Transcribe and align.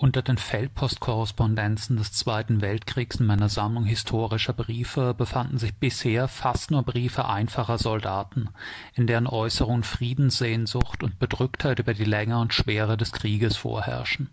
Unter 0.00 0.22
den 0.22 0.38
Feldpostkorrespondenzen 0.38 1.96
des 1.96 2.12
Zweiten 2.12 2.60
Weltkriegs 2.60 3.16
in 3.16 3.26
meiner 3.26 3.48
Sammlung 3.48 3.84
historischer 3.84 4.52
Briefe 4.52 5.12
befanden 5.12 5.58
sich 5.58 5.74
bisher 5.74 6.28
fast 6.28 6.70
nur 6.70 6.84
Briefe 6.84 7.28
einfacher 7.28 7.78
Soldaten, 7.78 8.50
in 8.94 9.08
deren 9.08 9.26
Äußerungen 9.26 9.82
Friedenssehnsucht 9.82 11.02
und 11.02 11.18
Bedrücktheit 11.18 11.80
über 11.80 11.94
die 11.94 12.04
Länge 12.04 12.38
und 12.38 12.54
Schwere 12.54 12.96
des 12.96 13.10
Krieges 13.10 13.56
vorherrschen. 13.56 14.30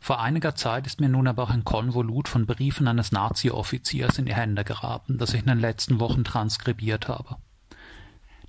Vor 0.00 0.20
einiger 0.20 0.56
Zeit 0.56 0.88
ist 0.88 1.00
mir 1.00 1.08
nun 1.08 1.28
aber 1.28 1.44
auch 1.44 1.50
ein 1.50 1.62
Konvolut 1.62 2.26
von 2.26 2.44
Briefen 2.44 2.88
eines 2.88 3.12
Nazi-Offiziers 3.12 4.18
in 4.18 4.26
die 4.26 4.34
Hände 4.34 4.64
geraten, 4.64 5.16
das 5.16 5.32
ich 5.32 5.42
in 5.42 5.46
den 5.46 5.60
letzten 5.60 6.00
Wochen 6.00 6.24
transkribiert 6.24 7.06
habe 7.06 7.36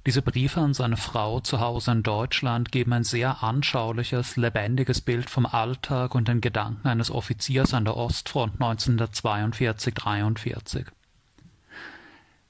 diese 0.06 0.22
Briefe 0.22 0.62
an 0.62 0.76
seine 0.76 0.98
Frau 0.98 1.40
zu 1.40 1.60
Hause 1.60 1.92
in 1.92 2.04
Deutschland 2.04 2.72
geben 2.72 2.94
ein 2.94 3.04
sehr 3.04 3.42
anschauliches, 3.42 4.38
lebendiges 4.38 5.02
Bild 5.02 5.32
vom 5.32 5.48
Alltag 5.48 6.14
und 6.14 6.28
den 6.28 6.42
Gedanken 6.42 6.88
eines 6.88 7.10
Offiziers 7.10 7.74
an 7.74 7.86
der 7.86 7.98
Ostfront 7.98 8.60
1942-43. 8.60 10.86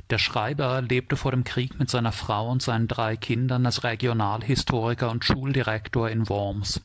Der 0.10 0.18
Schreiber 0.18 0.82
lebte 0.82 1.16
vor 1.16 1.32
dem 1.32 1.46
Krieg 1.46 1.80
mit 1.80 1.90
seiner 1.90 2.12
Frau 2.12 2.52
und 2.52 2.62
seinen 2.62 2.90
drei 2.90 3.16
Kindern 3.16 3.66
als 3.66 3.85
Regionalhistoriker 3.85 5.10
und 5.10 5.24
Schuldirektor 5.24 6.10
in 6.10 6.27
Worms. 6.27 6.82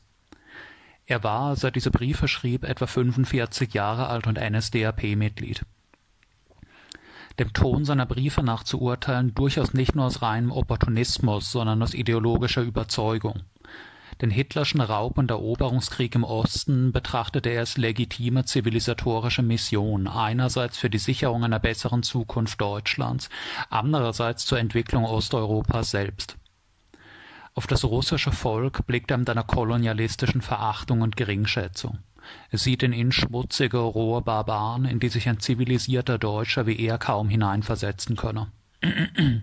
Er 1.05 1.21
war, 1.23 1.57
er 1.61 1.71
diese 1.71 1.91
Briefe 1.91 2.29
schrieb, 2.29 2.63
etwa 2.63 2.87
45 2.87 3.73
Jahre 3.73 4.07
alt 4.07 4.25
und 4.25 4.39
NSDAP-Mitglied 4.39 5.65
dem 7.39 7.53
Ton 7.53 7.85
seiner 7.85 8.05
Briefe 8.05 8.43
nach 8.43 8.63
zu 8.63 8.81
urteilen, 8.81 9.33
durchaus 9.33 9.73
nicht 9.73 9.95
nur 9.95 10.05
aus 10.05 10.21
reinem 10.21 10.51
Opportunismus, 10.51 11.51
sondern 11.51 11.81
aus 11.81 11.93
ideologischer 11.93 12.61
Überzeugung. 12.61 13.41
Den 14.21 14.29
hitlerschen 14.29 14.81
Raub- 14.81 15.17
und 15.17 15.31
Eroberungskrieg 15.31 16.13
im 16.13 16.23
Osten 16.23 16.91
betrachtete 16.91 17.49
er 17.49 17.61
als 17.61 17.77
legitime 17.77 18.45
zivilisatorische 18.45 19.41
Mission, 19.41 20.07
einerseits 20.07 20.77
für 20.77 20.91
die 20.91 20.99
Sicherung 20.99 21.43
einer 21.43 21.59
besseren 21.59 22.03
Zukunft 22.03 22.61
Deutschlands, 22.61 23.29
andererseits 23.71 24.45
zur 24.45 24.59
Entwicklung 24.59 25.05
Osteuropas 25.05 25.89
selbst. 25.89 26.37
Auf 27.55 27.65
das 27.65 27.83
russische 27.83 28.31
Volk 28.31 28.85
blickt 28.85 29.09
er 29.09 29.17
mit 29.17 29.29
einer 29.29 29.43
kolonialistischen 29.43 30.41
Verachtung 30.41 31.01
und 31.01 31.17
Geringschätzung. 31.17 31.97
Es 32.49 32.63
sieht 32.63 32.83
in 32.83 32.93
ihn 32.93 33.11
schmutzige, 33.11 33.77
rohe 33.77 34.21
Barbaren, 34.21 34.85
in 34.85 34.99
die 34.99 35.09
sich 35.09 35.27
ein 35.27 35.39
zivilisierter 35.39 36.17
Deutscher 36.17 36.67
wie 36.67 36.79
er 36.79 36.97
kaum 36.97 37.29
hineinversetzen 37.29 38.15
könne. 38.15 38.47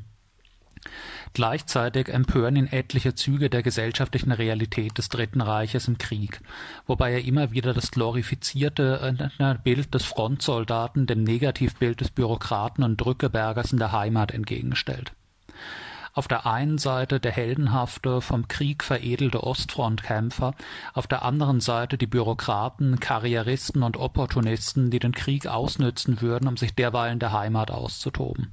Gleichzeitig 1.34 2.09
empören 2.09 2.56
ihn 2.56 2.67
etliche 2.67 3.15
Züge 3.15 3.51
der 3.51 3.62
gesellschaftlichen 3.62 4.33
Realität 4.33 4.97
des 4.97 5.09
Dritten 5.09 5.41
Reiches 5.41 5.89
im 5.89 5.99
Krieg, 5.99 6.41
wobei 6.87 7.12
er 7.12 7.25
immer 7.25 7.53
wieder 7.53 7.75
das 7.75 7.91
glorifizierte 7.91 9.31
äh, 9.39 9.55
Bild 9.62 9.95
des 9.95 10.05
Frontsoldaten 10.05 11.06
dem 11.06 11.25
Negativbild 11.25 12.01
des 12.01 12.11
Bürokraten 12.11 12.83
und 12.83 12.97
Drückebergers 12.97 13.73
in 13.73 13.79
der 13.79 13.93
Heimat 13.93 14.33
entgegenstellt 14.33 15.12
auf 16.19 16.27
der 16.27 16.47
einen 16.47 16.78
Seite 16.78 17.20
der 17.20 17.30
heldenhafte, 17.30 18.20
vom 18.20 18.48
Krieg 18.48 18.83
veredelte 18.83 19.44
Ostfrontkämpfer, 19.44 20.52
auf 20.92 21.06
der 21.06 21.22
anderen 21.22 21.60
Seite 21.60 21.97
die 21.97 22.08
Bürokraten, 22.08 22.98
Karrieristen 22.98 23.84
und 23.84 23.97
Opportunisten, 23.97 24.91
die 24.91 24.98
den 24.98 25.12
Krieg 25.12 25.47
ausnützen 25.47 26.20
würden, 26.20 26.48
um 26.48 26.56
sich 26.56 26.75
derweil 26.75 27.12
in 27.12 27.20
der 27.20 27.33
Heimat 27.33 27.70
auszutoben. 27.70 28.52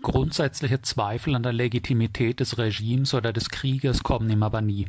Grundsätzliche 0.00 0.80
Zweifel 0.80 1.34
an 1.34 1.42
der 1.42 1.52
Legitimität 1.52 2.40
des 2.40 2.56
Regimes 2.56 3.12
oder 3.12 3.34
des 3.34 3.50
Krieges 3.50 4.02
kommen 4.02 4.30
ihm 4.30 4.42
aber 4.42 4.62
nie 4.62 4.86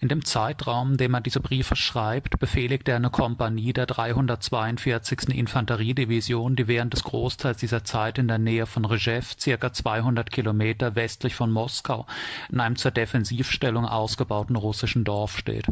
in 0.00 0.08
dem 0.08 0.24
Zeitraum, 0.24 0.96
dem 0.96 1.14
er 1.14 1.20
diese 1.20 1.40
Briefe 1.40 1.74
schreibt, 1.74 2.38
befehligt 2.38 2.88
er 2.88 2.96
eine 2.96 3.10
Kompanie 3.10 3.72
der 3.72 3.86
342. 3.86 5.30
Infanteriedivision, 5.30 6.54
die 6.54 6.68
während 6.68 6.92
des 6.92 7.02
Großteils 7.02 7.58
dieser 7.58 7.82
Zeit 7.82 8.18
in 8.18 8.28
der 8.28 8.38
Nähe 8.38 8.66
von 8.66 8.84
Rjew, 8.84 9.22
circa 9.38 9.72
200 9.72 10.30
Kilometer 10.30 10.94
westlich 10.94 11.34
von 11.34 11.50
Moskau, 11.50 12.06
in 12.48 12.60
einem 12.60 12.76
zur 12.76 12.92
Defensivstellung 12.92 13.86
ausgebauten 13.86 14.54
russischen 14.54 15.02
Dorf 15.02 15.36
steht. 15.36 15.66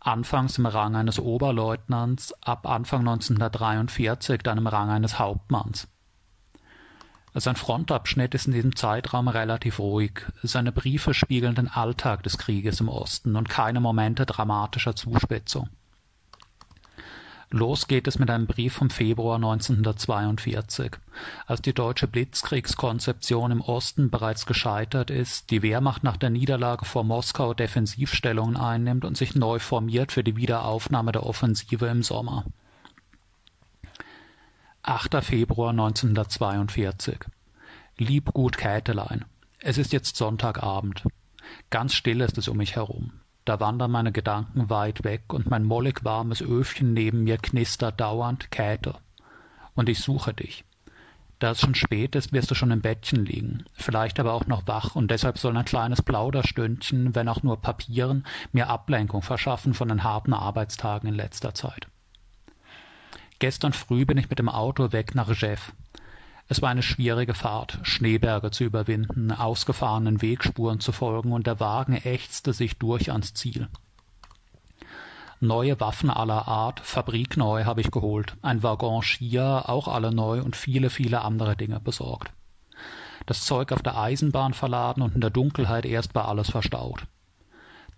Anfangs 0.00 0.58
im 0.58 0.66
Rang 0.66 0.94
eines 0.94 1.18
Oberleutnants, 1.18 2.34
ab 2.42 2.68
Anfang 2.68 3.00
1943 3.00 4.42
dann 4.42 4.58
im 4.58 4.66
Rang 4.66 4.90
eines 4.90 5.18
Hauptmanns. 5.18 5.88
Sein 7.36 7.56
Frontabschnitt 7.56 8.32
ist 8.34 8.46
in 8.46 8.52
diesem 8.52 8.76
Zeitraum 8.76 9.26
relativ 9.26 9.80
ruhig. 9.80 10.22
Seine 10.44 10.70
Briefe 10.70 11.14
spiegeln 11.14 11.56
den 11.56 11.66
Alltag 11.68 12.22
des 12.22 12.38
Krieges 12.38 12.80
im 12.80 12.88
Osten 12.88 13.34
und 13.34 13.48
keine 13.48 13.80
Momente 13.80 14.24
dramatischer 14.24 14.94
Zuspitzung. 14.94 15.68
Los 17.50 17.88
geht 17.88 18.06
es 18.06 18.18
mit 18.18 18.30
einem 18.30 18.46
Brief 18.46 18.74
vom 18.74 18.90
Februar 18.90 19.36
1942, 19.36 20.92
als 21.46 21.60
die 21.60 21.72
deutsche 21.72 22.08
Blitzkriegskonzeption 22.08 23.50
im 23.50 23.60
Osten 23.60 24.10
bereits 24.10 24.46
gescheitert 24.46 25.10
ist, 25.10 25.50
die 25.50 25.62
Wehrmacht 25.62 26.04
nach 26.04 26.16
der 26.16 26.30
Niederlage 26.30 26.84
vor 26.84 27.04
Moskau 27.04 27.52
Defensivstellungen 27.52 28.56
einnimmt 28.56 29.04
und 29.04 29.16
sich 29.16 29.34
neu 29.34 29.58
formiert 29.58 30.12
für 30.12 30.24
die 30.24 30.36
Wiederaufnahme 30.36 31.12
der 31.12 31.26
Offensive 31.26 31.86
im 31.86 32.02
Sommer. 32.02 32.44
8. 34.86 35.24
Februar 35.24 35.70
1942. 35.70 37.20
Lieb 37.96 38.34
gut 38.34 38.58
Kätelein. 38.58 39.24
Es 39.58 39.78
ist 39.78 39.94
jetzt 39.94 40.16
Sonntagabend. 40.16 41.04
Ganz 41.70 41.94
still 41.94 42.20
ist 42.20 42.36
es 42.36 42.48
um 42.48 42.58
mich 42.58 42.76
herum. 42.76 43.12
Da 43.46 43.60
wandern 43.60 43.90
meine 43.90 44.12
Gedanken 44.12 44.68
weit 44.68 45.02
weg 45.02 45.32
und 45.32 45.48
mein 45.48 45.64
mollig 45.64 46.04
warmes 46.04 46.42
Öfchen 46.42 46.92
neben 46.92 47.24
mir 47.24 47.38
knistert 47.38 47.98
dauernd 47.98 48.50
Käthe. 48.50 48.96
Und 49.74 49.88
ich 49.88 50.00
suche 50.00 50.34
dich. 50.34 50.66
Da 51.38 51.52
es 51.52 51.62
schon 51.62 51.74
spät 51.74 52.14
ist, 52.14 52.34
wirst 52.34 52.50
du 52.50 52.54
schon 52.54 52.70
im 52.70 52.82
Bettchen 52.82 53.24
liegen, 53.24 53.64
vielleicht 53.72 54.20
aber 54.20 54.34
auch 54.34 54.46
noch 54.46 54.66
wach, 54.66 54.96
und 54.96 55.10
deshalb 55.10 55.38
soll 55.38 55.56
ein 55.56 55.64
kleines 55.64 56.02
Plauderstündchen, 56.02 57.14
wenn 57.14 57.28
auch 57.28 57.42
nur 57.42 57.58
Papieren, 57.62 58.26
mir 58.52 58.68
Ablenkung 58.68 59.22
verschaffen 59.22 59.72
von 59.72 59.88
den 59.88 60.04
harten 60.04 60.34
Arbeitstagen 60.34 61.08
in 61.08 61.14
letzter 61.14 61.54
Zeit. 61.54 61.88
Gestern 63.38 63.72
früh 63.72 64.04
bin 64.04 64.18
ich 64.18 64.30
mit 64.30 64.38
dem 64.38 64.48
Auto 64.48 64.92
weg 64.92 65.14
nach 65.14 65.28
Rjew. 65.28 65.58
Es 66.46 66.60
war 66.60 66.68
eine 66.68 66.82
schwierige 66.82 67.34
Fahrt, 67.34 67.78
Schneeberge 67.82 68.50
zu 68.50 68.64
überwinden, 68.64 69.32
ausgefahrenen 69.32 70.20
Wegspuren 70.20 70.78
zu 70.78 70.92
folgen, 70.92 71.32
und 71.32 71.46
der 71.46 71.58
Wagen 71.58 71.94
ächzte 71.94 72.52
sich 72.52 72.78
durch 72.78 73.10
ans 73.10 73.32
Ziel. 73.34 73.68
Neue 75.40 75.80
Waffen 75.80 76.10
aller 76.10 76.46
Art, 76.46 76.80
fabrikneu 76.80 77.64
habe 77.64 77.80
ich 77.80 77.90
geholt, 77.90 78.36
ein 78.42 78.62
Waggon 78.62 79.02
Skier, 79.02 79.64
auch 79.66 79.88
alle 79.88 80.14
neu 80.14 80.42
und 80.42 80.54
viele, 80.54 80.90
viele 80.90 81.22
andere 81.22 81.56
Dinge 81.56 81.80
besorgt. 81.80 82.30
Das 83.26 83.44
Zeug 83.44 83.72
auf 83.72 83.82
der 83.82 83.98
Eisenbahn 83.98 84.52
verladen 84.52 85.02
und 85.02 85.14
in 85.14 85.20
der 85.20 85.30
Dunkelheit 85.30 85.86
erst 85.86 86.14
war 86.14 86.28
alles 86.28 86.50
verstaut. 86.50 87.06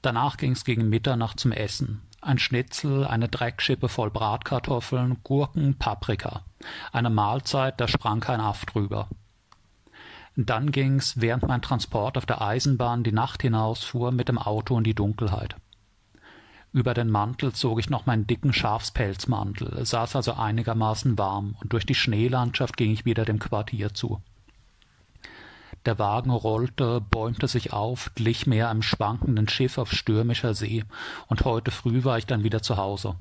Danach 0.03 0.36
ging's 0.36 0.64
gegen 0.64 0.88
Mitternacht 0.88 1.41
zum 1.41 1.53
Essen 1.53 2.03
ein 2.26 2.38
Schnitzel, 2.38 3.06
eine 3.06 3.28
Dreckschippe 3.28 3.88
voll 3.88 4.10
Bratkartoffeln, 4.10 5.19
Gurken, 5.22 5.78
Paprika. 5.78 6.42
Eine 6.92 7.10
Mahlzeit, 7.10 7.81
da 7.81 7.88
sprang 7.88 8.20
kein 8.20 8.41
Aff 8.41 8.66
drüber. 8.66 9.09
Dann 10.36 10.70
ging's, 10.70 11.20
während 11.20 11.47
mein 11.48 11.62
Transport 11.62 12.19
auf 12.19 12.26
der 12.26 12.42
Eisenbahn 12.42 13.03
die 13.03 13.12
Nacht 13.12 13.42
hinausfuhr, 13.42 14.12
mit 14.12 14.28
dem 14.28 14.38
Auto 14.38 14.76
in 14.76 14.84
die 14.84 14.94
Dunkelheit. 14.94 15.56
Über 16.72 16.92
den 16.92 17.09
Mantel 17.09 17.54
zog 17.54 17.78
ich 17.78 17.88
noch 17.88 18.04
meinen 18.04 18.26
dicken 18.26 18.53
Schafspelzmantel, 18.53 19.78
es 19.78 19.91
saß 19.91 20.15
also 20.16 20.34
einigermaßen 20.34 21.16
warm, 21.16 21.56
und 21.60 21.72
durch 21.72 21.86
die 21.86 21.94
Schneelandschaft 21.94 22.76
ging 22.76 22.91
ich 22.91 23.06
wieder 23.06 23.25
dem 23.25 23.38
Quartier 23.38 23.94
zu. 23.94 24.20
Der 25.86 26.00
Wagen 26.00 26.32
rollte, 26.32 27.00
bäumte 27.00 27.47
sich 27.47 27.72
auf, 27.72 28.10
glich 28.16 28.48
mehr 28.48 28.69
einem 28.69 28.82
schwankenden 28.82 29.48
Schiff 29.48 29.78
auf 29.78 29.92
stürmischer 29.92 30.53
See, 30.53 30.84
und 31.28 31.44
heute 31.44 31.71
früh 31.71 32.03
war 32.03 32.18
ich 32.18 32.27
dann 32.27 32.42
wieder 32.42 32.60
zu 32.60 32.77
Hause. 32.77 33.15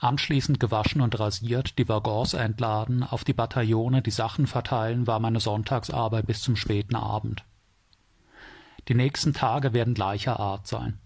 Anschließend 0.00 0.58
gewaschen 0.58 1.00
und 1.00 1.18
rasiert, 1.18 1.78
die 1.78 1.88
Waggons 1.88 2.34
entladen, 2.34 3.04
auf 3.04 3.22
die 3.22 3.32
Bataillone 3.32 4.02
die 4.02 4.10
Sachen 4.10 4.48
verteilen, 4.48 5.06
war 5.06 5.20
meine 5.20 5.38
Sonntagsarbeit 5.38 6.26
bis 6.26 6.42
zum 6.42 6.56
späten 6.56 6.96
Abend. 6.96 7.44
Die 8.88 8.94
nächsten 8.94 9.32
Tage 9.32 9.72
werden 9.72 9.94
gleicher 9.94 10.40
Art 10.40 10.66
sein. 10.66 10.98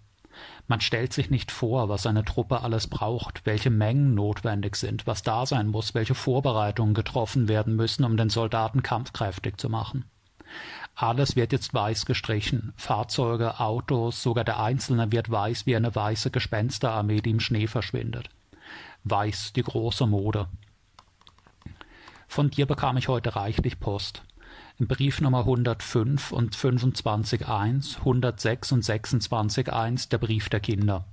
Man 0.71 0.79
stellt 0.79 1.11
sich 1.11 1.29
nicht 1.29 1.51
vor, 1.51 1.89
was 1.89 2.05
eine 2.05 2.23
Truppe 2.23 2.61
alles 2.61 2.87
braucht, 2.87 3.45
welche 3.45 3.69
Mengen 3.69 4.13
notwendig 4.13 4.77
sind, 4.77 5.05
was 5.05 5.21
da 5.21 5.45
sein 5.45 5.67
muss, 5.67 5.93
welche 5.93 6.15
Vorbereitungen 6.15 6.93
getroffen 6.93 7.49
werden 7.49 7.75
müssen, 7.75 8.05
um 8.05 8.15
den 8.15 8.29
Soldaten 8.29 8.81
kampfkräftig 8.81 9.57
zu 9.57 9.67
machen. 9.67 10.05
Alles 10.95 11.35
wird 11.35 11.51
jetzt 11.51 11.73
weiß 11.73 12.05
gestrichen. 12.05 12.71
Fahrzeuge, 12.77 13.59
Autos, 13.59 14.23
sogar 14.23 14.45
der 14.45 14.61
Einzelne 14.61 15.11
wird 15.11 15.29
weiß 15.29 15.65
wie 15.65 15.75
eine 15.75 15.93
weiße 15.93 16.31
Gespensterarmee, 16.31 17.19
die 17.19 17.31
im 17.31 17.41
Schnee 17.41 17.67
verschwindet. 17.67 18.29
Weiß, 19.03 19.51
die 19.51 19.63
große 19.63 20.07
Mode. 20.07 20.47
Von 22.29 22.49
dir 22.49 22.65
bekam 22.65 22.95
ich 22.95 23.09
heute 23.09 23.35
reichlich 23.35 23.77
Post. 23.77 24.23
Brief 24.87 25.21
Nummer 25.21 25.41
105 25.41 26.31
und 26.31 26.55
25.1, 26.55 27.99
106 27.99 28.71
und 28.71 28.83
26.1 28.83 30.09
der 30.09 30.17
Brief 30.17 30.49
der 30.49 30.59
Kinder. 30.59 31.05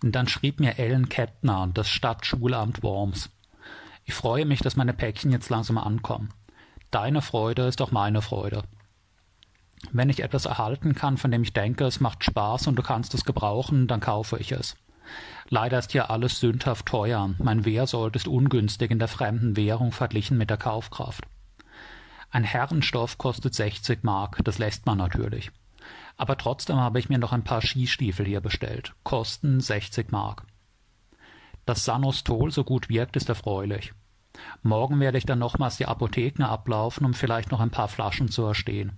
Dann 0.00 0.28
schrieb 0.28 0.60
mir 0.60 0.78
Ellen 0.78 1.08
Kettner, 1.08 1.68
das 1.74 1.88
Stadtschulamt 1.88 2.84
Worms. 2.84 3.30
Ich 4.04 4.14
freue 4.14 4.46
mich, 4.46 4.60
dass 4.60 4.76
meine 4.76 4.92
Päckchen 4.92 5.32
jetzt 5.32 5.50
langsam 5.50 5.76
ankommen. 5.76 6.30
Deine 6.92 7.20
Freude 7.20 7.62
ist 7.66 7.82
auch 7.82 7.90
meine 7.90 8.22
Freude. 8.22 8.62
Wenn 9.90 10.08
ich 10.08 10.22
etwas 10.22 10.44
erhalten 10.44 10.94
kann, 10.94 11.16
von 11.16 11.32
dem 11.32 11.42
ich 11.42 11.52
denke, 11.52 11.84
es 11.84 11.98
macht 11.98 12.22
Spaß 12.22 12.68
und 12.68 12.76
du 12.76 12.82
kannst 12.82 13.12
es 13.14 13.24
gebrauchen, 13.24 13.88
dann 13.88 13.98
kaufe 13.98 14.38
ich 14.38 14.52
es. 14.52 14.76
Leider 15.48 15.80
ist 15.80 15.90
hier 15.90 16.10
alles 16.10 16.38
sündhaft 16.38 16.86
teuer. 16.86 17.34
Mein 17.38 17.64
Wehrsold 17.64 18.14
ist 18.14 18.28
ungünstig 18.28 18.92
in 18.92 19.00
der 19.00 19.08
fremden 19.08 19.56
Währung 19.56 19.90
verglichen 19.90 20.38
mit 20.38 20.48
der 20.48 20.58
Kaufkraft. 20.58 21.26
Ein 22.30 22.44
Herrenstoff 22.44 23.18
kostet 23.18 23.54
60 23.54 24.04
Mark, 24.04 24.40
das 24.44 24.58
lässt 24.58 24.86
man 24.86 24.98
natürlich. 24.98 25.50
Aber 26.16 26.36
trotzdem 26.36 26.76
habe 26.76 26.98
ich 26.98 27.08
mir 27.08 27.18
noch 27.18 27.32
ein 27.32 27.44
paar 27.44 27.60
Skistiefel 27.62 28.26
hier 28.26 28.40
bestellt. 28.40 28.94
Kosten 29.02 29.60
60 29.60 30.12
Mark. 30.12 30.44
Dass 31.66 31.84
Sanostol 31.84 32.50
so 32.50 32.62
gut 32.62 32.88
wirkt, 32.88 33.16
ist 33.16 33.28
erfreulich. 33.28 33.92
Morgen 34.62 35.00
werde 35.00 35.18
ich 35.18 35.26
dann 35.26 35.38
nochmals 35.38 35.76
die 35.76 35.86
Apotheken 35.86 36.44
ablaufen, 36.44 37.04
um 37.04 37.14
vielleicht 37.14 37.50
noch 37.50 37.60
ein 37.60 37.70
paar 37.70 37.88
Flaschen 37.88 38.28
zu 38.28 38.44
erstehen. 38.44 38.92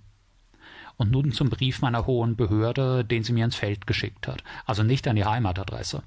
Und 0.97 1.09
nun 1.09 1.31
zum 1.31 1.49
Brief 1.49 1.81
meiner 1.81 2.05
hohen 2.05 2.35
Behörde, 2.35 3.03
den 3.03 3.23
sie 3.23 3.33
mir 3.33 3.45
ins 3.45 3.55
Feld 3.55 3.87
geschickt 3.87 4.27
hat, 4.27 4.43
also 4.65 4.83
nicht 4.83 5.07
an 5.07 5.15
die 5.15 5.25
Heimatadresse. 5.25 6.03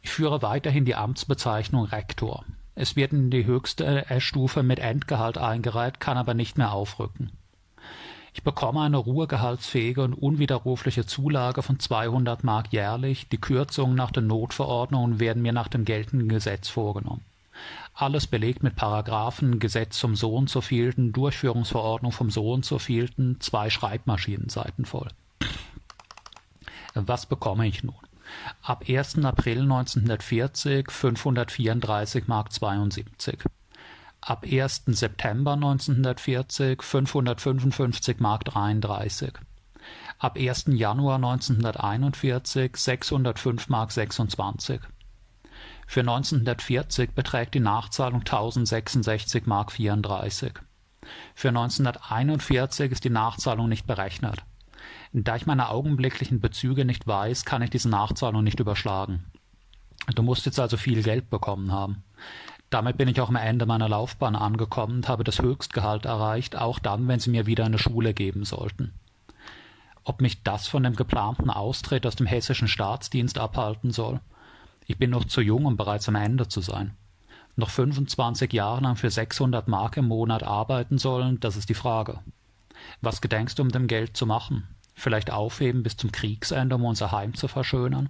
Ich 0.00 0.10
führe 0.10 0.40
weiterhin 0.40 0.86
die 0.86 0.94
Amtsbezeichnung 0.94 1.84
Rektor. 1.84 2.44
Es 2.80 2.96
wird 2.96 3.12
in 3.12 3.28
die 3.28 3.44
höchste 3.44 4.06
Stufe 4.20 4.62
mit 4.62 4.78
Endgehalt 4.78 5.36
eingereiht, 5.36 6.00
kann 6.00 6.16
aber 6.16 6.32
nicht 6.32 6.56
mehr 6.56 6.72
aufrücken. 6.72 7.30
Ich 8.32 8.42
bekomme 8.42 8.80
eine 8.80 8.96
ruhegehaltsfähige 8.96 10.02
und 10.02 10.14
unwiderrufliche 10.14 11.04
Zulage 11.04 11.62
von 11.62 11.78
200 11.78 12.42
Mark 12.42 12.72
jährlich. 12.72 13.28
Die 13.28 13.36
Kürzungen 13.36 13.94
nach 13.94 14.10
den 14.10 14.28
Notverordnungen 14.28 15.20
werden 15.20 15.42
mir 15.42 15.52
nach 15.52 15.68
dem 15.68 15.84
geltenden 15.84 16.30
Gesetz 16.30 16.70
vorgenommen. 16.70 17.22
Alles 17.92 18.26
belegt 18.26 18.62
mit 18.62 18.76
Paragraphen, 18.76 19.58
Gesetz 19.58 19.98
zum 19.98 20.16
so 20.16 20.34
und 20.34 20.48
so 20.48 20.62
vielten, 20.62 21.12
Durchführungsverordnung 21.12 22.12
vom 22.12 22.30
so 22.30 22.50
und 22.50 22.64
so 22.64 22.78
vielten, 22.78 23.42
zwei 23.42 23.68
Schreibmaschinenseiten 23.68 24.86
voll. 24.86 25.10
Was 26.94 27.26
bekomme 27.26 27.66
ich 27.66 27.84
nun? 27.84 28.09
Ab 28.62 28.84
1. 28.88 29.24
April 29.24 29.62
1940 29.62 30.90
534 30.90 32.26
Mark 32.28 32.52
72. 32.52 33.44
Ab 34.20 34.44
1. 34.44 34.82
September 34.86 35.52
1940 35.54 36.82
555 36.82 38.20
Mark 38.20 38.44
33. 38.44 39.32
Ab 40.18 40.36
1. 40.36 40.66
Januar 40.68 41.16
1941 41.16 42.76
605 42.76 43.68
Mark 43.68 43.92
26. 43.92 44.80
Für 45.86 46.00
1940 46.00 47.12
beträgt 47.12 47.54
die 47.54 47.60
Nachzahlung 47.60 48.20
1066 48.20 49.46
Mark 49.46 49.72
34. 49.72 50.52
Für 51.34 51.48
1941 51.48 52.92
ist 52.92 53.04
die 53.04 53.10
Nachzahlung 53.10 53.68
nicht 53.68 53.86
berechnet. 53.86 54.44
Da 55.12 55.34
ich 55.34 55.46
meine 55.46 55.70
augenblicklichen 55.70 56.40
Bezüge 56.40 56.84
nicht 56.84 57.06
weiß, 57.06 57.44
kann 57.44 57.62
ich 57.62 57.70
diese 57.70 57.88
Nachzahlung 57.88 58.44
nicht 58.44 58.60
überschlagen. 58.60 59.24
Du 60.14 60.22
musst 60.22 60.46
jetzt 60.46 60.60
also 60.60 60.76
viel 60.76 61.02
Geld 61.02 61.30
bekommen 61.30 61.72
haben. 61.72 62.04
Damit 62.70 62.96
bin 62.96 63.08
ich 63.08 63.20
auch 63.20 63.28
am 63.28 63.36
Ende 63.36 63.66
meiner 63.66 63.88
Laufbahn 63.88 64.36
angekommen 64.36 64.96
und 64.96 65.08
habe 65.08 65.24
das 65.24 65.42
Höchstgehalt 65.42 66.04
erreicht, 66.04 66.56
auch 66.56 66.78
dann, 66.78 67.08
wenn 67.08 67.18
sie 67.18 67.30
mir 67.30 67.46
wieder 67.46 67.64
eine 67.64 67.78
Schule 67.78 68.14
geben 68.14 68.44
sollten. 68.44 68.92
Ob 70.04 70.20
mich 70.20 70.44
das 70.44 70.68
von 70.68 70.84
dem 70.84 70.94
geplanten 70.94 71.50
Austritt 71.50 72.06
aus 72.06 72.14
dem 72.14 72.26
hessischen 72.26 72.68
Staatsdienst 72.68 73.38
abhalten 73.38 73.90
soll? 73.90 74.20
Ich 74.86 74.98
bin 74.98 75.10
noch 75.10 75.24
zu 75.24 75.40
jung, 75.40 75.66
um 75.66 75.76
bereits 75.76 76.08
am 76.08 76.14
Ende 76.14 76.46
zu 76.46 76.60
sein. 76.60 76.96
Noch 77.56 77.70
25 77.70 78.52
Jahre 78.52 78.80
lang 78.82 78.94
für 78.94 79.10
600 79.10 79.66
Mark 79.66 79.96
im 79.96 80.06
Monat 80.06 80.44
arbeiten 80.44 80.98
sollen, 80.98 81.40
das 81.40 81.56
ist 81.56 81.68
die 81.68 81.74
Frage. 81.74 82.20
Was 83.00 83.20
gedenkst 83.20 83.58
du 83.58 83.62
um 83.62 83.70
dem 83.70 83.88
Geld 83.88 84.16
zu 84.16 84.24
machen? 84.24 84.68
Vielleicht 85.00 85.30
aufheben 85.30 85.82
bis 85.82 85.96
zum 85.96 86.12
Kriegsende, 86.12 86.76
um 86.76 86.84
unser 86.84 87.12
Heim 87.12 87.34
zu 87.34 87.48
verschönern? 87.48 88.08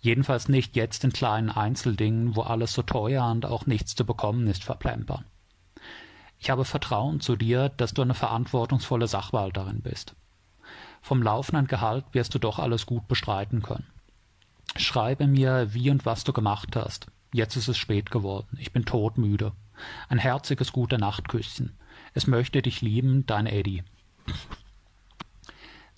Jedenfalls 0.00 0.48
nicht 0.48 0.76
jetzt 0.76 1.04
in 1.04 1.12
kleinen 1.12 1.50
Einzeldingen, 1.50 2.36
wo 2.36 2.42
alles 2.42 2.72
so 2.72 2.82
teuer 2.82 3.24
und 3.30 3.46
auch 3.46 3.66
nichts 3.66 3.94
zu 3.94 4.04
bekommen 4.04 4.46
ist, 4.46 4.64
verplempern. 4.64 5.24
Ich 6.38 6.50
habe 6.50 6.64
Vertrauen 6.64 7.20
zu 7.20 7.36
dir, 7.36 7.68
dass 7.70 7.94
du 7.94 8.02
eine 8.02 8.14
verantwortungsvolle 8.14 9.08
Sachwalterin 9.08 9.82
bist. 9.82 10.14
Vom 11.02 11.22
laufenden 11.22 11.66
Gehalt 11.66 12.04
wirst 12.12 12.34
du 12.34 12.38
doch 12.38 12.58
alles 12.58 12.86
gut 12.86 13.08
bestreiten 13.08 13.62
können. 13.62 13.86
Schreibe 14.76 15.26
mir, 15.26 15.74
wie 15.74 15.90
und 15.90 16.06
was 16.06 16.24
du 16.24 16.32
gemacht 16.32 16.76
hast. 16.76 17.06
Jetzt 17.32 17.56
ist 17.56 17.68
es 17.68 17.76
spät 17.76 18.10
geworden. 18.10 18.56
Ich 18.58 18.72
bin 18.72 18.84
todmüde. 18.84 19.52
Ein 20.08 20.18
herziges 20.18 20.72
gute 20.72 20.98
Nachtküsschen. 20.98 21.76
Es 22.14 22.26
möchte 22.26 22.62
dich 22.62 22.80
lieben, 22.80 23.26
dein 23.26 23.46
Eddie. 23.46 23.82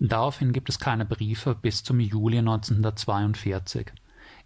Daraufhin 0.02 0.54
gibt 0.54 0.70
es 0.70 0.78
keine 0.78 1.04
Briefe 1.04 1.54
bis 1.54 1.84
zum 1.84 2.00
Juli 2.00 2.38
1942. 2.38 3.92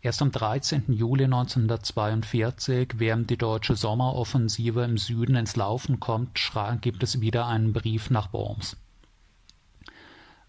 Erst 0.03 0.21
am 0.21 0.33
13. 0.33 0.93
Juli 0.93 1.25
1942, 1.25 2.99
während 2.99 3.31
die 3.31 3.39
deutsche 3.39 3.77
Sommeroffensive 3.77 4.83
im 4.83 4.99
Süden 4.99 5.37
ins 5.37 5.55
Laufen 5.55 6.01
kommt, 6.01 6.39
gibt 6.81 7.05
es 7.05 7.21
wieder 7.21 7.47
einen 7.47 7.73
Brief 7.73 8.11
nach 8.11 8.33
Worms. 8.33 8.77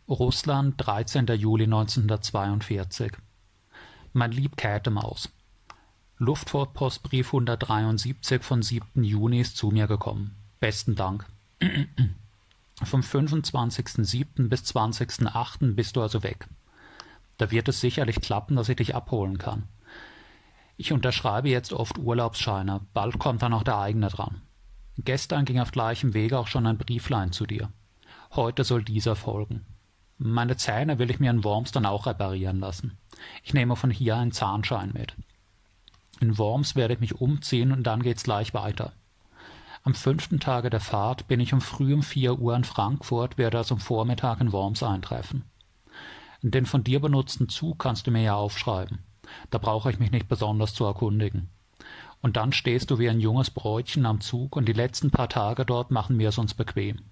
Russland, 0.10 0.74
13. 0.78 1.28
Juli 1.28 1.66
1942. 1.66 3.12
Mein 4.12 4.32
lieb 4.32 4.58
Kätemaus. 4.58 5.30
Luftfahrtpostbrief 6.18 7.28
173 7.28 8.44
von 8.44 8.64
7. 8.64 9.04
Juni 9.04 9.42
ist 9.42 9.56
zu 9.56 9.70
mir 9.70 9.86
gekommen. 9.86 10.36
Besten 10.60 10.96
Dank. 10.96 11.28
Vom 12.84 13.02
25.07. 13.02 14.50
bis 14.50 14.64
20.08. 14.64 15.76
bist 15.76 15.96
du 15.96 16.02
also 16.02 16.24
weg. 16.24 16.48
Da 17.38 17.52
wird 17.52 17.68
es 17.70 17.80
sicherlich 17.80 18.20
klappen, 18.22 18.58
dass 18.58 18.70
ich 18.70 18.76
dich 18.76 18.96
abholen 18.96 19.38
kann. 19.38 19.64
Ich 20.78 20.92
unterschreibe 20.92 21.50
jetzt 21.50 21.72
oft 21.72 21.98
Urlaubsscheine, 21.98 22.82
bald 22.94 23.18
kommt 23.18 23.42
dann 23.42 23.54
auch 23.54 23.64
der 23.64 23.78
eigene 23.78 24.10
dran. 24.10 24.42
Gestern 24.98 25.46
ging 25.46 25.60
auf 25.60 25.72
gleichem 25.72 26.14
Wege 26.14 26.38
auch 26.38 26.48
schon 26.48 26.68
ein 26.68 26.78
Brieflein 26.78 27.32
zu 27.32 27.46
dir. 27.46 27.72
Heute 28.32 28.64
soll 28.64 28.84
dieser 28.84 29.16
folgen. 29.16 29.66
Meine 30.18 30.58
Zähne 30.58 31.00
will 31.00 31.10
ich 31.12 31.20
mir 31.20 31.32
in 31.32 31.44
Worms 31.44 31.72
dann 31.72 31.86
auch 31.86 32.06
reparieren 32.06 32.60
lassen. 32.60 32.98
Ich 33.44 33.54
nehme 33.54 33.76
von 33.76 33.92
hier 33.92 34.18
einen 34.18 34.32
Zahnschein 34.32 34.92
mit. 34.94 35.16
In 36.20 36.38
Worms 36.38 36.76
werde 36.76 36.94
ich 36.94 37.00
mich 37.00 37.20
umziehen 37.20 37.72
und 37.72 37.84
dann 37.84 38.02
geht's 38.02 38.24
gleich 38.24 38.54
weiter. 38.54 38.94
Am 39.86 39.94
fünften 39.94 40.40
Tage 40.40 40.72
der 40.72 40.80
Fahrt 40.80 41.28
bin 41.28 41.40
ich 41.40 41.54
um 41.54 41.62
früh 41.62 41.94
um 41.94 42.02
vier 42.02 42.40
Uhr 42.40 42.56
in 42.56 42.64
Frankfurt, 42.64 43.38
werde 43.38 43.60
also 43.60 43.76
am 43.76 43.80
Vormittag 43.80 44.42
in 44.42 44.52
Worms 44.52 44.82
eintreffen. 44.82 45.44
Den 46.42 46.66
von 46.66 46.84
dir 46.84 47.00
benutzten 47.00 47.50
Zug 47.50 47.78
kannst 47.78 48.08
du 48.08 48.12
mir 48.12 48.24
ja 48.24 48.34
aufschreiben. 48.34 49.04
Da 49.52 49.60
brauche 49.60 49.92
ich 49.92 50.00
mich 50.00 50.10
nicht 50.10 50.28
besonders 50.28 50.74
zu 50.74 50.86
erkundigen. 50.86 51.50
Und 52.20 52.36
dann 52.36 52.52
stehst 52.52 52.90
du 52.90 52.98
wie 52.98 53.08
ein 53.08 53.20
junges 53.20 53.52
Bräutchen 53.52 54.08
am 54.08 54.22
Zug 54.22 54.56
und 54.56 54.68
die 54.68 54.74
letzten 54.74 55.12
paar 55.12 55.30
Tage 55.30 55.68
dort 55.68 55.92
machen 55.92 56.18
wir 56.18 56.30
es 56.30 56.40
uns 56.40 56.56
bequem. 56.56 57.04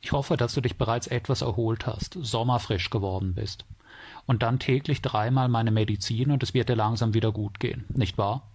Ich 0.00 0.12
hoffe, 0.12 0.36
dass 0.36 0.54
du 0.54 0.60
dich 0.60 0.78
bereits 0.78 1.08
etwas 1.08 1.42
erholt 1.42 1.88
hast, 1.88 2.16
sommerfrisch 2.20 2.88
geworden 2.88 3.34
bist. 3.34 3.64
Und 4.26 4.44
dann 4.44 4.60
täglich 4.60 5.02
dreimal 5.02 5.48
meine 5.48 5.72
Medizin 5.72 6.30
und 6.30 6.44
es 6.44 6.54
wird 6.54 6.68
dir 6.68 6.76
langsam 6.76 7.14
wieder 7.14 7.32
gut 7.32 7.58
gehen, 7.58 7.84
nicht 7.88 8.16
wahr? 8.16 8.52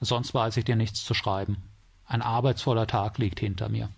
Sonst 0.00 0.34
weiß 0.34 0.56
ich 0.56 0.64
dir 0.64 0.76
nichts 0.76 1.04
zu 1.04 1.14
schreiben. 1.14 1.64
Ein 2.08 2.22
arbeitsvoller 2.22 2.86
Tag 2.86 3.18
liegt 3.18 3.38
hinter 3.38 3.68
mir. 3.68 3.90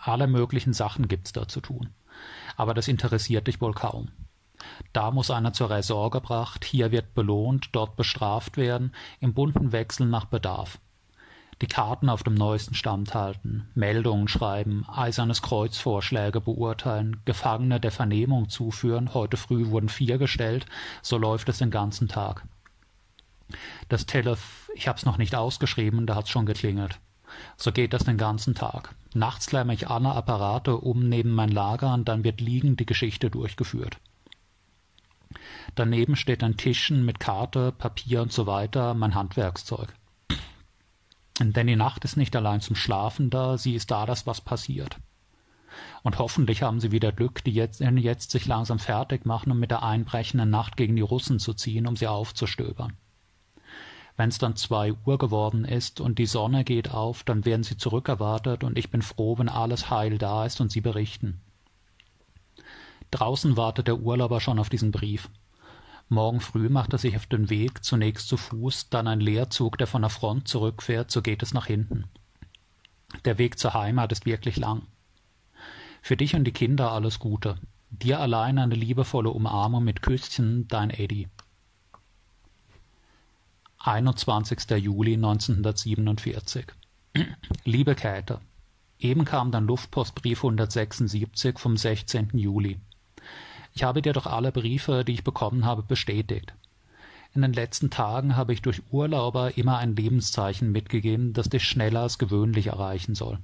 Alle 0.00 0.26
möglichen 0.26 0.74
Sachen 0.74 1.08
gibt's 1.08 1.32
da 1.32 1.48
zu 1.48 1.60
tun. 1.60 1.88
Aber 2.56 2.74
das 2.74 2.86
interessiert 2.86 3.46
dich 3.46 3.60
wohl 3.62 3.72
kaum. 3.72 4.08
Da 4.92 5.10
muss 5.10 5.30
einer 5.30 5.54
zur 5.54 5.70
Raison 5.70 6.10
gebracht, 6.10 6.64
hier 6.64 6.92
wird 6.92 7.14
belohnt, 7.14 7.70
dort 7.72 7.96
bestraft 7.96 8.56
werden, 8.56 8.94
im 9.20 9.32
bunten 9.34 9.72
Wechsel 9.72 10.06
nach 10.06 10.26
Bedarf. 10.26 10.78
Die 11.62 11.66
Karten 11.66 12.08
auf 12.08 12.22
dem 12.22 12.34
neuesten 12.34 12.74
Stand 12.74 13.14
halten, 13.14 13.68
Meldungen 13.74 14.28
schreiben, 14.28 14.84
eisernes 14.88 15.40
Kreuz 15.40 15.78
Vorschläge 15.78 16.40
beurteilen, 16.40 17.22
Gefangene 17.24 17.80
der 17.80 17.92
Vernehmung 17.92 18.48
zuführen, 18.48 19.14
heute 19.14 19.36
früh 19.36 19.68
wurden 19.68 19.88
vier 19.88 20.18
gestellt, 20.18 20.66
so 21.00 21.16
läuft 21.16 21.48
es 21.48 21.58
den 21.58 21.70
ganzen 21.70 22.08
Tag. 22.08 22.44
Das 23.88 24.06
Telef, 24.06 24.70
ich 24.74 24.88
hab's 24.88 25.04
noch 25.04 25.18
nicht 25.18 25.34
ausgeschrieben, 25.34 26.06
da 26.06 26.16
hat's 26.16 26.30
schon 26.30 26.46
geklingelt. 26.46 26.98
So 27.56 27.72
geht 27.72 27.92
das 27.92 28.04
den 28.04 28.18
ganzen 28.18 28.54
Tag. 28.54 28.94
Nachts 29.14 29.46
klemme 29.46 29.74
ich 29.74 29.88
alle 29.88 30.12
Apparate 30.12 30.76
um 30.76 31.08
neben 31.08 31.30
mein 31.30 31.50
Lager 31.50 31.94
und 31.94 32.08
dann 32.08 32.24
wird 32.24 32.40
liegend 32.40 32.80
die 32.80 32.86
Geschichte 32.86 33.30
durchgeführt. 33.30 33.98
Daneben 35.74 36.16
steht 36.16 36.42
ein 36.42 36.56
Tischchen 36.56 37.04
mit 37.04 37.20
Karte, 37.20 37.72
Papier 37.72 38.22
und 38.22 38.32
so 38.32 38.46
weiter, 38.46 38.94
mein 38.94 39.14
Handwerkszeug. 39.14 39.88
Denn 41.40 41.66
die 41.66 41.76
Nacht 41.76 42.04
ist 42.04 42.16
nicht 42.16 42.36
allein 42.36 42.60
zum 42.60 42.76
Schlafen 42.76 43.30
da, 43.30 43.58
sie 43.58 43.74
ist 43.74 43.90
da, 43.90 44.06
dass 44.06 44.26
was 44.26 44.40
passiert. 44.40 44.96
Und 46.04 46.18
hoffentlich 46.18 46.62
haben 46.62 46.80
sie 46.80 46.92
wieder 46.92 47.10
Glück, 47.10 47.42
die 47.42 47.52
jetzt, 47.52 47.80
jetzt 47.80 48.30
sich 48.30 48.46
langsam 48.46 48.78
fertig 48.78 49.26
machen, 49.26 49.50
um 49.50 49.58
mit 49.58 49.72
der 49.72 49.82
einbrechenden 49.82 50.50
Nacht 50.50 50.76
gegen 50.76 50.94
die 50.94 51.02
Russen 51.02 51.40
zu 51.40 51.54
ziehen, 51.54 51.86
um 51.86 51.96
sie 51.96 52.06
aufzustöbern. 52.06 52.96
Wenn 54.16 54.28
es 54.28 54.38
dann 54.38 54.54
zwei 54.54 54.92
Uhr 55.04 55.18
geworden 55.18 55.64
ist 55.64 56.00
und 56.00 56.18
die 56.18 56.26
Sonne 56.26 56.62
geht 56.64 56.90
auf, 56.90 57.24
dann 57.24 57.44
werden 57.44 57.64
sie 57.64 57.76
zurückerwartet 57.76 58.62
und 58.62 58.78
ich 58.78 58.90
bin 58.90 59.02
froh, 59.02 59.38
wenn 59.38 59.48
alles 59.48 59.90
heil 59.90 60.18
da 60.18 60.46
ist 60.46 60.60
und 60.60 60.70
sie 60.70 60.80
berichten. 60.80 61.40
Draußen 63.10 63.56
wartet 63.56 63.88
der 63.88 63.98
Urlauber 63.98 64.40
schon 64.40 64.58
auf 64.58 64.68
diesen 64.68 64.92
Brief. 64.92 65.28
Morgen 66.08 66.40
früh 66.40 66.68
macht 66.68 66.92
er 66.92 66.98
sich 66.98 67.16
auf 67.16 67.26
den 67.26 67.50
Weg, 67.50 67.82
zunächst 67.82 68.28
zu 68.28 68.36
Fuß, 68.36 68.90
dann 68.90 69.08
ein 69.08 69.20
Leerzug, 69.20 69.78
der 69.78 69.86
von 69.86 70.02
der 70.02 70.10
Front 70.10 70.46
zurückfährt, 70.48 71.10
so 71.10 71.22
geht 71.22 71.42
es 71.42 71.54
nach 71.54 71.66
hinten. 71.66 72.04
Der 73.24 73.38
Weg 73.38 73.58
zur 73.58 73.74
Heimat 73.74 74.12
ist 74.12 74.26
wirklich 74.26 74.56
lang. 74.56 74.82
Für 76.02 76.16
dich 76.16 76.34
und 76.34 76.44
die 76.44 76.52
Kinder 76.52 76.92
alles 76.92 77.18
Gute. 77.18 77.56
Dir 77.90 78.20
allein 78.20 78.58
eine 78.58 78.74
liebevolle 78.74 79.30
Umarmung 79.30 79.84
mit 79.84 80.02
Küsschen, 80.02 80.68
dein 80.68 80.90
Eddie. 80.90 81.28
21. 83.86 84.78
Juli 84.78 85.12
1947 85.12 86.64
Liebe 87.66 87.94
Käthe, 87.94 88.40
eben 88.98 89.26
kam 89.26 89.50
dein 89.50 89.66
Luftpostbrief 89.66 90.38
176 90.38 91.58
vom 91.58 91.76
16. 91.76 92.30
Juli. 92.32 92.80
Ich 93.74 93.82
habe 93.82 94.00
dir 94.00 94.14
doch 94.14 94.24
alle 94.24 94.52
Briefe, 94.52 95.04
die 95.04 95.12
ich 95.12 95.22
bekommen 95.22 95.66
habe, 95.66 95.82
bestätigt. 95.82 96.54
In 97.34 97.42
den 97.42 97.52
letzten 97.52 97.90
Tagen 97.90 98.36
habe 98.36 98.54
ich 98.54 98.62
durch 98.62 98.80
Urlauber 98.90 99.58
immer 99.58 99.76
ein 99.76 99.94
Lebenszeichen 99.94 100.72
mitgegeben, 100.72 101.34
das 101.34 101.50
dich 101.50 101.64
schneller 101.64 102.00
als 102.00 102.16
gewöhnlich 102.16 102.68
erreichen 102.68 103.14
soll. 103.14 103.38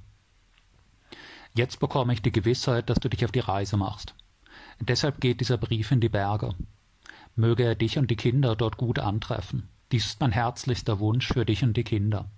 Jetzt 1.53 1.79
bekomme 1.79 2.13
ich 2.13 2.23
die 2.23 2.31
Gewissheit, 2.31 2.89
dass 2.89 2.99
du 2.99 3.09
dich 3.09 3.23
auf 3.25 3.31
die 3.31 3.41
Reise 3.41 3.77
machst. 3.77 4.15
Deshalb 4.79 5.21
geht 5.21 5.39
dieser 5.39 5.59
Brief 5.59 5.91
in 5.91 6.01
die 6.01 6.09
Berge. 6.09 6.55
Möge 7.35 7.61
er 7.61 7.75
dich 7.75 7.99
und 7.99 8.09
die 8.09 8.15
Kinder 8.15 8.55
dort 8.55 8.77
gut 8.77 8.97
antreffen. 8.97 9.69
Dies 9.91 10.05
ist 10.05 10.21
mein 10.21 10.31
herzlichster 10.31 10.99
Wunsch 10.99 11.27
für 11.27 11.45
dich 11.45 11.63
und 11.63 11.75
die 11.75 11.83
Kinder. 11.83 12.29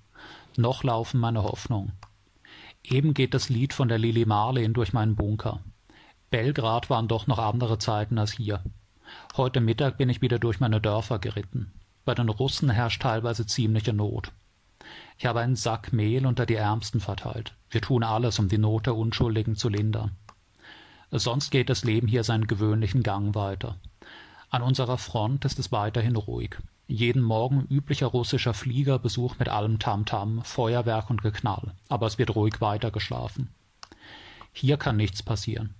Noch 0.57 0.83
laufen 0.83 1.19
meine 1.19 1.43
Hoffnungen. 1.43 1.91
Eben 2.83 3.13
geht 3.13 3.33
das 3.33 3.49
Lied 3.49 3.73
von 3.73 3.87
der 3.87 3.99
Lili 3.99 4.25
Marlin 4.25 4.73
durch 4.73 4.91
meinen 4.91 5.15
Bunker. 5.15 5.59
Belgrad 6.31 6.89
waren 6.89 7.07
doch 7.07 7.27
noch 7.27 7.37
andere 7.37 7.77
Zeiten 7.77 8.17
als 8.17 8.31
hier. 8.31 8.63
Heute 9.37 9.61
Mittag 9.61 9.97
bin 9.97 10.09
ich 10.09 10.21
wieder 10.21 10.39
durch 10.39 10.59
meine 10.59 10.81
Dörfer 10.81 11.19
geritten. 11.19 11.71
Bei 12.05 12.15
den 12.15 12.29
Russen 12.29 12.71
herrscht 12.71 13.03
teilweise 13.03 13.45
ziemliche 13.45 13.93
Not. 13.93 14.31
Ich 15.19 15.27
habe 15.27 15.39
einen 15.39 15.55
Sack 15.55 15.93
Mehl 15.93 16.25
unter 16.25 16.47
die 16.47 16.55
Ärmsten 16.55 16.99
verteilt. 16.99 17.55
Wir 17.69 17.81
tun 17.81 18.03
alles, 18.03 18.39
um 18.39 18.47
die 18.49 18.57
Not 18.57 18.87
der 18.87 18.95
Unschuldigen 18.95 19.55
zu 19.55 19.69
lindern. 19.69 20.17
Sonst 21.11 21.51
geht 21.51 21.69
das 21.69 21.83
Leben 21.83 22.07
hier 22.07 22.23
seinen 22.23 22.47
gewöhnlichen 22.47 23.03
Gang 23.03 23.35
weiter. 23.35 23.77
An 24.49 24.63
unserer 24.63 24.97
Front 24.97 25.45
ist 25.45 25.59
es 25.59 25.71
weiterhin 25.71 26.15
ruhig. 26.15 26.57
Jeden 26.87 27.21
Morgen 27.21 27.65
üblicher 27.69 28.07
russischer 28.07 28.53
Fliegerbesuch 28.53 29.39
mit 29.39 29.47
allem 29.47 29.79
Tamtam, 29.79 30.39
-Tam, 30.39 30.43
Feuerwerk 30.43 31.09
und 31.09 31.21
Geknall, 31.21 31.73
aber 31.87 32.07
es 32.07 32.17
wird 32.17 32.35
ruhig 32.35 32.59
weitergeschlafen. 32.59 33.49
Hier 34.51 34.77
kann 34.77 34.97
nichts 34.97 35.23
passieren. 35.23 35.75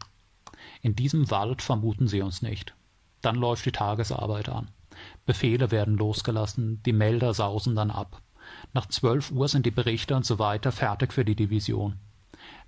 In 0.81 0.95
diesem 0.95 1.29
Wald 1.29 1.61
vermuten 1.61 2.07
sie 2.07 2.21
uns 2.21 2.41
nicht. 2.41 2.73
Dann 3.21 3.35
läuft 3.35 3.65
die 3.65 3.71
Tagesarbeit 3.71 4.49
an. 4.49 4.69
Befehle 5.25 5.71
werden 5.71 5.97
losgelassen, 5.97 6.81
die 6.83 6.93
Melder 6.93 7.33
sausen 7.33 7.75
dann 7.75 7.91
ab. 7.91 8.21
Nach 8.73 8.85
zwölf 8.87 9.31
Uhr 9.31 9.47
sind 9.47 9.65
die 9.65 9.71
Berichte 9.71 10.15
und 10.15 10.25
so 10.25 10.39
weiter 10.39 10.71
fertig 10.71 11.13
für 11.13 11.25
die 11.25 11.35
Division. 11.35 11.99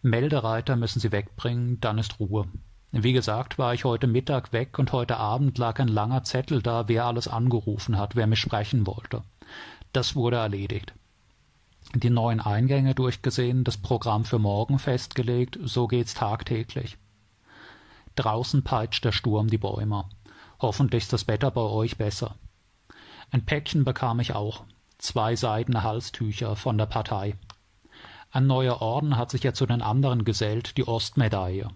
Meldereiter 0.01 0.75
müssen 0.75 0.99
sie 0.99 1.11
wegbringen, 1.11 1.79
dann 1.81 1.97
ist 1.97 2.19
Ruhe. 2.19 2.47
Wie 2.97 3.11
gesagt, 3.11 3.57
war 3.57 3.73
ich 3.73 3.83
heute 3.83 4.07
Mittag 4.07 4.53
weg 4.53 4.79
und 4.79 4.93
heute 4.93 5.17
Abend 5.17 5.57
lag 5.57 5.81
ein 5.81 5.89
langer 5.89 6.23
Zettel 6.23 6.61
da, 6.61 6.87
wer 6.87 7.03
alles 7.03 7.27
angerufen 7.27 7.97
hat, 7.97 8.15
wer 8.15 8.25
mich 8.25 8.39
sprechen 8.39 8.87
wollte. 8.87 9.21
Das 9.91 10.15
wurde 10.15 10.37
erledigt. 10.37 10.93
Die 11.93 12.09
neuen 12.09 12.39
Eingänge 12.39 12.95
durchgesehen, 12.95 13.65
das 13.65 13.75
Programm 13.75 14.23
für 14.23 14.39
morgen 14.39 14.79
festgelegt, 14.79 15.59
so 15.61 15.87
geht's 15.87 16.13
tagtäglich. 16.13 16.97
Draußen 18.15 18.63
peitscht 18.63 19.03
der 19.03 19.11
Sturm 19.11 19.49
die 19.49 19.57
Bäume. 19.57 20.05
Hoffentlich 20.61 21.03
ist 21.03 21.11
das 21.11 21.27
Wetter 21.27 21.51
bei 21.51 21.63
euch 21.63 21.97
besser. 21.97 22.35
Ein 23.29 23.45
Päckchen 23.45 23.83
bekam 23.83 24.21
ich 24.21 24.33
auch. 24.33 24.63
Zwei 24.99 25.35
seidene 25.35 25.83
Halstücher 25.83 26.55
von 26.55 26.77
der 26.77 26.85
Partei. 26.85 27.35
Ein 28.31 28.47
neuer 28.47 28.81
Orden 28.81 29.17
hat 29.17 29.31
sich 29.31 29.43
ja 29.43 29.53
zu 29.53 29.65
den 29.65 29.81
anderen 29.81 30.23
gesellt, 30.23 30.77
die 30.77 30.87
Ostmedaille. 30.87 31.67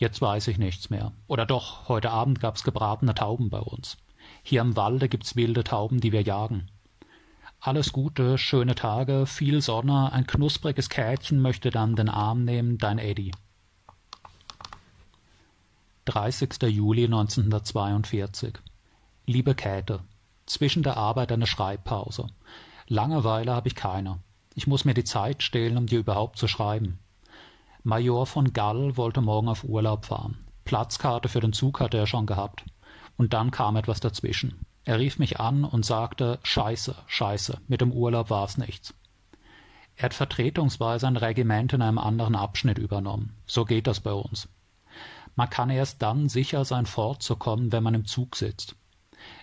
Jetzt 0.00 0.22
weiß 0.22 0.48
ich 0.48 0.56
nichts 0.56 0.88
mehr. 0.88 1.12
Oder 1.26 1.44
doch, 1.44 1.86
heute 1.86 2.10
Abend 2.10 2.40
gab's 2.40 2.64
gebratene 2.64 3.14
Tauben 3.14 3.50
bei 3.50 3.58
uns. 3.58 3.98
Hier 4.42 4.62
im 4.62 4.74
Walde 4.74 5.10
gibt's 5.10 5.36
wilde 5.36 5.62
Tauben, 5.62 6.00
die 6.00 6.10
wir 6.10 6.22
jagen. 6.22 6.70
Alles 7.60 7.92
Gute, 7.92 8.38
schöne 8.38 8.74
Tage, 8.74 9.26
viel 9.26 9.60
Sonne, 9.60 10.10
ein 10.10 10.26
knuspriges 10.26 10.88
Kätchen 10.88 11.42
möchte 11.42 11.68
dann 11.68 11.96
den 11.96 12.08
Arm 12.08 12.46
nehmen, 12.46 12.78
dein 12.78 12.96
Eddie. 12.96 13.32
30. 16.06 16.62
Juli 16.62 17.04
1942 17.04 18.54
Liebe 19.26 19.54
Käthe, 19.54 20.00
zwischen 20.46 20.82
der 20.82 20.96
Arbeit 20.96 21.30
eine 21.30 21.46
Schreibpause. 21.46 22.28
Langeweile 22.88 23.52
habe 23.52 23.68
ich 23.68 23.74
keine. 23.74 24.20
Ich 24.54 24.66
muss 24.66 24.86
mir 24.86 24.94
die 24.94 25.04
Zeit 25.04 25.42
stehlen, 25.42 25.76
um 25.76 25.84
dir 25.84 25.98
überhaupt 25.98 26.38
zu 26.38 26.48
schreiben. 26.48 26.98
Major 27.82 28.26
von 28.26 28.52
Gall 28.52 28.96
wollte 28.96 29.22
morgen 29.22 29.48
auf 29.48 29.64
Urlaub 29.64 30.04
fahren. 30.04 30.44
Platzkarte 30.64 31.28
für 31.28 31.40
den 31.40 31.52
Zug 31.52 31.80
hatte 31.80 31.96
er 31.96 32.06
schon 32.06 32.26
gehabt. 32.26 32.64
Und 33.16 33.32
dann 33.32 33.50
kam 33.50 33.76
etwas 33.76 34.00
dazwischen. 34.00 34.60
Er 34.84 34.98
rief 34.98 35.18
mich 35.18 35.40
an 35.40 35.64
und 35.64 35.84
sagte, 35.84 36.38
Scheiße, 36.42 36.94
Scheiße, 37.06 37.58
mit 37.68 37.80
dem 37.80 37.92
Urlaub 37.92 38.30
war's 38.30 38.58
nichts. 38.58 38.94
Er 39.96 40.04
hat 40.04 40.14
vertretungsweise 40.14 41.06
ein 41.06 41.16
Regiment 41.16 41.72
in 41.72 41.82
einem 41.82 41.98
anderen 41.98 42.34
Abschnitt 42.34 42.78
übernommen. 42.78 43.36
So 43.46 43.64
geht 43.64 43.86
das 43.86 44.00
bei 44.00 44.12
uns. 44.12 44.48
Man 45.36 45.50
kann 45.50 45.70
erst 45.70 46.02
dann 46.02 46.28
sicher 46.28 46.64
sein, 46.64 46.86
fortzukommen, 46.86 47.72
wenn 47.72 47.82
man 47.82 47.94
im 47.94 48.04
Zug 48.06 48.36
sitzt. 48.36 48.76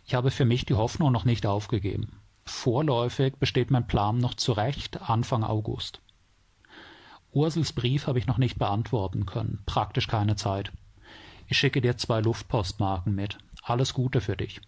Ich 0.06 0.15
habe 0.15 0.32
für 0.32 0.46
mich 0.46 0.65
die 0.65 0.75
Hoffnung 0.75 1.12
noch 1.12 1.25
nicht 1.25 1.46
aufgegeben. 1.46 2.20
Vorläufig 2.46 3.36
besteht 3.38 3.72
mein 3.72 3.88
Plan 3.88 4.17
noch 4.17 4.34
zurecht 4.34 5.01
Anfang 5.10 5.44
August. 5.44 6.01
Ursels 7.38 7.72
Brief 7.72 8.08
habe 8.08 8.17
ich 8.17 8.25
noch 8.25 8.39
nicht 8.39 8.58
beantworten 8.58 9.27
können, 9.27 9.60
praktisch 9.67 10.08
keine 10.08 10.36
Zeit. 10.36 10.72
Ich 11.46 11.56
schicke 11.56 11.82
dir 11.82 11.96
zwei 11.96 12.20
Luftpostmarken 12.20 13.13
mit. 13.13 13.38
Alles 13.62 13.94
Gute 13.94 14.22
für 14.22 14.36
dich. 14.36 14.60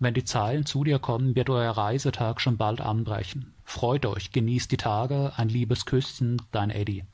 Wenn 0.00 0.12
die 0.12 0.24
Zeilen 0.24 0.66
zu 0.66 0.82
dir 0.82 0.98
kommen, 0.98 1.36
wird 1.36 1.48
euer 1.48 1.70
Reisetag 1.70 2.40
schon 2.40 2.56
bald 2.56 2.80
anbrechen. 2.80 3.54
Freut 3.62 4.04
euch, 4.04 4.32
genießt 4.32 4.72
die 4.72 4.78
Tage, 4.78 5.32
ein 5.36 5.48
liebes 5.48 5.86
Küsschen, 5.86 6.42
dein 6.50 6.70
Eddie. 6.70 7.04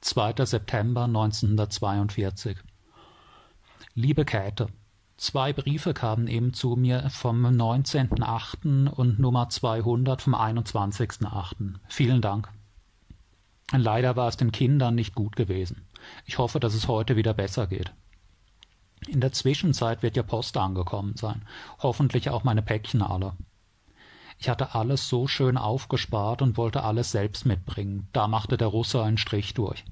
2. 0.00 0.46
September 0.46 1.04
1942 1.04 2.56
Liebe 3.94 4.24
Käthe, 4.24 4.68
zwei 5.18 5.52
Briefe 5.52 5.92
kamen 5.92 6.28
eben 6.28 6.54
zu 6.54 6.76
mir 6.76 7.10
vom 7.10 7.44
19.8. 7.44 8.88
und 8.88 9.18
Nummer 9.18 9.50
200 9.50 10.22
vom 10.22 10.34
21.8. 10.34 11.74
Vielen 11.88 12.22
Dank. 12.22 12.53
Leider 13.72 14.16
war 14.16 14.28
es 14.28 14.36
den 14.36 14.52
Kindern 14.52 14.94
nicht 14.94 15.14
gut 15.14 15.36
gewesen. 15.36 15.88
Ich 16.26 16.38
hoffe, 16.38 16.60
dass 16.60 16.74
es 16.74 16.88
heute 16.88 17.16
wieder 17.16 17.34
besser 17.34 17.66
geht. 17.66 17.92
In 19.06 19.20
der 19.20 19.32
Zwischenzeit 19.32 20.02
wird 20.02 20.16
ja 20.16 20.22
Post 20.22 20.56
angekommen 20.56 21.16
sein, 21.16 21.44
hoffentlich 21.78 22.30
auch 22.30 22.44
meine 22.44 22.62
Päckchen 22.62 23.02
alle. 23.02 23.34
Ich 24.38 24.48
hatte 24.48 24.74
alles 24.74 25.08
so 25.08 25.26
schön 25.26 25.56
aufgespart 25.56 26.42
und 26.42 26.56
wollte 26.56 26.82
alles 26.82 27.10
selbst 27.10 27.46
mitbringen. 27.46 28.08
Da 28.12 28.28
machte 28.28 28.56
der 28.56 28.68
Russe 28.68 29.02
einen 29.02 29.18
Strich 29.18 29.54
durch. 29.54 29.84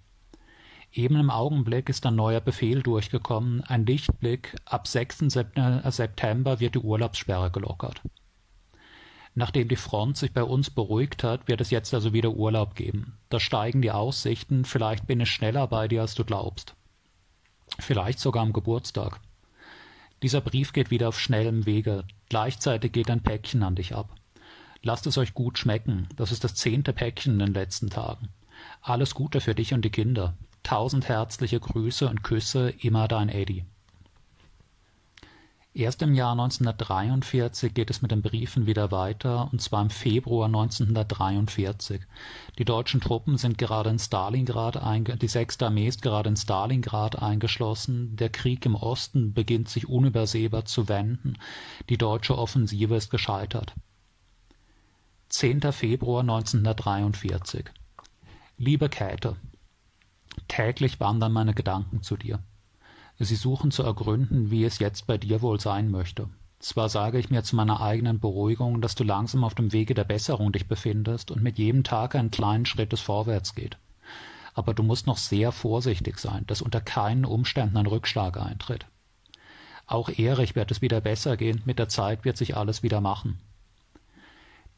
Eben 0.92 1.16
im 1.16 1.30
Augenblick 1.30 1.88
ist 1.88 2.04
ein 2.04 2.16
neuer 2.16 2.40
Befehl 2.40 2.82
durchgekommen, 2.82 3.62
ein 3.62 3.86
Lichtblick, 3.86 4.56
ab 4.66 4.86
6. 4.86 5.20
September 5.86 6.60
wird 6.60 6.74
die 6.74 6.80
Urlaubssperre 6.80 7.50
gelockert. 7.50 8.02
Nachdem 9.34 9.68
die 9.68 9.76
Front 9.76 10.18
sich 10.18 10.32
bei 10.32 10.44
uns 10.44 10.68
beruhigt 10.68 11.24
hat, 11.24 11.48
wird 11.48 11.60
es 11.60 11.70
jetzt 11.70 11.94
also 11.94 12.12
wieder 12.12 12.32
Urlaub 12.32 12.74
geben. 12.74 13.18
Da 13.30 13.40
steigen 13.40 13.80
die 13.80 13.90
Aussichten, 13.90 14.64
vielleicht 14.64 15.06
bin 15.06 15.20
ich 15.20 15.30
schneller 15.30 15.66
bei 15.66 15.88
dir, 15.88 16.02
als 16.02 16.14
du 16.14 16.24
glaubst. 16.24 16.74
Vielleicht 17.78 18.18
sogar 18.18 18.42
am 18.42 18.52
Geburtstag. 18.52 19.20
Dieser 20.22 20.42
Brief 20.42 20.72
geht 20.72 20.90
wieder 20.90 21.08
auf 21.08 21.18
schnellem 21.18 21.64
Wege, 21.64 22.04
gleichzeitig 22.28 22.92
geht 22.92 23.10
ein 23.10 23.22
Päckchen 23.22 23.62
an 23.62 23.74
dich 23.74 23.94
ab. 23.94 24.14
Lasst 24.82 25.06
es 25.06 25.16
euch 25.16 25.32
gut 25.32 25.58
schmecken, 25.58 26.08
das 26.16 26.30
ist 26.30 26.44
das 26.44 26.54
zehnte 26.54 26.92
Päckchen 26.92 27.34
in 27.34 27.38
den 27.38 27.54
letzten 27.54 27.88
Tagen. 27.88 28.28
Alles 28.82 29.14
Gute 29.14 29.40
für 29.40 29.54
dich 29.54 29.72
und 29.72 29.84
die 29.84 29.90
Kinder. 29.90 30.36
Tausend 30.62 31.08
herzliche 31.08 31.58
Grüße 31.58 32.08
und 32.08 32.22
Küsse, 32.22 32.70
immer 32.70 33.08
dein 33.08 33.28
Eddie. 33.28 33.64
Erst 35.74 36.02
im 36.02 36.12
Jahr 36.12 36.32
1943 36.32 37.72
geht 37.72 37.88
es 37.88 38.02
mit 38.02 38.10
den 38.10 38.20
Briefen 38.20 38.66
wieder 38.66 38.90
weiter, 38.90 39.48
und 39.50 39.62
zwar 39.62 39.80
im 39.80 39.88
Februar 39.88 40.44
1943. 40.44 42.02
Die 42.58 42.66
deutschen 42.66 43.00
Truppen 43.00 43.38
sind 43.38 43.56
gerade 43.56 43.88
in 43.88 43.98
Stalingrad 43.98 44.76
die 45.22 45.28
Sechste 45.28 45.66
Armee 45.66 45.88
ist 45.88 46.02
gerade 46.02 46.28
in 46.28 46.36
Stalingrad 46.36 47.22
eingeschlossen, 47.22 48.16
der 48.16 48.28
Krieg 48.28 48.66
im 48.66 48.74
Osten 48.74 49.32
beginnt 49.32 49.70
sich 49.70 49.88
unübersehbar 49.88 50.66
zu 50.66 50.90
wenden, 50.90 51.38
die 51.88 51.96
deutsche 51.96 52.36
Offensive 52.36 52.94
ist 52.94 53.10
gescheitert. 53.10 53.72
10. 55.30 55.72
Februar 55.72 56.20
1943 56.20 57.64
Liebe 58.58 58.90
Käthe, 58.90 59.36
täglich 60.48 61.00
wandern 61.00 61.32
meine 61.32 61.54
Gedanken 61.54 62.02
zu 62.02 62.18
dir. 62.18 62.40
Sie 63.24 63.36
suchen 63.36 63.70
zu 63.70 63.84
ergründen, 63.84 64.50
wie 64.50 64.64
es 64.64 64.80
jetzt 64.80 65.06
bei 65.06 65.16
dir 65.16 65.42
wohl 65.42 65.60
sein 65.60 65.92
möchte. 65.92 66.28
Zwar 66.58 66.88
sage 66.88 67.20
ich 67.20 67.30
mir 67.30 67.44
zu 67.44 67.54
meiner 67.54 67.80
eigenen 67.80 68.18
Beruhigung, 68.18 68.80
dass 68.80 68.96
du 68.96 69.04
langsam 69.04 69.44
auf 69.44 69.54
dem 69.54 69.72
Wege 69.72 69.94
der 69.94 70.02
Besserung 70.02 70.50
dich 70.50 70.66
befindest 70.66 71.30
und 71.30 71.40
mit 71.40 71.56
jedem 71.56 71.84
Tag 71.84 72.16
einen 72.16 72.32
kleinen 72.32 72.66
Schritt 72.66 72.92
des 72.92 73.00
Vorwärts 73.00 73.54
geht. 73.54 73.78
Aber 74.54 74.74
du 74.74 74.82
musst 74.82 75.06
noch 75.06 75.18
sehr 75.18 75.52
vorsichtig 75.52 76.18
sein, 76.18 76.44
dass 76.48 76.62
unter 76.62 76.80
keinen 76.80 77.24
Umständen 77.24 77.76
ein 77.76 77.86
Rückschlag 77.86 78.40
eintritt. 78.40 78.86
Auch 79.86 80.08
Erich 80.08 80.56
wird 80.56 80.72
es 80.72 80.82
wieder 80.82 81.00
besser 81.00 81.36
gehen, 81.36 81.62
mit 81.64 81.78
der 81.78 81.88
Zeit 81.88 82.24
wird 82.24 82.36
sich 82.36 82.56
alles 82.56 82.82
wieder 82.82 83.00
machen. 83.00 83.38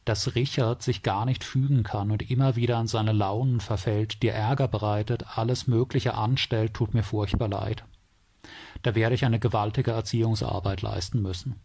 Dass 0.05 0.35
Richard 0.35 0.83
sich 0.83 1.01
gar 1.01 1.25
nicht 1.25 1.43
fügen 1.43 1.81
kann 1.81 2.11
und 2.11 2.29
immer 2.29 2.55
wieder 2.55 2.77
an 2.77 2.87
seine 2.87 3.11
Launen 3.11 3.59
verfällt, 3.59 4.21
dir 4.21 4.33
Ärger 4.33 4.67
bereitet, 4.67 5.35
alles 5.35 5.65
Mögliche 5.65 6.13
anstellt, 6.13 6.75
tut 6.75 6.93
mir 6.93 7.01
furchtbar 7.01 7.47
leid. 7.47 7.83
Da 8.85 8.93
werde 8.93 9.15
ich 9.15 9.25
eine 9.25 9.39
gewaltige 9.39 9.89
Erziehungsarbeit 9.89 10.83
leisten 10.83 11.19
müssen. 11.19 11.59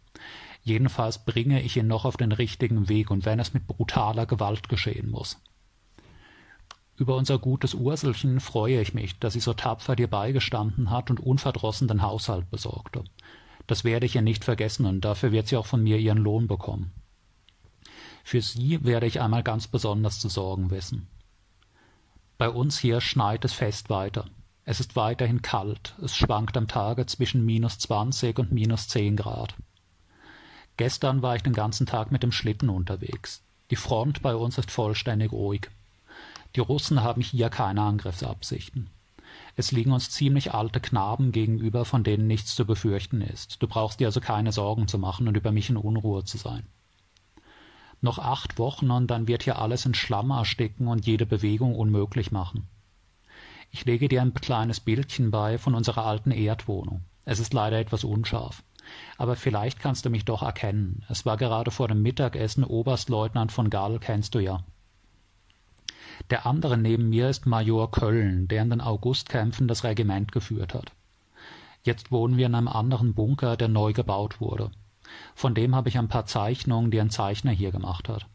Jedenfalls 0.63 1.23
bringe 1.23 1.61
ich 1.61 1.77
ihn 1.77 1.85
noch 1.85 2.03
auf 2.03 2.17
den 2.17 2.31
richtigen 2.31 2.89
Weg, 2.89 3.11
und 3.11 3.25
wenn 3.25 3.39
es 3.39 3.53
mit 3.53 3.67
brutaler 3.67 4.25
Gewalt 4.25 4.69
geschehen 4.69 5.11
muss. 5.11 5.39
Über 6.97 7.15
unser 7.15 7.37
gutes 7.37 7.75
Urselchen 7.75 8.39
freue 8.39 8.81
ich 8.81 8.95
mich, 8.95 9.19
dass 9.19 9.33
sie 9.33 9.39
so 9.39 9.53
tapfer 9.53 9.95
dir 9.95 10.07
beigestanden 10.07 10.89
hat 10.89 11.11
und 11.11 11.19
unverdrossen 11.19 11.87
den 11.87 12.01
Haushalt 12.01 12.49
besorgte. 12.49 13.03
Das 13.67 13.83
werde 13.83 14.07
ich 14.07 14.15
ihr 14.15 14.23
nicht 14.23 14.43
vergessen, 14.43 14.87
und 14.87 15.01
dafür 15.01 15.31
wird 15.31 15.47
sie 15.47 15.57
auch 15.57 15.67
von 15.67 15.83
mir 15.83 15.99
ihren 15.99 16.17
Lohn 16.17 16.47
bekommen. 16.47 16.91
Für 18.23 18.41
sie 18.41 18.83
werde 18.83 19.05
ich 19.05 19.21
einmal 19.21 19.43
ganz 19.43 19.67
besonders 19.67 20.19
zu 20.19 20.27
sorgen 20.27 20.71
wissen. 20.71 21.07
Bei 22.39 22.49
uns 22.49 22.79
hier 22.79 22.99
schneit 22.99 23.45
es 23.45 23.53
fest 23.53 23.91
weiter. 23.91 24.25
Es 24.63 24.79
ist 24.79 24.95
weiterhin 24.95 25.41
kalt, 25.41 25.95
es 26.01 26.15
schwankt 26.15 26.55
am 26.55 26.67
Tage 26.67 27.05
zwischen 27.07 27.45
minus 27.45 27.79
zwanzig 27.79 28.37
und 28.37 28.51
minus 28.51 28.87
zehn 28.87 29.15
Grad. 29.15 29.55
Gestern 30.77 31.21
war 31.21 31.35
ich 31.35 31.43
den 31.43 31.53
ganzen 31.53 31.87
Tag 31.87 32.11
mit 32.11 32.23
dem 32.23 32.31
Schlitten 32.31 32.69
unterwegs. 32.69 33.41
Die 33.71 33.75
Front 33.75 34.21
bei 34.21 34.35
uns 34.35 34.57
ist 34.57 34.71
vollständig 34.71 35.31
ruhig. 35.31 35.69
Die 36.55 36.59
Russen 36.59 37.01
haben 37.01 37.21
hier 37.21 37.49
keine 37.49 37.81
Angriffsabsichten. 37.81 38.89
Es 39.55 39.71
liegen 39.71 39.91
uns 39.91 40.11
ziemlich 40.11 40.53
alte 40.53 40.79
Knaben 40.79 41.31
gegenüber, 41.31 41.85
von 41.85 42.03
denen 42.03 42.27
nichts 42.27 42.55
zu 42.55 42.65
befürchten 42.65 43.21
ist. 43.21 43.61
Du 43.61 43.67
brauchst 43.67 43.99
dir 43.99 44.07
also 44.07 44.21
keine 44.21 44.51
Sorgen 44.51 44.87
zu 44.87 44.97
machen 44.97 45.27
und 45.27 45.37
über 45.37 45.51
mich 45.51 45.69
in 45.69 45.77
Unruhe 45.77 46.23
zu 46.23 46.37
sein. 46.37 46.67
Noch 48.01 48.19
acht 48.19 48.57
Wochen 48.59 48.91
und 48.91 49.07
dann 49.07 49.27
wird 49.27 49.43
hier 49.43 49.59
alles 49.59 49.85
in 49.85 49.93
Schlamm 49.93 50.31
ersticken 50.31 50.87
und 50.87 51.05
jede 51.05 51.25
Bewegung 51.25 51.75
unmöglich 51.75 52.31
machen. 52.31 52.67
Ich 53.71 53.85
lege 53.85 54.09
dir 54.09 54.21
ein 54.21 54.33
kleines 54.33 54.81
Bildchen 54.81 55.31
bei 55.31 55.57
von 55.57 55.75
unserer 55.75 56.05
alten 56.05 56.31
Erdwohnung. 56.31 57.01
Es 57.23 57.39
ist 57.39 57.53
leider 57.53 57.79
etwas 57.79 58.03
unscharf. 58.03 58.63
Aber 59.17 59.35
vielleicht 59.35 59.79
kannst 59.79 60.05
du 60.05 60.09
mich 60.09 60.25
doch 60.25 60.41
erkennen. 60.41 61.03
Es 61.07 61.25
war 61.25 61.37
gerade 61.37 61.71
vor 61.71 61.87
dem 61.87 62.01
Mittagessen 62.01 62.63
Oberstleutnant 62.63 63.51
von 63.51 63.69
Gall, 63.69 63.99
kennst 63.99 64.35
du 64.35 64.39
ja. 64.39 64.63
Der 66.29 66.45
andere 66.45 66.77
neben 66.77 67.09
mir 67.09 67.29
ist 67.29 67.45
Major 67.45 67.89
Köln, 67.89 68.47
der 68.47 68.63
in 68.63 68.69
den 68.69 68.81
Augustkämpfen 68.81 69.67
das 69.67 69.83
Regiment 69.83 70.31
geführt 70.31 70.73
hat. 70.73 70.91
Jetzt 71.83 72.11
wohnen 72.11 72.37
wir 72.37 72.45
in 72.45 72.55
einem 72.55 72.67
anderen 72.67 73.13
Bunker, 73.13 73.57
der 73.57 73.67
neu 73.67 73.93
gebaut 73.93 74.39
wurde. 74.39 74.71
Von 75.33 75.55
dem 75.55 75.75
habe 75.75 75.89
ich 75.89 75.97
ein 75.97 76.09
paar 76.09 76.25
Zeichnungen, 76.25 76.91
die 76.91 77.01
ein 77.01 77.09
Zeichner 77.09 77.51
hier 77.51 77.71
gemacht 77.71 78.07
hat. 78.07 78.27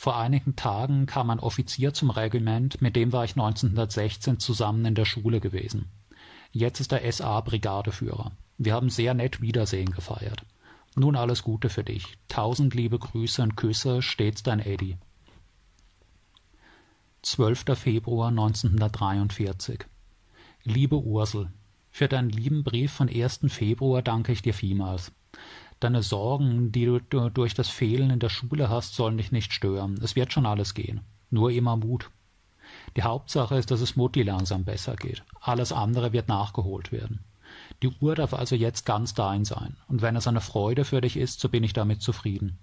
Vor 0.00 0.16
einigen 0.16 0.56
Tagen 0.56 1.04
kam 1.04 1.28
ein 1.28 1.40
Offizier 1.40 1.92
zum 1.92 2.08
Regiment, 2.08 2.80
mit 2.80 2.96
dem 2.96 3.12
war 3.12 3.26
ich 3.26 3.32
1916 3.32 4.38
zusammen 4.38 4.86
in 4.86 4.94
der 4.94 5.04
Schule 5.04 5.40
gewesen. 5.40 5.90
Jetzt 6.52 6.80
ist 6.80 6.92
er 6.92 7.12
SA-Brigadeführer. 7.12 8.32
Wir 8.56 8.72
haben 8.72 8.88
sehr 8.88 9.12
nett 9.12 9.42
Wiedersehen 9.42 9.90
gefeiert. 9.90 10.46
Nun 10.96 11.16
alles 11.16 11.42
Gute 11.42 11.68
für 11.68 11.84
dich. 11.84 12.16
Tausend 12.28 12.74
liebe 12.74 12.98
Grüße 12.98 13.42
und 13.42 13.58
Küsse, 13.58 14.00
stets 14.00 14.42
dein 14.42 14.60
Eddie. 14.60 14.96
12. 17.20 17.64
Februar 17.74 18.28
1943 18.28 19.84
Liebe 20.64 20.96
Ursel, 20.96 21.52
für 21.90 22.08
deinen 22.08 22.30
lieben 22.30 22.64
Brief 22.64 22.90
von 22.90 23.10
1. 23.10 23.40
Februar 23.48 24.00
danke 24.00 24.32
ich 24.32 24.40
dir 24.40 24.54
vielmals. 24.54 25.12
Deine 25.80 26.02
Sorgen, 26.02 26.72
die 26.72 26.84
du 26.84 27.00
durch 27.30 27.54
das 27.54 27.70
Fehlen 27.70 28.10
in 28.10 28.18
der 28.18 28.28
Schule 28.28 28.68
hast, 28.68 28.94
sollen 28.94 29.16
dich 29.16 29.32
nicht 29.32 29.54
stören. 29.54 29.98
Es 30.02 30.14
wird 30.14 30.30
schon 30.30 30.44
alles 30.44 30.74
gehen. 30.74 31.00
Nur 31.30 31.50
immer 31.50 31.76
Mut. 31.76 32.10
Die 32.96 33.02
Hauptsache 33.02 33.56
ist, 33.56 33.70
dass 33.70 33.80
es 33.80 33.96
Mutti 33.96 34.22
langsam 34.22 34.64
besser 34.64 34.94
geht. 34.94 35.24
Alles 35.40 35.72
andere 35.72 36.12
wird 36.12 36.28
nachgeholt 36.28 36.92
werden. 36.92 37.24
Die 37.82 37.88
Uhr 37.88 38.14
darf 38.14 38.34
also 38.34 38.54
jetzt 38.56 38.84
ganz 38.84 39.14
dein 39.14 39.46
sein. 39.46 39.76
Und 39.88 40.02
wenn 40.02 40.16
es 40.16 40.26
eine 40.26 40.42
Freude 40.42 40.84
für 40.84 41.00
dich 41.00 41.16
ist, 41.16 41.40
so 41.40 41.48
bin 41.48 41.64
ich 41.64 41.72
damit 41.72 42.02
zufrieden. 42.02 42.58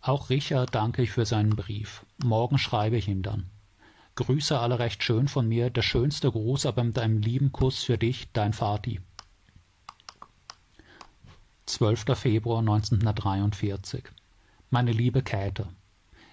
Auch 0.00 0.30
Richard 0.30 0.74
danke 0.74 1.02
ich 1.02 1.10
für 1.10 1.26
seinen 1.26 1.56
Brief. 1.56 2.06
Morgen 2.24 2.56
schreibe 2.56 2.96
ich 2.96 3.06
ihm 3.06 3.22
dann. 3.22 3.50
Grüße 4.14 4.58
alle 4.58 4.78
recht 4.78 5.04
schön 5.04 5.28
von 5.28 5.46
mir, 5.46 5.68
der 5.68 5.82
schönste 5.82 6.30
Gruß 6.30 6.64
aber 6.64 6.84
mit 6.84 6.98
einem 6.98 7.18
lieben 7.18 7.52
Kuss 7.52 7.84
für 7.84 7.98
dich, 7.98 8.32
dein 8.32 8.54
Vati. 8.54 9.00
12. 11.70 12.18
Februar 12.18 12.58
1943 12.58 14.02
Meine 14.70 14.90
liebe 14.90 15.22
Käthe, 15.22 15.68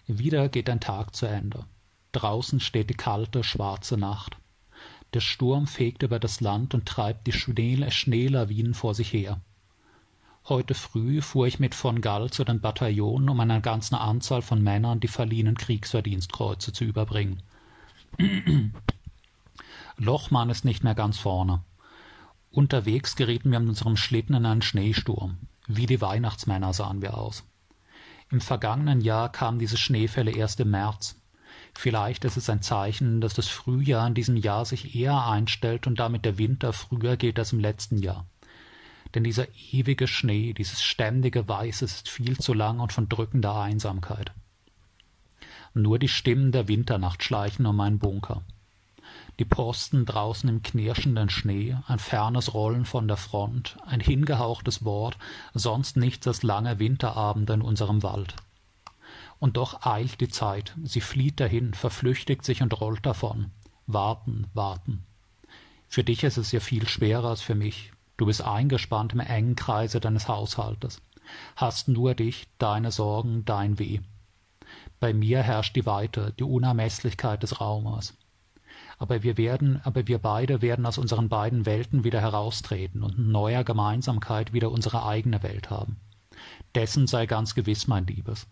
wieder 0.08 0.50
geht 0.50 0.67
ein 0.67 0.80
Tag 0.80 1.15
zu 1.15 1.28
Ende. 1.28 1.63
Draußen 2.12 2.60
steht 2.60 2.89
die 2.89 2.95
kalte, 2.95 3.43
schwarze 3.43 3.97
Nacht. 3.97 4.36
Der 5.13 5.19
Sturm 5.19 5.67
fegt 5.67 6.02
über 6.02 6.19
das 6.19 6.41
Land 6.41 6.73
und 6.73 6.88
treibt 6.88 7.28
die 7.28 7.34
Schneelawinen 7.34 8.73
vor 8.73 8.95
sich 8.95 9.13
her. 9.13 9.39
Heute 10.50 10.73
früh 10.73 11.21
fuhr 11.21 11.45
ich 11.45 11.60
mit 11.60 11.76
von 11.76 12.02
Gall 12.02 12.32
zu 12.32 12.43
den 12.43 12.60
Bataillonen, 12.60 13.30
um 13.30 13.39
einer 13.39 13.62
ganzen 13.62 13.93
Anzahl 13.93 14.41
von 14.41 14.63
Männern 14.63 15.00
die 15.00 15.08
verliehenen 15.08 15.56
Kriegsverdienstkreuze 15.56 16.73
zu 16.73 16.84
überbringen. 16.84 17.43
Lochmann 19.97 20.50
ist 20.50 20.65
nicht 20.65 20.84
mehr 20.84 20.95
ganz 20.95 21.19
vorne. 21.19 21.62
Unterwegs 22.51 23.15
gerieten 23.15 23.51
wir 23.51 23.60
mit 23.60 23.69
unserem 23.69 23.97
Schlitten 23.97 24.36
in 24.36 24.45
einen 24.45 24.62
Schneesturm. 24.62 25.38
Wie 25.67 25.86
die 25.86 26.01
Weihnachtsmänner 26.01 26.73
sahen 26.73 27.01
wir 27.01 27.17
aus. 27.17 27.43
Im 28.31 28.41
vergangenen 28.41 29.01
Jahr 29.01 29.31
kamen 29.31 29.60
diese 29.60 29.77
Schneefälle 29.77 30.31
erst 30.31 30.60
im 30.60 30.71
März. 30.71 31.19
Vielleicht 31.73 32.25
ist 32.25 32.38
es 32.38 32.49
ein 32.49 32.62
Zeichen, 32.62 33.21
dass 33.21 33.33
das 33.33 33.47
Frühjahr 33.47 34.07
in 34.07 34.13
diesem 34.13 34.38
Jahr 34.38 34.65
sich 34.65 34.95
eher 34.95 35.25
einstellt 35.27 35.88
und 35.88 35.99
damit 35.99 36.25
der 36.25 36.38
Winter 36.38 36.73
früher 36.73 37.17
geht 37.17 37.38
als 37.38 37.53
im 37.53 37.60
letzten 37.60 37.97
Jahr. 37.97 38.25
Denn 39.13 39.23
dieser 39.23 39.47
ewige 39.71 40.07
Schnee, 40.07 40.53
dieses 40.53 40.81
ständige 40.81 41.47
Weiß 41.47 41.81
ist 41.81 42.10
viel 42.10 42.38
zu 42.38 42.53
lang 42.53 42.79
und 42.79 42.91
von 42.93 43.07
drückender 43.07 43.55
Einsamkeit. 43.55 44.31
Nur 45.73 45.99
die 45.99 46.10
Stimmen 46.10 46.51
der 46.51 46.67
Winternacht 46.67 47.23
schleichen 47.23 47.65
um 47.65 47.75
meinen 47.75 47.99
Bunker 47.99 48.43
die 49.39 49.45
Posten 49.45 50.06
draußen 50.06 50.50
im 50.50 50.63
knirschenden 50.63 51.30
Schnee, 51.30 51.78
ein 51.88 52.00
fernes 52.00 52.54
Rollen 52.54 52.86
von 52.86 53.08
der 53.08 53.17
Front, 53.17 53.78
ein 53.86 54.00
hingehauchtes 54.00 54.84
Wort, 54.84 55.17
sonst 55.54 55.95
nichts 55.95 56.28
als 56.28 56.41
lange 56.41 56.80
Winterabende 56.80 57.54
in 57.54 57.62
unserem 57.62 58.02
Wald. 58.02 58.36
Und 59.39 59.58
doch 59.58 59.86
eilt 59.86 60.19
die 60.21 60.30
Zeit, 60.30 60.76
sie 60.84 61.02
flieht 61.02 61.39
dahin, 61.39 61.76
verflüchtigt 61.76 62.43
sich 62.43 62.63
und 62.63 62.82
rollt 62.82 63.06
davon. 63.06 63.52
Warten, 63.86 64.47
warten. 64.56 65.04
Für 65.88 66.04
dich 66.04 66.23
ist 66.23 66.38
es 66.38 66.52
ja 66.52 66.60
viel 66.60 66.88
schwerer 66.88 67.30
als 67.30 67.41
für 67.41 67.56
mich. 67.56 67.91
Du 68.17 68.26
bist 68.26 68.41
eingespannt 68.41 69.13
im 69.13 69.19
engen 69.19 69.56
Kreise 69.56 70.00
deines 70.00 70.28
Haushaltes, 70.28 71.00
hast 71.56 71.88
nur 71.88 72.15
dich, 72.15 72.47
deine 72.58 72.91
Sorgen, 72.91 73.45
dein 73.45 73.78
Weh. 73.78 74.00
Bei 75.00 75.13
mir 75.13 75.43
herrscht 75.43 75.76
die 75.76 75.86
Weite, 75.86 76.34
die 76.39 76.43
Unermeßlichkeit 76.43 77.43
des 77.43 77.62
Raumes 77.62 78.16
aber 78.97 79.23
wir 79.23 79.38
werden, 79.38 79.79
aber 79.83 80.07
wir 80.07 80.17
beide 80.17 80.62
werden 80.62 80.86
aus 80.86 80.97
unseren 80.97 81.29
beiden 81.29 81.65
Welten 81.65 82.03
wieder 82.03 82.21
heraustreten 82.21 83.03
und 83.03 83.17
in 83.17 83.31
neuer 83.31 83.63
Gemeinsamkeit 83.63 84.53
wieder 84.53 84.71
unsere 84.71 85.05
eigene 85.05 85.43
Welt 85.43 85.69
haben. 85.69 85.97
Dessen 86.75 87.07
sei 87.07 87.25
ganz 87.25 87.55
gewiss, 87.55 87.88
mein 87.88 88.07
Liebes. 88.07 88.47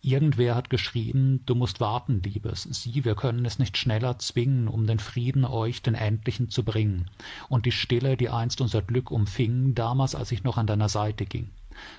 Irgendwer 0.00 0.54
hat 0.54 0.68
geschrieben, 0.68 1.40
du 1.46 1.54
musst 1.54 1.80
warten, 1.80 2.20
Liebes, 2.22 2.68
sieh, 2.70 3.06
wir 3.06 3.14
können 3.14 3.46
es 3.46 3.58
nicht 3.58 3.78
schneller 3.78 4.18
zwingen, 4.18 4.68
um 4.68 4.86
den 4.86 4.98
Frieden 4.98 5.46
euch, 5.46 5.80
den 5.80 5.94
Endlichen, 5.94 6.50
zu 6.50 6.62
bringen, 6.62 7.08
und 7.48 7.64
die 7.64 7.72
Stille, 7.72 8.18
die 8.18 8.28
einst 8.28 8.60
unser 8.60 8.82
Glück 8.82 9.10
umfing, 9.10 9.74
damals, 9.74 10.14
als 10.14 10.30
ich 10.30 10.44
noch 10.44 10.58
an 10.58 10.66
deiner 10.66 10.90
Seite 10.90 11.24
ging. 11.24 11.48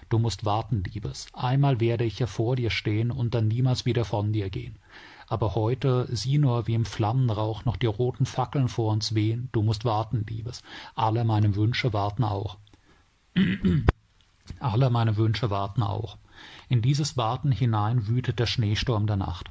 Du 0.09 0.19
musst 0.19 0.45
warten, 0.45 0.83
Liebes, 0.83 1.25
einmal 1.33 1.79
werde 1.79 2.03
ich 2.03 2.19
ja 2.19 2.27
vor 2.27 2.55
dir 2.55 2.69
stehen 2.69 3.09
und 3.09 3.33
dann 3.33 3.47
niemals 3.47 3.87
wieder 3.87 4.05
von 4.05 4.31
dir 4.31 4.51
gehen. 4.51 4.77
Aber 5.27 5.55
heute 5.55 6.07
sieh 6.11 6.37
nur, 6.37 6.67
wie 6.67 6.75
im 6.75 6.85
Flammenrauch 6.85 7.65
noch 7.65 7.77
die 7.77 7.87
roten 7.87 8.25
Fackeln 8.25 8.67
vor 8.67 8.91
uns 8.91 9.15
wehen, 9.15 9.49
du 9.51 9.61
musst 9.61 9.85
warten, 9.85 10.25
Liebes, 10.27 10.61
alle 10.93 11.23
meine 11.23 11.55
Wünsche 11.55 11.93
warten 11.93 12.23
auch. 12.23 12.57
alle 14.59 14.89
meine 14.89 15.17
Wünsche 15.17 15.49
warten 15.49 15.83
auch. 15.83 16.17
In 16.69 16.81
dieses 16.81 17.17
Warten 17.17 17.51
hinein 17.51 18.07
wütet 18.07 18.39
der 18.39 18.45
Schneesturm 18.45 19.07
der 19.07 19.17
Nacht. 19.17 19.49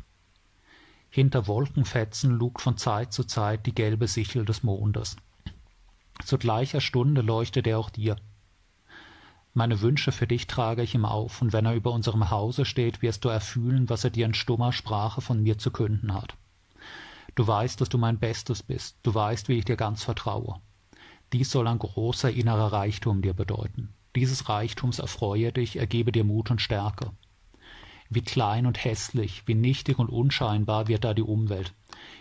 Hinter 1.10 1.46
Wolkenfetzen 1.46 2.32
lugt 2.32 2.60
von 2.60 2.76
Zeit 2.76 3.12
zu 3.12 3.24
Zeit 3.24 3.66
die 3.66 3.74
gelbe 3.74 4.08
Sichel 4.08 4.44
des 4.44 4.62
Mondes. 4.62 5.16
Zu 6.24 6.38
gleicher 6.38 6.80
Stunde 6.80 7.20
leuchtet 7.20 7.66
er 7.66 7.78
auch 7.78 7.90
dir. 7.90 8.16
Meine 9.56 9.80
Wünsche 9.80 10.10
für 10.10 10.26
dich 10.26 10.48
trage 10.48 10.82
ich 10.82 10.96
ihm 10.96 11.04
auf, 11.04 11.40
und 11.40 11.52
wenn 11.52 11.64
er 11.64 11.74
über 11.74 11.92
unserem 11.92 12.30
Hause 12.30 12.64
steht, 12.64 13.02
wirst 13.02 13.24
du 13.24 13.28
erfühlen, 13.28 13.88
was 13.88 14.02
er 14.02 14.10
dir 14.10 14.26
in 14.26 14.34
stummer 14.34 14.72
Sprache 14.72 15.20
von 15.20 15.44
mir 15.44 15.58
zu 15.58 15.70
künden 15.70 16.12
hat. 16.12 16.34
Du 17.36 17.46
weißt, 17.46 17.80
dass 17.80 17.88
du 17.88 17.96
mein 17.96 18.18
Bestes 18.18 18.64
bist, 18.64 18.96
du 19.04 19.14
weißt, 19.14 19.48
wie 19.48 19.58
ich 19.58 19.64
dir 19.64 19.76
ganz 19.76 20.02
vertraue. 20.02 20.60
Dies 21.32 21.52
soll 21.52 21.68
ein 21.68 21.78
großer 21.78 22.32
innerer 22.32 22.72
Reichtum 22.72 23.22
dir 23.22 23.32
bedeuten. 23.32 23.94
Dieses 24.16 24.48
Reichtums 24.48 24.98
erfreue 24.98 25.52
dich, 25.52 25.76
ergebe 25.76 26.10
dir 26.10 26.24
Mut 26.24 26.50
und 26.50 26.60
Stärke. 26.60 27.12
Wie 28.10 28.22
klein 28.22 28.66
und 28.66 28.84
hässlich, 28.84 29.44
wie 29.46 29.54
nichtig 29.54 30.00
und 30.00 30.08
unscheinbar 30.08 30.88
wird 30.88 31.04
da 31.04 31.14
die 31.14 31.22
Umwelt. 31.22 31.74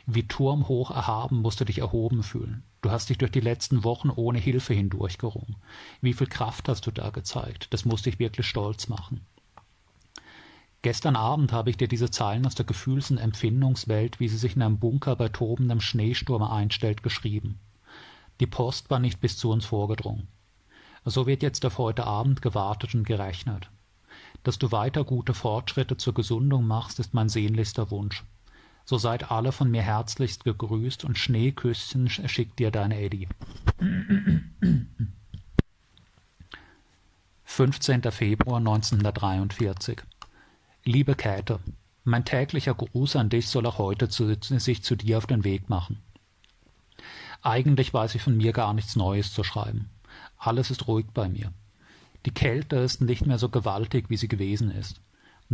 Wie 0.05 0.27
turmhoch 0.27 0.91
erhaben 0.91 1.41
musst 1.41 1.61
du 1.61 1.65
dich 1.65 1.79
erhoben 1.79 2.21
fühlen. 2.21 2.63
Du 2.83 2.91
hast 2.91 3.09
dich 3.09 3.17
durch 3.17 3.31
die 3.31 3.39
letzten 3.39 3.85
Wochen 3.85 4.09
ohne 4.09 4.39
Hilfe 4.39 4.73
hindurchgerungen. 4.73 5.55
Wie 6.01 6.11
viel 6.11 6.27
Kraft 6.27 6.67
hast 6.67 6.85
du 6.85 6.91
da 6.91 7.11
gezeigt? 7.11 7.67
Das 7.73 7.85
muss 7.85 8.01
dich 8.01 8.19
wirklich 8.19 8.45
stolz 8.45 8.89
machen. 8.89 9.21
Gestern 10.81 11.15
Abend 11.15 11.53
habe 11.53 11.69
ich 11.69 11.77
dir 11.77 11.87
diese 11.87 12.11
Zeilen 12.11 12.45
aus 12.45 12.55
der 12.55 12.65
Gefühls- 12.65 13.09
und 13.09 13.19
Empfindungswelt, 13.19 14.19
wie 14.19 14.27
sie 14.27 14.37
sich 14.37 14.57
in 14.57 14.61
einem 14.61 14.79
Bunker 14.79 15.15
bei 15.15 15.29
tobendem 15.29 15.79
Schneesturm 15.79 16.43
einstellt, 16.43 17.03
geschrieben. 17.03 17.57
Die 18.41 18.47
Post 18.47 18.89
war 18.89 18.99
nicht 18.99 19.21
bis 19.21 19.37
zu 19.37 19.49
uns 19.49 19.63
vorgedrungen. 19.63 20.27
So 21.05 21.25
wird 21.25 21.41
jetzt 21.41 21.65
auf 21.65 21.77
heute 21.77 22.03
Abend 22.03 22.41
gewartet 22.41 22.95
und 22.95 23.05
gerechnet. 23.05 23.69
Dass 24.43 24.59
du 24.59 24.73
weiter 24.73 25.05
gute 25.05 25.33
Fortschritte 25.33 25.95
zur 25.95 26.13
Gesundung 26.13 26.67
machst, 26.67 26.99
ist 26.99 27.13
mein 27.13 27.29
sehnlichster 27.29 27.91
Wunsch. 27.91 28.25
So 28.85 28.97
seid 28.97 29.31
alle 29.31 29.51
von 29.51 29.71
mir 29.71 29.81
herzlichst 29.81 30.43
gegrüßt 30.43 31.05
und 31.05 31.17
Schneeküsschen 31.17 32.09
schickt 32.09 32.59
dir 32.59 32.69
deine 32.69 32.99
Eddie. 32.99 33.27
15. 37.45 38.01
Februar 38.11 38.57
1943 38.57 40.01
Liebe 40.83 41.15
Käthe, 41.15 41.59
mein 42.03 42.25
täglicher 42.25 42.73
Gruß 42.73 43.15
an 43.15 43.29
dich 43.29 43.47
soll 43.47 43.65
auch 43.65 43.77
heute 43.77 44.09
zu, 44.09 44.35
sich 44.41 44.83
zu 44.83 44.95
dir 44.97 45.17
auf 45.17 45.27
den 45.27 45.45
Weg 45.45 45.69
machen. 45.69 46.01
Eigentlich 47.41 47.93
weiß 47.93 48.15
ich 48.15 48.21
von 48.21 48.35
mir 48.35 48.51
gar 48.51 48.73
nichts 48.73 48.95
Neues 48.97 49.33
zu 49.33 49.43
schreiben. 49.43 49.89
Alles 50.37 50.71
ist 50.71 50.87
ruhig 50.87 51.05
bei 51.13 51.29
mir. 51.29 51.53
Die 52.25 52.33
Kälte 52.33 52.77
ist 52.77 53.01
nicht 53.01 53.25
mehr 53.25 53.37
so 53.37 53.49
gewaltig, 53.49 54.09
wie 54.09 54.17
sie 54.17 54.27
gewesen 54.27 54.71
ist. 54.71 54.99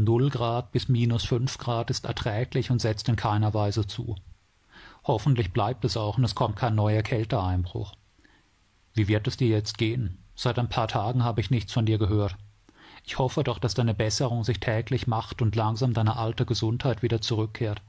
Null 0.03 0.29
Grad 0.29 0.71
bis 0.71 0.87
minus 0.87 1.25
fünf 1.25 1.57
Grad 1.57 1.89
ist 1.89 2.05
erträglich 2.05 2.71
und 2.71 2.79
setzt 2.79 3.09
in 3.09 3.15
keiner 3.15 3.53
Weise 3.53 3.85
zu. 3.85 4.15
Hoffentlich 5.03 5.51
bleibt 5.51 5.83
es 5.83 5.97
auch 5.97 6.17
und 6.17 6.23
es 6.23 6.35
kommt 6.35 6.55
kein 6.55 6.75
neuer 6.75 7.01
Kälteeinbruch. 7.01 7.93
Wie 8.93 9.07
wird 9.07 9.27
es 9.27 9.37
dir 9.37 9.47
jetzt 9.47 9.77
gehen? 9.77 10.17
Seit 10.35 10.57
ein 10.57 10.69
paar 10.69 10.87
Tagen 10.87 11.23
habe 11.23 11.41
ich 11.41 11.51
nichts 11.51 11.73
von 11.73 11.85
dir 11.85 11.97
gehört. 11.97 12.37
Ich 13.05 13.17
hoffe 13.17 13.43
doch, 13.43 13.59
dass 13.59 13.73
deine 13.73 13.93
Besserung 13.93 14.43
sich 14.43 14.59
täglich 14.59 15.07
macht 15.07 15.41
und 15.41 15.55
langsam 15.55 15.93
deine 15.93 16.15
alte 16.15 16.45
Gesundheit 16.45 17.01
wieder 17.01 17.21
zurückkehrt. 17.21 17.81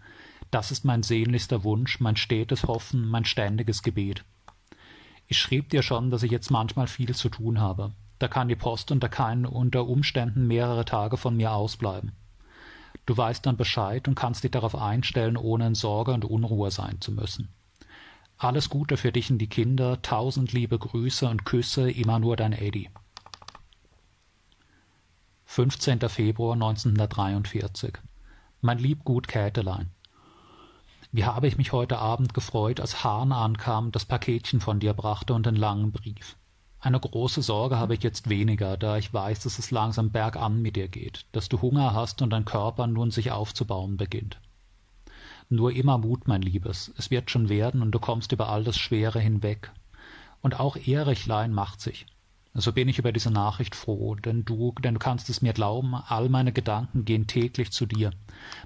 Das 0.51 0.71
ist 0.73 0.85
mein 0.85 1.03
sehnlichster 1.03 1.63
Wunsch, 1.63 2.01
mein 2.01 2.17
stetes 2.17 2.65
Hoffen, 2.65 3.07
mein 3.07 3.25
ständiges 3.25 3.83
Gebet. 3.83 4.25
Ich 5.29 5.39
schrieb 5.39 5.71
dir 5.71 5.83
schon, 5.83 6.11
dass 6.11 6.25
ich 6.25 6.31
jetzt 6.33 6.51
manchmal 6.51 6.89
viel 6.89 7.15
zu 7.15 7.29
tun 7.29 7.61
habe. 7.61 7.93
Da 8.21 8.29
kann 8.29 8.49
die 8.49 8.55
Post 8.55 8.93
unter 8.93 9.09
keinen 9.09 9.47
unter 9.47 9.89
Umständen 9.89 10.47
mehrere 10.47 10.85
Tage 10.85 11.17
von 11.17 11.37
mir 11.37 11.53
ausbleiben. 11.53 12.13
Du 13.07 13.17
weißt 13.17 13.47
dann 13.47 13.57
Bescheid 13.57 14.07
und 14.09 14.15
kannst 14.15 14.45
dich 14.45 14.51
darauf 14.51 14.77
einstellen, 14.77 15.39
ohne 15.39 15.69
in 15.69 15.75
Sorge 15.75 16.13
und 16.13 16.27
Unruhe 16.27 16.71
sein 16.71 17.01
zu 17.01 17.13
müssen. 17.13 17.49
Alles 18.37 18.69
Gute 18.69 18.99
für 18.99 19.11
dich 19.11 19.31
und 19.31 19.39
die 19.39 19.49
Kinder, 19.49 20.03
tausend 20.03 20.53
liebe 20.53 20.79
Grüße 20.79 21.27
und 21.27 21.47
Küsse, 21.47 21.91
immer 21.91 22.19
nur 22.19 22.37
dein 22.37 22.53
Eddie. 22.53 22.91
15. 25.47 26.01
Februar 26.11 26.53
1943 26.53 27.95
Mein 28.61 28.79
Liebgut 28.79 29.29
Kätelein, 29.29 29.91
wie 31.11 31.25
habe 31.25 31.49
ich 31.49 31.57
mich 31.57 31.73
heute 31.73 31.99
Abend 31.99 32.35
gefreut, 32.35 32.81
als 32.81 33.03
Hahn 33.03 33.33
ankam, 33.33 33.93
das 33.93 34.05
Paketchen 34.05 34.61
von 34.61 34.79
dir 34.79 34.93
brachte 34.93 35.33
und 35.33 35.47
den 35.47 35.57
langen 35.57 35.91
Brief. 35.91 36.37
Eine 36.83 36.99
große 36.99 37.43
Sorge 37.43 37.77
habe 37.77 37.93
ich 37.95 38.03
jetzt 38.03 38.31
weniger, 38.31 38.79
da 38.79 38.97
ich 38.97 39.13
weiß, 39.13 39.41
dass 39.41 39.59
es 39.59 39.71
langsam 39.71 40.11
bergan 40.11 40.63
mit 40.63 40.77
dir 40.77 40.89
geht, 40.89 41.27
dass 41.33 41.51
du 41.51 41.61
Hunger 41.61 41.93
hast 41.93 42.23
und 42.23 42.31
dein 42.31 42.47
Körper 42.47 42.87
nun 42.87 43.11
sich 43.11 43.31
aufzubauen 43.31 43.99
beginnt. 43.99 44.41
Nur 45.51 45.73
immer 45.73 45.99
Mut, 45.99 46.27
mein 46.27 46.41
Liebes, 46.41 46.91
es 46.97 47.11
wird 47.11 47.31
schon 47.31 47.51
werden 47.51 47.83
und 47.83 47.91
du 47.91 47.99
kommst 47.99 48.33
über 48.33 48.49
all 48.49 48.65
das 48.65 48.79
Schwere 48.79 49.21
hinweg. 49.21 49.71
Und 50.41 50.59
auch 50.59 50.77
Erichlein 50.77 51.53
macht 51.53 51.83
sich. 51.83 52.07
So 52.55 52.73
bin 52.73 52.89
ich 52.89 52.99
über 52.99 53.13
diese 53.13 53.31
Nachricht 53.31 53.75
froh, 53.75 54.15
denn 54.15 54.47
du, 54.47 54.73
denn 54.83 54.95
du 54.95 55.01
kannst 55.01 55.29
es 55.29 55.43
mir 55.43 55.53
glauben, 55.53 55.95
all 55.95 56.31
meine 56.31 56.53
Gedanken 56.53 57.05
gehen 57.05 57.27
täglich 57.27 57.73
zu 57.73 57.85
dir. 57.85 58.11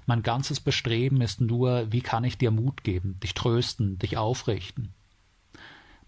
Mein 0.05 0.23
ganzes 0.23 0.61
Bestreben 0.61 1.19
ist 1.21 1.41
nur, 1.41 1.91
wie 1.91 2.01
kann 2.01 2.23
ich 2.23 2.37
dir 2.37 2.49
Mut 2.49 2.83
geben, 2.83 3.19
dich 3.19 3.33
trösten, 3.33 3.99
dich 3.99 4.15
aufrichten. 4.15 4.93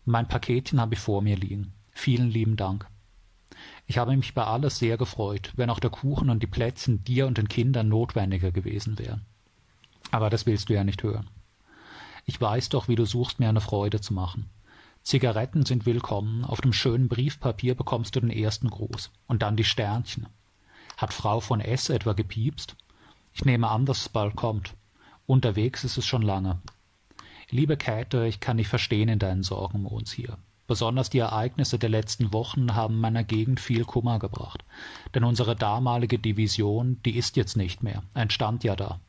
Mein 0.05 0.27
Paketchen 0.27 0.79
habe 0.79 0.95
ich 0.95 1.01
vor 1.01 1.21
mir 1.21 1.35
liegen. 1.35 1.73
Vielen 1.97 2.29
lieben 2.29 2.57
Dank. 2.57 2.87
Ich 3.87 3.97
habe 3.97 4.15
mich 4.15 4.35
bei 4.35 4.43
alles 4.43 4.77
sehr 4.77 4.97
gefreut, 4.97 5.51
wenn 5.55 5.71
auch 5.71 5.79
der 5.79 5.89
Kuchen 5.89 6.29
und 6.29 6.43
die 6.43 6.47
Plätzchen 6.47 7.03
dir 7.03 7.25
und 7.25 7.39
den 7.39 7.49
Kindern 7.49 7.89
notwendiger 7.89 8.51
gewesen 8.51 8.99
wären. 8.99 9.25
Aber 10.11 10.29
das 10.29 10.45
willst 10.45 10.69
du 10.69 10.73
ja 10.75 10.83
nicht 10.83 11.01
hören. 11.01 11.27
Ich 12.25 12.39
weiß 12.39 12.69
doch, 12.69 12.87
wie 12.87 12.95
du 12.95 13.05
suchst, 13.05 13.39
mir 13.39 13.49
eine 13.49 13.61
Freude 13.61 13.99
zu 13.99 14.13
machen. 14.13 14.47
Zigaretten 15.01 15.65
sind 15.65 15.87
willkommen, 15.87 16.45
auf 16.45 16.61
dem 16.61 16.71
schönen 16.71 17.09
Briefpapier 17.09 17.73
bekommst 17.73 18.15
du 18.15 18.19
den 18.19 18.29
ersten 18.29 18.69
Gruß. 18.69 19.11
Und 19.25 19.41
dann 19.41 19.57
die 19.57 19.63
Sternchen. 19.63 20.27
Hat 20.97 21.13
Frau 21.13 21.39
von 21.39 21.59
S. 21.59 21.89
etwa 21.89 22.13
gepiepst? 22.13 22.75
Ich 23.33 23.43
nehme 23.43 23.69
an, 23.69 23.87
dass 23.87 24.01
es 24.01 24.09
bald 24.09 24.35
kommt. 24.35 24.75
Unterwegs 25.25 25.83
ist 25.83 25.97
es 25.97 26.05
schon 26.05 26.21
lange. 26.21 26.61
Liebe 27.49 27.75
Käthe, 27.75 28.27
ich 28.27 28.39
kann 28.39 28.57
dich 28.57 28.67
verstehen 28.67 29.09
in 29.09 29.19
deinen 29.19 29.43
Sorgen 29.43 29.79
um 29.79 29.87
uns 29.87 30.11
hier. 30.11 30.37
Besonders 30.67 31.09
die 31.09 31.19
Ereignisse 31.19 31.79
der 31.79 31.89
letzten 31.89 32.33
Wochen 32.33 32.75
haben 32.75 32.99
meiner 32.99 33.23
Gegend 33.23 33.59
viel 33.59 33.85
Kummer 33.85 34.19
gebracht. 34.19 34.63
Denn 35.15 35.23
unsere 35.23 35.55
damalige 35.55 36.19
Division, 36.19 37.01
die 37.05 37.15
ist 37.15 37.37
jetzt 37.37 37.55
nicht 37.55 37.83
mehr, 37.83 38.03
entstand 38.13 38.63
ja 38.63 38.75
da. 38.75 38.99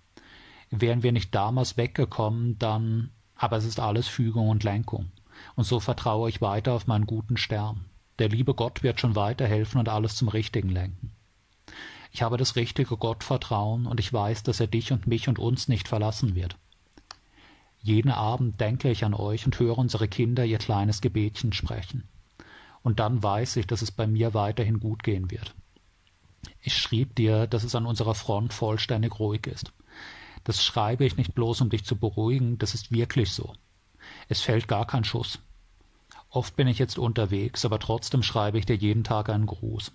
Wären 0.71 1.03
wir 1.03 1.13
nicht 1.13 1.35
damals 1.35 1.77
weggekommen, 1.77 2.59
dann. 2.59 3.11
Aber 3.35 3.57
es 3.57 3.65
ist 3.65 3.81
alles 3.81 4.09
Fügung 4.09 4.49
und 4.49 4.65
Lenkung 4.65 5.11
und 5.57 5.65
so 5.65 5.81
vertraue 5.81 6.29
ich 6.29 6.41
weiter 6.41 6.73
auf 6.73 6.87
meinen 6.87 7.07
guten 7.07 7.37
Stern. 7.37 7.85
Der 8.19 8.29
liebe 8.29 8.55
Gott 8.55 8.83
wird 8.83 9.01
schon 9.01 9.15
weiterhelfen 9.15 9.79
und 9.79 9.89
alles 9.89 10.17
zum 10.17 10.29
Richtigen 10.29 10.69
lenken. 10.69 11.13
Ich 12.11 12.23
habe 12.23 12.37
das 12.37 12.57
richtige 12.57 12.97
Gottvertrauen 12.97 13.87
und 13.87 14.01
ich 14.01 14.13
weiß, 14.13 14.43
dass 14.43 14.61
er 14.61 14.67
dich 14.67 14.93
und 14.93 15.07
mich 15.07 15.29
und 15.29 15.39
uns 15.39 15.69
nicht 15.69 15.89
verlassen 15.89 16.35
wird. 16.35 16.57
Jeden 17.81 18.11
Abend 18.11 18.61
denke 18.61 18.91
ich 18.91 19.05
an 19.05 19.15
euch 19.15 19.47
und 19.47 19.59
höre 19.59 19.79
unsere 19.79 20.09
Kinder 20.09 20.45
ihr 20.45 20.59
kleines 20.59 21.01
Gebetchen 21.01 21.53
sprechen. 21.53 22.05
Und 22.83 23.01
dann 23.01 23.23
weiß 23.23 23.57
ich, 23.57 23.67
dass 23.67 23.83
es 23.83 23.91
bei 23.91 24.07
mir 24.07 24.35
weiterhin 24.35 24.81
gut 24.81 25.03
gehen 25.03 25.31
wird. 25.31 25.55
Ich 26.61 26.77
schrieb 26.77 27.15
dir, 27.15 27.47
dass 27.47 27.65
es 27.65 27.75
an 27.75 27.87
unserer 27.87 28.15
Front 28.15 28.53
vollständig 28.53 29.19
ruhig 29.19 29.47
ist. 29.47 29.73
Das 30.45 30.63
schreibe 30.63 31.05
ich 31.05 31.17
nicht 31.17 31.35
bloß, 31.35 31.61
um 31.61 31.71
dich 31.71 31.85
zu 31.85 31.97
beruhigen, 31.97 32.59
das 32.59 32.75
ist 32.75 32.93
wirklich 32.93 33.33
so. 33.33 33.53
Es 34.29 34.41
fällt 34.41 34.69
gar 34.69 34.87
kein 34.87 35.05
Schuss. 35.05 35.41
Oft 36.31 36.57
bin 36.57 36.69
ich 36.69 36.79
jetzt 36.79 36.99
unterwegs, 36.99 37.65
aber 37.65 37.79
trotzdem 37.79 38.23
schreibe 38.23 38.59
ich 38.59 38.67
dir 38.67 38.77
jeden 38.77 39.05
Tag 39.05 39.31
einen 39.31 39.47
Gruß. 39.47 39.93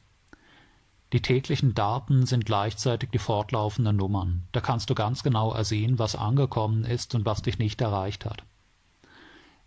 Die 1.14 1.22
täglichen 1.22 1.76
Daten 1.76 2.26
sind 2.26 2.48
gleichzeitig 2.48 3.12
die 3.12 3.20
fortlaufenden 3.20 3.96
Nummern. 3.96 4.48
Da 4.52 4.62
kannst 4.62 4.90
du 4.90 4.96
ganz 4.96 5.22
genau 5.22 5.54
ersehen, 5.54 6.00
was 6.00 6.16
angekommen 6.16 6.86
ist 6.86 7.14
und 7.14 7.24
was 7.24 7.44
dich 7.44 7.60
nicht 7.60 7.80
erreicht 7.82 8.26
hat. 8.26 8.44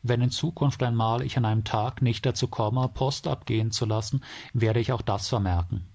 Wenn 0.02 0.22
in 0.22 0.32
Zukunft 0.32 0.82
einmal 0.82 1.22
ich 1.22 1.36
an 1.36 1.44
einem 1.44 1.62
Tag 1.62 2.02
nicht 2.02 2.26
dazu 2.26 2.48
komme, 2.48 2.88
Post 2.88 3.28
abgehen 3.28 3.70
zu 3.70 3.86
lassen, 3.86 4.24
werde 4.54 4.80
ich 4.80 4.90
auch 4.90 5.02
das 5.02 5.28
vermerken. 5.28 5.86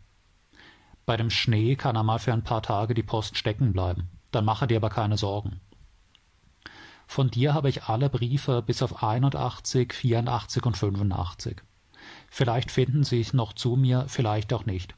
Bei 1.06 1.18
dem 1.18 1.30
Schnee 1.30 1.76
kann 1.76 1.98
einmal 1.98 2.20
für 2.20 2.32
ein 2.32 2.46
paar 2.46 2.64
Tage 2.64 2.94
die 2.94 3.04
Post 3.04 3.36
stecken 3.36 3.74
bleiben. 3.74 4.10
Dann 4.32 4.46
mache 4.46 4.68
dir 4.68 4.78
aber 4.78 4.90
keine 4.90 5.18
Sorgen. 5.18 5.60
Von 7.08 7.30
dir 7.30 7.54
habe 7.54 7.68
ich 7.68 7.84
alle 7.84 8.10
Briefe 8.10 8.62
bis 8.62 8.82
auf 8.82 9.04
81, 9.04 9.92
84 9.92 10.66
und 10.66 10.78
85. 10.78 11.62
Vielleicht 12.30 12.72
finden 12.72 13.04
sie 13.04 13.18
sich 13.18 13.34
noch 13.34 13.52
zu 13.52 13.76
mir, 13.76 14.06
vielleicht 14.08 14.54
auch 14.54 14.66
nicht. 14.66 14.96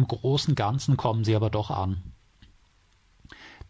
Im 0.00 0.08
großen 0.08 0.54
Ganzen 0.54 0.96
kommen 0.96 1.24
sie 1.24 1.36
aber 1.36 1.50
doch 1.50 1.70
an. 1.70 2.14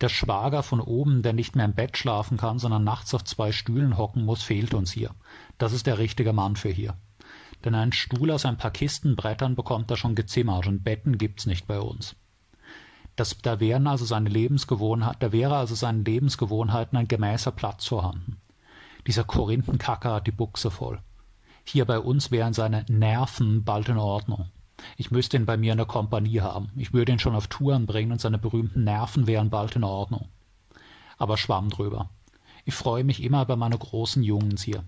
Der 0.00 0.08
Schwager 0.08 0.62
von 0.62 0.80
oben, 0.80 1.22
der 1.22 1.32
nicht 1.32 1.56
mehr 1.56 1.64
im 1.64 1.74
Bett 1.74 1.98
schlafen 1.98 2.36
kann, 2.36 2.60
sondern 2.60 2.84
nachts 2.84 3.12
auf 3.14 3.24
zwei 3.24 3.50
Stühlen 3.50 3.98
hocken 3.98 4.24
muss, 4.24 4.44
fehlt 4.44 4.72
uns 4.72 4.92
hier. 4.92 5.10
Das 5.58 5.72
ist 5.72 5.88
der 5.88 5.98
richtige 5.98 6.32
Mann 6.32 6.54
für 6.54 6.68
hier. 6.68 6.94
Denn 7.64 7.74
einen 7.74 7.90
Stuhl 7.90 8.30
aus 8.30 8.46
ein 8.46 8.58
paar 8.58 8.70
Kistenbrettern 8.70 9.56
bekommt 9.56 9.90
er 9.90 9.96
schon 9.96 10.14
gezimmert 10.14 10.68
und 10.68 10.84
Betten 10.84 11.18
gibt's 11.18 11.46
nicht 11.46 11.66
bei 11.66 11.80
uns. 11.80 12.14
Das, 13.16 13.36
da 13.38 13.58
wären 13.58 13.88
also 13.88 14.04
seine 14.04 14.30
da 14.30 15.32
wäre 15.32 15.56
also 15.56 15.74
seinen 15.74 16.04
Lebensgewohnheiten 16.04 16.96
ein 16.96 17.08
gemäßer 17.08 17.50
Platz 17.50 17.86
vorhanden. 17.86 18.36
Dieser 19.08 19.24
Korinthenkacker 19.24 20.14
hat 20.14 20.28
die 20.28 20.30
Buchse 20.30 20.70
voll. 20.70 21.02
Hier 21.64 21.86
bei 21.86 21.98
uns 21.98 22.30
wären 22.30 22.52
seine 22.52 22.84
Nerven 22.88 23.64
bald 23.64 23.88
in 23.88 23.98
Ordnung. 23.98 24.48
Ich 24.96 25.10
müsste 25.10 25.36
ihn 25.36 25.46
bei 25.46 25.56
mir 25.56 25.72
in 25.72 25.78
der 25.78 25.86
Kompanie 25.86 26.40
haben. 26.40 26.70
Ich 26.76 26.92
würde 26.92 27.12
ihn 27.12 27.18
schon 27.18 27.34
auf 27.34 27.46
Touren 27.46 27.86
bringen 27.86 28.12
und 28.12 28.20
seine 28.20 28.38
berühmten 28.38 28.84
Nerven 28.84 29.26
wären 29.26 29.50
bald 29.50 29.76
in 29.76 29.84
Ordnung. 29.84 30.28
Aber 31.18 31.36
schwamm 31.36 31.70
drüber. 31.70 32.10
Ich 32.64 32.74
freue 32.74 33.04
mich 33.04 33.22
immer 33.22 33.42
über 33.42 33.56
meine 33.56 33.78
großen 33.78 34.22
Jungens 34.22 34.62
hier. 34.62 34.84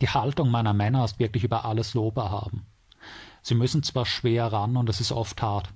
Die 0.00 0.08
Haltung 0.08 0.50
meiner 0.50 0.72
Männer 0.72 1.04
ist 1.04 1.18
wirklich 1.18 1.44
über 1.44 1.64
alles 1.64 1.94
Lob 1.94 2.16
erhaben. 2.16 2.66
Sie 3.42 3.54
müssen 3.54 3.82
zwar 3.82 4.06
schwer 4.06 4.52
ran 4.52 4.76
und 4.76 4.88
es 4.88 5.00
ist 5.00 5.12
oft 5.12 5.42
hart. 5.42 5.68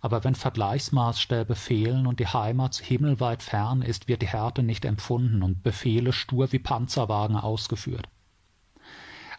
Aber 0.00 0.24
wenn 0.24 0.34
Vergleichsmaßstäbe 0.34 1.54
fehlen 1.54 2.06
und 2.06 2.20
die 2.20 2.26
Heimat 2.26 2.76
himmelweit 2.76 3.42
fern 3.42 3.82
ist, 3.82 4.08
wird 4.08 4.22
die 4.22 4.28
Härte 4.28 4.62
nicht 4.62 4.84
empfunden 4.84 5.42
und 5.42 5.62
Befehle 5.62 6.12
stur 6.12 6.52
wie 6.52 6.58
Panzerwagen 6.58 7.36
ausgeführt. 7.36 8.08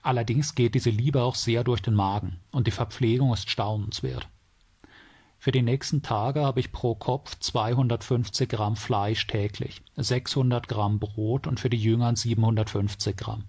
Allerdings 0.03 0.55
geht 0.55 0.73
diese 0.73 0.89
Liebe 0.89 1.21
auch 1.21 1.35
sehr 1.35 1.63
durch 1.63 1.81
den 1.81 1.93
Magen 1.93 2.39
und 2.51 2.65
die 2.65 2.71
Verpflegung 2.71 3.33
ist 3.33 3.49
staunenswert. 3.49 4.27
Für 5.37 5.51
die 5.51 5.61
nächsten 5.61 6.01
Tage 6.01 6.41
habe 6.41 6.59
ich 6.59 6.71
pro 6.71 6.95
Kopf 6.95 7.37
250 7.39 8.49
Gramm 8.49 8.75
Fleisch 8.75 9.25
täglich, 9.27 9.81
600 9.95 10.67
Gramm 10.67 10.99
Brot 10.99 11.47
und 11.47 11.59
für 11.59 11.69
die 11.69 11.81
Jüngern 11.81 12.15
750 12.15 13.15
Gramm. 13.15 13.45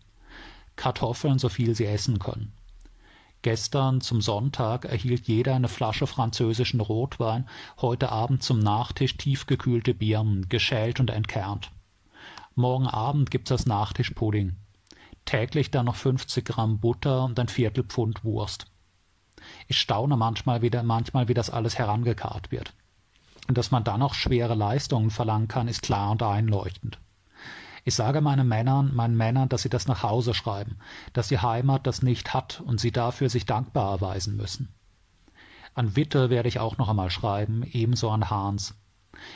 Kartoffeln, 0.76 1.38
so 1.38 1.48
viel 1.48 1.74
sie 1.74 1.86
essen 1.86 2.18
können. 2.18 2.52
Gestern 3.42 4.00
zum 4.00 4.20
Sonntag 4.20 4.84
erhielt 4.84 5.26
jeder 5.26 5.54
eine 5.54 5.68
Flasche 5.68 6.06
französischen 6.06 6.80
Rotwein, 6.80 7.48
heute 7.80 8.10
Abend 8.10 8.42
zum 8.42 8.58
Nachtisch 8.58 9.16
tiefgekühlte 9.16 9.94
Birnen, 9.94 10.48
geschält 10.48 11.00
und 11.00 11.10
entkernt. 11.10 11.72
Morgen 12.54 12.86
Abend 12.86 13.30
gibt's 13.30 13.52
als 13.52 13.66
Nachtisch 13.66 14.10
Pudding 14.10 14.56
täglich 15.24 15.70
dann 15.70 15.86
noch 15.86 15.96
50 15.96 16.44
Gramm 16.44 16.80
Butter 16.80 17.24
und 17.24 17.38
ein 17.38 17.48
Viertel 17.48 17.84
Pfund 17.84 18.24
Wurst. 18.24 18.66
Ich 19.68 19.78
staune 19.78 20.16
manchmal 20.16 20.62
wieder, 20.62 20.82
manchmal, 20.82 21.28
wie 21.28 21.34
das 21.34 21.50
alles 21.50 21.78
herangekarrt 21.78 22.50
wird. 22.50 22.74
Und 23.48 23.58
dass 23.58 23.70
man 23.70 23.84
dann 23.84 24.00
noch 24.00 24.14
schwere 24.14 24.54
Leistungen 24.54 25.10
verlangen 25.10 25.48
kann, 25.48 25.68
ist 25.68 25.82
klar 25.82 26.10
und 26.10 26.22
einleuchtend. 26.22 26.98
Ich 27.84 27.94
sage 27.96 28.20
meinen 28.20 28.46
Männern, 28.46 28.94
meinen 28.94 29.16
Männern, 29.16 29.48
dass 29.48 29.62
sie 29.62 29.68
das 29.68 29.88
nach 29.88 30.04
Hause 30.04 30.34
schreiben, 30.34 30.78
dass 31.12 31.28
die 31.28 31.40
Heimat 31.40 31.86
das 31.86 32.02
nicht 32.02 32.32
hat 32.32 32.60
und 32.60 32.78
sie 32.78 32.92
dafür 32.92 33.28
sich 33.28 33.44
dankbar 33.44 33.90
erweisen 33.90 34.36
müssen. 34.36 34.72
An 35.74 35.96
Witte 35.96 36.30
werde 36.30 36.48
ich 36.48 36.60
auch 36.60 36.78
noch 36.78 36.88
einmal 36.88 37.10
schreiben, 37.10 37.64
ebenso 37.64 38.10
an 38.10 38.30
Hans. 38.30 38.74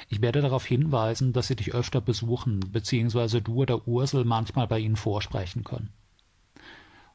Ich 0.08 0.22
werde 0.22 0.40
darauf 0.40 0.64
hinweisen, 0.64 1.32
dass 1.32 1.48
sie 1.48 1.56
dich 1.56 1.74
öfter 1.74 2.00
besuchen, 2.00 2.60
beziehungsweise 2.72 3.42
du 3.42 3.62
oder 3.62 3.86
Ursel 3.86 4.24
manchmal 4.24 4.66
bei 4.66 4.78
ihnen 4.78 4.96
vorsprechen 4.96 5.64
können. 5.64 5.92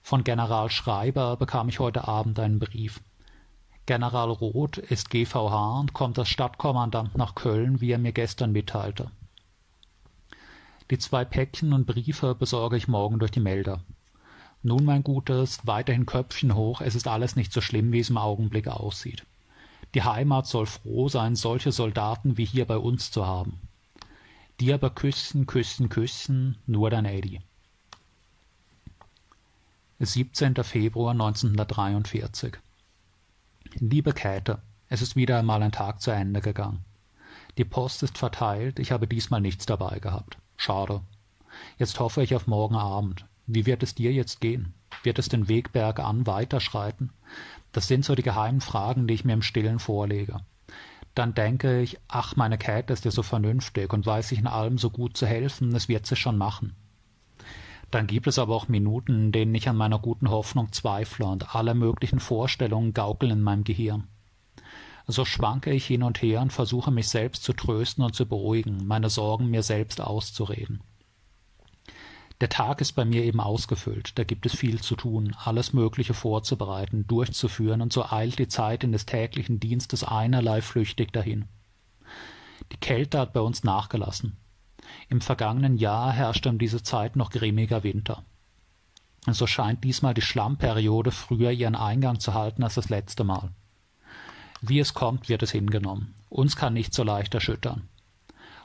Von 0.02 0.24
General 0.24 0.70
Schreiber 0.70 1.38
bekam 1.38 1.70
ich 1.70 1.80
heute 1.80 2.08
Abend 2.08 2.40
einen 2.40 2.60
Brief. 2.60 3.02
General 3.86 4.30
Roth 4.30 4.78
ist 4.78 5.10
GVH 5.10 5.80
und 5.80 5.94
kommt 5.94 6.18
als 6.20 6.30
Stadtkommandant 6.30 7.18
nach 7.18 7.36
Köln, 7.36 7.82
wie 7.82 7.92
er 7.92 7.98
mir 7.98 8.12
gestern 8.12 8.52
mitteilte. 8.52 9.12
Die 10.92 10.98
zwei 10.98 11.26
Päckchen 11.26 11.74
und 11.74 11.88
Briefe 11.88 12.36
besorge 12.36 12.78
ich 12.78 12.88
morgen 12.88 13.20
durch 13.20 13.32
die 13.32 13.40
Melder. 13.40 13.82
Nun, 14.64 14.86
mein 14.86 15.04
Gutes, 15.04 15.66
weiterhin 15.66 16.06
Köpfchen 16.06 16.54
hoch, 16.54 16.82
es 16.82 16.96
ist 16.96 17.08
alles 17.08 17.36
nicht 17.36 17.52
so 17.52 17.62
schlimm, 17.62 17.92
wie 17.92 18.00
es 18.00 18.10
im 18.10 18.18
Augenblick 18.18 18.68
aussieht. 18.68 19.26
Die 19.94 20.04
Heimat 20.04 20.48
soll 20.48 20.66
froh 20.66 21.10
sein, 21.10 21.36
solche 21.36 21.72
Soldaten 21.72 22.38
wie 22.38 22.46
hier 22.46 22.66
bei 22.66 22.78
uns 22.78 23.12
zu 23.12 23.26
haben. 23.28 23.60
Die 24.60 24.74
aber 24.74 24.90
küssen, 24.90 25.48
küssen, 25.48 25.90
küssen, 25.90 26.58
nur 26.66 26.90
dein 26.90 27.06
Eddie. 27.06 27.42
17. 30.00 30.56
Februar 30.64 31.12
1943 31.12 32.58
Liebe 33.76 34.14
Käthe, 34.14 34.62
es 34.90 35.02
ist 35.02 35.16
wieder 35.16 35.40
einmal 35.40 35.62
ein 35.62 35.72
Tag 35.72 36.02
zu 36.02 36.12
Ende 36.12 36.42
gegangen. 36.42 36.84
Die 37.58 37.66
Post 37.66 38.02
ist 38.04 38.18
verteilt, 38.18 38.80
ich 38.80 38.92
habe 38.92 39.08
diesmal 39.08 39.42
nichts 39.42 39.66
dabei 39.66 40.00
gehabt. 40.00 40.38
Schade. 40.58 41.02
Jetzt 41.78 42.00
hoffe 42.00 42.24
ich 42.24 42.34
auf 42.36 42.48
morgen 42.48 42.76
Abend. 42.76 43.26
Wie 43.46 43.66
wird 43.66 43.84
es 43.84 43.94
dir 43.94 44.14
jetzt 44.14 44.42
gehen? 44.42 44.74
Wird 45.04 45.20
es 45.20 45.30
den 45.30 45.48
Weg 45.48 45.72
bergan 45.72 46.26
weiterschreiten? 46.28 47.12
Das 47.72 47.88
sind 47.88 48.04
so 48.04 48.16
die 48.16 48.24
geheimen 48.24 48.62
Fragen, 48.62 49.08
die 49.08 49.14
ich 49.14 49.26
mir 49.26 49.34
im 49.34 49.42
Stillen 49.42 49.80
vorlege. 49.80 50.42
Dann 51.16 51.34
denke 51.34 51.82
ich, 51.82 52.00
ach, 52.08 52.36
meine 52.36 52.58
Käthe 52.58 52.94
ist 52.94 53.06
ja 53.06 53.12
so 53.12 53.24
vernünftig 53.24 53.92
und 53.92 54.06
weiß 54.06 54.30
sich 54.30 54.40
in 54.40 54.48
allem 54.48 54.78
so 54.78 54.90
gut 54.90 55.18
zu 55.18 55.26
helfen, 55.26 55.76
es 55.76 55.90
wird 55.90 56.06
sie 56.06 56.16
schon 56.16 56.38
machen. 56.38 56.76
Dann 57.90 58.08
gibt 58.08 58.28
es 58.28 58.40
aber 58.40 58.56
auch 58.56 58.70
Minuten, 58.70 59.26
in 59.26 59.32
denen 59.34 59.54
ich 59.54 59.68
an 59.68 59.76
meiner 59.76 60.00
guten 60.00 60.30
Hoffnung 60.30 60.72
zweifle 60.72 61.26
und 61.26 61.54
alle 61.54 61.76
möglichen 61.76 62.22
Vorstellungen 62.22 62.94
gaukeln 62.94 63.32
in 63.32 63.42
meinem 63.42 63.66
Gehirn. 63.66 64.08
So 65.08 65.26
schwanke 65.26 65.72
ich 65.72 65.88
hin 65.88 66.04
und 66.04 66.22
her 66.22 66.42
und 66.42 66.54
versuche 66.54 66.92
mich 66.92 67.10
selbst 67.10 67.44
zu 67.44 67.52
trösten 67.52 68.04
und 68.04 68.16
zu 68.16 68.26
beruhigen, 68.26 68.88
meine 68.88 69.10
Sorgen 69.10 69.50
mir 69.50 69.64
selbst 69.64 70.00
auszureden. 70.00 70.82
Der 72.42 72.50
Tag 72.50 72.82
ist 72.82 72.94
bei 72.94 73.06
mir 73.06 73.24
eben 73.24 73.40
ausgefüllt, 73.40 74.18
da 74.18 74.24
gibt 74.24 74.48
es 74.48 74.56
viel 74.56 74.82
zu 74.82 74.96
tun, 74.96 75.36
alles 75.44 75.74
Mögliche 75.74 76.16
vorzubereiten, 76.16 77.06
durchzuführen, 77.06 77.82
und 77.82 77.94
so 77.94 78.04
eilt 78.04 78.40
die 78.40 78.48
Zeit 78.48 78.84
in 78.84 78.92
des 78.92 79.06
täglichen 79.06 79.60
Dienstes 79.60 80.04
einerlei 80.04 80.64
flüchtig 80.64 81.14
dahin. 81.14 81.46
Die 82.72 82.78
Kälte 82.78 83.20
hat 83.20 83.34
bei 83.34 83.42
uns 83.42 83.64
nachgelassen. 83.64 84.38
Im 85.08 85.22
vergangenen 85.22 85.78
Jahr 85.78 86.12
herrschte 86.12 86.50
um 86.50 86.58
diese 86.58 86.82
Zeit 86.82 87.16
noch 87.16 87.30
grimmiger 87.30 87.84
Winter. 87.84 88.26
Und 89.28 89.36
so 89.36 89.46
scheint 89.46 89.84
diesmal 89.84 90.16
die 90.16 90.24
Schlammperiode 90.24 91.12
früher 91.12 91.52
ihren 91.52 91.76
Eingang 91.76 92.20
zu 92.20 92.34
halten 92.34 92.64
als 92.64 92.74
das 92.74 92.90
letzte 92.90 93.24
Mal. 93.24 93.52
Wie 94.62 94.80
es 94.80 94.96
kommt, 94.96 95.30
wird 95.30 95.44
es 95.44 95.52
hingenommen. 95.52 96.16
Uns 96.30 96.56
kann 96.56 96.74
nicht 96.74 96.96
so 96.96 97.04
leicht 97.04 97.36
erschüttern. 97.36 97.88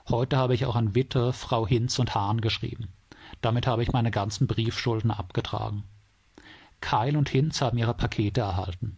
Heute 0.09 0.39
habe 0.39 0.55
ich 0.55 0.65
auch 0.65 0.77
an 0.77 0.95
Witte, 0.95 1.35
Frau 1.35 1.67
Hinz 1.67 1.99
und 1.99 2.15
Hahn 2.15 2.41
geschrieben. 2.41 2.96
Damit 3.47 3.69
habe 3.69 3.85
ich 3.85 3.93
meine 3.93 4.11
ganzen 4.11 4.49
Briefschulden 4.49 5.13
abgetragen. 5.13 5.85
Keil 6.81 7.17
und 7.17 7.29
Hinz 7.29 7.61
haben 7.61 7.79
ihre 7.79 7.95
Pakete 7.95 8.41
erhalten. 8.41 8.97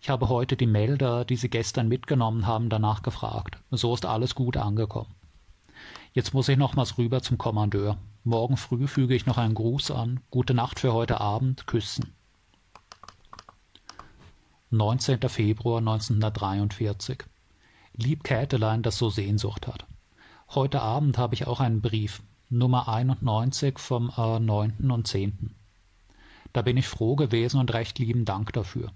Ich 0.00 0.08
habe 0.08 0.28
heute 0.28 0.56
die 0.56 0.68
Melder, 0.68 1.24
die 1.24 1.34
sie 1.34 1.50
gestern 1.50 1.88
mitgenommen 1.88 2.46
haben, 2.46 2.68
danach 2.68 3.02
gefragt. 3.02 3.58
So 3.72 3.92
ist 3.92 4.06
alles 4.06 4.36
gut 4.36 4.56
angekommen. 4.56 5.12
Jetzt 6.12 6.32
muss 6.32 6.48
ich 6.48 6.56
nochmals 6.56 6.96
rüber 6.96 7.22
zum 7.22 7.38
Kommandeur. 7.38 7.98
Morgen 8.22 8.56
früh 8.56 8.86
füge 8.86 9.16
ich 9.16 9.26
noch 9.26 9.36
einen 9.36 9.54
Gruß 9.54 9.90
an. 9.90 10.20
Gute 10.30 10.54
Nacht 10.54 10.78
für 10.78 10.92
heute 10.92 11.20
Abend. 11.20 11.66
Küssen. 11.66 12.14
19. 14.70 15.28
Februar 15.28 15.78
1943. 15.78 17.24
Lieb 17.94 18.22
Kätelein, 18.22 18.84
das 18.84 18.96
so 18.96 19.10
Sehnsucht 19.10 19.66
hat. 19.66 19.86
Heute 20.50 20.82
Abend 20.82 21.18
habe 21.18 21.34
ich 21.34 21.48
auch 21.48 21.58
einen 21.58 21.80
Brief. 21.80 22.22
Nummer 22.54 22.86
91 22.86 23.78
vom 23.78 24.12
äh, 24.14 24.38
9. 24.38 24.90
und 24.90 25.06
10. 25.06 25.54
Da 26.52 26.60
bin 26.60 26.76
ich 26.76 26.86
froh 26.86 27.16
gewesen 27.16 27.58
und 27.58 27.72
recht 27.72 27.98
lieben 27.98 28.26
Dank 28.26 28.52
dafür. 28.52 28.92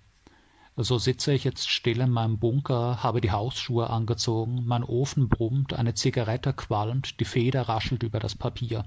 So 0.76 0.98
sitze 0.98 1.32
ich 1.32 1.44
jetzt 1.44 1.70
still 1.70 2.02
in 2.02 2.10
meinem 2.10 2.38
Bunker, 2.38 3.02
habe 3.02 3.22
die 3.22 3.30
Hausschuhe 3.30 3.88
angezogen, 3.88 4.64
mein 4.66 4.84
Ofen 4.84 5.30
brummt, 5.30 5.72
eine 5.72 5.94
Zigarette 5.94 6.52
qualmt, 6.52 7.18
die 7.18 7.24
Feder 7.24 7.62
raschelt 7.62 8.02
über 8.02 8.20
das 8.20 8.34
Papier. 8.34 8.84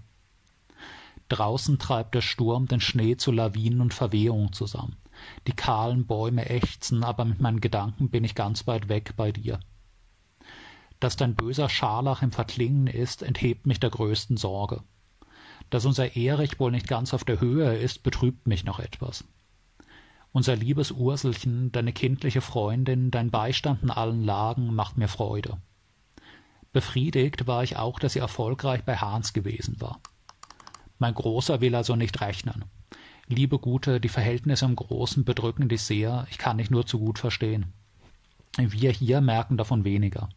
Draußen 1.29 1.79
treibt 1.79 2.13
der 2.13 2.21
Sturm 2.21 2.67
den 2.67 2.79
Schnee 2.79 3.17
zu 3.17 3.31
Lawinen 3.31 3.81
und 3.81 3.95
Verwehungen 3.95 4.53
zusammen. 4.53 4.97
Die 5.47 5.53
kahlen 5.53 6.05
Bäume 6.05 6.47
ächzen, 6.47 7.03
aber 7.03 7.25
mit 7.25 7.41
meinen 7.41 7.59
Gedanken 7.59 8.11
bin 8.11 8.23
ich 8.23 8.35
ganz 8.35 8.67
weit 8.67 8.87
weg 8.87 9.15
bei 9.17 9.31
dir. 9.31 9.59
Dass 10.99 11.15
dein 11.15 11.35
böser 11.35 11.69
Scharlach 11.69 12.21
im 12.21 12.31
Verklingen 12.31 12.87
ist, 12.87 13.23
enthebt 13.23 13.65
mich 13.65 13.79
der 13.79 13.89
größten 13.89 14.37
Sorge. 14.37 14.83
Dass 15.69 15.85
unser 15.85 16.15
Erich 16.15 16.59
wohl 16.59 16.71
nicht 16.71 16.87
ganz 16.87 17.13
auf 17.13 17.23
der 17.23 17.39
Höhe 17.39 17.77
ist, 17.77 18.03
betrübt 18.03 18.47
mich 18.47 18.65
noch 18.65 18.79
etwas. 18.79 19.23
Unser 20.31 20.55
liebes 20.55 20.91
Urselchen, 20.91 21.71
deine 21.71 21.93
kindliche 21.93 22.41
Freundin, 22.41 23.11
dein 23.11 23.31
Beistand 23.31 23.81
in 23.83 23.89
allen 23.89 24.23
Lagen 24.23 24.75
macht 24.75 24.97
mir 24.97 25.07
Freude. 25.07 25.57
Befriedigt 26.71 27.47
war 27.47 27.63
ich 27.63 27.77
auch, 27.77 27.97
dass 27.97 28.13
sie 28.13 28.19
erfolgreich 28.19 28.83
bei 28.83 28.97
Hans 28.97 29.33
gewesen 29.33 29.81
war. 29.81 29.99
Mein 30.99 31.15
Großer 31.15 31.61
will 31.61 31.73
also 31.73 31.95
nicht 31.95 32.21
rechnen. 32.21 32.65
Liebe 33.25 33.57
Gute, 33.57 33.99
die 33.99 34.09
Verhältnisse 34.09 34.65
im 34.65 34.75
Großen 34.75 35.23
bedrücken 35.23 35.69
dich 35.69 35.81
sehr, 35.81 36.27
ich 36.29 36.37
kann 36.37 36.57
dich 36.57 36.69
nur 36.69 36.85
zu 36.85 36.99
gut 36.99 37.19
verstehen. 37.19 37.73
Wir 38.57 38.91
hier 38.91 39.21
merken 39.21 39.55
davon 39.55 39.83
weniger. 39.83 40.29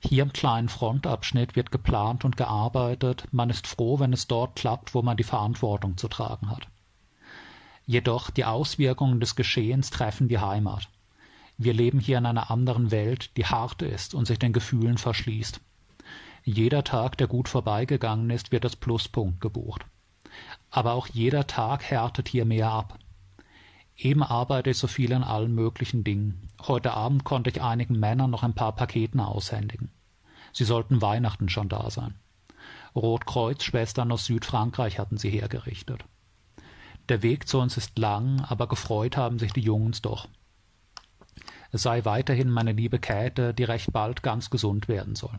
Hier 0.00 0.22
im 0.22 0.32
kleinen 0.32 0.68
Frontabschnitt 0.68 1.56
wird 1.56 1.72
geplant 1.72 2.24
und 2.24 2.36
gearbeitet, 2.36 3.24
man 3.32 3.50
ist 3.50 3.66
froh, 3.66 3.98
wenn 3.98 4.12
es 4.12 4.28
dort 4.28 4.56
klappt, 4.56 4.94
wo 4.94 5.02
man 5.02 5.16
die 5.16 5.24
Verantwortung 5.24 5.96
zu 5.96 6.08
tragen 6.08 6.50
hat. 6.50 6.68
Jedoch 7.84 8.30
die 8.30 8.44
Auswirkungen 8.44 9.18
des 9.18 9.34
Geschehens 9.34 9.90
treffen 9.90 10.28
die 10.28 10.38
Heimat. 10.38 10.88
Wir 11.56 11.74
leben 11.74 11.98
hier 11.98 12.18
in 12.18 12.26
einer 12.26 12.50
anderen 12.50 12.90
Welt, 12.90 13.36
die 13.36 13.46
hart 13.46 13.82
ist 13.82 14.14
und 14.14 14.26
sich 14.26 14.38
den 14.38 14.52
Gefühlen 14.52 14.98
verschließt. 14.98 15.60
Jeder 16.44 16.84
Tag, 16.84 17.18
der 17.18 17.26
gut 17.26 17.48
vorbeigegangen 17.48 18.30
ist, 18.30 18.52
wird 18.52 18.64
als 18.64 18.76
Pluspunkt 18.76 19.40
gebucht. 19.40 19.84
Aber 20.70 20.92
auch 20.92 21.08
jeder 21.08 21.46
Tag 21.46 21.82
härtet 21.82 22.28
hier 22.28 22.44
mehr 22.44 22.70
ab. 22.70 22.98
Eben 23.98 24.22
arbeite 24.22 24.70
ich 24.70 24.78
so 24.78 24.86
viel 24.86 25.12
an 25.12 25.24
allen 25.24 25.52
möglichen 25.52 26.04
Dingen. 26.04 26.48
Heute 26.62 26.94
Abend 26.94 27.24
konnte 27.24 27.50
ich 27.50 27.60
einigen 27.60 27.98
Männern 27.98 28.30
noch 28.30 28.44
ein 28.44 28.54
paar 28.54 28.72
Paketen 28.76 29.18
aushändigen. 29.18 29.90
Sie 30.52 30.64
sollten 30.64 31.02
Weihnachten 31.02 31.48
schon 31.48 31.68
da 31.68 31.90
sein. 31.90 32.14
Rotkreuz-Schwestern 32.94 34.12
aus 34.12 34.24
Südfrankreich 34.24 35.00
hatten 35.00 35.18
sie 35.18 35.30
hergerichtet. 35.30 36.04
Der 37.08 37.22
Weg 37.22 37.48
zu 37.48 37.58
uns 37.58 37.76
ist 37.76 37.98
lang, 37.98 38.40
aber 38.42 38.68
gefreut 38.68 39.16
haben 39.16 39.40
sich 39.40 39.52
die 39.52 39.62
Jungens 39.62 40.00
doch. 40.00 40.28
Es 41.72 41.82
sei 41.82 42.04
weiterhin 42.04 42.50
meine 42.50 42.72
liebe 42.72 43.00
Käthe, 43.00 43.52
die 43.52 43.64
recht 43.64 43.92
bald 43.92 44.22
ganz 44.22 44.48
gesund 44.48 44.86
werden 44.86 45.16
soll. 45.16 45.38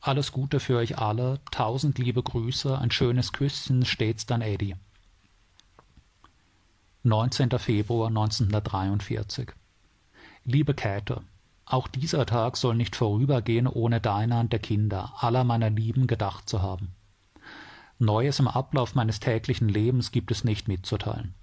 Alles 0.00 0.32
Gute 0.32 0.60
für 0.60 0.76
euch 0.76 0.98
alle, 0.98 1.40
tausend 1.50 1.98
liebe 1.98 2.22
Grüße, 2.22 2.78
ein 2.78 2.90
schönes 2.90 3.32
Küsschen, 3.32 3.86
stets 3.86 4.26
dein 4.26 4.42
Eddie. 4.42 4.76
19. 7.06 7.50
Februar 7.60 8.08
1943 8.08 9.52
Liebe 10.44 10.74
Käthe, 10.74 11.22
auch 11.64 11.86
dieser 11.86 12.26
Tag 12.26 12.56
soll 12.56 12.74
nicht 12.74 12.96
vorübergehen, 12.96 13.68
ohne 13.68 14.00
deiner 14.00 14.40
und 14.40 14.52
der 14.52 14.58
Kinder, 14.58 15.12
aller 15.18 15.44
meiner 15.44 15.70
Lieben 15.70 16.08
gedacht 16.08 16.48
zu 16.48 16.62
haben. 16.62 16.96
Neues 18.00 18.40
im 18.40 18.48
Ablauf 18.48 18.96
meines 18.96 19.20
täglichen 19.20 19.68
Lebens 19.68 20.10
gibt 20.10 20.32
es 20.32 20.42
nicht 20.42 20.66
mitzuteilen. 20.66 21.34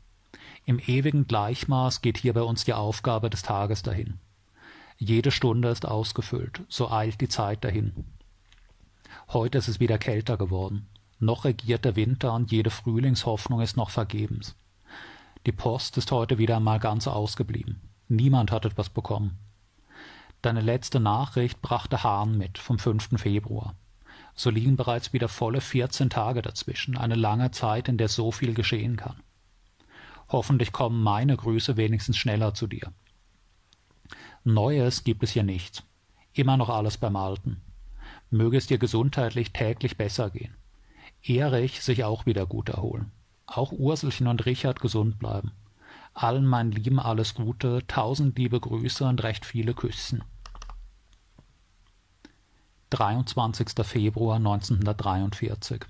Im 0.66 0.80
ewigen 0.80 1.28
Gleichmaß 1.28 2.02
geht 2.02 2.18
hier 2.18 2.34
bei 2.34 2.42
uns 2.42 2.66
die 2.66 2.74
Aufgabe 2.74 3.30
des 3.30 3.42
Tages 3.42 3.84
dahin. 3.84 4.20
Jede 4.98 5.32
Stunde 5.32 5.70
ist 5.70 5.86
ausgefüllt, 5.86 6.60
so 6.68 6.92
eilt 6.92 7.22
die 7.22 7.30
Zeit 7.30 7.64
dahin. 7.64 7.94
Heute 9.30 9.60
ist 9.60 9.70
es 9.70 9.80
wieder 9.80 9.98
kälter 9.98 10.36
geworden. 10.36 10.90
Noch 11.20 11.46
regiert 11.46 11.86
der 11.86 11.96
Winter 11.96 12.34
und 12.34 12.52
jede 12.52 12.70
Frühlingshoffnung 12.70 13.62
ist 13.62 13.78
noch 13.78 13.92
vergebens. 13.92 14.58
Die 15.46 15.52
Post 15.52 15.98
ist 15.98 16.12
heute 16.12 16.38
wieder 16.38 16.56
einmal 16.56 16.80
ganz 16.80 17.06
ausgeblieben. 17.06 17.82
Niemand 18.08 18.52
hat 18.52 18.64
etwas 18.66 18.90
bekommen. 18.90 19.38
Deine 20.42 20.62
letzte 20.62 21.02
Nachricht 21.02 21.62
brachte 21.62 22.04
Hahn 22.04 22.38
mit 22.38 22.58
vom 22.58 22.80
5. 22.80 23.20
Februar. 23.20 23.76
So 24.36 24.50
liegen 24.50 24.78
bereits 24.78 25.12
wieder 25.12 25.28
volle 25.28 25.60
vierzehn 25.60 26.10
Tage 26.10 26.42
dazwischen, 26.42 26.98
eine 26.98 27.16
lange 27.16 27.52
Zeit, 27.52 27.90
in 27.90 27.98
der 27.98 28.08
so 28.08 28.32
viel 28.32 28.54
geschehen 28.54 28.96
kann. 28.96 29.22
Hoffentlich 30.30 30.72
kommen 30.72 31.04
meine 31.04 31.36
Grüße 31.36 31.76
wenigstens 31.76 32.18
schneller 32.18 32.54
zu 32.54 32.68
dir. 32.68 32.94
Neues 34.46 35.04
gibt 35.04 35.24
es 35.24 35.32
hier 35.32 35.44
nichts. 35.44 35.84
Immer 36.34 36.56
noch 36.56 36.70
alles 36.70 36.98
beim 36.98 37.18
Alten. 37.18 37.62
Möge 38.30 38.58
es 38.58 38.68
dir 38.68 38.78
gesundheitlich 38.78 39.52
täglich 39.52 39.98
besser 39.98 40.30
gehen. 40.30 40.56
Erich 41.22 41.82
sich 41.82 42.06
auch 42.06 42.26
wieder 42.26 42.46
gut 42.46 42.70
erholen. 42.70 43.12
Auch 43.56 43.72
Urselchen 43.72 44.26
und 44.26 44.48
Richard 44.48 44.80
gesund 44.80 45.20
bleiben. 45.20 45.52
Allen 46.16 46.48
meinen 46.48 46.72
Lieben 46.72 47.00
alles 47.00 47.36
Gute, 47.36 47.86
tausend 47.88 48.36
liebe 48.38 48.60
Grüße 48.60 49.06
und 49.06 49.22
recht 49.22 49.46
viele 49.46 49.76
Küssen. 49.76 50.24
23. 52.90 53.86
Februar 53.86 54.38
1943 54.38 55.82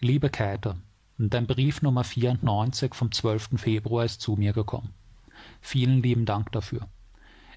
Liebe 0.00 0.28
Käthe, 0.28 0.76
dein 1.16 1.46
Brief 1.46 1.80
Nummer 1.80 2.04
94 2.04 2.94
vom 2.94 3.12
12. 3.12 3.50
Februar 3.56 4.04
ist 4.04 4.20
zu 4.20 4.36
mir 4.36 4.52
gekommen. 4.52 4.92
Vielen 5.62 6.02
lieben 6.02 6.26
Dank 6.26 6.52
dafür. 6.52 6.86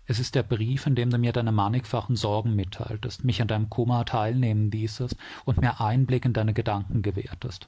Es 0.06 0.20
ist 0.20 0.36
der 0.36 0.44
Brief, 0.44 0.88
in 0.88 0.96
dem 0.96 1.10
du 1.10 1.18
mir 1.18 1.34
deine 1.34 1.52
mannigfachen 1.52 2.16
Sorgen 2.16 2.56
mitteiltest, 2.56 3.26
mich 3.26 3.42
an 3.42 3.50
deinem 3.50 3.70
Kummer 3.70 4.06
teilnehmen 4.06 4.72
ließest 4.72 5.18
und 5.44 5.60
mir 5.60 5.82
Einblick 5.82 6.24
in 6.24 6.32
deine 6.32 6.54
Gedanken 6.54 7.02
gewährtest. 7.02 7.68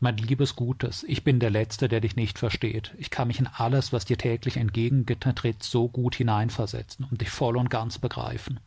Mein 0.00 0.16
liebes 0.16 0.54
Gutes, 0.54 1.04
ich 1.08 1.24
bin 1.24 1.40
der 1.40 1.50
Letzte, 1.50 1.88
der 1.88 2.00
dich 2.00 2.14
nicht 2.14 2.38
versteht. 2.38 2.94
Ich 2.98 3.10
kann 3.10 3.26
mich 3.26 3.40
in 3.40 3.48
alles, 3.48 3.92
was 3.92 4.04
dir 4.04 4.16
täglich 4.16 4.56
entgegengetritt, 4.56 5.64
so 5.64 5.88
gut 5.88 6.14
hineinversetzen 6.14 7.04
und 7.10 7.20
dich 7.20 7.30
voll 7.30 7.56
und 7.56 7.68
ganz 7.68 7.98
begreifen. 7.98 8.60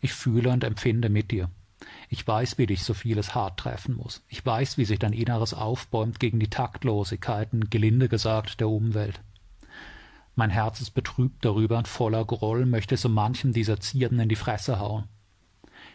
Ich 0.00 0.12
fühle 0.12 0.50
und 0.50 0.64
empfinde 0.64 1.08
mit 1.08 1.30
dir. 1.30 1.50
Ich 2.08 2.26
weiß, 2.26 2.58
wie 2.58 2.66
dich 2.66 2.82
so 2.82 2.94
vieles 2.94 3.36
hart 3.36 3.60
treffen 3.60 3.94
muss. 3.94 4.24
Ich 4.28 4.44
weiß, 4.44 4.76
wie 4.76 4.84
sich 4.84 4.98
dein 4.98 5.12
Inneres 5.12 5.54
aufbäumt 5.54 6.18
gegen 6.18 6.40
die 6.40 6.50
Taktlosigkeiten, 6.50 7.70
gelinde 7.70 8.08
gesagt, 8.08 8.58
der 8.58 8.68
Umwelt. 8.68 9.20
Mein 10.34 10.50
Herz 10.50 10.80
ist 10.80 10.90
betrübt 10.90 11.44
darüber 11.44 11.78
und 11.78 11.86
voller 11.86 12.24
Groll 12.24 12.66
möchte 12.66 12.96
so 12.96 13.08
manchem 13.08 13.52
dieser 13.52 13.78
Zierden 13.78 14.18
in 14.18 14.28
die 14.28 14.34
Fresse 14.34 14.80
hauen. 14.80 15.04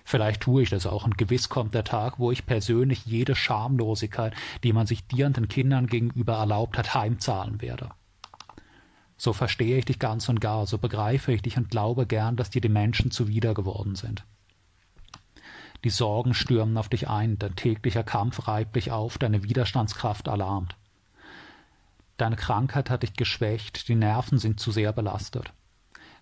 Vielleicht 0.09 0.41
tue 0.41 0.63
ich 0.63 0.71
das 0.71 0.87
auch, 0.87 1.05
und 1.05 1.19
gewiss 1.19 1.49
kommt 1.49 1.75
der 1.75 1.83
Tag, 1.83 2.17
wo 2.17 2.31
ich 2.31 2.47
persönlich 2.47 3.05
jede 3.05 3.35
Schamlosigkeit, 3.35 4.33
die 4.63 4.73
man 4.73 4.87
sich 4.87 5.05
dir 5.05 5.27
und 5.27 5.37
den 5.37 5.49
Kindern 5.49 5.85
gegenüber 5.85 6.33
erlaubt 6.33 6.79
hat, 6.79 6.95
heimzahlen 6.95 7.61
werde. 7.61 7.91
So 9.17 9.33
verstehe 9.33 9.77
ich 9.77 9.85
dich 9.85 9.99
ganz 9.99 10.27
und 10.27 10.41
gar, 10.41 10.65
so 10.65 10.79
begreife 10.79 11.31
ich 11.31 11.43
dich 11.43 11.57
und 11.57 11.69
glaube 11.69 12.07
gern, 12.07 12.37
dass 12.37 12.49
dir 12.49 12.59
die 12.59 12.69
Menschen 12.69 13.11
zuwider 13.11 13.53
geworden 13.53 13.93
sind. 13.93 14.25
Die 15.83 15.91
Sorgen 15.91 16.33
stürmen 16.33 16.77
auf 16.77 16.89
dich 16.89 17.07
ein, 17.07 17.37
dein 17.37 17.55
täglicher 17.55 18.03
Kampf 18.03 18.47
reibt 18.47 18.77
dich 18.77 18.91
auf, 18.91 19.19
deine 19.19 19.43
Widerstandskraft 19.43 20.27
alarmt. 20.27 20.75
Deine 22.17 22.35
Krankheit 22.35 22.89
hat 22.89 23.03
dich 23.03 23.13
geschwächt, 23.13 23.87
die 23.87 23.95
Nerven 23.95 24.39
sind 24.39 24.59
zu 24.59 24.71
sehr 24.71 24.91
belastet. 24.91 25.53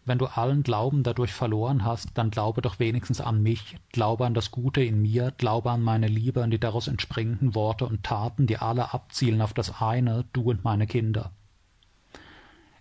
Wenn 0.08 0.20
du 0.20 0.28
allen 0.28 0.64
Glauben 0.64 1.04
dadurch 1.04 1.34
verloren 1.34 1.84
hast, 1.84 2.12
dann 2.14 2.32
glaube 2.32 2.62
doch 2.62 2.80
wenigstens 2.80 3.20
an 3.20 3.44
mich, 3.44 3.76
glaube 3.92 4.26
an 4.26 4.34
das 4.34 4.52
Gute 4.52 4.82
in 4.82 5.02
mir, 5.02 5.34
glaube 5.38 5.70
an 5.70 5.82
meine 5.82 6.08
Liebe, 6.08 6.42
an 6.42 6.50
die 6.50 6.62
daraus 6.62 6.88
entspringenden 6.88 7.56
Worte 7.56 7.86
und 7.86 8.04
Taten, 8.04 8.48
die 8.48 8.58
alle 8.58 8.94
abzielen 8.94 9.42
auf 9.42 9.54
das 9.54 9.82
eine, 9.82 10.24
du 10.32 10.44
und 10.44 10.64
meine 10.64 10.88
Kinder. 10.88 11.34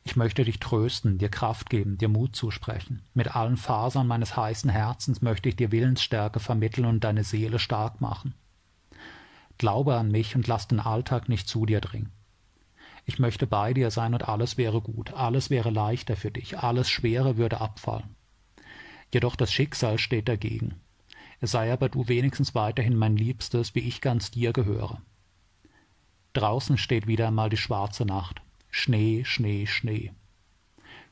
Ich 0.05 0.15
möchte 0.15 0.45
dich 0.45 0.61
trösten, 0.61 1.19
dir 1.19 1.29
Kraft 1.29 1.69
geben, 1.69 1.99
dir 1.99 2.07
Mut 2.07 2.37
zusprechen. 2.37 3.03
Mit 3.13 3.35
allen 3.35 3.57
Fasern 3.57 4.07
meines 4.07 4.37
heißen 4.37 4.71
Herzens 4.71 5.21
möchte 5.21 5.49
ich 5.49 5.57
dir 5.57 5.73
Willensstärke 5.73 6.39
vermitteln 6.39 6.87
und 6.87 7.03
deine 7.03 7.25
Seele 7.25 7.59
stark 7.59 8.01
machen. 8.01 8.35
Glaube 9.59 9.97
an 9.97 10.13
mich 10.13 10.37
und 10.37 10.47
lass 10.47 10.69
den 10.69 10.79
Alltag 10.79 11.29
nicht 11.29 11.49
zu 11.49 11.67
dir 11.67 11.81
dringen. 11.81 12.13
Ich 13.09 13.21
möchte 13.21 13.47
bei 13.47 13.73
dir 13.73 13.93
sein 13.93 14.15
und 14.15 14.29
alles 14.29 14.59
wäre 14.59 14.81
gut, 14.81 15.15
alles 15.15 15.49
wäre 15.49 15.71
leichter 15.71 16.17
für 16.17 16.33
dich, 16.33 16.59
alles 16.59 16.91
Schwere 16.91 17.37
würde 17.37 17.61
abfallen. 17.61 18.17
Jedoch 19.15 19.37
das 19.37 19.53
Schicksal 19.53 19.99
steht 19.99 20.29
dagegen. 20.29 20.81
Es 21.41 21.53
sei 21.53 21.73
aber 21.73 21.89
du 21.89 22.09
wenigstens 22.09 22.57
weiterhin 22.57 22.97
mein 22.97 23.17
Liebstes, 23.17 23.77
wie 23.77 23.81
ich 23.81 24.01
ganz 24.01 24.33
dir 24.33 24.53
gehöre. 24.53 25.01
Draußen 26.33 26.79
steht 26.79 27.07
wieder 27.07 27.29
einmal 27.29 27.49
die 27.49 27.57
schwarze 27.57 28.05
Nacht. 28.05 28.43
Schnee, 28.71 29.23
Schnee, 29.25 29.67
Schnee. 29.67 30.13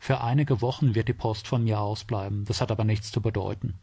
Für 0.00 0.20
einige 0.20 0.60
Wochen 0.60 0.96
wird 0.96 1.06
die 1.06 1.14
Post 1.14 1.46
von 1.46 1.62
mir 1.62 1.78
ausbleiben, 1.80 2.44
das 2.44 2.60
hat 2.60 2.72
aber 2.72 2.84
nichts 2.84 3.12
zu 3.12 3.22
bedeuten. 3.22 3.74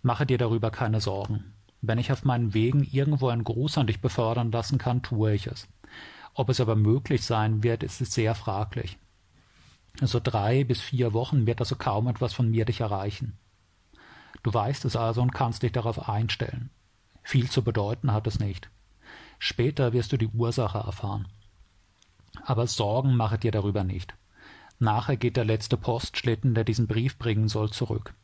Mache 0.00 0.26
dir 0.26 0.38
darüber 0.38 0.70
keine 0.70 1.00
Sorgen. 1.00 1.52
Wenn 1.80 1.98
ich 1.98 2.12
auf 2.12 2.24
meinen 2.24 2.54
Wegen 2.54 2.84
irgendwo 2.84 3.28
einen 3.28 3.42
Gruß 3.42 3.78
an 3.78 3.88
dich 3.88 4.00
befördern 4.00 4.52
lassen 4.52 4.78
kann, 4.78 5.02
tue 5.02 5.34
ich 5.34 5.48
es. 5.48 5.66
Ob 6.34 6.48
es 6.48 6.60
aber 6.60 6.76
möglich 6.76 7.24
sein 7.24 7.62
wird, 7.62 7.82
ist 7.82 7.98
sehr 7.98 8.34
fraglich. 8.34 8.98
Also 10.00 10.20
drei 10.20 10.64
bis 10.64 10.80
vier 10.80 11.12
Wochen 11.12 11.46
wird 11.46 11.60
also 11.60 11.76
kaum 11.76 12.08
etwas 12.08 12.32
von 12.32 12.50
mir 12.50 12.64
dich 12.64 12.80
erreichen. 12.80 13.36
Du 14.42 14.52
weißt 14.52 14.84
es 14.86 14.96
also 14.96 15.20
und 15.22 15.32
kannst 15.32 15.62
dich 15.62 15.72
darauf 15.72 16.08
einstellen. 16.08 16.70
Viel 17.22 17.50
zu 17.50 17.62
bedeuten 17.62 18.12
hat 18.12 18.26
es 18.26 18.40
nicht. 18.40 18.70
Später 19.38 19.92
wirst 19.92 20.12
du 20.12 20.16
die 20.16 20.28
Ursache 20.28 20.78
erfahren. 20.78 21.28
Aber 22.44 22.66
Sorgen 22.66 23.14
mache 23.14 23.38
dir 23.38 23.52
darüber 23.52 23.84
nicht. 23.84 24.14
Nachher 24.78 25.16
geht 25.16 25.36
der 25.36 25.44
letzte 25.44 25.76
Postschlitten, 25.76 26.54
der 26.54 26.64
diesen 26.64 26.86
Brief 26.86 27.18
bringen 27.18 27.48
soll, 27.48 27.70
zurück. 27.70 28.14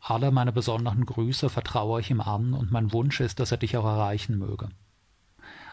Alle 0.00 0.30
meine 0.30 0.52
besonderen 0.52 1.04
Grüße 1.04 1.50
vertraue 1.50 2.00
ich 2.00 2.10
ihm 2.10 2.20
an, 2.20 2.54
und 2.54 2.72
mein 2.72 2.92
Wunsch 2.92 3.20
ist, 3.20 3.38
dass 3.38 3.52
er 3.52 3.58
dich 3.58 3.76
auch 3.76 3.84
erreichen 3.84 4.38
möge. 4.38 4.70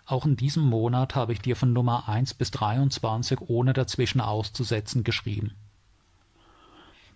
Auch 0.05 0.25
in 0.25 0.35
diesem 0.35 0.63
Monat 0.63 1.15
habe 1.15 1.33
ich 1.33 1.41
dir 1.41 1.55
von 1.55 1.73
Nummer 1.73 2.07
1 2.07 2.35
bis 2.35 2.51
23 2.51 3.41
ohne 3.41 3.73
dazwischen 3.73 4.21
auszusetzen 4.21 5.03
geschrieben. 5.03 5.53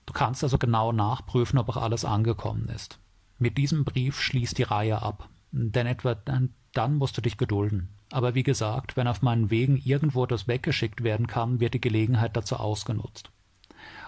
Du 0.08 0.14
kannst 0.14 0.44
also 0.44 0.58
genau 0.58 0.92
nachprüfen, 0.92 1.60
ob 1.60 1.70
auch 1.70 1.78
alles 1.78 2.04
angekommen 2.04 2.68
ist. 2.70 2.98
Mit 3.38 3.60
diesem 3.60 3.86
Brief 3.86 4.20
schließt 4.20 4.58
die 4.58 4.64
Reihe 4.64 5.04
ab, 5.04 5.30
denn 5.52 5.86
etwa 5.86 6.16
dann, 6.16 6.56
dann 6.74 6.98
musst 6.98 7.16
du 7.16 7.22
dich 7.22 7.38
gedulden. 7.38 7.90
Aber 8.12 8.34
wie 8.34 8.42
gesagt, 8.42 8.98
wenn 8.98 9.08
auf 9.08 9.22
meinen 9.22 9.52
Wegen 9.52 9.78
irgendwo 9.78 10.24
etwas 10.24 10.48
weggeschickt 10.48 11.04
werden 11.04 11.28
kann, 11.28 11.60
wird 11.60 11.76
die 11.76 11.82
Gelegenheit 11.82 12.36
dazu 12.36 12.56
ausgenutzt. 12.56 13.30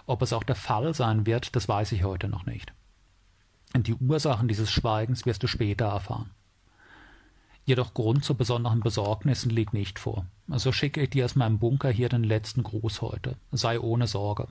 Ob 0.08 0.24
es 0.24 0.34
auch 0.34 0.44
der 0.44 0.56
Fall 0.56 0.96
sein 0.96 1.28
wird, 1.28 1.56
das 1.56 1.70
weiß 1.70 1.92
ich 1.92 2.04
heute 2.04 2.28
noch 2.30 2.48
nicht. 2.48 2.74
Die 3.76 3.94
Ursachen 3.94 4.48
dieses 4.48 4.72
Schweigens 4.72 5.28
wirst 5.28 5.44
du 5.44 5.48
später 5.48 5.86
erfahren. 5.86 6.32
Jedoch 7.72 7.94
Grund 7.94 8.26
zu 8.26 8.36
besonderen 8.36 8.82
Besorgnissen 8.82 9.50
liegt 9.50 9.74
nicht 9.74 9.98
vor. 9.98 10.26
Also 10.50 10.74
schicke 10.74 11.04
ich 11.04 11.12
dir 11.12 11.24
aus 11.24 11.38
meinem 11.38 11.58
Bunker 11.58 11.90
hier 11.90 12.10
den 12.10 12.26
letzten 12.26 12.64
Gruß 12.64 13.02
heute. 13.02 13.38
Sei 13.54 13.80
ohne 13.80 14.08
Sorge. 14.08 14.50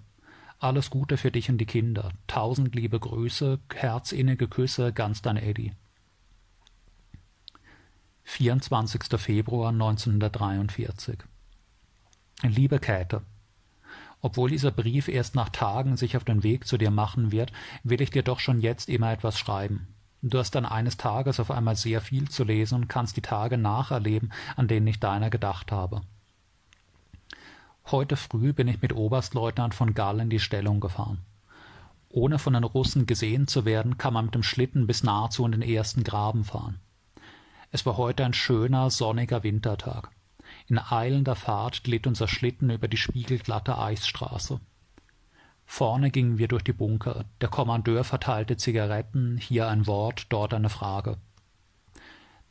Alles 0.58 0.88
Gute 0.88 1.18
für 1.18 1.30
dich 1.30 1.50
und 1.50 1.58
die 1.58 1.66
Kinder. 1.66 2.12
Tausend 2.28 2.74
liebe 2.74 2.98
Grüße, 2.98 3.58
herzinnige 3.74 4.48
Küsse, 4.48 4.94
ganz 4.94 5.20
dein 5.20 5.36
Eddie. 5.36 5.74
24. 8.22 9.02
Februar 9.20 9.68
1943 9.68 11.18
Liebe 12.42 12.78
Käthe, 12.78 13.20
obwohl 14.22 14.48
dieser 14.48 14.70
Brief 14.70 15.08
erst 15.08 15.34
nach 15.34 15.50
Tagen 15.50 15.98
sich 15.98 16.16
auf 16.16 16.24
den 16.24 16.42
Weg 16.42 16.66
zu 16.66 16.78
dir 16.78 16.90
machen 16.90 17.32
wird, 17.32 17.52
will 17.82 18.00
ich 18.00 18.08
dir 18.08 18.22
doch 18.22 18.40
schon 18.40 18.62
jetzt 18.62 18.88
immer 18.88 19.12
etwas 19.12 19.38
schreiben. 19.38 19.88
Du 20.22 20.38
hast 20.38 20.54
dann 20.54 20.66
eines 20.66 20.98
Tages 20.98 21.40
auf 21.40 21.50
einmal 21.50 21.76
sehr 21.76 22.00
viel 22.00 22.28
zu 22.28 22.44
lesen 22.44 22.74
und 22.74 22.88
kannst 22.88 23.16
die 23.16 23.22
Tage 23.22 23.56
nacherleben, 23.56 24.32
an 24.56 24.68
denen 24.68 24.86
ich 24.86 25.00
deiner 25.00 25.30
gedacht 25.30 25.72
habe. 25.72 26.02
Heute 27.86 28.16
früh 28.16 28.52
bin 28.52 28.68
ich 28.68 28.82
mit 28.82 28.92
Oberstleutnant 28.94 29.74
von 29.74 29.94
Gall 29.94 30.20
in 30.20 30.30
die 30.30 30.38
Stellung 30.38 30.80
gefahren. 30.80 31.18
Ohne 32.10 32.38
von 32.38 32.52
den 32.52 32.64
Russen 32.64 33.06
gesehen 33.06 33.46
zu 33.46 33.64
werden, 33.64 33.96
kann 33.96 34.12
man 34.12 34.26
mit 34.26 34.34
dem 34.34 34.42
Schlitten 34.42 34.86
bis 34.86 35.02
nahezu 35.02 35.44
in 35.46 35.52
den 35.52 35.62
ersten 35.62 36.04
Graben 36.04 36.44
fahren. 36.44 36.80
Es 37.72 37.86
war 37.86 37.96
heute 37.96 38.24
ein 38.24 38.34
schöner, 38.34 38.90
sonniger 38.90 39.42
Wintertag. 39.42 40.10
In 40.66 40.78
eilender 40.78 41.36
Fahrt 41.36 41.84
glitt 41.84 42.06
unser 42.06 42.28
Schlitten 42.28 42.70
über 42.70 42.88
die 42.88 42.96
spiegelglatte 42.96 43.78
Eisstraße. 43.78 44.60
Vorne 45.72 46.10
gingen 46.10 46.36
wir 46.36 46.48
durch 46.48 46.64
die 46.64 46.72
Bunker. 46.72 47.26
Der 47.40 47.48
Kommandeur 47.48 48.02
verteilte 48.02 48.56
Zigaretten, 48.56 49.38
hier 49.38 49.68
ein 49.68 49.86
Wort, 49.86 50.26
dort 50.28 50.52
eine 50.52 50.68
Frage. 50.68 51.16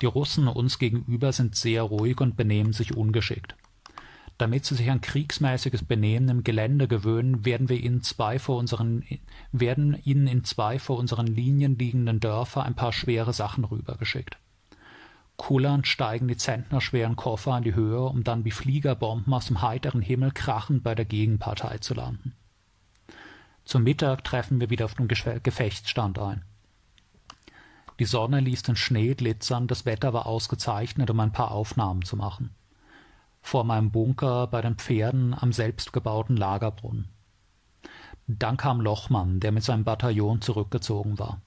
Die 0.02 0.06
Russen 0.06 0.48
uns 0.48 0.80
gegenüber 0.80 1.34
sind 1.34 1.54
sehr 1.54 1.84
ruhig 1.84 2.22
und 2.22 2.38
benehmen 2.38 2.72
sich 2.72 2.96
ungeschickt. 2.96 3.58
Damit 4.38 4.64
sie 4.64 4.76
sich 4.76 4.90
an 4.90 5.02
kriegsmäßiges 5.02 5.84
Benehmen 5.84 6.30
im 6.30 6.44
Gelände 6.46 6.88
gewöhnen, 6.88 7.44
werden 7.44 7.68
wir 7.68 7.78
ihnen 7.78 8.04
zwei 8.04 8.40
vor 8.40 8.58
unseren, 8.58 9.04
werden 9.52 10.00
ihnen 10.06 10.26
in 10.26 10.46
zwei 10.46 10.80
vor 10.80 10.98
unseren 10.98 11.28
Linien 11.28 11.78
liegenden 11.78 12.22
Dörfer 12.22 12.64
ein 12.64 12.76
paar 12.76 12.94
schwere 12.94 13.34
Sachen 13.34 13.66
rübergeschickt. 13.66 14.38
Kullernd 15.36 15.88
steigen 15.88 16.30
die 16.30 16.38
zentnerschweren 16.38 17.18
Koffer 17.18 17.58
in 17.58 17.64
die 17.64 17.76
Höhe, 17.76 18.02
um 18.02 18.24
dann 18.24 18.46
wie 18.46 18.52
Fliegerbomben 18.52 19.34
aus 19.34 19.48
dem 19.48 19.62
heiteren 19.62 20.02
Himmel 20.02 20.32
krachend 20.32 20.84
bei 20.84 20.96
der 20.96 21.06
Gegenpartei 21.06 21.80
zu 21.80 21.94
landen. 21.94 22.34
Zum 23.70 23.84
Mittag 23.84 24.24
treffen 24.24 24.60
wir 24.60 24.72
wieder 24.72 24.86
auf 24.86 24.96
dem 24.96 25.08
Gefechtsstand 25.08 26.18
ein. 26.18 26.44
Die 28.00 28.06
Sonne 28.06 28.40
ließ 28.40 28.64
den 28.64 28.76
Schnee 28.76 29.14
glitzern, 29.14 29.68
das 29.68 29.86
Wetter 29.86 30.12
war 30.12 30.26
ausgezeichnet, 30.26 31.12
um 31.12 31.20
ein 31.20 31.32
paar 31.32 31.52
Aufnahmen 31.52 32.02
zu 32.02 32.16
machen 32.16 32.50
vor 33.42 33.64
meinem 33.64 33.92
Bunker 33.92 34.48
bei 34.48 34.64
den 34.64 34.76
Pferden 34.76 35.36
am 35.40 35.54
selbstgebauten 35.54 36.36
Lagerbrunnen. 36.36 37.10
Dann 38.26 38.58
kam 38.58 38.82
Lochmann, 38.82 39.40
der 39.40 39.52
mit 39.52 39.64
seinem 39.64 39.84
Bataillon 39.84 40.42
zurückgezogen 40.42 41.20
war. 41.20 41.40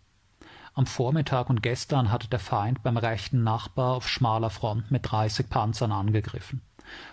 Am 0.75 0.87
Vormittag 0.87 1.51
und 1.51 1.61
gestern 1.61 2.13
hatte 2.13 2.29
der 2.29 2.39
Feind 2.39 2.85
beim 2.85 2.99
rechten 2.99 3.43
Nachbar 3.43 3.97
auf 3.97 4.09
schmaler 4.09 4.51
Front 4.51 4.93
mit 4.93 5.11
dreißig 5.11 5.51
Panzern 5.51 5.91
angegriffen. 5.91 6.63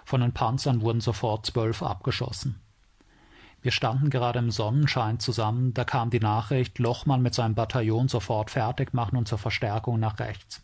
Von 0.06 0.22
den 0.22 0.34
Panzern 0.34 0.82
wurden 0.82 1.02
sofort 1.02 1.48
zwölf 1.48 1.82
abgeschossen. 1.82 2.62
Wir 3.62 3.72
standen 3.72 4.10
gerade 4.10 4.40
im 4.40 4.52
Sonnenschein 4.52 5.20
zusammen, 5.20 5.74
da 5.74 5.84
kam 5.84 6.10
die 6.10 6.20
Nachricht, 6.20 6.80
Lochmann 6.80 7.22
mit 7.22 7.34
seinem 7.34 7.56
Bataillon 7.56 8.08
sofort 8.08 8.52
fertig 8.52 8.94
machen 8.94 9.18
und 9.18 9.28
zur 9.28 9.38
Verstärkung 9.38 10.00
nach 10.00 10.20
rechts. 10.20 10.64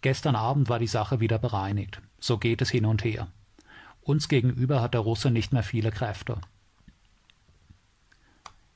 Gestern 0.00 0.36
Abend 0.36 0.68
war 0.68 0.78
die 0.78 0.86
Sache 0.86 1.18
wieder 1.18 1.38
bereinigt. 1.38 2.00
So 2.20 2.38
geht 2.38 2.62
es 2.62 2.70
hin 2.70 2.86
und 2.86 3.02
her. 3.04 3.26
Uns 4.00 4.28
gegenüber 4.28 4.80
hat 4.80 4.94
der 4.94 5.00
Russe 5.00 5.30
nicht 5.30 5.52
mehr 5.52 5.64
viele 5.64 5.90
Kräfte. 5.90 6.40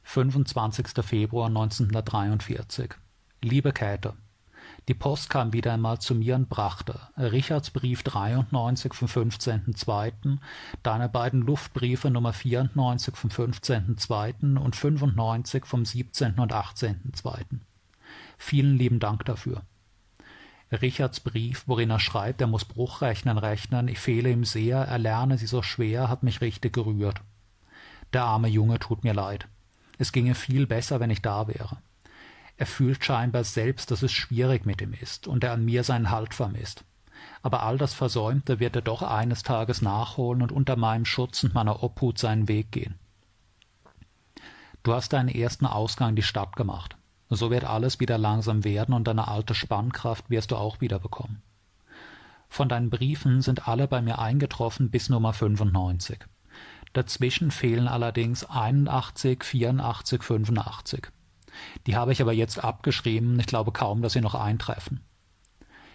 25. 0.03 0.89
Februar 1.05 1.47
1943 1.47 2.91
Liebe 3.41 3.73
Käthe, 3.73 4.15
die 4.89 4.95
Post 4.95 5.31
kam 5.31 5.53
wieder 5.53 5.73
einmal 5.73 6.01
zu 6.01 6.15
mir 6.15 6.35
und 6.35 6.49
brachte 6.49 6.99
Richards 7.17 7.71
Brief 7.71 8.03
93 8.03 8.95
vom 8.95 9.07
15.02., 9.07 10.39
deine 10.83 11.09
beiden 11.09 11.43
Luftbriefe 11.43 12.11
Nummer 12.11 12.33
94 12.33 13.17
vom 13.17 13.31
15.02. 13.31 14.59
und 14.59 14.75
95 14.75 15.67
vom 15.67 15.85
17. 15.85 16.41
und 16.41 16.53
18.02. 16.53 17.61
Vielen 18.39 18.77
lieben 18.77 18.99
Dank 18.99 19.25
dafür. 19.25 19.63
Richards 20.73 21.21
Brief, 21.21 21.65
worin 21.67 21.91
er 21.91 22.01
schreibt, 22.01 22.41
er 22.41 22.47
muss 22.47 22.65
Bruchrechnen 22.65 23.39
rechnen, 23.39 23.89
ich 23.89 23.99
fehle 23.99 24.31
ihm 24.31 24.45
sehr, 24.45 24.79
er 24.79 24.99
lerne 24.99 25.39
sie 25.39 25.47
so 25.47 25.63
schwer, 25.63 26.09
hat 26.09 26.23
mich 26.23 26.41
richtig 26.41 26.73
gerührt. 26.73 27.21
Der 28.13 28.25
arme 28.25 28.49
Junge 28.49 28.79
tut 28.79 29.05
mir 29.05 29.15
leid. 29.15 29.47
Es 29.99 30.13
ginge 30.13 30.35
viel 30.35 30.67
besser, 30.67 30.99
wenn 30.99 31.11
ich 31.11 31.23
da 31.23 31.47
wäre. 31.47 31.79
Er 32.57 32.67
fühlt 32.67 33.05
scheinbar 33.05 33.45
selbst, 33.45 33.91
dass 33.91 34.03
es 34.03 34.13
schwierig 34.13 34.67
mit 34.67 34.81
ihm 34.81 34.93
ist 34.93 35.27
und 35.27 35.45
er 35.45 35.53
an 35.53 35.65
mir 35.65 35.85
seinen 35.85 36.11
Halt 36.11 36.35
vermisst. 36.35 36.85
Aber 37.43 37.63
all 37.63 37.79
das 37.79 37.95
Versäumte 37.95 38.61
wird 38.61 38.77
er 38.77 38.83
doch 38.83 39.03
eines 39.03 39.43
Tages 39.43 39.83
nachholen 39.83 40.43
und 40.43 40.53
unter 40.53 40.77
meinem 40.77 41.05
Schutz 41.05 41.43
und 41.45 41.55
meiner 41.55 41.83
Obhut 41.83 42.19
seinen 42.19 42.49
Weg 42.49 42.71
gehen. 42.73 42.99
Du 44.83 44.93
hast 44.93 45.13
deinen 45.13 45.29
ersten 45.29 45.67
Ausgang 45.67 46.11
in 46.11 46.17
die 46.17 46.23
Stadt 46.23 46.57
gemacht. 46.57 46.97
So 47.31 47.51
wird 47.51 47.65
alles 47.65 48.01
wieder 48.01 48.19
langsam 48.19 48.65
werden 48.65 48.95
und 48.95 49.05
deine 49.05 49.29
alte 49.29 49.55
Spannkraft 49.55 50.29
wirst 50.29 50.51
du 50.51 50.57
auch 50.57 50.81
wieder 50.81 50.99
bekommen. 50.99 51.43
Von 52.49 52.69
deinen 52.69 52.91
Briefen 52.91 53.41
sind 53.41 53.67
alle 53.67 53.89
bei 53.89 54.03
mir 54.03 54.19
eingetroffen 54.19 54.91
bis 54.91 55.09
Nummer 55.09 55.33
95. 55.33 56.19
Dazwischen 56.93 57.51
fehlen 57.51 57.89
allerdings 57.89 58.45
81, 58.45 59.43
84, 59.43 60.23
85. 60.23 61.09
Die 61.87 61.97
habe 61.97 62.13
ich 62.13 62.21
aber 62.23 62.33
jetzt 62.33 62.63
abgeschrieben, 62.63 63.39
ich 63.39 63.47
glaube 63.47 63.73
kaum, 63.73 64.03
dass 64.03 64.15
sie 64.15 64.21
noch 64.21 64.35
eintreffen. 64.35 65.01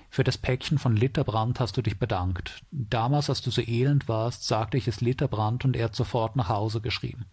Für 0.10 0.24
das 0.24 0.38
Päckchen 0.38 0.78
von 0.78 0.96
Litterbrand 0.96 1.60
hast 1.60 1.78
du 1.78 1.82
dich 1.82 2.00
bedankt. 2.00 2.62
Damals, 2.72 3.30
als 3.30 3.42
du 3.42 3.52
so 3.52 3.62
elend 3.62 4.08
warst, 4.08 4.48
sagte 4.48 4.78
ich 4.78 4.88
es 4.88 5.02
Litterbrand 5.02 5.66
und 5.66 5.76
er 5.76 5.86
hat 5.86 5.96
sofort 5.96 6.36
nach 6.36 6.50
Hause 6.50 6.82
geschrieben. 6.82 7.26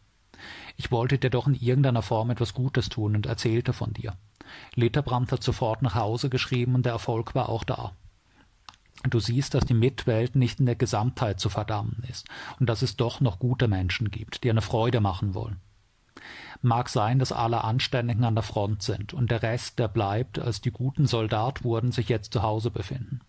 Ich 0.76 0.90
wollte 0.90 1.18
dir 1.18 1.30
doch 1.30 1.46
in 1.46 1.54
irgendeiner 1.54 2.02
Form 2.02 2.30
etwas 2.30 2.52
Gutes 2.52 2.88
tun 2.88 3.14
und 3.14 3.26
erzählte 3.26 3.72
von 3.72 3.92
dir. 3.92 4.16
Letterbrand 4.74 5.32
hat 5.32 5.42
sofort 5.42 5.82
nach 5.82 5.94
Hause 5.94 6.28
geschrieben 6.28 6.74
und 6.74 6.84
der 6.84 6.92
Erfolg 6.92 7.34
war 7.34 7.48
auch 7.48 7.64
da. 7.64 7.92
Du 9.08 9.20
siehst, 9.20 9.54
dass 9.54 9.64
die 9.64 9.74
Mitwelt 9.74 10.34
nicht 10.34 10.60
in 10.60 10.66
der 10.66 10.76
Gesamtheit 10.76 11.38
zu 11.38 11.48
verdammen 11.48 12.02
ist 12.08 12.26
und 12.58 12.68
dass 12.68 12.82
es 12.82 12.96
doch 12.96 13.20
noch 13.20 13.38
gute 13.38 13.68
Menschen 13.68 14.10
gibt, 14.10 14.44
die 14.44 14.50
eine 14.50 14.62
Freude 14.62 15.00
machen 15.00 15.34
wollen. 15.34 15.60
Mag 16.64 16.88
sein, 16.88 17.18
dass 17.18 17.30
alle 17.30 17.62
Anständigen 17.62 18.24
an 18.24 18.36
der 18.36 18.42
Front 18.42 18.82
sind 18.82 19.12
und 19.12 19.30
der 19.30 19.42
Rest, 19.42 19.78
der 19.78 19.86
bleibt, 19.86 20.38
als 20.38 20.62
die 20.62 20.70
guten 20.70 21.06
Soldat 21.06 21.62
wurden, 21.62 21.92
sich 21.92 22.08
jetzt 22.08 22.32
zu 22.32 22.42
Hause 22.42 22.70
befinden. 22.70 23.20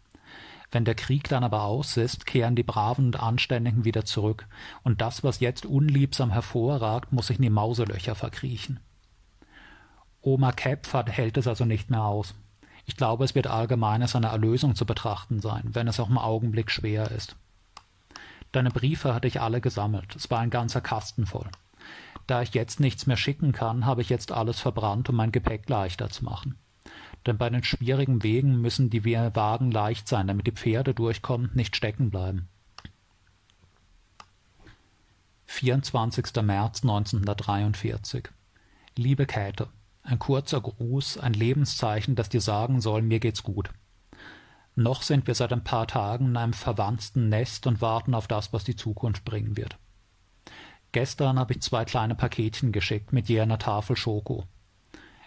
Wenn 0.71 0.85
der 0.85 0.95
Krieg 0.95 1.27
dann 1.27 1.43
aber 1.43 1.63
aus 1.63 1.97
ist, 1.97 2.25
kehren 2.25 2.55
die 2.55 2.63
Braven 2.63 3.07
und 3.07 3.19
Anständigen 3.19 3.83
wieder 3.83 4.05
zurück, 4.05 4.47
und 4.83 5.01
das, 5.01 5.21
was 5.25 5.41
jetzt 5.41 5.65
unliebsam 5.65 6.31
hervorragt, 6.31 7.11
muss 7.11 7.27
sich 7.27 7.35
in 7.35 7.43
die 7.43 7.49
Mauselöcher 7.49 8.15
verkriechen. 8.15 8.79
Oma 10.21 10.53
Kepfer 10.53 11.03
hält 11.05 11.35
es 11.35 11.45
also 11.45 11.65
nicht 11.65 11.89
mehr 11.89 12.05
aus. 12.05 12.35
Ich 12.85 12.95
glaube, 12.95 13.25
es 13.25 13.35
wird 13.35 13.47
allgemein 13.47 14.01
als 14.01 14.15
eine 14.15 14.27
Erlösung 14.27 14.75
zu 14.75 14.85
betrachten 14.85 15.41
sein, 15.41 15.71
wenn 15.73 15.89
es 15.89 15.99
auch 15.99 16.09
im 16.09 16.17
Augenblick 16.17 16.71
schwer 16.71 17.11
ist. 17.11 17.35
Deine 18.53 18.69
Briefe 18.69 19.13
hatte 19.13 19.27
ich 19.27 19.41
alle 19.41 19.59
gesammelt, 19.59 20.15
es 20.15 20.31
war 20.31 20.39
ein 20.39 20.51
ganzer 20.51 20.79
Kasten 20.79 21.25
voll. 21.25 21.49
Da 22.27 22.41
ich 22.41 22.53
jetzt 22.53 22.79
nichts 22.79 23.05
mehr 23.05 23.17
schicken 23.17 23.51
kann, 23.51 23.85
habe 23.85 24.01
ich 24.01 24.09
jetzt 24.09 24.31
alles 24.31 24.59
verbrannt, 24.59 25.09
um 25.09 25.15
mein 25.15 25.31
Gepäck 25.31 25.69
leichter 25.69 26.09
zu 26.09 26.25
machen 26.25 26.57
denn 27.25 27.37
bei 27.37 27.49
den 27.49 27.63
schwierigen 27.63 28.23
Wegen 28.23 28.61
müssen 28.61 28.89
die 28.89 29.03
Wagen 29.05 29.71
leicht 29.71 30.07
sein, 30.07 30.27
damit 30.27 30.47
die 30.47 30.51
Pferde 30.51 30.93
durchkommen, 30.93 31.51
nicht 31.53 31.75
stecken 31.75 32.11
bleiben. 32.11 32.47
24. 35.47 36.43
März 36.43 36.83
1943 36.83 38.29
Liebe 38.97 39.25
Käthe, 39.25 39.67
ein 40.03 40.19
kurzer 40.19 40.61
Gruß, 40.61 41.17
ein 41.17 41.33
Lebenszeichen, 41.33 42.15
das 42.15 42.29
dir 42.29 42.41
sagen 42.41 42.81
soll, 42.81 43.01
mir 43.01 43.19
geht's 43.19 43.43
gut. 43.43 43.69
Noch 44.75 45.01
sind 45.01 45.27
wir 45.27 45.35
seit 45.35 45.53
ein 45.53 45.63
paar 45.63 45.87
Tagen 45.87 46.27
in 46.27 46.37
einem 46.37 46.53
verwandten 46.53 47.29
Nest 47.29 47.65
und 47.67 47.81
warten 47.81 48.13
auf 48.13 48.27
das, 48.27 48.51
was 48.53 48.65
die 48.65 48.75
Zukunft 48.75 49.23
bringen 49.23 49.55
wird. 49.55 49.77
Gestern 50.95 51.37
habe 51.37 51.51
ich 51.51 51.61
zwei 51.61 51.83
kleine 51.83 52.15
Paketchen 52.15 52.71
geschickt 52.71 53.11
mit 53.11 53.27
je 53.27 53.41
einer 53.41 53.59
Tafel 53.59 53.97
Schoko. 53.97 54.45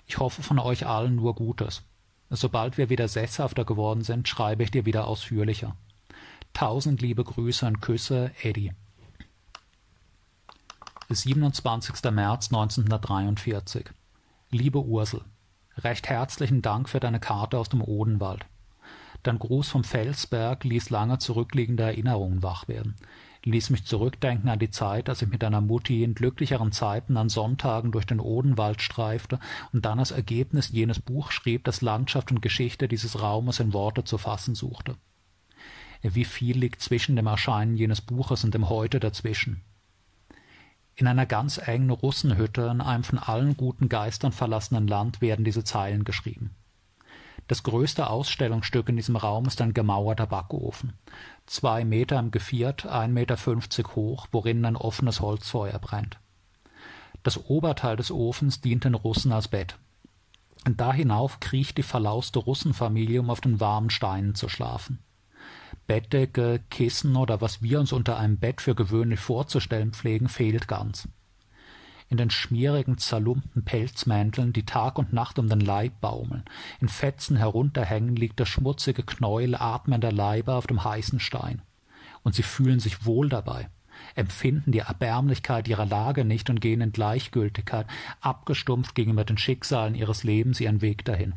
Ich 0.07 0.16
hoffe 0.16 0.43
von 0.43 0.59
euch 0.59 0.87
allen 0.87 1.16
nur 1.16 1.35
Gutes. 1.35 1.83
Sobald 2.31 2.79
wir 2.79 2.89
wieder 2.89 3.07
sesshafter 3.07 3.66
geworden 3.66 4.01
sind, 4.01 4.27
schreibe 4.27 4.62
ich 4.62 4.71
dir 4.71 4.87
wieder 4.87 5.07
ausführlicher. 5.07 5.77
Tausend 6.55 7.03
liebe 7.03 7.23
Grüße 7.23 7.66
und 7.66 7.83
Küsse, 7.83 8.31
Eddie. 8.41 8.73
27. 11.11 12.03
März 12.12 12.47
1943 12.47 13.91
Liebe 14.51 14.83
Ursel, 14.83 15.21
recht 15.77 16.09
herzlichen 16.09 16.62
Dank 16.62 16.89
für 16.89 16.99
deine 16.99 17.21
Karte 17.21 17.59
aus 17.59 17.69
dem 17.69 17.83
Odenwald. 17.83 18.47
Dein 19.23 19.39
Gruß 19.39 19.69
vom 19.69 19.85
Felsberg 19.85 20.64
ließ 20.64 20.89
lange 20.89 21.19
zurückliegende 21.19 21.83
Erinnerungen 21.83 22.43
wach 22.43 22.69
werden, 22.69 22.97
ließ 23.45 23.70
mich 23.70 23.84
zurückdenken 23.84 24.49
an 24.49 24.59
die 24.59 24.70
Zeit, 24.70 25.09
als 25.09 25.22
ich 25.22 25.28
mit 25.28 25.43
deiner 25.43 25.61
Mutti 25.61 26.05
in 26.05 26.14
glücklicheren 26.14 26.72
Zeiten 26.72 27.16
an 27.16 27.28
Sonntagen 27.28 27.93
durch 27.93 28.05
den 28.05 28.20
Odenwald 28.20 28.82
streifte 28.82 29.39
und 29.72 29.84
dann 29.84 29.99
als 29.99 30.11
Ergebnis 30.11 30.70
jenes 30.70 31.01
Buch 31.01 31.30
schrieb, 31.30 31.64
das 31.64 31.80
Landschaft 31.80 32.30
und 32.30 32.43
Geschichte 32.43 32.89
dieses 32.89 33.20
Raumes 33.20 33.61
in 33.61 33.72
Worte 33.72 34.05
zu 34.05 34.18
fassen 34.18 34.55
suchte. 34.55 34.97
Wie 36.03 36.24
viel 36.24 36.57
liegt 36.57 36.80
zwischen 36.80 37.16
dem 37.16 37.26
Erscheinen 37.26 37.76
jenes 37.76 38.01
Buches 38.01 38.45
und 38.45 38.55
dem 38.55 38.68
Heute 38.68 39.01
dazwischen? 39.01 39.62
In 40.95 41.07
einer 41.07 41.26
ganz 41.26 41.59
engen 41.59 41.91
Russenhütte 41.91 42.62
in 42.72 42.80
einem 42.80 43.05
von 43.05 43.18
allen 43.18 43.57
guten 43.57 43.89
Geistern 43.89 44.32
verlassenen 44.32 44.89
Land 44.89 45.20
werden 45.20 45.45
diese 45.45 45.64
Zeilen 45.64 46.05
geschrieben. 46.05 46.55
Das 47.49 47.62
größte 47.62 48.09
Ausstellungsstück 48.09 48.90
in 48.90 48.96
diesem 48.96 49.16
Raum 49.16 49.46
ist 49.46 49.61
ein 49.62 49.74
gemauerter 49.74 50.26
Backofen. 50.26 50.92
Zwei 51.46 51.84
Meter 51.84 52.18
im 52.18 52.30
Geviert, 52.30 52.84
ein 52.86 53.12
Meter 53.14 53.38
fünfzig 53.38 53.96
hoch, 53.96 54.28
worin 54.30 54.64
ein 54.64 54.76
offenes 54.76 55.20
Holzfeuer 55.20 55.78
brennt. 55.78 56.18
Das 57.22 57.49
Oberteil 57.49 57.96
des 57.96 58.11
Ofens 58.11 58.61
dient 58.61 58.84
den 58.84 58.94
Russen 58.94 59.32
als 59.32 59.49
Bett. 59.49 59.76
Da 60.64 60.92
hinauf 60.92 61.40
kriecht 61.40 61.78
die 61.78 61.82
verlauste 61.82 62.38
Russenfamilie, 62.38 63.20
um 63.20 63.30
auf 63.30 63.40
den 63.40 63.61
warmen 63.61 63.90
Steinen 63.90 64.34
zu 64.34 64.49
schlafen. 64.49 64.99
Bettdecke, 65.86 66.61
Kissen 66.68 67.16
oder 67.16 67.40
was 67.40 67.62
wir 67.62 67.80
uns 67.80 67.92
unter 67.92 68.18
einem 68.18 68.36
Bett 68.36 68.61
für 68.61 68.74
gewöhnlich 68.74 69.20
vorzustellen 69.20 69.92
pflegen, 69.92 70.28
fehlt 70.28 70.68
ganz 70.68 71.09
in 72.09 72.16
den 72.16 72.30
schmierigen, 72.30 72.98
zerlumpten 72.98 73.64
Pelzmänteln, 73.64 74.52
die 74.52 74.64
Tag 74.64 74.98
und 74.98 75.12
Nacht 75.12 75.38
um 75.38 75.48
den 75.48 75.61
Leib 75.61 76.00
baumeln. 76.00 76.44
In 76.80 76.88
Fetzen 76.88 77.36
herunterhängen 77.36 78.16
liegt 78.16 78.38
der 78.38 78.46
schmutzige 78.46 79.02
Knäuel 79.02 79.54
atmender 79.54 80.12
Leiber 80.12 80.56
auf 80.56 80.66
dem 80.66 80.82
heißen 80.82 81.20
Stein. 81.20 81.62
Und 82.22 82.34
sie 82.34 82.42
fühlen 82.42 82.80
sich 82.80 83.04
wohl 83.04 83.28
dabei, 83.28 83.68
empfinden 84.14 84.72
die 84.72 84.80
Erbärmlichkeit 84.80 85.68
ihrer 85.68 85.86
Lage 85.86 86.24
nicht 86.24 86.50
und 86.50 86.61
gehen 86.61 86.80
in 86.80 86.92
Gleichgültigkeit, 86.92 87.86
abgestumpft 88.20 88.94
gegenüber 88.94 89.24
den 89.24 89.38
Schicksalen 89.38 89.94
ihres 89.94 90.24
Lebens 90.24 90.61
ihren 90.61 90.80
Weg 90.80 91.04
dahin, 91.04 91.34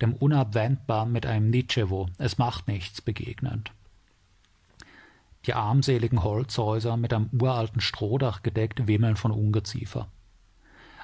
dem 0.00 0.14
unabwendbar 0.14 1.06
mit 1.06 1.26
einem 1.26 1.50
Nitschewo, 1.50 2.08
es 2.18 2.38
macht 2.38 2.68
nichts, 2.68 3.00
begegnend 3.00 3.72
die 5.46 5.54
armseligen 5.54 6.22
Holzhäuser 6.22 6.96
mit 6.96 7.12
einem 7.12 7.30
uralten 7.32 7.80
Strohdach 7.80 8.42
gedeckt 8.42 8.86
wimmeln 8.86 9.16
von 9.16 9.30
Ungeziefer. 9.30 10.08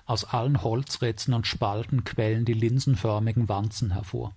Aus 0.07 0.25
allen 0.25 0.63
Holzritzen 0.63 1.35
und 1.35 1.47
Spalten 1.47 2.05
quellen 2.05 2.45
die 2.45 2.55
linsenförmigen 2.55 3.49
Wanzen 3.49 3.93
hervor. 3.93 4.35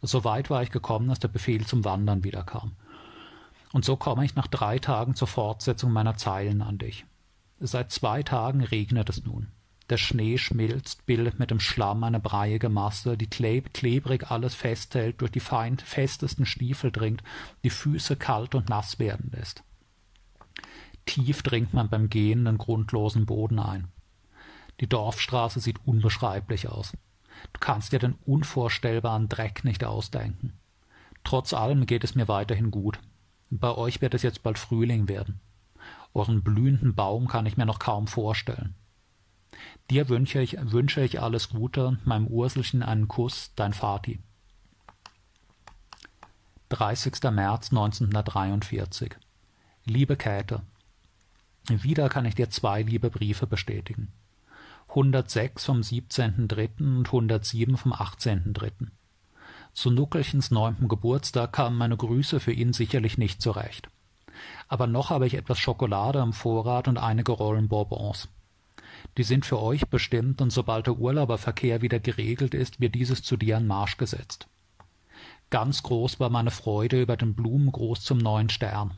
So 0.00 0.24
weit 0.24 0.50
war 0.50 0.62
ich 0.62 0.70
gekommen, 0.70 1.08
dass 1.08 1.18
der 1.18 1.28
Befehl 1.28 1.66
zum 1.66 1.84
Wandern 1.84 2.24
wiederkam. 2.24 2.72
Und 3.72 3.84
so 3.84 3.96
komme 3.96 4.24
ich 4.24 4.36
nach 4.36 4.46
drei 4.46 4.78
Tagen 4.78 5.14
zur 5.14 5.28
Fortsetzung 5.28 5.92
meiner 5.92 6.16
Zeilen 6.16 6.62
an 6.62 6.78
dich. 6.78 7.06
Seit 7.58 7.90
zwei 7.90 8.22
Tagen 8.22 8.62
regnet 8.62 9.08
es 9.08 9.24
nun. 9.24 9.48
Der 9.90 9.98
Schnee 9.98 10.38
schmilzt, 10.38 11.04
bildet 11.04 11.38
mit 11.38 11.50
dem 11.50 11.60
Schlamm 11.60 12.04
eine 12.04 12.20
breiige 12.20 12.70
Masse, 12.70 13.18
die 13.18 13.26
kleb 13.26 13.74
klebrig 13.74 14.30
alles 14.30 14.54
festhält, 14.54 15.20
durch 15.20 15.30
die 15.30 15.40
fein 15.40 15.76
festesten 15.78 16.46
Stiefel 16.46 16.90
dringt, 16.90 17.22
die 17.64 17.70
Füße 17.70 18.16
kalt 18.16 18.54
und 18.54 18.70
nass 18.70 18.98
werden 18.98 19.30
lässt. 19.34 19.62
Tief 21.04 21.42
dringt 21.42 21.74
man 21.74 21.90
beim 21.90 22.08
Gehen 22.08 22.46
den 22.46 22.56
grundlosen 22.56 23.26
Boden 23.26 23.58
ein. 23.58 23.88
Die 24.80 24.88
Dorfstraße 24.88 25.60
sieht 25.60 25.86
unbeschreiblich 25.86 26.68
aus. 26.68 26.96
Du 27.52 27.60
kannst 27.60 27.92
dir 27.92 27.98
den 27.98 28.14
unvorstellbaren 28.24 29.28
Dreck 29.28 29.64
nicht 29.64 29.84
ausdenken. 29.84 30.54
Trotz 31.24 31.52
allem 31.52 31.84
geht 31.84 32.04
es 32.04 32.14
mir 32.14 32.26
weiterhin 32.26 32.70
gut. 32.70 33.00
Bei 33.50 33.74
euch 33.74 34.00
wird 34.00 34.14
es 34.14 34.22
jetzt 34.22 34.42
bald 34.42 34.58
Frühling 34.58 35.08
werden. 35.08 35.40
Euren 36.14 36.42
blühenden 36.42 36.94
Baum 36.94 37.28
kann 37.28 37.44
ich 37.44 37.56
mir 37.56 37.66
noch 37.66 37.78
kaum 37.78 38.06
vorstellen. 38.06 38.74
Dir 39.90 40.08
wünsche 40.08 40.40
ich, 40.40 40.56
wünsche 40.60 41.02
ich 41.02 41.20
alles 41.20 41.50
Gute, 41.50 41.98
meinem 42.04 42.26
Urselchen 42.26 42.82
einen 42.82 43.08
Kuss, 43.08 43.52
dein 43.56 43.72
Vati. 43.72 44.20
30. 46.70 47.22
März 47.30 47.70
1943 47.70 49.14
Liebe 49.84 50.16
Käthe, 50.16 50.62
wieder 51.68 52.08
kann 52.08 52.24
ich 52.24 52.34
dir 52.34 52.50
zwei 52.50 52.82
liebe 52.82 53.10
Briefe 53.10 53.46
bestätigen. 53.46 54.12
106 54.88 55.64
vom 55.64 55.80
17.3. 55.80 56.96
und 56.96 57.06
107 57.06 57.76
vom 57.76 57.92
18.3. 57.92 58.88
Zu 59.72 59.90
Nuckelchens 59.90 60.50
neunten 60.50 60.88
Geburtstag 60.88 61.52
kamen 61.52 61.76
meine 61.76 61.96
Grüße 61.96 62.38
für 62.38 62.52
ihn 62.52 62.72
sicherlich 62.72 63.18
nicht 63.18 63.42
zurecht. 63.42 63.88
Aber 64.68 64.86
noch 64.86 65.10
habe 65.10 65.26
ich 65.26 65.34
etwas 65.34 65.58
Schokolade 65.58 66.20
im 66.20 66.32
Vorrat 66.32 66.86
und 66.86 66.98
einige 66.98 67.32
Rollen 67.32 67.68
Bourbons. 67.68 68.28
Die 69.16 69.22
sind 69.22 69.46
für 69.46 69.60
euch 69.60 69.86
bestimmt, 69.86 70.40
und 70.40 70.50
sobald 70.50 70.86
der 70.86 70.98
Urlauberverkehr 70.98 71.82
wieder 71.82 72.00
geregelt 72.00 72.52
ist, 72.52 72.80
wird 72.80 72.94
dieses 72.94 73.22
zu 73.22 73.36
dir 73.36 73.56
an 73.56 73.66
Marsch 73.66 73.96
gesetzt. 73.96 74.48
Ganz 75.50 75.84
groß 75.84 76.18
war 76.18 76.30
meine 76.30 76.50
Freude 76.50 77.00
über 77.00 77.16
den 77.16 77.34
Blumengruß 77.34 78.02
zum 78.02 78.18
neuen 78.18 78.48
Stern. 78.48 78.92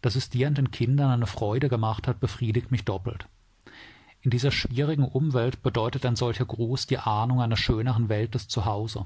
Dass 0.00 0.16
es 0.16 0.30
dir 0.30 0.48
und 0.48 0.56
den 0.56 0.70
Kindern 0.70 1.10
eine 1.10 1.26
Freude 1.26 1.68
gemacht 1.68 2.08
hat, 2.08 2.20
befriedigt 2.20 2.70
mich 2.70 2.84
doppelt. 2.84 3.26
In 4.22 4.30
dieser 4.30 4.50
schwierigen 4.50 5.04
Umwelt 5.04 5.62
bedeutet 5.62 6.06
ein 6.06 6.16
solcher 6.16 6.46
Gruß 6.46 6.86
die 6.86 6.98
Ahnung 6.98 7.42
einer 7.42 7.56
schöneren 7.56 8.08
Welt 8.08 8.34
des 8.34 8.48
Zuhause. 8.48 9.04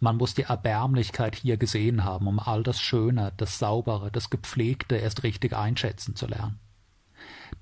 Man 0.00 0.16
muss 0.16 0.34
die 0.34 0.42
Erbärmlichkeit 0.42 1.36
hier 1.36 1.56
gesehen 1.56 2.04
haben, 2.04 2.26
um 2.26 2.38
all 2.38 2.62
das 2.62 2.80
Schöne, 2.80 3.32
das 3.36 3.58
Saubere, 3.58 4.10
das 4.10 4.28
Gepflegte 4.28 4.96
erst 4.96 5.22
richtig 5.22 5.54
einschätzen 5.54 6.16
zu 6.16 6.26
lernen 6.26 6.58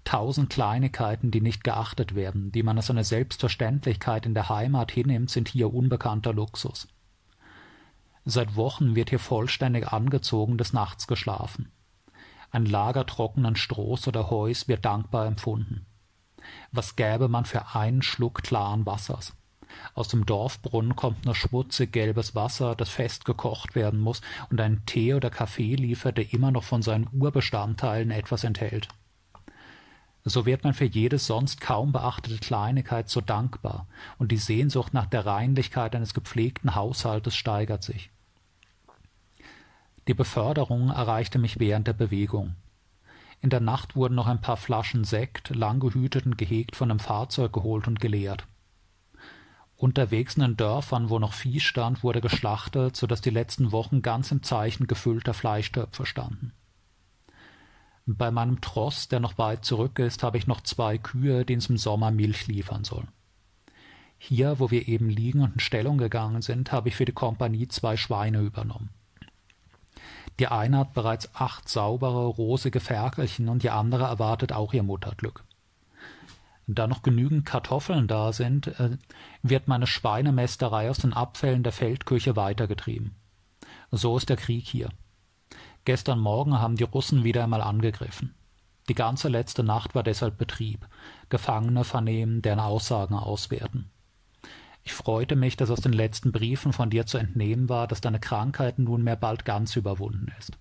tausend 0.05 0.51
Kleinigkeiten, 0.51 1.30
die 1.30 1.40
nicht 1.40 1.64
geachtet 1.64 2.14
werden, 2.14 2.53
die 2.53 2.62
man 2.62 2.76
als 2.76 2.90
eine 2.90 3.05
Selbstverständlichkeit 3.05 4.26
in 4.26 4.34
der 4.34 4.49
Heimat 4.49 4.93
hinnimmt, 4.93 5.30
sind 5.30 5.49
hier 5.49 5.72
unbekannter 5.72 6.32
Luxus. 6.32 6.88
Seit 8.24 8.55
Wochen 8.55 8.95
wird 8.95 9.11
hier 9.11 9.18
vollständig 9.18 9.88
angezogen 9.88 10.59
des 10.59 10.72
Nachts 10.72 11.07
geschlafen. 11.07 11.72
Ein 12.51 12.66
Lager 12.66 13.07
trockenen 13.07 13.57
Strohs 13.57 14.07
oder 14.07 14.30
Heus 14.30 14.68
wird 14.68 14.84
dankbar 14.84 15.26
empfunden. 15.26 15.86
Was 16.70 16.97
gäbe 16.97 17.28
man 17.28 17.45
für 17.45 17.74
einen 17.74 18.03
Schluck 18.03 18.43
klaren 18.43 18.86
Wassers? 18.86 19.34
Aus 19.95 20.09
dem 20.09 20.26
Dorfbrunnen 20.26 20.95
kommt 20.95 21.24
nur 21.24 21.34
schmutzig 21.34 21.93
gelbes 21.93 22.34
Wasser, 22.34 22.76
das 22.76 22.90
fest 22.90 23.24
gekocht 23.24 23.74
werden 23.74 23.99
muss 23.99 24.20
und 24.51 24.61
ein 24.61 24.84
Tee 24.84 25.14
oder 25.14 25.30
Kaffee 25.30 25.74
liefert, 25.74 26.18
der 26.18 26.32
immer 26.32 26.51
noch 26.51 26.64
von 26.64 26.82
seinen 26.82 27.09
Urbestandteilen 27.12 28.11
etwas 28.11 28.45
enthält 28.45 28.88
so 30.24 30.46
wird 30.46 30.64
man 30.64 30.74
für 30.74 30.84
jede 30.84 31.18
sonst 31.18 31.60
kaum 31.60 31.92
beachtete 31.92 32.38
Kleinigkeit 32.38 33.08
so 33.08 33.20
dankbar, 33.20 33.86
und 34.18 34.30
die 34.30 34.36
Sehnsucht 34.36 34.94
nach 34.94 35.06
der 35.06 35.26
Reinlichkeit 35.26 35.96
eines 35.96 36.14
gepflegten 36.14 36.74
Haushaltes 36.74 37.34
steigert 37.34 37.82
sich. 37.82 38.10
Die 40.08 40.14
Beförderung 40.14 40.90
erreichte 40.90 41.38
mich 41.38 41.58
während 41.58 41.86
der 41.86 41.92
Bewegung. 41.92 42.56
In 43.40 43.50
der 43.50 43.60
Nacht 43.60 43.96
wurden 43.96 44.14
noch 44.14 44.28
ein 44.28 44.40
paar 44.40 44.56
Flaschen 44.56 45.04
Sekt, 45.04 45.50
lang 45.50 45.80
gehütet 45.80 46.26
und 46.26 46.38
gehegt, 46.38 46.76
von 46.76 46.90
einem 46.90 47.00
Fahrzeug 47.00 47.52
geholt 47.52 47.88
und 47.88 48.00
geleert. 48.00 48.46
Unterwegs 49.76 50.36
in 50.36 50.42
den 50.42 50.56
Dörfern, 50.56 51.10
wo 51.10 51.18
noch 51.18 51.32
Vieh 51.32 51.58
stand, 51.58 52.04
wurde 52.04 52.20
geschlachtet, 52.20 52.96
so 52.96 53.08
dass 53.08 53.20
die 53.20 53.30
letzten 53.30 53.72
Wochen 53.72 54.00
ganz 54.00 54.30
im 54.30 54.44
Zeichen 54.44 54.86
gefüllter 54.86 55.34
Fleischtöpfe 55.34 56.06
standen. 56.06 56.52
Bei 58.07 58.30
meinem 58.30 58.61
Tross, 58.61 59.09
der 59.09 59.20
noch 59.20 59.38
weit 59.38 59.64
zurück 59.64 59.98
ist, 59.98 60.22
habe 60.22 60.36
ich 60.36 60.46
noch 60.46 60.61
zwei 60.62 60.98
Kühe, 60.98 61.44
die 61.44 61.55
uns 61.55 61.68
im 61.68 61.78
Sommer 61.78 62.11
Milch 62.11 62.48
liefern 62.48 62.84
sollen. 62.84 63.09
Hier, 64.18 64.59
wo 64.59 64.70
wir 64.70 64.88
eben 64.88 65.09
liegen 65.09 65.40
und 65.42 65.55
in 65.55 65.61
Stellung 65.61 65.98
gegangen 65.98 66.42
sind, 66.42 66.72
habe 66.72 66.88
ich 66.88 66.96
für 66.96 67.05
die 67.05 67.12
Kompanie 67.12 67.68
zwei 67.68 67.96
Schweine 67.96 68.40
übernommen. 68.40 68.90
Die 70.38 70.46
eine 70.46 70.78
hat 70.78 70.94
bereits 70.94 71.34
acht 71.34 71.68
saubere, 71.68 72.26
rosige 72.26 72.80
Ferkelchen 72.80 73.48
und 73.48 73.62
die 73.62 73.70
andere 73.70 74.05
erwartet 74.05 74.53
auch 74.53 74.72
ihr 74.72 74.82
Mutterglück. 74.82 75.44
Da 76.66 76.86
noch 76.86 77.03
genügend 77.03 77.44
Kartoffeln 77.44 78.07
da 78.07 78.32
sind, 78.32 78.68
äh, 78.78 78.96
wird 79.42 79.68
meine 79.68 79.86
Schweinemästerei 79.86 80.88
aus 80.88 80.98
den 80.98 81.12
Abfällen 81.12 81.62
der 81.62 81.72
Feldküche 81.72 82.36
weitergetrieben. 82.36 83.14
So 83.90 84.16
ist 84.16 84.28
der 84.28 84.36
Krieg 84.36 84.66
hier. 84.66 84.88
Gestern 85.85 86.20
Morgen 86.20 86.61
haben 86.61 86.76
die 86.76 86.85
Russen 86.85 87.24
wieder 87.24 87.43
einmal 87.43 87.61
angegriffen. 87.61 88.35
Die 88.89 88.95
ganze 88.95 89.28
letzte 89.28 89.64
Nacht 89.64 89.95
war 89.95 90.03
deshalb 90.03 90.39
Betrieb. 90.39 90.87
Gefangene 91.28 91.83
vernehmen, 91.85 92.41
deren 92.43 92.61
Aussagen 92.61 93.14
auswerten. 93.14 93.91
Ich 94.85 94.93
freute 94.93 95.37
mich, 95.37 95.57
dass 95.57 95.70
aus 95.70 95.80
den 95.80 95.93
letzten 95.93 96.33
Briefen 96.33 96.72
von 96.72 96.91
dir 96.91 97.07
zu 97.07 97.18
entnehmen 97.18 97.68
war, 97.68 97.87
dass 97.87 98.01
deine 98.01 98.20
Krankheit 98.20 98.78
nunmehr 98.78 99.16
bald 99.16 99.45
ganz 99.45 99.76
überwunden 99.76 100.33
ist. 100.39 100.59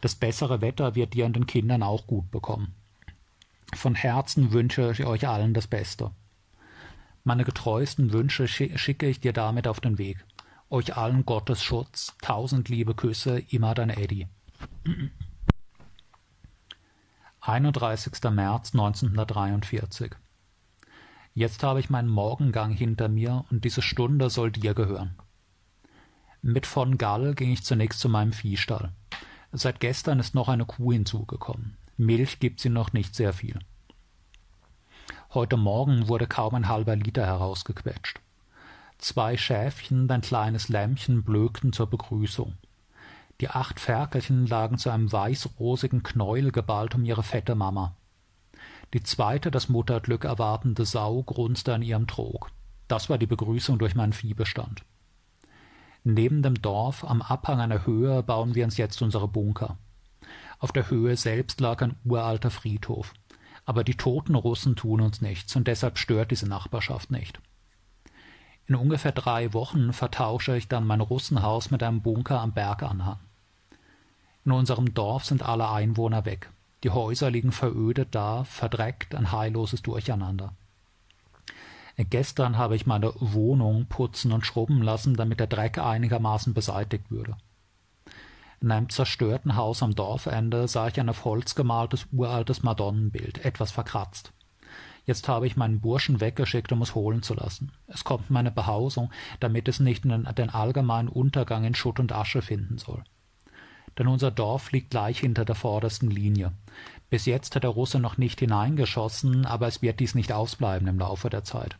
Das 0.00 0.14
bessere 0.14 0.60
Wetter 0.60 0.94
wird 0.94 1.14
dir 1.14 1.24
und 1.26 1.36
den 1.36 1.46
Kindern 1.46 1.82
auch 1.82 2.06
gut 2.06 2.30
bekommen. 2.30 2.74
Von 3.74 3.94
Herzen 3.94 4.52
wünsche 4.52 4.92
ich 4.92 5.04
euch 5.04 5.26
allen 5.26 5.54
das 5.54 5.66
Beste. 5.66 6.10
Meine 7.24 7.44
getreuesten 7.44 8.12
Wünsche 8.12 8.46
schicke 8.46 9.08
ich 9.08 9.20
dir 9.20 9.32
damit 9.32 9.66
auf 9.66 9.80
den 9.80 9.98
Weg. 9.98 10.24
Euch 10.68 10.96
allen 10.96 11.24
Gottes 11.24 11.62
Schutz, 11.62 12.16
tausend 12.20 12.68
liebe 12.68 12.94
Küsse, 12.94 13.38
immer 13.50 13.72
dein 13.74 13.88
Eddie. 13.88 14.26
31. 17.40 18.12
März 18.32 18.74
1943 18.74 20.16
Jetzt 21.34 21.62
habe 21.62 21.78
ich 21.78 21.88
meinen 21.88 22.08
Morgengang 22.08 22.72
hinter 22.72 23.08
mir 23.08 23.44
und 23.50 23.64
diese 23.64 23.80
Stunde 23.80 24.28
soll 24.28 24.50
dir 24.50 24.74
gehören. 24.74 25.16
Mit 26.42 26.66
von 26.66 26.98
Gall 26.98 27.36
ging 27.36 27.52
ich 27.52 27.62
zunächst 27.62 28.00
zu 28.00 28.08
meinem 28.08 28.32
Viehstall. 28.32 28.92
Seit 29.52 29.78
gestern 29.78 30.18
ist 30.18 30.34
noch 30.34 30.48
eine 30.48 30.64
Kuh 30.64 30.92
hinzugekommen. 30.92 31.76
Milch 31.96 32.40
gibt 32.40 32.58
sie 32.58 32.70
noch 32.70 32.92
nicht 32.92 33.14
sehr 33.14 33.32
viel. 33.32 33.60
Heute 35.32 35.56
Morgen 35.56 36.08
wurde 36.08 36.26
kaum 36.26 36.56
ein 36.56 36.68
halber 36.68 36.96
Liter 36.96 37.24
herausgequetscht. 37.24 38.20
Zwei 38.98 39.36
Schäfchen 39.36 40.02
und 40.02 40.12
ein 40.12 40.22
kleines 40.22 40.68
Lämmchen 40.68 41.22
blökten 41.22 41.72
zur 41.72 41.88
Begrüßung. 41.88 42.54
Die 43.40 43.50
acht 43.50 43.78
Ferkelchen 43.78 44.46
lagen 44.46 44.78
zu 44.78 44.90
einem 44.90 45.12
weißrosigen 45.12 46.02
Knäuel 46.02 46.50
geballt 46.50 46.94
um 46.94 47.04
ihre 47.04 47.22
fette 47.22 47.54
Mama. 47.54 47.94
Die 48.94 49.02
zweite, 49.02 49.50
das 49.50 49.68
Mutterglück 49.68 50.24
erwartende 50.24 50.86
Sau, 50.86 51.22
grunzte 51.22 51.74
an 51.74 51.82
ihrem 51.82 52.06
Trog. 52.06 52.50
Das 52.88 53.10
war 53.10 53.18
die 53.18 53.26
Begrüßung 53.26 53.78
durch 53.78 53.94
meinen 53.94 54.12
Viehbestand. 54.12 54.84
Neben 56.04 56.40
dem 56.40 56.62
Dorf, 56.62 57.04
am 57.04 57.20
Abhang 57.20 57.60
einer 57.60 57.84
Höhe, 57.84 58.22
bauen 58.22 58.54
wir 58.54 58.64
uns 58.64 58.76
jetzt 58.76 59.02
unsere 59.02 59.28
Bunker. 59.28 59.76
Auf 60.58 60.72
der 60.72 60.88
Höhe 60.88 61.16
selbst 61.16 61.60
lag 61.60 61.82
ein 61.82 61.96
uralter 62.04 62.50
Friedhof. 62.50 63.12
Aber 63.64 63.82
die 63.82 63.96
toten 63.96 64.36
Russen 64.36 64.76
tun 64.76 65.00
uns 65.00 65.20
nichts, 65.20 65.56
und 65.56 65.66
deshalb 65.66 65.98
stört 65.98 66.30
diese 66.30 66.48
Nachbarschaft 66.48 67.10
nicht. 67.10 67.40
In 68.68 68.74
ungefähr 68.74 69.12
drei 69.12 69.52
Wochen 69.52 69.92
vertausche 69.92 70.56
ich 70.56 70.68
dann 70.68 70.86
mein 70.86 71.00
Russenhaus 71.00 71.70
mit 71.70 71.82
einem 71.82 72.02
Bunker 72.02 72.40
am 72.40 72.52
Berganhang. 72.52 73.18
In 74.44 74.52
unserem 74.52 74.92
Dorf 74.92 75.24
sind 75.24 75.42
alle 75.42 75.70
Einwohner 75.70 76.24
weg. 76.24 76.50
Die 76.82 76.90
Häuser 76.90 77.30
liegen 77.30 77.52
verödet 77.52 78.14
da, 78.14 78.44
verdreckt, 78.44 79.14
ein 79.14 79.32
heilloses 79.32 79.82
Durcheinander. 79.82 80.52
Gestern 81.96 82.58
habe 82.58 82.76
ich 82.76 82.86
meine 82.86 83.12
Wohnung 83.16 83.86
putzen 83.86 84.30
und 84.30 84.44
schrubben 84.44 84.82
lassen, 84.82 85.14
damit 85.14 85.40
der 85.40 85.46
Dreck 85.46 85.78
einigermaßen 85.78 86.52
beseitigt 86.52 87.10
würde. 87.10 87.36
In 88.60 88.70
einem 88.70 88.88
zerstörten 88.90 89.56
Haus 89.56 89.82
am 89.82 89.94
Dorfende 89.94 90.68
sah 90.68 90.88
ich 90.88 91.00
ein 91.00 91.08
auf 91.08 91.24
Holz 91.24 91.54
gemaltes 91.54 92.06
uraltes 92.12 92.62
Madonnenbild, 92.62 93.44
etwas 93.44 93.70
verkratzt. 93.70 94.32
Jetzt 95.06 95.28
habe 95.28 95.46
ich 95.46 95.56
meinen 95.56 95.80
Burschen 95.80 96.20
weggeschickt, 96.20 96.72
um 96.72 96.82
es 96.82 96.94
holen 96.94 97.22
zu 97.22 97.34
lassen. 97.34 97.72
Es 97.86 98.04
kommt 98.04 98.28
meine 98.28 98.50
Behausung, 98.50 99.10
damit 99.40 99.68
es 99.68 99.80
nicht 99.80 100.04
den, 100.04 100.26
allgemeinen 100.26 101.08
Untergang 101.08 101.64
in 101.64 101.74
Schutt 101.74 102.00
und 102.00 102.12
Asche 102.12 102.42
finden 102.42 102.76
soll 102.76 103.02
denn 103.98 104.08
unser 104.08 104.30
Dorf 104.30 104.72
liegt 104.72 104.90
gleich 104.90 105.20
hinter 105.20 105.44
der 105.44 105.54
vordersten 105.54 106.10
Linie. 106.10 106.52
Bis 107.08 107.24
jetzt 107.24 107.54
hat 107.54 107.62
der 107.62 107.70
Russe 107.70 107.98
noch 107.98 108.18
nicht 108.18 108.40
hineingeschossen, 108.40 109.46
aber 109.46 109.66
es 109.68 109.80
wird 109.80 110.00
dies 110.00 110.14
nicht 110.14 110.32
ausbleiben 110.32 110.88
im 110.88 110.98
Laufe 110.98 111.30
der 111.30 111.44
Zeit. 111.44 111.78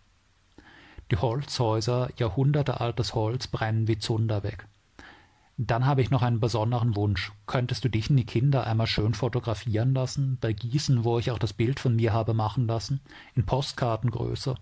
Die 1.10 1.16
Holzhäuser, 1.16 2.10
jahrhundertealtes 2.16 3.14
Holz, 3.14 3.46
brennen 3.46 3.86
wie 3.86 3.98
Zunder 3.98 4.42
weg. 4.42 4.66
Dann 5.59 5.86
habe 5.86 6.02
ich 6.02 6.11
noch 6.11 6.20
einen 6.20 6.38
besonderen 6.38 6.96
Wunsch. 6.96 7.32
Könntest 7.46 7.82
du 7.82 7.88
dich 7.88 8.11
und 8.11 8.16
die 8.16 8.26
Kinder 8.26 8.66
einmal 8.66 8.86
schön 8.86 9.14
fotografieren 9.14 9.94
lassen, 9.94 10.36
bei 10.38 10.52
Gießen, 10.52 11.02
wo 11.02 11.18
ich 11.18 11.30
auch 11.30 11.38
das 11.38 11.54
Bild 11.54 11.80
von 11.80 11.96
mir 11.96 12.12
habe 12.12 12.34
machen 12.34 12.66
lassen, 12.66 13.00
in 13.34 13.46
Postkartengröße? 13.46 14.54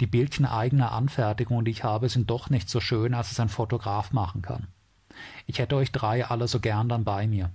Die 0.00 0.06
Bildchen 0.06 0.46
eigener 0.46 0.90
Anfertigung, 0.92 1.64
die 1.64 1.70
ich 1.70 1.84
habe, 1.84 2.08
sind 2.08 2.28
doch 2.28 2.50
nicht 2.50 2.68
so 2.68 2.80
schön, 2.80 3.14
als 3.14 3.30
es 3.30 3.38
ein 3.38 3.48
Fotograf 3.48 4.12
machen 4.12 4.42
kann. 4.42 4.66
Ich 5.46 5.60
hätte 5.60 5.76
euch 5.76 5.92
drei 5.92 6.26
alle 6.26 6.48
so 6.48 6.58
gern 6.58 6.88
dann 6.88 7.04
bei 7.04 7.28
mir. 7.28 7.50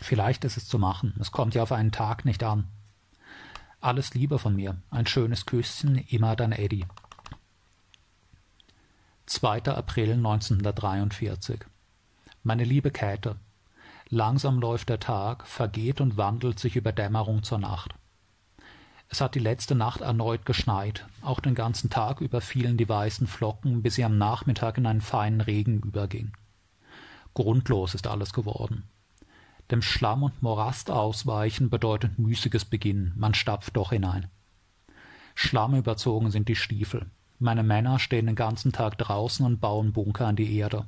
Vielleicht 0.00 0.44
ist 0.44 0.58
es 0.58 0.66
zu 0.68 0.78
machen, 0.78 1.14
es 1.18 1.30
kommt 1.30 1.54
ja 1.54 1.62
auf 1.62 1.72
einen 1.72 1.92
Tag 1.92 2.24
nicht 2.26 2.42
an. 2.42 2.64
Alles 3.80 4.12
Liebe 4.12 4.38
von 4.38 4.54
mir, 4.54 4.76
ein 4.90 5.06
schönes 5.06 5.46
Küsschen, 5.46 5.96
immer 5.96 6.36
dein 6.36 6.52
Eddie. 6.52 6.84
2. 9.26 9.64
April 9.64 10.12
1943 10.12 11.60
Meine 12.42 12.64
liebe 12.64 12.90
Käthe, 12.90 13.36
langsam 14.08 14.60
läuft 14.60 14.88
der 14.88 14.98
Tag, 14.98 15.46
vergeht 15.46 16.00
und 16.00 16.16
wandelt 16.16 16.58
sich 16.58 16.74
über 16.74 16.90
Dämmerung 16.90 17.42
zur 17.42 17.58
Nacht. 17.58 17.94
Es 19.10 19.20
hat 19.20 19.34
die 19.34 19.40
letzte 19.40 19.74
Nacht 19.74 20.00
erneut 20.00 20.46
geschneit, 20.46 21.06
auch 21.20 21.40
den 21.40 21.54
ganzen 21.54 21.90
Tag 21.90 22.22
über 22.22 22.40
fielen 22.40 22.78
die 22.78 22.88
weißen 22.88 23.26
Flocken, 23.26 23.82
bis 23.82 23.96
sie 23.96 24.04
am 24.04 24.16
Nachmittag 24.16 24.78
in 24.78 24.86
einen 24.86 25.02
feinen 25.02 25.42
Regen 25.42 25.80
überging. 25.80 26.32
Grundlos 27.34 27.94
ist 27.94 28.06
alles 28.06 28.32
geworden. 28.32 28.84
Dem 29.70 29.82
Schlamm 29.82 30.22
und 30.22 30.42
Morast 30.42 30.90
ausweichen 30.90 31.68
bedeutet 31.68 32.18
müßiges 32.18 32.64
Beginnen, 32.64 33.12
man 33.16 33.34
stapft 33.34 33.76
doch 33.76 33.90
hinein. 33.90 34.28
Schlamm 35.34 35.74
überzogen 35.74 36.30
sind 36.30 36.48
die 36.48 36.56
Stiefel. 36.56 37.10
Meine 37.38 37.62
Männer 37.62 37.98
stehen 37.98 38.26
den 38.26 38.34
ganzen 38.34 38.72
Tag 38.72 38.96
draußen 38.96 39.44
und 39.44 39.60
bauen 39.60 39.92
Bunker 39.92 40.26
an 40.26 40.36
die 40.36 40.56
Erde. 40.56 40.86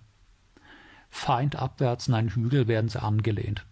Feindabwärts 1.22 2.08
in 2.08 2.14
einen 2.14 2.30
Hügel 2.30 2.66
werden 2.66 2.88
sie 2.88 3.00
angelehnt. 3.00 3.64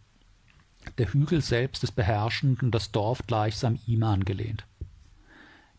Der 0.98 1.12
Hügel 1.12 1.40
selbst 1.40 1.82
ist 1.82 1.96
beherrschend 1.96 2.62
und 2.62 2.70
das 2.70 2.92
Dorf 2.92 3.26
gleichsam 3.26 3.80
ihm 3.88 4.04
angelehnt. 4.04 4.66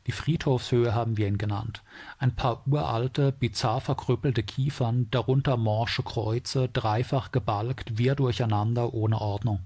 Die 0.06 0.12
Friedhofshöhe 0.12 0.94
haben 0.94 1.16
wir 1.16 1.30
ihn 1.30 1.38
genannt. 1.38 1.82
Ein 2.20 2.36
paar 2.36 2.68
uralte, 2.68 3.32
bizarr 3.32 3.80
verkrüppelte 3.80 4.44
Kiefern, 4.44 5.08
darunter 5.12 5.56
morsche 5.56 6.04
Kreuze, 6.04 6.68
dreifach 6.68 7.32
gebalgt, 7.32 7.98
wir 7.98 8.16
durcheinander, 8.16 8.94
ohne 8.94 9.22
Ordnung. 9.22 9.62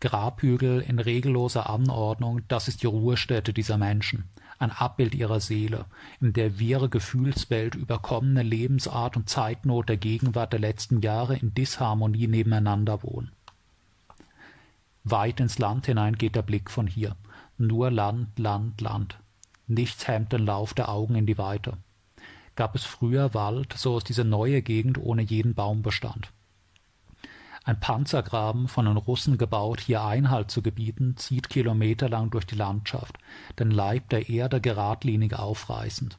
Grabhügel 0.00 0.82
in 0.82 0.98
regelloser 0.98 1.70
Anordnung, 1.70 2.42
das 2.48 2.68
ist 2.68 2.82
die 2.82 2.86
Ruhestätte 2.86 3.54
dieser 3.54 3.78
Menschen, 3.78 4.28
ein 4.58 4.70
Abbild 4.70 5.14
ihrer 5.14 5.40
Seele, 5.40 5.86
in 6.20 6.32
der 6.32 6.58
wirre 6.58 6.88
Gefühlswelt, 6.88 7.74
überkommene 7.74 8.42
Lebensart 8.42 9.16
und 9.16 9.28
Zeitnot 9.28 9.88
der 9.88 9.96
Gegenwart 9.96 10.52
der 10.52 10.60
letzten 10.60 11.00
Jahre 11.00 11.36
in 11.36 11.54
Disharmonie 11.54 12.26
nebeneinander 12.26 13.02
wohnen. 13.02 13.30
Weit 15.04 15.40
ins 15.40 15.58
Land 15.58 15.86
hinein 15.86 16.16
geht 16.16 16.36
der 16.36 16.42
Blick 16.42 16.70
von 16.70 16.86
hier. 16.86 17.16
Nur 17.56 17.90
Land, 17.90 18.38
Land, 18.38 18.80
Land. 18.80 19.18
Nichts 19.66 20.06
hemmt 20.06 20.32
den 20.32 20.44
Lauf 20.44 20.74
der 20.74 20.88
Augen 20.88 21.14
in 21.14 21.26
die 21.26 21.38
Weite. 21.38 21.74
Gab 22.56 22.74
es 22.74 22.84
früher 22.84 23.34
Wald, 23.34 23.74
so 23.76 23.98
ist 23.98 24.08
diese 24.08 24.24
neue 24.24 24.62
Gegend 24.62 24.98
ohne 24.98 25.22
jeden 25.22 25.54
Baumbestand. 25.54 26.32
Ein 27.68 27.80
Panzergraben, 27.80 28.66
von 28.66 28.86
den 28.86 28.96
Russen 28.96 29.36
gebaut, 29.36 29.80
hier 29.80 30.02
Einhalt 30.02 30.50
zu 30.50 30.62
gebieten, 30.62 31.18
zieht 31.18 31.50
kilometerlang 31.50 32.30
durch 32.30 32.46
die 32.46 32.54
Landschaft, 32.54 33.18
den 33.58 33.70
Leib 33.70 34.08
der 34.08 34.30
Erde 34.30 34.62
geradlinig 34.62 35.34
aufreißend. 35.34 36.18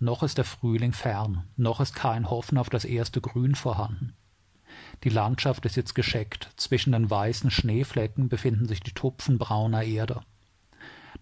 Noch 0.00 0.24
ist 0.24 0.38
der 0.38 0.44
Frühling 0.44 0.94
fern, 0.94 1.44
noch 1.56 1.78
ist 1.78 1.94
kein 1.94 2.28
Hoffen 2.28 2.58
auf 2.58 2.68
das 2.70 2.84
erste 2.84 3.20
Grün 3.20 3.54
vorhanden. 3.54 4.14
Die 5.04 5.10
Landschaft 5.10 5.64
ist 5.64 5.76
jetzt 5.76 5.94
gescheckt, 5.94 6.50
zwischen 6.56 6.90
den 6.90 7.08
weißen 7.08 7.52
Schneeflecken 7.52 8.28
befinden 8.28 8.66
sich 8.66 8.80
die 8.80 8.94
Tupfen 8.94 9.38
brauner 9.38 9.84
Erde. 9.84 10.22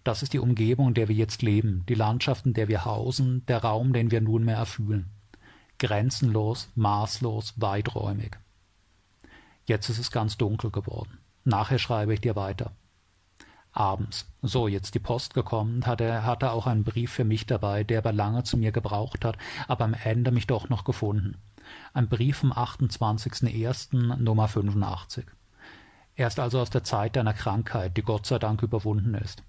Das 0.03 0.23
ist 0.23 0.33
die 0.33 0.39
Umgebung, 0.39 0.87
in 0.87 0.93
der 0.95 1.09
wir 1.09 1.15
jetzt 1.15 1.43
leben, 1.43 1.85
die 1.87 1.93
Landschaft, 1.93 2.47
in 2.47 2.55
der 2.55 2.69
wir 2.69 2.85
hausen, 2.85 3.45
der 3.45 3.59
Raum, 3.59 3.93
den 3.93 4.09
wir 4.09 4.21
nunmehr 4.21 4.57
erfühlen. 4.57 5.11
Grenzenlos, 5.77 6.71
maßlos, 6.73 7.53
weiträumig. 7.57 8.39
Jetzt 9.71 9.87
ist 9.87 9.99
es 9.99 10.11
ganz 10.11 10.35
dunkel 10.35 10.69
geworden. 10.69 11.19
Nachher 11.45 11.79
schreibe 11.79 12.13
ich 12.13 12.19
dir 12.19 12.35
weiter. 12.35 12.73
Abends. 13.71 14.29
So, 14.41 14.67
jetzt 14.67 14.95
die 14.95 14.99
Post 14.99 15.33
gekommen, 15.33 15.85
hat 15.85 16.01
er, 16.01 16.25
hatte 16.25 16.51
auch 16.51 16.67
einen 16.67 16.83
Brief 16.83 17.09
für 17.09 17.23
mich 17.23 17.45
dabei, 17.45 17.85
der 17.85 17.99
aber 17.99 18.11
lange 18.11 18.43
zu 18.43 18.57
mir 18.57 18.73
gebraucht 18.73 19.23
hat, 19.23 19.37
aber 19.69 19.85
am 19.85 19.93
Ende 19.93 20.31
mich 20.31 20.45
doch 20.45 20.67
noch 20.67 20.83
gefunden. 20.83 21.37
Ein 21.93 22.09
Brief 22.09 22.39
vom 22.39 22.51
28.01. 22.51 24.17
Nummer 24.17 24.49
85. 24.49 25.25
Er 26.15 26.27
ist 26.27 26.41
also 26.41 26.59
aus 26.59 26.69
der 26.69 26.83
Zeit 26.83 27.15
deiner 27.15 27.33
Krankheit, 27.33 27.95
die 27.95 28.03
Gott 28.03 28.25
sei 28.25 28.39
Dank 28.39 28.63
überwunden 28.63 29.13
ist. 29.13 29.41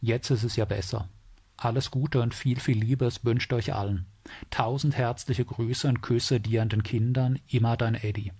Jetzt 0.00 0.30
ist 0.30 0.44
es 0.44 0.56
ja 0.56 0.64
besser. 0.64 1.10
Alles 1.58 1.90
Gute 1.90 2.22
und 2.22 2.32
viel, 2.34 2.58
viel 2.58 2.78
Liebes 2.78 3.22
wünscht 3.22 3.52
euch 3.52 3.74
allen. 3.74 4.06
Tausend 4.48 4.96
herzliche 4.96 5.44
Grüße 5.44 5.86
und 5.88 6.00
Küsse 6.00 6.40
dir 6.40 6.62
und 6.62 6.72
den 6.72 6.82
Kindern, 6.82 7.38
immer 7.48 7.76
dein 7.76 7.96
Eddie. 7.96 8.32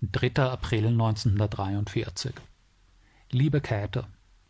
3. 0.00 0.44
April 0.44 0.86
1943 0.86 2.32
Liebe 3.32 3.60
Käthe, 3.60 4.04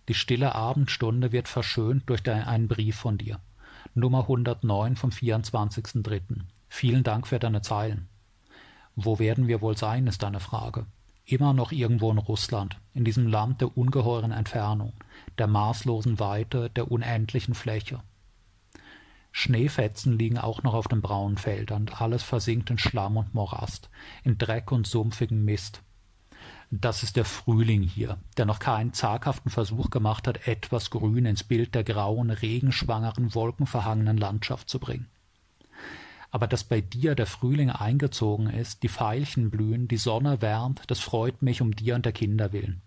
die 0.06 0.12
stille 0.12 0.54
Abendstunde 0.54 1.32
wird 1.32 1.48
verschönt 1.48 2.02
durch 2.10 2.28
einen 2.28 2.68
Brief 2.68 2.96
von 2.96 3.16
dir. 3.16 3.40
Nummer 3.94 4.24
109 4.24 4.96
vom 4.96 5.08
24.03. 5.08 6.20
Vielen 6.68 7.02
Dank 7.02 7.26
für 7.26 7.38
deine 7.38 7.62
Zeilen. 7.62 8.08
Wo 8.94 9.18
werden 9.18 9.48
wir 9.48 9.62
wohl 9.62 9.74
sein, 9.74 10.06
ist 10.06 10.22
deine 10.22 10.40
Frage. 10.40 10.84
Immer 11.24 11.54
noch 11.54 11.72
irgendwo 11.72 12.10
in 12.10 12.18
Russland, 12.18 12.78
in 12.92 13.06
diesem 13.06 13.26
Land 13.26 13.62
der 13.62 13.74
ungeheuren 13.74 14.32
Entfernung, 14.32 14.92
der 15.38 15.46
maßlosen 15.46 16.20
Weite, 16.20 16.68
der 16.68 16.92
unendlichen 16.92 17.54
Fläche. 17.54 18.02
Schneefetzen 19.32 20.18
liegen 20.18 20.38
auch 20.38 20.62
noch 20.62 20.74
auf 20.74 20.88
den 20.88 21.02
braunen 21.02 21.36
Feldern, 21.36 21.88
alles 21.88 22.22
versinkt 22.22 22.70
in 22.70 22.78
Schlamm 22.78 23.16
und 23.16 23.34
Morast, 23.34 23.90
in 24.24 24.38
Dreck 24.38 24.72
und 24.72 24.86
sumpfigem 24.86 25.44
Mist. 25.44 25.82
Das 26.70 27.02
ist 27.02 27.16
der 27.16 27.24
Frühling 27.24 27.82
hier, 27.82 28.18
der 28.36 28.44
noch 28.44 28.58
keinen 28.58 28.92
zaghaften 28.92 29.50
Versuch 29.50 29.88
gemacht 29.90 30.28
hat, 30.28 30.46
etwas 30.46 30.90
Grün 30.90 31.24
ins 31.24 31.42
Bild 31.42 31.74
der 31.74 31.84
grauen, 31.84 32.30
regenschwangeren, 32.30 33.34
wolkenverhangenen 33.34 34.18
Landschaft 34.18 34.68
zu 34.68 34.78
bringen. 34.78 35.08
Aber 36.30 36.46
dass 36.46 36.64
bei 36.64 36.82
dir 36.82 37.14
der 37.14 37.26
Frühling 37.26 37.70
eingezogen 37.70 38.50
ist, 38.50 38.82
die 38.82 38.90
Veilchen 38.90 39.50
blühen, 39.50 39.88
die 39.88 39.96
Sonne 39.96 40.42
wärmt, 40.42 40.82
das 40.88 41.00
freut 41.00 41.40
mich 41.40 41.62
um 41.62 41.74
dir 41.74 41.94
und 41.94 42.04
der 42.04 42.12
Kinder 42.12 42.52
willen. 42.52 42.82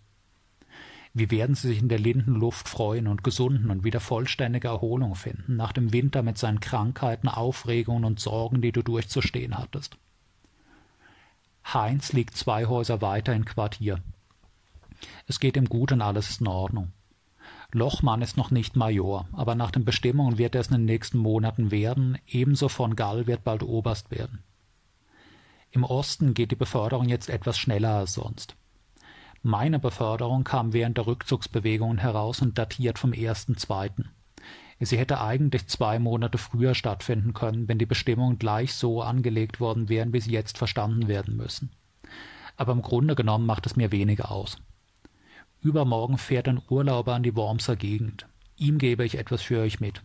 Wie 1.14 1.30
werden 1.30 1.56
sie 1.56 1.68
sich 1.68 1.80
in 1.80 1.90
der 1.90 2.00
Lindenluft 2.00 2.70
freuen 2.70 3.08
und 3.08 3.24
gesunden 3.24 3.70
und 3.70 3.84
wieder 3.84 4.00
vollständige 4.00 4.70
Erholung 4.70 5.16
finden, 5.16 5.58
nach 5.58 5.74
dem 5.74 5.92
Winter 5.92 6.24
mit 6.24 6.38
seinen 6.38 6.62
Krankheiten, 6.62 7.28
Aufregungen 7.28 8.06
und 8.06 8.20
Sorgen, 8.20 8.62
die 8.62 8.72
du 8.72 8.82
durchzustehen 8.82 9.58
hattest. 9.58 9.98
Heinz 11.66 12.14
liegt 12.14 12.36
zwei 12.38 12.66
Häuser 12.66 13.02
weiter 13.02 13.34
in 13.34 13.46
Quartier. 13.46 14.02
Es 15.28 15.40
geht 15.40 15.58
ihm 15.58 15.68
gut 15.68 15.92
und 15.92 16.02
alles 16.02 16.30
ist 16.30 16.42
in 16.42 16.48
Ordnung. 16.48 16.94
Lochmann 17.74 18.22
ist 18.22 18.38
noch 18.38 18.52
nicht 18.52 18.76
Major, 18.76 19.28
aber 19.34 19.56
nach 19.56 19.72
den 19.72 19.86
Bestimmungen 19.86 20.38
wird 20.38 20.56
er 20.56 20.62
es 20.62 20.68
in 20.68 20.74
den 20.74 20.86
nächsten 20.86 21.18
Monaten 21.18 21.72
werden, 21.72 22.18
ebenso 22.28 22.70
von 22.70 22.96
Gall 22.96 23.28
wird 23.28 23.44
bald 23.44 23.64
Oberst 23.64 24.12
werden. 24.12 24.44
Im 25.72 25.84
Osten 25.84 26.34
geht 26.34 26.52
die 26.52 26.58
Beförderung 26.58 27.08
jetzt 27.08 27.30
etwas 27.30 27.58
schneller 27.58 27.96
als 27.96 28.14
sonst. 28.14 28.56
Meine 29.44 29.80
Beförderung 29.80 30.44
kam 30.44 30.72
während 30.72 30.98
der 30.98 31.08
Rückzugsbewegungen 31.08 31.98
heraus 31.98 32.42
und 32.42 32.58
datiert 32.60 33.00
vom 33.00 33.12
ersten 33.12 33.58
zweiten. 33.58 34.10
Sie 34.80 34.98
hätte 34.98 35.22
eigentlich 35.22 35.68
zwei 35.68 36.00
Monate 36.00 36.38
früher 36.38 36.76
stattfinden 36.76 37.34
können, 37.34 37.68
wenn 37.68 37.80
die 37.80 37.86
Bestimmungen 37.86 38.40
gleich 38.40 38.74
so 38.74 39.02
angelegt 39.02 39.60
worden 39.60 39.90
wären, 39.90 40.14
wie 40.14 40.20
sie 40.22 40.32
jetzt 40.32 40.58
verstanden 40.58 41.08
werden 41.08 41.38
müssen. 41.38 41.72
Aber 42.58 42.72
im 42.72 42.82
Grunde 42.82 43.16
genommen 43.16 43.46
macht 43.46 43.66
es 43.66 43.76
mir 43.76 43.92
weniger 43.92 44.32
aus. 44.32 44.58
Übermorgen 45.62 46.18
fährt 46.18 46.48
ein 46.48 46.62
Urlauber 46.70 47.14
an 47.14 47.24
die 47.24 47.36
Wormser 47.36 47.76
Gegend. 47.76 48.28
Ihm 48.58 48.78
gebe 48.78 49.06
ich 49.06 49.18
etwas 49.18 49.42
für 49.42 49.62
euch 49.62 49.80
mit. 49.80 50.02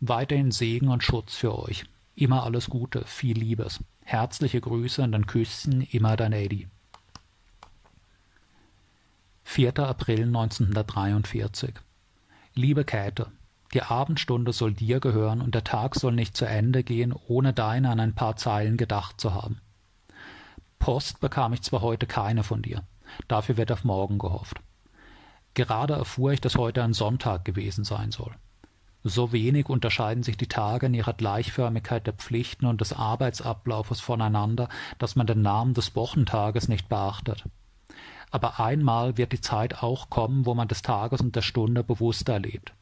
Weiterhin 0.00 0.50
Segen 0.50 0.88
und 0.88 1.02
Schutz 1.02 1.36
für 1.36 1.58
euch. 1.58 1.84
Immer 2.14 2.44
alles 2.44 2.70
Gute, 2.70 3.04
viel 3.06 3.38
Liebes. 3.38 3.80
Herzliche 4.02 4.60
Grüße 4.60 5.02
und 5.02 5.12
dann 5.12 5.26
Küssen, 5.26 5.82
immer 5.82 6.16
dein 6.16 6.32
Eddie. 6.32 6.68
4. 9.52 9.80
April 9.80 10.26
1943 10.26 11.74
Liebe 12.54 12.84
Käthe, 12.84 13.32
die 13.74 13.82
Abendstunde 13.82 14.52
soll 14.52 14.74
dir 14.74 15.00
gehören 15.00 15.40
und 15.40 15.56
der 15.56 15.64
Tag 15.64 15.96
soll 15.96 16.12
nicht 16.12 16.36
zu 16.36 16.44
Ende 16.44 16.84
gehen, 16.84 17.12
ohne 17.26 17.52
deine 17.52 17.90
an 17.90 17.98
ein 17.98 18.14
paar 18.14 18.36
Zeilen 18.36 18.76
gedacht 18.76 19.20
zu 19.20 19.34
haben. 19.34 19.60
Post 20.78 21.18
bekam 21.18 21.52
ich 21.52 21.62
zwar 21.62 21.80
heute 21.80 22.06
keine 22.06 22.44
von 22.44 22.62
dir, 22.62 22.84
dafür 23.26 23.56
wird 23.56 23.72
auf 23.72 23.82
morgen 23.82 24.20
gehofft. 24.20 24.60
Gerade 25.54 25.94
erfuhr 25.94 26.30
ich, 26.30 26.40
dass 26.40 26.54
heute 26.54 26.84
ein 26.84 26.94
Sonntag 26.94 27.44
gewesen 27.44 27.82
sein 27.82 28.12
soll. 28.12 28.32
So 29.02 29.32
wenig 29.32 29.68
unterscheiden 29.68 30.22
sich 30.22 30.36
die 30.36 30.46
Tage 30.46 30.86
in 30.86 30.94
ihrer 30.94 31.14
Gleichförmigkeit 31.14 32.06
der 32.06 32.14
Pflichten 32.14 32.66
und 32.66 32.80
des 32.80 32.92
Arbeitsablaufes 32.92 34.00
voneinander, 34.00 34.68
dass 34.98 35.16
man 35.16 35.26
den 35.26 35.42
Namen 35.42 35.74
des 35.74 35.96
Wochentages 35.96 36.68
nicht 36.68 36.88
beachtet. 36.88 37.46
Aber 38.30 38.60
einmal 38.60 39.16
wird 39.16 39.32
die 39.32 39.40
Zeit 39.40 39.82
auch 39.82 40.10
kommen, 40.10 40.46
wo 40.46 40.54
man 40.54 40.68
des 40.68 40.82
Tages 40.82 41.20
und 41.20 41.34
der 41.34 41.42
Stunde 41.42 41.82
bewusster 41.82 42.34
erlebt. 42.34 42.72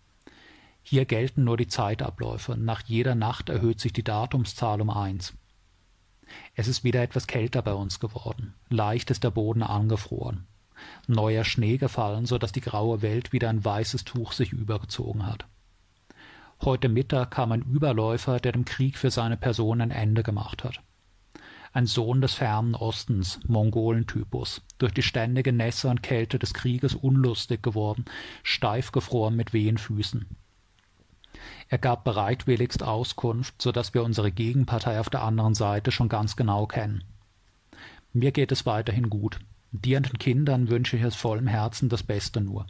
Hier 0.82 1.04
gelten 1.04 1.44
nur 1.44 1.56
die 1.56 1.68
Zeitabläufe. 1.68 2.56
Nach 2.56 2.82
jeder 2.86 3.14
Nacht 3.14 3.48
erhöht 3.48 3.80
sich 3.80 3.92
die 3.92 4.04
Datumszahl 4.04 4.80
um 4.80 4.90
eins. 4.90 5.34
Es 6.54 6.68
ist 6.68 6.84
wieder 6.84 7.02
etwas 7.02 7.26
kälter 7.26 7.62
bei 7.62 7.72
uns 7.72 8.00
geworden. 8.00 8.54
Leicht 8.68 9.10
ist 9.10 9.24
der 9.24 9.30
Boden 9.30 9.62
angefroren. 9.62 10.46
Neuer 11.06 11.44
Schnee 11.44 11.76
gefallen, 11.76 12.26
so 12.26 12.38
dass 12.38 12.52
die 12.52 12.60
graue 12.60 13.02
Welt 13.02 13.32
wieder 13.32 13.48
ein 13.48 13.64
weißes 13.64 14.04
Tuch 14.04 14.32
sich 14.32 14.52
übergezogen 14.52 15.26
hat. 15.26 15.46
Heute 16.62 16.88
Mittag 16.88 17.30
kam 17.30 17.52
ein 17.52 17.62
Überläufer, 17.62 18.40
der 18.40 18.52
dem 18.52 18.64
Krieg 18.64 18.98
für 18.98 19.10
seine 19.10 19.36
Person 19.36 19.80
ein 19.80 19.90
Ende 19.90 20.22
gemacht 20.22 20.64
hat. 20.64 20.80
Ein 21.72 21.86
Sohn 21.86 22.20
des 22.20 22.34
fernen 22.34 22.74
Ostens, 22.74 23.40
Mongolentypus, 23.46 24.62
durch 24.78 24.92
die 24.92 25.02
ständige 25.02 25.52
Nässe 25.52 25.88
und 25.88 26.02
Kälte 26.02 26.38
des 26.38 26.54
Krieges 26.54 26.94
unlustig 26.94 27.62
geworden, 27.62 28.06
steif 28.42 28.90
gefroren 28.92 29.36
mit 29.36 29.52
wehen 29.52 29.78
Füßen. 29.78 30.26
Er 31.68 31.78
gab 31.78 32.04
bereitwilligst 32.04 32.82
Auskunft, 32.82 33.60
so 33.60 33.72
dass 33.72 33.92
wir 33.94 34.02
unsere 34.02 34.32
Gegenpartei 34.32 34.98
auf 34.98 35.10
der 35.10 35.22
anderen 35.22 35.54
Seite 35.54 35.92
schon 35.92 36.08
ganz 36.08 36.36
genau 36.36 36.66
kennen. 36.66 37.04
Mir 38.12 38.32
geht 38.32 38.50
es 38.50 38.64
weiterhin 38.64 39.10
gut. 39.10 39.38
Dir 39.70 39.98
und 39.98 40.08
den 40.08 40.18
Kindern 40.18 40.70
wünsche 40.70 40.96
ich 40.96 41.04
aus 41.04 41.14
vollem 41.14 41.46
Herzen 41.46 41.90
das 41.90 42.02
Beste 42.02 42.40
nur. 42.40 42.66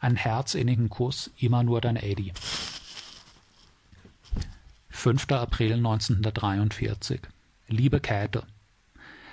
Einen 0.00 0.16
herzinnigen 0.16 0.90
Kuss, 0.90 1.30
immer 1.38 1.62
nur 1.62 1.80
dein 1.80 1.96
Eddie. 1.96 2.32
5. 4.90 5.30
April 5.30 5.74
1943 5.74 7.20
Liebe 7.72 8.00
Käthe, 8.00 8.44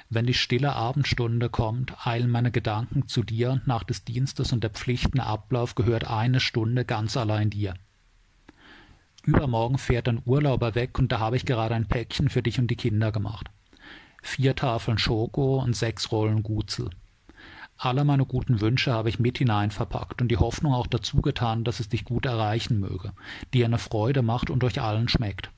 wenn 0.09 0.25
die 0.25 0.33
stille 0.33 0.73
Abendstunde 0.73 1.49
kommt, 1.49 2.07
eilen 2.07 2.31
meine 2.31 2.51
Gedanken 2.51 3.09
zu 3.09 3.21
dir 3.21 3.51
und 3.51 3.67
nach 3.67 3.83
des 3.83 4.05
Dienstes 4.05 4.53
und 4.53 4.63
der 4.63 4.69
Pflichten 4.69 5.19
Ablauf 5.19 5.75
gehört 5.75 6.05
eine 6.05 6.39
Stunde 6.39 6.85
ganz 6.85 7.17
allein 7.17 7.49
dir. 7.49 7.73
Übermorgen 9.25 9.77
fährt 9.77 10.07
ein 10.07 10.21
Urlauber 10.23 10.73
weg 10.73 10.97
und 10.99 11.11
da 11.11 11.19
habe 11.19 11.35
ich 11.35 11.45
gerade 11.45 11.75
ein 11.75 11.89
Päckchen 11.89 12.29
für 12.29 12.41
dich 12.41 12.59
und 12.59 12.71
die 12.71 12.77
Kinder 12.77 13.11
gemacht. 13.11 13.51
Vier 14.23 14.55
Tafeln 14.55 14.97
Schoko 14.97 15.61
und 15.61 15.75
sechs 15.75 16.09
Rollen 16.13 16.41
Gutzel. 16.41 16.91
Alle 17.77 18.05
meine 18.05 18.25
guten 18.25 18.61
Wünsche 18.61 18.93
habe 18.93 19.09
ich 19.09 19.19
mit 19.19 19.37
hinein 19.37 19.69
verpackt 19.69 20.21
und 20.21 20.29
die 20.29 20.37
Hoffnung 20.37 20.73
auch 20.73 20.87
dazu 20.87 21.21
getan, 21.21 21.65
dass 21.65 21.81
es 21.81 21.89
dich 21.89 22.05
gut 22.05 22.25
erreichen 22.25 22.79
möge, 22.79 23.11
dir 23.53 23.65
eine 23.65 23.79
Freude 23.79 24.21
macht 24.21 24.49
und 24.49 24.63
euch 24.63 24.79
allen 24.79 25.09
schmeckt. 25.09 25.51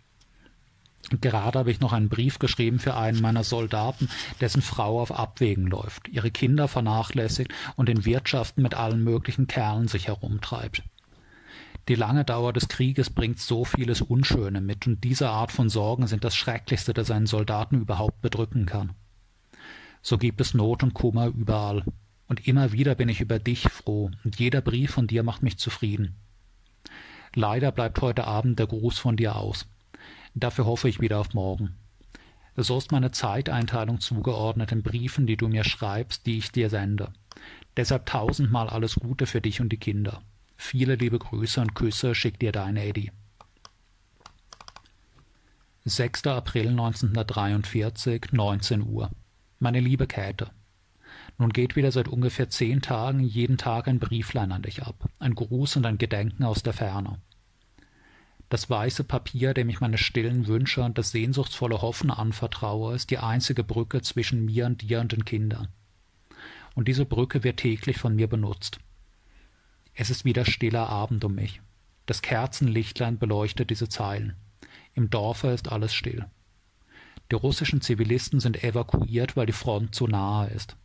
Gerade 1.10 1.60
habe 1.60 1.72
ich 1.72 1.80
noch 1.80 1.93
einen 1.93 2.10
Brief 2.10 2.39
geschrieben 2.39 2.80
für 2.80 2.95
einen 2.95 3.22
meiner 3.22 3.43
Soldaten, 3.43 4.10
dessen 4.39 4.62
Frau 4.62 5.02
auf 5.02 5.12
Abwägen 5.12 5.68
läuft, 5.68 6.08
ihre 6.08 6.32
Kinder 6.32 6.68
vernachlässigt 6.68 7.52
und 7.76 7.89
in 7.89 8.06
Wirtschaften 8.06 8.62
mit 8.62 8.76
allen 8.76 9.04
möglichen 9.04 9.47
Kerlen 9.47 9.88
sich 9.88 10.08
herumtreibt. 10.08 10.84
Die 11.88 11.95
lange 11.95 12.24
Dauer 12.24 12.54
des 12.54 12.68
Krieges 12.68 13.10
bringt 13.10 13.39
so 13.39 13.66
vieles 13.66 14.02
Unschöne 14.02 14.62
mit, 14.62 14.86
und 14.86 15.04
diese 15.04 15.30
Art 15.30 15.52
von 15.52 15.68
Sorgen 15.68 16.08
sind 16.08 16.24
das 16.24 16.36
Schrecklichste, 16.36 16.93
das 16.93 17.10
einen 17.10 17.26
Soldaten 17.26 17.82
überhaupt 17.82 18.22
bedrücken 18.22 18.66
kann. 18.66 18.93
So 20.02 20.18
gibt 20.18 20.39
es 20.41 20.54
Not 20.54 20.84
und 20.84 20.93
Kummer 20.93 21.28
überall, 21.28 21.84
und 22.28 22.47
immer 22.47 22.72
wieder 22.72 22.95
bin 22.95 23.10
ich 23.10 23.20
über 23.20 23.39
dich 23.39 23.64
froh, 23.64 24.12
und 24.24 24.39
jeder 24.39 24.62
Brief 24.62 24.91
von 24.91 25.08
dir 25.08 25.24
macht 25.24 25.43
mich 25.43 25.58
zufrieden. 25.58 26.16
Leider 27.34 27.72
bleibt 27.72 28.02
heute 28.02 28.26
Abend 28.26 28.60
der 28.60 28.68
Gruß 28.68 28.99
von 28.99 29.18
dir 29.18 29.36
aus. 29.36 29.66
Dafür 30.34 30.66
hoffe 30.66 30.90
ich 30.90 31.02
wieder 31.02 31.20
auf 31.20 31.34
morgen. 31.34 31.76
So 32.56 32.78
ist 32.78 32.92
meine 32.92 33.12
Zeiteinteilung 33.12 34.00
zugeordnet 34.00 34.72
in 34.72 34.84
Briefen, 34.84 35.26
die 35.26 35.38
du 35.38 35.48
mir 35.48 35.64
schreibst, 35.64 36.26
die 36.26 36.38
ich 36.38 36.52
dir 36.52 36.70
sende. 36.70 37.14
Deshalb 37.78 38.06
tausendmal 38.06 38.70
alles 38.70 38.96
Gute 38.96 39.26
für 39.26 39.42
dich 39.42 39.62
und 39.62 39.70
die 39.70 39.78
Kinder. 39.78 40.22
Viele 40.58 40.96
liebe 40.96 41.18
Grüße 41.18 41.60
und 41.62 41.74
Küsse 41.74 42.14
schickt 42.14 42.42
dir 42.42 42.52
dein 42.52 42.78
Eddie. 42.78 43.12
6. 45.86 46.28
April 46.28 46.70
1943, 46.70 48.34
19 48.34 48.84
Uhr. 48.88 49.10
Meine 49.60 49.80
liebe 49.80 50.06
Käthe, 50.06 50.52
nun 51.38 51.50
geht 51.50 51.76
wieder 51.76 51.92
seit 51.92 52.08
ungefähr 52.08 52.50
zehn 52.50 52.82
Tagen 52.82 53.22
jeden 53.22 53.58
Tag 53.58 53.88
ein 53.88 54.00
Brieflein 54.00 54.52
an 54.52 54.62
dich 54.62 54.84
ab, 54.84 55.10
ein 55.20 55.34
Gruß 55.34 55.78
und 55.78 55.86
ein 55.86 55.98
Gedenken 55.98 56.44
aus 56.44 56.62
der 56.62 56.74
Ferne. 56.74 57.20
Das 58.52 58.70
weiße 58.70 59.06
Papier, 59.06 59.54
dem 59.54 59.70
ich 59.70 59.80
meine 59.80 59.97
stillen 59.97 60.45
Wünsche 60.45 60.84
und 60.84 60.97
das 60.97 61.12
sehnsuchtsvolle 61.12 61.82
Hoffen 61.82 62.12
anvertraue, 62.12 62.93
ist 62.93 63.10
die 63.10 63.18
einzige 63.18 63.64
Brücke 63.64 64.02
zwischen 64.02 64.43
mir 64.43 64.66
und 64.66 64.82
dir 64.82 64.99
und 64.99 65.14
den 65.14 65.24
Kindern. 65.24 65.70
Und 66.76 66.89
diese 66.89 67.06
Brücke 67.06 67.45
wird 67.45 67.62
täglich 67.62 67.97
von 67.97 68.14
mir 68.14 68.28
benutzt. 68.28 68.82
Es 69.93 70.10
ist 70.10 70.26
wieder 70.26 70.43
stiller 70.43 70.89
Abend 70.89 71.24
um 71.24 71.34
mich. 71.34 71.62
Das 72.06 72.22
Kerzenlichtlein 72.22 73.18
beleuchtet 73.18 73.70
diese 73.70 73.88
Zeilen. 73.88 74.36
Im 74.95 75.10
Dorfe 75.10 75.47
ist 75.47 75.72
alles 75.72 75.93
still. 75.93 76.26
Die 77.32 77.36
russischen 77.36 77.80
Zivilisten 77.80 78.41
sind 78.41 78.66
evakuiert, 78.66 79.38
weil 79.38 79.45
die 79.45 79.54
Front 79.54 79.95
zu 79.95 80.08
nahe 80.08 80.49
ist. 80.49 80.76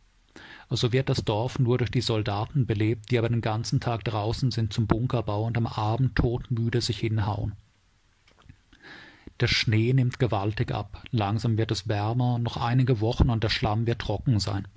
So 0.69 0.91
wird 0.91 1.07
das 1.07 1.23
Dorf 1.23 1.59
nur 1.59 1.77
durch 1.77 1.91
die 1.91 2.01
Soldaten 2.01 2.65
belebt, 2.65 3.09
die 3.09 3.17
aber 3.17 3.29
den 3.29 3.41
ganzen 3.41 3.79
Tag 3.79 4.03
draußen 4.03 4.51
sind 4.51 4.73
zum 4.73 4.85
Bunkerbau 4.85 5.45
und 5.45 5.57
am 5.57 5.65
Abend 5.65 6.15
todmüde 6.15 6.81
sich 6.81 6.99
hinhauen. 6.99 7.53
Der 9.39 9.47
Schnee 9.47 9.93
nimmt 9.93 10.19
gewaltig 10.19 10.71
ab, 10.71 11.03
langsam 11.11 11.57
wird 11.57 11.71
es 11.71 11.87
wärmer, 11.87 12.39
noch 12.39 12.57
einige 12.57 13.01
Wochen 13.01 13.29
und 13.29 13.43
der 13.43 13.49
Schlamm 13.49 13.85
wird 13.85 13.99
trocken 13.99 14.39
sein, 14.39 14.67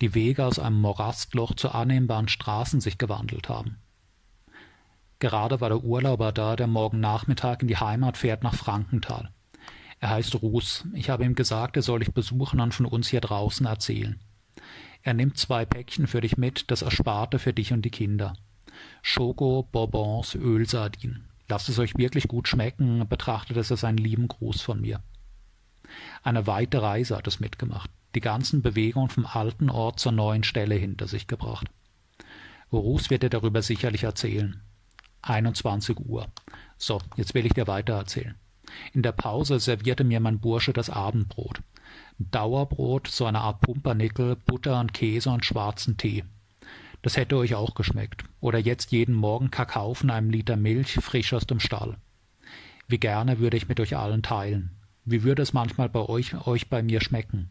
die 0.00 0.14
Wege 0.14 0.46
aus 0.46 0.58
einem 0.58 0.80
Morastloch 0.80 1.54
zu 1.54 1.70
annehmbaren 1.70 2.28
Straßen 2.28 2.80
sich 2.80 2.96
gewandelt 2.96 3.50
haben. 3.50 3.76
Gerade 5.18 5.60
war 5.60 5.68
der 5.68 5.84
Urlauber 5.84 6.32
da, 6.32 6.56
der 6.56 6.66
morgen 6.66 6.98
Nachmittag 7.00 7.62
in 7.62 7.68
die 7.68 7.76
Heimat 7.76 8.16
fährt 8.16 8.42
nach 8.42 8.54
Frankenthal. 8.54 9.30
Er 10.00 10.10
heißt 10.10 10.42
Ruß. 10.42 10.86
Ich 10.94 11.08
habe 11.08 11.24
ihm 11.24 11.34
gesagt, 11.34 11.76
er 11.76 11.82
soll 11.82 12.00
dich 12.00 12.12
besuchen 12.12 12.60
und 12.60 12.74
von 12.74 12.86
uns 12.86 13.08
hier 13.08 13.20
draußen 13.20 13.66
erzählen. 13.66 14.20
Er 15.06 15.14
nimmt 15.14 15.38
zwei 15.38 15.64
Päckchen 15.64 16.08
für 16.08 16.20
dich 16.20 16.36
mit, 16.36 16.68
das 16.68 16.82
Ersparte 16.82 17.38
für 17.38 17.52
dich 17.52 17.72
und 17.72 17.82
die 17.82 17.90
Kinder. 17.90 18.34
Schoko, 19.02 19.62
Bonbons, 19.70 20.34
Ölsardinen. 20.34 21.28
Lasst 21.46 21.68
es 21.68 21.78
euch 21.78 21.96
wirklich 21.96 22.26
gut 22.26 22.48
schmecken, 22.48 23.06
betrachtet 23.08 23.56
es 23.56 23.70
als 23.70 23.84
einen 23.84 23.98
lieben 23.98 24.26
Gruß 24.26 24.62
von 24.62 24.80
mir. 24.80 25.00
Eine 26.24 26.48
weite 26.48 26.82
Reise 26.82 27.16
hat 27.16 27.28
es 27.28 27.38
mitgemacht, 27.38 27.88
die 28.16 28.20
ganzen 28.20 28.62
Bewegungen 28.62 29.08
vom 29.08 29.26
alten 29.26 29.70
Ort 29.70 30.00
zur 30.00 30.10
neuen 30.10 30.42
Stelle 30.42 30.74
hinter 30.74 31.06
sich 31.06 31.28
gebracht. 31.28 31.68
Ruß 32.72 33.08
wird 33.08 33.22
dir 33.22 33.30
darüber 33.30 33.62
sicherlich 33.62 34.02
erzählen. 34.02 34.60
21 35.22 36.00
Uhr. 36.00 36.26
So, 36.78 37.00
jetzt 37.14 37.32
will 37.32 37.46
ich 37.46 37.52
dir 37.52 37.68
weiter 37.68 37.94
erzählen. 37.94 38.34
In 38.92 39.02
der 39.02 39.12
Pause 39.12 39.60
servierte 39.60 40.02
mir 40.02 40.18
mein 40.18 40.40
Bursche 40.40 40.72
das 40.72 40.90
Abendbrot. 40.90 41.60
Dauerbrot, 42.18 43.08
so 43.08 43.26
eine 43.26 43.40
Art 43.40 43.60
Pumpernickel, 43.60 44.36
Butter 44.36 44.80
und 44.80 44.94
Käse 44.94 45.30
und 45.30 45.44
schwarzen 45.44 45.96
Tee. 45.98 46.24
Das 47.02 47.16
hätte 47.16 47.36
euch 47.36 47.54
auch 47.54 47.74
geschmeckt. 47.74 48.24
Oder 48.40 48.58
jetzt 48.58 48.90
jeden 48.90 49.14
Morgen 49.14 49.50
Kakao 49.50 49.94
von 49.94 50.10
einem 50.10 50.30
Liter 50.30 50.56
Milch 50.56 50.94
frisch 50.94 51.34
aus 51.34 51.46
dem 51.46 51.60
Stall. 51.60 51.98
Wie 52.88 52.98
gerne 52.98 53.38
würde 53.38 53.56
ich 53.56 53.68
mit 53.68 53.80
euch 53.80 53.96
allen 53.96 54.22
teilen. 54.22 54.70
Wie 55.04 55.22
würde 55.22 55.42
es 55.42 55.52
manchmal 55.52 55.88
bei 55.88 56.00
euch, 56.00 56.46
euch 56.46 56.68
bei 56.68 56.82
mir 56.82 57.00
schmecken? 57.00 57.50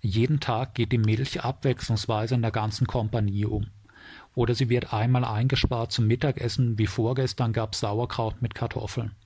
Jeden 0.00 0.38
Tag 0.38 0.74
geht 0.74 0.92
die 0.92 0.98
Milch 0.98 1.42
abwechslungsweise 1.42 2.36
in 2.36 2.42
der 2.42 2.52
ganzen 2.52 2.86
Kompanie 2.86 3.44
um. 3.44 3.66
Oder 4.34 4.54
sie 4.54 4.68
wird 4.68 4.92
einmal 4.92 5.24
eingespart 5.24 5.90
zum 5.90 6.06
Mittagessen, 6.06 6.78
wie 6.78 6.86
vorgestern 6.86 7.52
gab's 7.52 7.80
Sauerkraut 7.80 8.40
mit 8.40 8.54
Kartoffeln. 8.54 9.16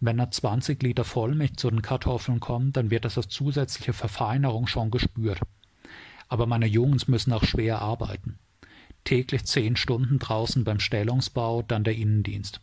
Wenn 0.00 0.18
da 0.18 0.30
20 0.30 0.80
Liter 0.82 1.04
Vollmilch 1.04 1.56
zu 1.56 1.70
den 1.70 1.82
Kartoffeln 1.82 2.38
kommt, 2.38 2.76
dann 2.76 2.90
wird 2.90 3.04
das 3.04 3.16
als 3.16 3.28
zusätzliche 3.28 3.92
Verfeinerung 3.92 4.68
schon 4.68 4.92
gespürt. 4.92 5.40
Aber 6.28 6.46
meine 6.46 6.66
Jungs 6.66 7.08
müssen 7.08 7.32
auch 7.32 7.44
schwer 7.44 7.82
arbeiten. 7.82 8.38
Täglich 9.02 9.44
zehn 9.44 9.74
Stunden 9.74 10.18
draußen 10.18 10.62
beim 10.62 10.78
Stellungsbau, 10.78 11.62
dann 11.62 11.82
der 11.82 11.96
Innendienst. 11.96 12.60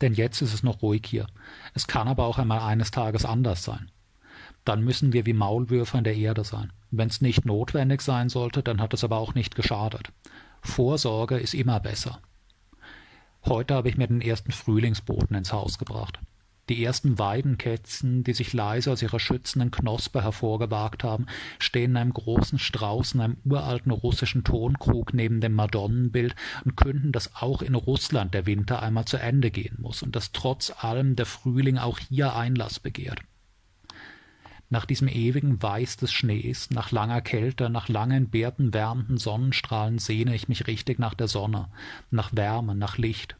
Denn 0.00 0.14
jetzt 0.14 0.40
ist 0.40 0.54
es 0.54 0.62
noch 0.62 0.80
ruhig 0.80 1.02
hier. 1.06 1.26
Es 1.74 1.86
kann 1.86 2.08
aber 2.08 2.24
auch 2.24 2.38
einmal 2.38 2.60
eines 2.60 2.90
Tages 2.90 3.24
anders 3.24 3.64
sein. 3.64 3.90
Dann 4.64 4.82
müssen 4.82 5.12
wir 5.12 5.26
wie 5.26 5.32
Maulwürfe 5.32 5.98
in 5.98 6.04
der 6.04 6.16
Erde 6.16 6.44
sein. 6.44 6.72
Wenn 6.90 7.08
es 7.08 7.20
nicht 7.20 7.44
notwendig 7.44 8.00
sein 8.00 8.28
sollte, 8.28 8.62
dann 8.62 8.80
hat 8.80 8.94
es 8.94 9.04
aber 9.04 9.18
auch 9.18 9.34
nicht 9.34 9.54
geschadet. 9.54 10.12
Vorsorge 10.62 11.38
ist 11.38 11.54
immer 11.54 11.80
besser. 11.80 12.20
Heute 13.44 13.74
habe 13.74 13.88
ich 13.88 13.96
mir 13.96 14.08
den 14.08 14.20
ersten 14.20 14.52
Frühlingsboten 14.52 15.36
ins 15.36 15.52
Haus 15.52 15.78
gebracht. 15.78 16.18
Die 16.68 16.84
ersten 16.84 17.18
Weidenkätzchen, 17.18 18.24
die 18.24 18.34
sich 18.34 18.52
leise 18.52 18.92
aus 18.92 19.00
ihrer 19.00 19.18
schützenden 19.18 19.70
Knospe 19.70 20.22
hervorgewagt 20.22 21.02
haben, 21.02 21.24
stehen 21.58 21.92
in 21.92 21.96
einem 21.96 22.12
großen 22.12 22.58
Strauß 22.58 23.14
in 23.14 23.20
einem 23.20 23.36
uralten 23.44 23.90
russischen 23.90 24.44
Tonkrug 24.44 25.14
neben 25.14 25.40
dem 25.40 25.54
Madonnenbild 25.54 26.36
und 26.66 26.76
künden, 26.76 27.10
dass 27.10 27.34
auch 27.36 27.62
in 27.62 27.74
Russland 27.74 28.34
der 28.34 28.44
Winter 28.44 28.82
einmal 28.82 29.06
zu 29.06 29.16
Ende 29.16 29.50
gehen 29.50 29.78
muss 29.80 30.02
und 30.02 30.14
dass 30.14 30.32
trotz 30.32 30.70
allem 30.78 31.16
der 31.16 31.24
Frühling 31.24 31.78
auch 31.78 31.98
hier 31.98 32.36
Einlass 32.36 32.80
begehrt. 32.80 33.20
Nach 34.68 34.84
diesem 34.84 35.08
ewigen 35.08 35.62
Weiß 35.62 35.96
des 35.96 36.12
Schnees, 36.12 36.68
nach 36.68 36.90
langer 36.90 37.22
Kälte, 37.22 37.70
nach 37.70 37.88
langen, 37.88 38.30
wärmenden 38.34 39.16
Sonnenstrahlen 39.16 39.98
sehne 39.98 40.34
ich 40.34 40.48
mich 40.48 40.66
richtig 40.66 40.98
nach 40.98 41.14
der 41.14 41.28
Sonne, 41.28 41.68
nach 42.10 42.36
Wärme, 42.36 42.74
nach 42.74 42.98
Licht. 42.98 43.37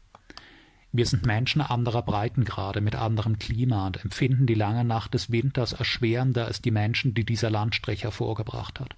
Wir 0.91 1.05
sind 1.05 1.25
Menschen 1.25 1.61
anderer 1.61 2.01
Breitengrade, 2.01 2.81
mit 2.81 2.95
anderem 2.95 3.37
Klima 3.37 3.85
und 3.85 4.03
empfinden 4.03 4.47
die 4.47 4.55
lange 4.55 4.83
Nacht 4.83 5.13
des 5.13 5.31
Winters 5.31 5.73
erschwerender 5.73 6.45
als 6.45 6.61
die 6.61 6.71
Menschen, 6.71 7.13
die 7.13 7.25
dieser 7.25 7.51
Landstrich 7.51 8.03
hervorgebracht 8.03 8.79
hat. 8.79 8.95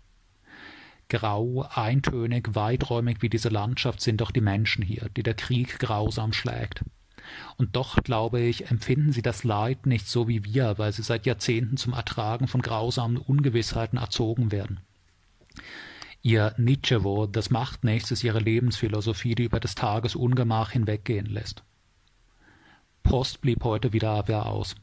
Grau, 1.10 1.68
eintönig, 1.70 2.56
weiträumig 2.56 3.18
wie 3.22 3.28
diese 3.28 3.50
Landschaft 3.50 4.00
sind 4.00 4.22
doch 4.22 4.32
die 4.32 4.40
Menschen 4.40 4.82
hier, 4.82 5.10
die 5.18 5.24
der 5.24 5.34
Krieg 5.34 5.80
grausam 5.80 6.32
schlägt. 6.32 6.86
Und 7.58 7.76
doch, 7.76 8.02
glaube 8.02 8.40
ich, 8.40 8.72
empfinden 8.72 9.12
sie 9.12 9.22
das 9.22 9.44
Leid 9.44 9.86
nicht 9.86 10.08
so 10.08 10.30
wie 10.30 10.46
wir, 10.46 10.78
weil 10.78 10.94
sie 10.94 11.04
seit 11.04 11.26
Jahrzehnten 11.26 11.76
zum 11.76 11.92
Ertragen 11.92 12.48
von 12.48 12.62
grausamen 12.62 13.18
Ungewissheiten 13.18 14.00
erzogen 14.00 14.54
werden. 14.54 14.80
Ihr 16.22 16.54
Nietzschewo, 16.58 17.26
das 17.26 17.50
macht 17.50 17.84
nichts, 17.84 18.12
ist 18.12 18.24
ihre 18.24 18.40
Lebensphilosophie, 18.40 19.36
die 19.36 19.44
über 19.44 19.60
das 19.60 19.76
Tagesungemach 19.76 20.72
hinweggehen 20.72 21.26
lässt. 21.26 21.64
Post 23.04 23.42
blieb 23.42 23.64
heute 23.64 23.94
wieder 23.94 24.12
aber 24.12 24.46
aus. 24.46 24.76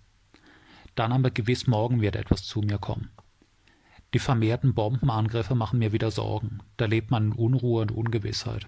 Dann 0.94 1.12
aber 1.12 1.30
gewiss 1.30 1.66
morgen 1.66 2.00
wird 2.00 2.16
etwas 2.16 2.44
zu 2.44 2.60
mir 2.60 2.78
kommen. 2.78 3.10
Die 4.14 4.18
vermehrten 4.18 4.74
Bombenangriffe 4.74 5.54
machen 5.54 5.78
mir 5.78 5.92
wieder 5.92 6.10
Sorgen. 6.10 6.58
Da 6.76 6.86
lebt 6.86 7.10
man 7.10 7.26
in 7.26 7.32
Unruhe 7.32 7.82
und 7.82 7.92
Ungewissheit. 7.92 8.66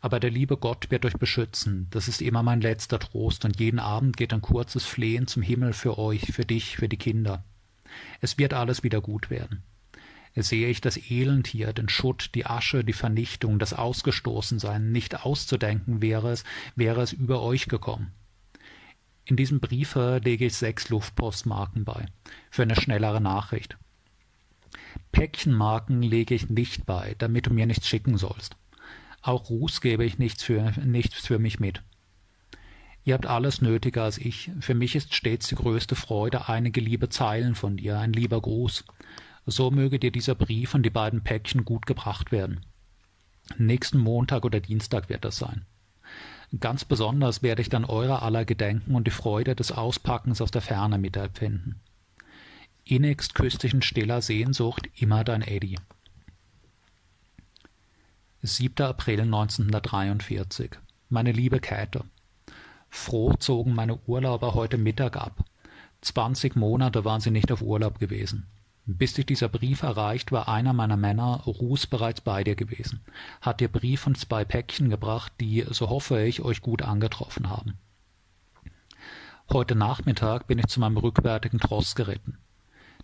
Aber 0.00 0.18
der 0.18 0.30
liebe 0.30 0.56
Gott 0.56 0.90
wird 0.90 1.04
euch 1.04 1.16
beschützen. 1.16 1.86
Das 1.90 2.08
ist 2.08 2.20
immer 2.20 2.42
mein 2.42 2.60
letzter 2.60 2.98
Trost. 2.98 3.44
Und 3.44 3.60
jeden 3.60 3.78
Abend 3.78 4.16
geht 4.16 4.32
ein 4.32 4.42
kurzes 4.42 4.84
Flehen 4.84 5.26
zum 5.26 5.42
Himmel 5.42 5.72
für 5.72 5.98
euch, 5.98 6.32
für 6.32 6.44
dich, 6.44 6.76
für 6.76 6.88
die 6.88 6.96
Kinder. 6.96 7.44
Es 8.20 8.38
wird 8.38 8.54
alles 8.54 8.82
wieder 8.82 9.00
gut 9.00 9.30
werden. 9.30 9.62
Sehe 10.34 10.68
ich 10.68 10.80
das 10.80 10.96
Elend 11.10 11.48
hier, 11.48 11.72
den 11.72 11.88
Schutt, 11.88 12.30
die 12.34 12.46
Asche, 12.46 12.84
die 12.84 12.92
Vernichtung, 12.92 13.58
das 13.58 13.72
Ausgestoßensein, 13.72 14.92
nicht 14.92 15.24
auszudenken 15.24 16.02
wäre 16.02 16.30
es, 16.30 16.44
wäre 16.76 17.02
es 17.02 17.12
über 17.12 17.42
euch 17.42 17.66
gekommen. 17.66 18.12
In 19.30 19.36
diesem 19.36 19.60
Briefe 19.60 20.20
lege 20.24 20.46
ich 20.46 20.56
sechs 20.56 20.88
Luftpostmarken 20.88 21.84
bei, 21.84 22.06
für 22.50 22.62
eine 22.62 22.74
schnellere 22.74 23.20
Nachricht. 23.20 23.78
Päckchenmarken 25.12 26.02
lege 26.02 26.34
ich 26.34 26.50
nicht 26.50 26.84
bei, 26.84 27.14
damit 27.18 27.46
du 27.46 27.54
mir 27.54 27.64
nichts 27.66 27.86
schicken 27.86 28.18
sollst. 28.18 28.56
Auch 29.22 29.48
Ruß 29.48 29.82
gebe 29.82 30.04
ich 30.04 30.18
nichts 30.18 30.42
für, 30.42 30.72
nichts 30.84 31.28
für 31.28 31.38
mich 31.38 31.60
mit. 31.60 31.80
Ihr 33.04 33.14
habt 33.14 33.26
alles 33.26 33.62
nötiger 33.62 34.02
als 34.02 34.18
ich. 34.18 34.50
Für 34.58 34.74
mich 34.74 34.96
ist 34.96 35.14
stets 35.14 35.46
die 35.46 35.54
größte 35.54 35.94
Freude 35.94 36.48
einige 36.48 36.80
liebe 36.80 37.08
Zeilen 37.08 37.54
von 37.54 37.76
dir, 37.76 38.00
ein 38.00 38.12
lieber 38.12 38.40
Gruß. 38.40 38.84
So 39.46 39.70
möge 39.70 40.00
dir 40.00 40.10
dieser 40.10 40.34
Brief 40.34 40.74
und 40.74 40.82
die 40.82 40.90
beiden 40.90 41.22
Päckchen 41.22 41.64
gut 41.64 41.86
gebracht 41.86 42.32
werden. 42.32 42.66
Nächsten 43.58 43.98
Montag 43.98 44.44
oder 44.44 44.58
Dienstag 44.58 45.08
wird 45.08 45.24
das 45.24 45.36
sein. 45.36 45.66
Ganz 46.58 46.84
besonders 46.84 47.42
werde 47.42 47.62
ich 47.62 47.68
dann 47.68 47.84
eurer 47.84 48.22
aller 48.22 48.44
gedenken 48.44 48.96
und 48.96 49.06
die 49.06 49.12
Freude 49.12 49.54
des 49.54 49.70
Auspackens 49.70 50.40
aus 50.40 50.50
der 50.50 50.62
Ferne 50.62 50.98
mitempfinden. 50.98 51.80
Innigst 52.84 53.34
küsst 53.36 53.62
dich 53.62 53.72
in 53.72 53.82
stiller 53.82 54.20
Sehnsucht 54.20 54.88
immer 54.96 55.22
dein 55.22 55.42
Eddie. 55.42 55.78
7. 58.42 58.84
April 58.84 59.20
1943 59.20 60.72
Meine 61.08 61.30
liebe 61.30 61.60
Käthe, 61.60 62.04
Froh 62.88 63.34
zogen 63.34 63.74
meine 63.74 63.98
Urlauber 64.06 64.54
heute 64.54 64.76
Mittag 64.76 65.16
ab. 65.16 65.44
Zwanzig 66.00 66.56
Monate 66.56 67.04
waren 67.04 67.20
sie 67.20 67.30
nicht 67.30 67.52
auf 67.52 67.62
Urlaub 67.62 67.98
gewesen. 68.00 68.48
Bis 68.98 69.14
dich 69.14 69.26
dieser 69.26 69.48
Brief 69.48 69.82
erreicht, 69.82 70.32
war 70.32 70.48
einer 70.48 70.72
meiner 70.72 70.96
Männer, 70.96 71.42
Ruß, 71.46 71.86
bereits 71.86 72.20
bei 72.20 72.42
dir 72.42 72.56
gewesen, 72.56 73.00
hat 73.40 73.60
dir 73.60 73.68
Brief 73.68 74.04
und 74.08 74.18
zwei 74.18 74.44
Päckchen 74.44 74.90
gebracht, 74.90 75.32
die, 75.38 75.64
so 75.70 75.88
hoffe 75.88 76.20
ich, 76.24 76.42
euch 76.42 76.60
gut 76.60 76.82
angetroffen 76.82 77.48
haben. 77.48 77.78
Heute 79.48 79.76
Nachmittag 79.76 80.48
bin 80.48 80.58
ich 80.58 80.66
zu 80.66 80.80
meinem 80.80 80.96
rückwärtigen 80.96 81.60
Tross 81.60 81.94
geritten. 81.94 82.38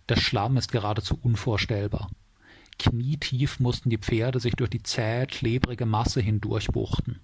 Der 0.09 0.17
Schlamm 0.17 0.57
ist 0.57 0.73
geradezu 0.73 1.17
unvorstellbar. 1.21 2.09
Knietief 2.77 3.61
mussten 3.61 3.89
die 3.89 3.97
Pferde 3.97 4.41
sich 4.41 4.55
durch 4.55 4.69
die 4.69 4.83
zähe, 4.83 5.25
klebrige 5.25 5.85
Masse 5.85 6.19
hindurchbuchten. 6.19 7.21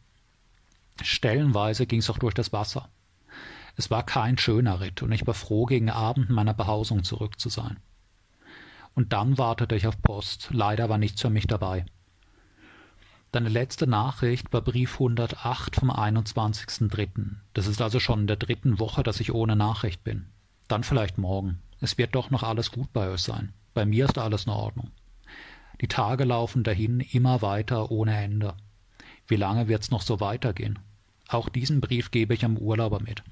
Stellenweise 1.01 1.85
ging's 1.85 2.09
auch 2.09 2.17
durch 2.17 2.33
das 2.33 2.53
Wasser. 2.53 2.87
Es 3.75 3.91
war 3.91 4.05
kein 4.05 4.37
schöner 4.37 4.79
Ritt, 4.79 5.01
und 5.01 5.11
ich 5.11 5.27
war 5.27 5.33
froh, 5.33 5.65
gegen 5.65 5.89
Abend 5.89 6.29
in 6.29 6.35
meiner 6.35 6.53
Behausung 6.53 7.03
zurück 7.03 7.41
zu 7.41 7.49
sein 7.49 7.77
und 8.95 9.13
dann 9.13 9.37
wartete 9.37 9.75
ich 9.75 9.87
auf 9.87 10.01
Post. 10.01 10.49
Leider 10.51 10.89
war 10.89 10.97
nichts 10.97 11.21
für 11.21 11.29
mich 11.29 11.47
dabei. 11.47 11.85
Deine 13.31 13.49
letzte 13.49 13.87
Nachricht 13.87 14.53
war 14.53 14.61
Brief 14.61 14.93
108 14.93 15.75
vom 15.75 15.89
21.03. 15.89 17.37
Das 17.53 17.65
ist 17.65 17.81
also 17.81 17.99
schon 17.99 18.21
in 18.21 18.27
der 18.27 18.35
dritten 18.35 18.79
Woche, 18.79 19.01
dass 19.01 19.19
ich 19.19 19.33
ohne 19.33 19.55
Nachricht 19.55 20.03
bin. 20.03 20.27
Dann 20.67 20.83
vielleicht 20.83 21.17
morgen. 21.17 21.59
Es 21.81 21.97
wird 21.97 22.13
doch 22.13 22.29
noch 22.29 22.43
alles 22.43 22.71
gut 22.71 22.93
bei 22.93 23.09
euch 23.09 23.21
sein. 23.21 23.51
Bei 23.73 23.85
mir 23.85 24.05
ist 24.05 24.19
alles 24.19 24.45
in 24.45 24.51
Ordnung. 24.51 24.91
Die 25.81 25.87
Tage 25.87 26.23
laufen 26.25 26.63
dahin 26.63 26.99
immer 26.99 27.41
weiter 27.41 27.89
ohne 27.89 28.15
Ende. 28.15 28.53
Wie 29.27 29.35
lange 29.35 29.67
wird's 29.67 29.89
noch 29.89 30.03
so 30.03 30.19
weitergehen? 30.19 30.77
Auch 31.27 31.49
diesen 31.49 31.81
Brief 31.81 32.11
gebe 32.11 32.35
ich 32.35 32.45
am 32.45 32.57
Urlauber 32.57 32.99
mit. 33.01 33.23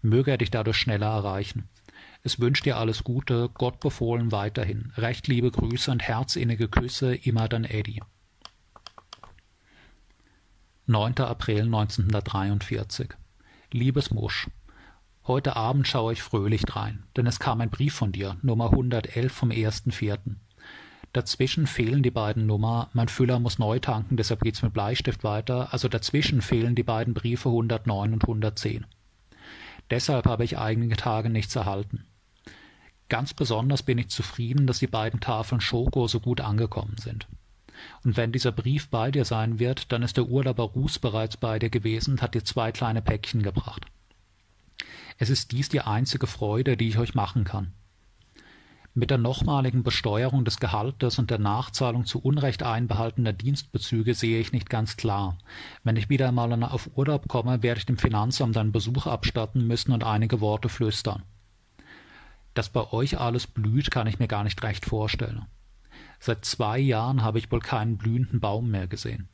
Möge 0.00 0.30
er 0.30 0.38
dich 0.38 0.50
dadurch 0.50 0.78
schneller 0.78 1.08
erreichen. 1.08 1.68
Es 2.22 2.38
wünscht 2.38 2.66
dir 2.66 2.76
alles 2.76 3.04
Gute, 3.04 3.50
Gott 3.54 3.80
befohlen 3.80 4.30
weiterhin. 4.30 4.92
Recht 4.96 5.26
liebe 5.26 5.50
Grüße 5.50 5.90
und 5.90 6.02
herzinnige 6.02 6.68
Küsse, 6.68 7.14
immer 7.14 7.48
dein 7.48 7.64
Eddie. 7.64 8.02
9. 10.86 11.18
April 11.18 11.62
1943 11.62 13.10
Liebes 13.72 14.10
Musch, 14.10 14.48
heute 15.24 15.54
Abend 15.54 15.86
schaue 15.86 16.12
ich 16.12 16.22
fröhlich 16.22 16.62
drein, 16.62 17.04
denn 17.16 17.26
es 17.26 17.38
kam 17.38 17.60
ein 17.60 17.70
Brief 17.70 17.94
von 17.94 18.10
dir, 18.10 18.36
Nummer 18.42 18.70
111 18.70 19.32
vom 19.32 19.50
1.4. 19.50 20.18
Dazwischen 21.12 21.68
fehlen 21.68 22.02
die 22.02 22.10
beiden 22.10 22.46
Nummer, 22.46 22.90
mein 22.92 23.06
Füller 23.06 23.38
muss 23.38 23.60
neu 23.60 23.78
tanken, 23.78 24.16
deshalb 24.16 24.40
geht's 24.42 24.62
mit 24.62 24.72
Bleistift 24.72 25.22
weiter, 25.22 25.72
also 25.72 25.88
dazwischen 25.88 26.42
fehlen 26.42 26.74
die 26.74 26.82
beiden 26.82 27.14
Briefe 27.14 27.48
109 27.48 28.12
und 28.12 28.22
110. 28.24 28.86
Deshalb 29.90 30.26
habe 30.26 30.44
ich 30.44 30.58
einige 30.58 30.96
Tage 30.96 31.30
nichts 31.30 31.56
erhalten. 31.56 32.06
Ganz 33.08 33.34
besonders 33.34 33.82
bin 33.82 33.98
ich 33.98 34.08
zufrieden, 34.08 34.66
dass 34.66 34.78
die 34.78 34.86
beiden 34.86 35.20
Tafeln 35.20 35.60
Schoko 35.60 36.06
so 36.06 36.20
gut 36.20 36.40
angekommen 36.40 36.96
sind. 36.96 37.26
Und 38.04 38.16
wenn 38.16 38.30
dieser 38.30 38.52
Brief 38.52 38.88
bei 38.88 39.10
dir 39.10 39.24
sein 39.24 39.58
wird, 39.58 39.90
dann 39.90 40.02
ist 40.02 40.16
der 40.16 40.26
Urlauber 40.26 40.64
Ruß 40.64 40.98
bereits 40.98 41.36
bei 41.36 41.58
dir 41.58 41.70
gewesen 41.70 42.12
und 42.12 42.22
hat 42.22 42.34
dir 42.34 42.44
zwei 42.44 42.72
kleine 42.72 43.02
Päckchen 43.02 43.42
gebracht. 43.42 43.86
Es 45.18 45.28
ist 45.28 45.52
dies 45.52 45.68
die 45.68 45.80
einzige 45.80 46.26
Freude, 46.26 46.76
die 46.76 46.88
ich 46.88 46.98
euch 46.98 47.14
machen 47.14 47.44
kann. 47.44 47.72
Mit 49.00 49.10
der 49.10 49.16
nochmaligen 49.16 49.82
Besteuerung 49.82 50.44
des 50.44 50.60
Gehaltes 50.60 51.18
und 51.18 51.30
der 51.30 51.38
Nachzahlung 51.38 52.04
zu 52.04 52.18
Unrecht 52.18 52.62
einbehaltener 52.62 53.32
Dienstbezüge 53.32 54.12
sehe 54.12 54.38
ich 54.38 54.52
nicht 54.52 54.68
ganz 54.68 54.98
klar. 54.98 55.38
Wenn 55.84 55.96
ich 55.96 56.10
wieder 56.10 56.28
einmal 56.28 56.52
auf 56.64 56.90
Urlaub 56.96 57.26
komme, 57.26 57.62
werde 57.62 57.78
ich 57.78 57.86
dem 57.86 57.96
Finanzamt 57.96 58.58
einen 58.58 58.72
Besuch 58.72 59.06
abstatten 59.06 59.66
müssen 59.66 59.92
und 59.92 60.04
einige 60.04 60.42
Worte 60.42 60.68
flüstern. 60.68 61.22
Dass 62.52 62.68
bei 62.68 62.92
euch 62.92 63.18
alles 63.18 63.46
blüht, 63.46 63.90
kann 63.90 64.06
ich 64.06 64.18
mir 64.18 64.28
gar 64.28 64.44
nicht 64.44 64.62
recht 64.62 64.84
vorstellen. 64.84 65.46
Seit 66.18 66.44
zwei 66.44 66.78
Jahren 66.78 67.22
habe 67.22 67.38
ich 67.38 67.50
wohl 67.50 67.60
keinen 67.60 67.96
blühenden 67.96 68.38
Baum 68.38 68.70
mehr 68.70 68.86
gesehen. 68.86 69.30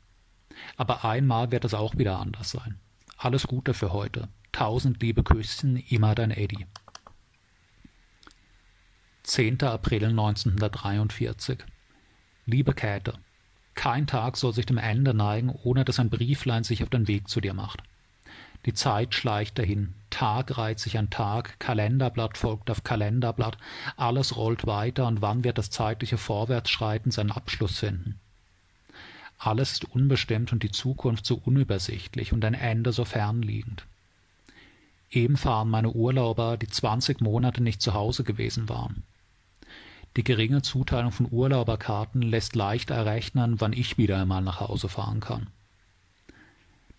Aber 0.77 1.05
einmal 1.05 1.51
wird 1.51 1.65
es 1.65 1.75
auch 1.75 1.99
wieder 1.99 2.21
anders 2.21 2.53
sein. 2.53 2.79
Alles 3.17 3.49
Gute 3.49 3.75
für 3.75 3.93
heute. 3.93 4.29
Tausend 4.53 5.03
liebe 5.03 5.25
Küsschen, 5.25 5.75
immer 5.89 6.15
dein 6.15 6.31
Eddie. 6.31 6.67
10. 9.29 9.65
April 9.65 10.05
1943 10.05 11.59
Liebe 12.47 12.73
Käthe, 12.75 13.15
kein 13.75 14.07
Tag 14.07 14.37
soll 14.37 14.55
sich 14.55 14.67
dem 14.67 14.79
Ende 14.79 15.15
neigen, 15.15 15.51
ohne 15.65 15.85
dass 15.85 15.99
ein 15.99 16.11
Brieflein 16.11 16.63
sich 16.63 16.85
auf 16.85 16.91
den 16.91 17.09
Weg 17.09 17.27
zu 17.27 17.41
dir 17.41 17.53
macht. 17.53 17.83
Die 18.67 18.73
Zeit 18.73 19.15
schleicht 19.15 19.59
dahin, 19.59 19.95
Tag 20.11 20.57
reiht 20.57 20.79
sich 20.79 20.97
an 20.97 21.11
Tag, 21.11 21.59
Kalenderblatt 21.59 22.39
folgt 22.39 22.71
auf 22.71 22.85
Kalenderblatt, 22.85 23.59
alles 23.97 24.37
rollt 24.37 24.65
weiter, 24.65 25.09
und 25.09 25.23
wann 25.23 25.43
wird 25.43 25.59
das 25.59 25.71
zeitliche 25.71 26.19
Vorwärtsschreiten 26.19 27.11
seinen 27.11 27.33
Abschluss 27.33 27.81
finden? 27.81 28.21
Alles 29.39 29.73
ist 29.73 29.87
unbestimmt 29.87 30.53
und 30.53 30.63
die 30.63 30.71
Zukunft 30.71 31.27
so 31.27 31.43
unübersichtlich 31.45 32.33
und 32.33 32.45
ein 32.45 32.55
Ende 32.55 32.93
so 32.93 33.05
fernliegend. 33.05 33.87
Eben 35.11 35.37
fahren 35.37 35.69
meine 35.69 35.91
Urlauber, 35.91 36.57
die 36.57 36.69
zwanzig 36.69 37.21
Monate 37.21 37.61
nicht 37.61 37.83
zu 37.83 37.93
Hause 37.93 38.23
gewesen 38.23 38.69
waren. 38.69 39.03
Die 40.17 40.25
geringe 40.25 40.63
Zuteilung 40.63 41.13
von 41.13 41.29
Urlauberkarten 41.31 42.23
lässt 42.23 42.57
leicht 42.57 42.91
errechnen, 42.91 43.61
wann 43.61 43.73
ich 43.73 43.99
wieder 43.99 44.19
einmal 44.19 44.43
nach 44.43 44.61
Hause 44.61 44.89
fahren 44.89 45.21
kann 45.21 45.49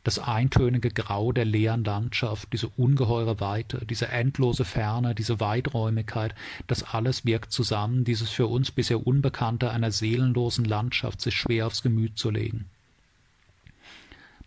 das 0.08 0.20
eintönige 0.20 0.90
Grau 0.90 1.34
der 1.34 1.44
leeren 1.44 1.84
Landschaft, 1.84 2.54
diese 2.54 2.70
ungeheure 2.70 3.42
Weite, 3.42 3.86
diese 3.86 4.08
endlose 4.08 4.64
Ferne, 4.64 5.14
diese 5.14 5.42
Weiträumigkeit, 5.42 6.34
das 6.66 6.84
alles 6.84 7.26
wirkt 7.26 7.52
zusammen, 7.52 8.06
dieses 8.06 8.30
für 8.30 8.48
uns 8.48 8.72
bisher 8.72 9.06
Unbekannte 9.06 9.70
einer 9.70 9.92
seelenlosen 9.92 10.64
Landschaft 10.64 11.20
sich 11.20 11.36
schwer 11.36 11.68
aufs 11.68 11.84
Gemüt 11.84 12.18
zu 12.18 12.30
legen. 12.30 12.70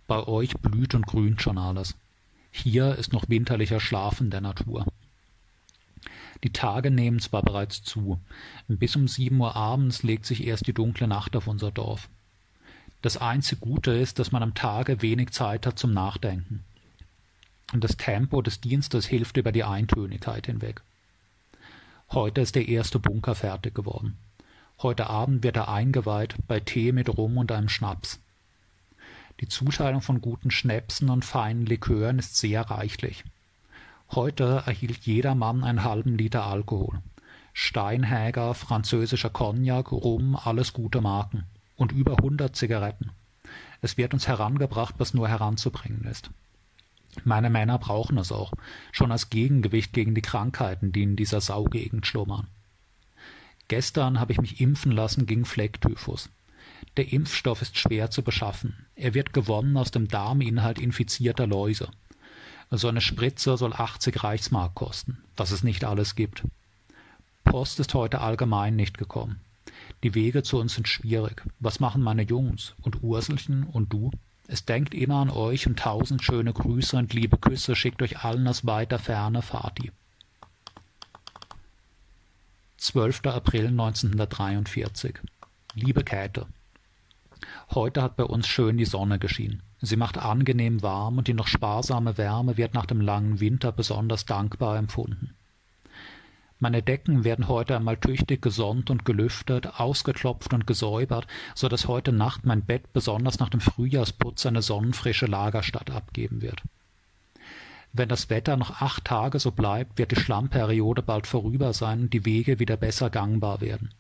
Bei 0.07 0.27
euch 0.27 0.55
blüht 0.57 0.95
und 0.95 1.07
grünt 1.07 1.43
schon 1.43 1.59
alles. 1.59 1.95
Hier 2.51 2.97
ist 2.97 3.13
noch 3.13 3.29
winterlicher 3.29 3.81
Schlafen 3.81 4.31
der 4.31 4.41
Natur. 4.41 4.87
Die 6.43 6.53
Tage 6.53 6.91
nehmen 6.91 7.21
zwar 7.21 7.43
bereits 7.43 7.83
zu, 7.83 8.19
bis 8.69 8.97
um 8.97 9.09
sieben 9.09 9.41
Uhr 9.41 9.57
abends 9.57 10.03
legt 10.03 10.25
sich 10.25 10.47
erst 10.47 10.67
die 10.67 10.73
dunkle 10.73 11.07
Nacht 11.07 11.37
auf 11.37 11.47
unser 11.47 11.71
Dorf. 11.71 12.09
Das 13.03 13.17
einzige 13.17 13.61
Gute 13.61 13.93
ist, 13.93 14.19
dass 14.19 14.33
man 14.33 14.43
am 14.43 14.55
Tage 14.55 15.03
wenig 15.03 15.31
Zeit 15.31 15.67
hat 15.67 15.79
zum 15.79 15.93
Nachdenken. 15.93 16.65
Und 17.73 17.85
das 17.85 17.97
Tempo 17.97 18.43
des 18.43 18.61
Dienstes 18.61 19.07
hilft 19.07 19.37
über 19.37 19.53
die 19.53 19.65
Eintönigkeit 19.65 20.47
hinweg. 20.47 20.83
Heute 22.11 22.41
ist 22.41 22.57
der 22.57 22.69
erste 22.69 22.99
Bunker 22.99 23.35
fertig 23.35 23.75
geworden. 23.75 24.19
Heute 24.83 25.09
Abend 25.09 25.43
wird 25.43 25.57
er 25.57 25.69
eingeweiht 25.69 26.35
bei 26.49 26.59
Tee 26.59 26.93
mit 26.93 27.09
Rum 27.09 27.39
und 27.39 27.53
einem 27.53 27.69
Schnaps. 27.69 28.19
Die 29.41 29.49
Zuteilung 29.49 30.03
von 30.03 30.21
guten 30.21 30.51
Schnäpsen 30.51 31.09
und 31.11 31.25
feinen 31.25 31.67
Likören 31.67 32.19
ist 32.19 32.37
sehr 32.37 32.63
reichlich. 32.63 33.25
Heute 34.13 34.65
erhielt 34.67 35.07
jeder 35.07 35.37
Mann 35.37 35.63
einen 35.63 35.85
halben 35.85 36.19
Liter 36.19 36.45
Alkohol. 36.45 37.01
Steinhäger, 37.53 38.55
französischer 38.55 39.31
Cognac, 39.31 39.93
Rum, 39.93 40.35
alles 40.35 40.73
gute 40.73 41.01
Marken 41.01 41.45
und 41.77 41.93
über 41.93 42.17
hundert 42.21 42.57
Zigaretten. 42.57 43.13
Es 43.83 43.97
wird 43.97 44.13
uns 44.13 44.27
herangebracht, 44.27 44.97
was 44.99 45.15
nur 45.15 45.29
heranzubringen 45.29 46.05
ist. 46.07 46.31
Meine 47.23 47.51
Männer 47.51 47.79
brauchen 47.79 48.19
es 48.19 48.33
auch, 48.33 48.53
schon 48.91 49.13
als 49.13 49.31
Gegengewicht 49.31 49.93
gegen 49.93 50.17
die 50.17 50.23
Krankheiten, 50.23 50.91
die 50.91 51.05
in 51.05 51.15
dieser 51.15 51.41
Saugegend 51.41 52.05
schlummern. 52.05 52.49
Gestern 53.69 54.19
habe 54.19 54.33
ich 54.33 54.41
mich 54.41 54.61
impfen 54.61 54.91
lassen 54.91 55.27
gegen 55.27 55.45
Flecktyphus. 55.45 56.31
Der 56.97 57.13
Impfstoff 57.13 57.63
ist 57.63 57.79
schwer 57.79 58.11
zu 58.11 58.23
beschaffen. 58.23 58.87
Er 58.97 59.15
wird 59.15 59.33
gewonnen 59.33 59.77
aus 59.77 59.93
dem 59.93 60.09
Darminhalt 60.09 60.81
infizierter 60.81 61.47
Läuse. 61.47 61.89
So 62.71 62.89
eine 62.89 63.01
Spritze 63.01 63.57
soll 63.57 63.73
80 63.73 64.23
Reichsmark 64.23 64.75
kosten, 64.75 65.19
was 65.37 65.51
es 65.51 65.65
nicht 65.65 65.85
alles 65.85 66.15
gibt. 66.15 66.45
Post 67.45 67.81
ist 67.81 67.95
heute 67.95 68.21
allgemein 68.21 68.77
nicht 68.77 68.97
gekommen. 68.97 69.41
Die 70.05 70.15
Wege 70.15 70.43
zu 70.45 70.59
uns 70.59 70.75
sind 70.75 70.87
schwierig. 70.87 71.43
Was 71.59 71.81
machen 71.81 72.03
meine 72.03 72.23
Jungs 72.23 72.75
und 72.83 73.03
Urselchen 73.03 73.65
und 73.65 73.93
du? 73.93 74.13
Es 74.47 74.65
denkt 74.65 74.95
immer 74.95 75.17
an 75.17 75.31
euch 75.31 75.67
und 75.67 75.79
tausend 75.79 76.23
schöne 76.23 76.53
Grüße 76.53 76.97
und 76.97 77.13
liebe 77.13 77.39
Küsse 77.39 77.75
schickt 77.75 78.03
euch 78.03 78.25
allen 78.25 78.47
aus 78.47 78.67
weiter 78.67 78.99
Ferne 78.99 79.43
Fati. 79.43 79.91
12. 82.77 83.27
April 83.27 83.67
1943 83.67 85.19
Liebe 85.75 86.03
Käthe, 86.03 86.47
Heute 87.71 88.03
hat 88.03 88.17
bei 88.17 88.25
uns 88.25 88.49
schön 88.49 88.77
die 88.77 88.85
Sonne 88.85 89.19
geschienen. 89.19 89.63
Sie 89.83 89.97
macht 89.97 90.19
angenehm 90.19 90.83
warm 90.83 91.19
und 91.19 91.29
die 91.29 91.35
noch 91.35 91.47
sparsame 91.47 92.19
Wärme 92.19 92.57
wird 92.57 92.75
nach 92.75 92.87
dem 92.87 93.01
langen 93.01 93.41
Winter 93.41 93.73
besonders 93.73 94.27
dankbar 94.27 94.77
empfunden. 94.77 95.35
Meine 96.59 96.83
Decken 96.83 97.25
werden 97.25 97.49
heute 97.49 97.75
einmal 97.75 97.97
tüchtig 97.97 98.43
gesonnt 98.43 98.91
und 98.91 99.07
gelüftet, 99.07 99.81
ausgeklopft 99.81 100.53
und 100.53 100.67
gesäubert, 100.67 101.27
so 101.55 101.69
dass 101.69 101.89
heute 101.89 102.13
Nacht 102.13 102.45
mein 102.45 102.63
Bett 102.63 102.93
besonders 102.93 103.39
nach 103.39 103.49
dem 103.49 103.61
Frühjahrsputz 103.61 104.45
eine 104.45 104.61
sonnenfrische 104.61 105.25
Lagerstatt 105.25 105.91
abgeben 105.91 106.43
wird. 106.43 106.61
Wenn 107.95 108.11
das 108.11 108.29
Wetter 108.29 108.59
noch 108.59 108.83
acht 108.83 109.07
Tage 109.07 109.39
so 109.39 109.51
bleibt, 109.51 109.99
wird 109.99 110.11
die 110.11 110.21
Schlammperiode 110.21 111.03
bald 111.03 111.27
vorüber 111.27 111.73
sein 111.73 112.03
und 112.03 112.13
die 112.13 112.27
Wege 112.27 112.59
wieder 112.59 112.77
besser 112.77 113.09
gangbar 113.09 113.63
werden. 113.63 113.95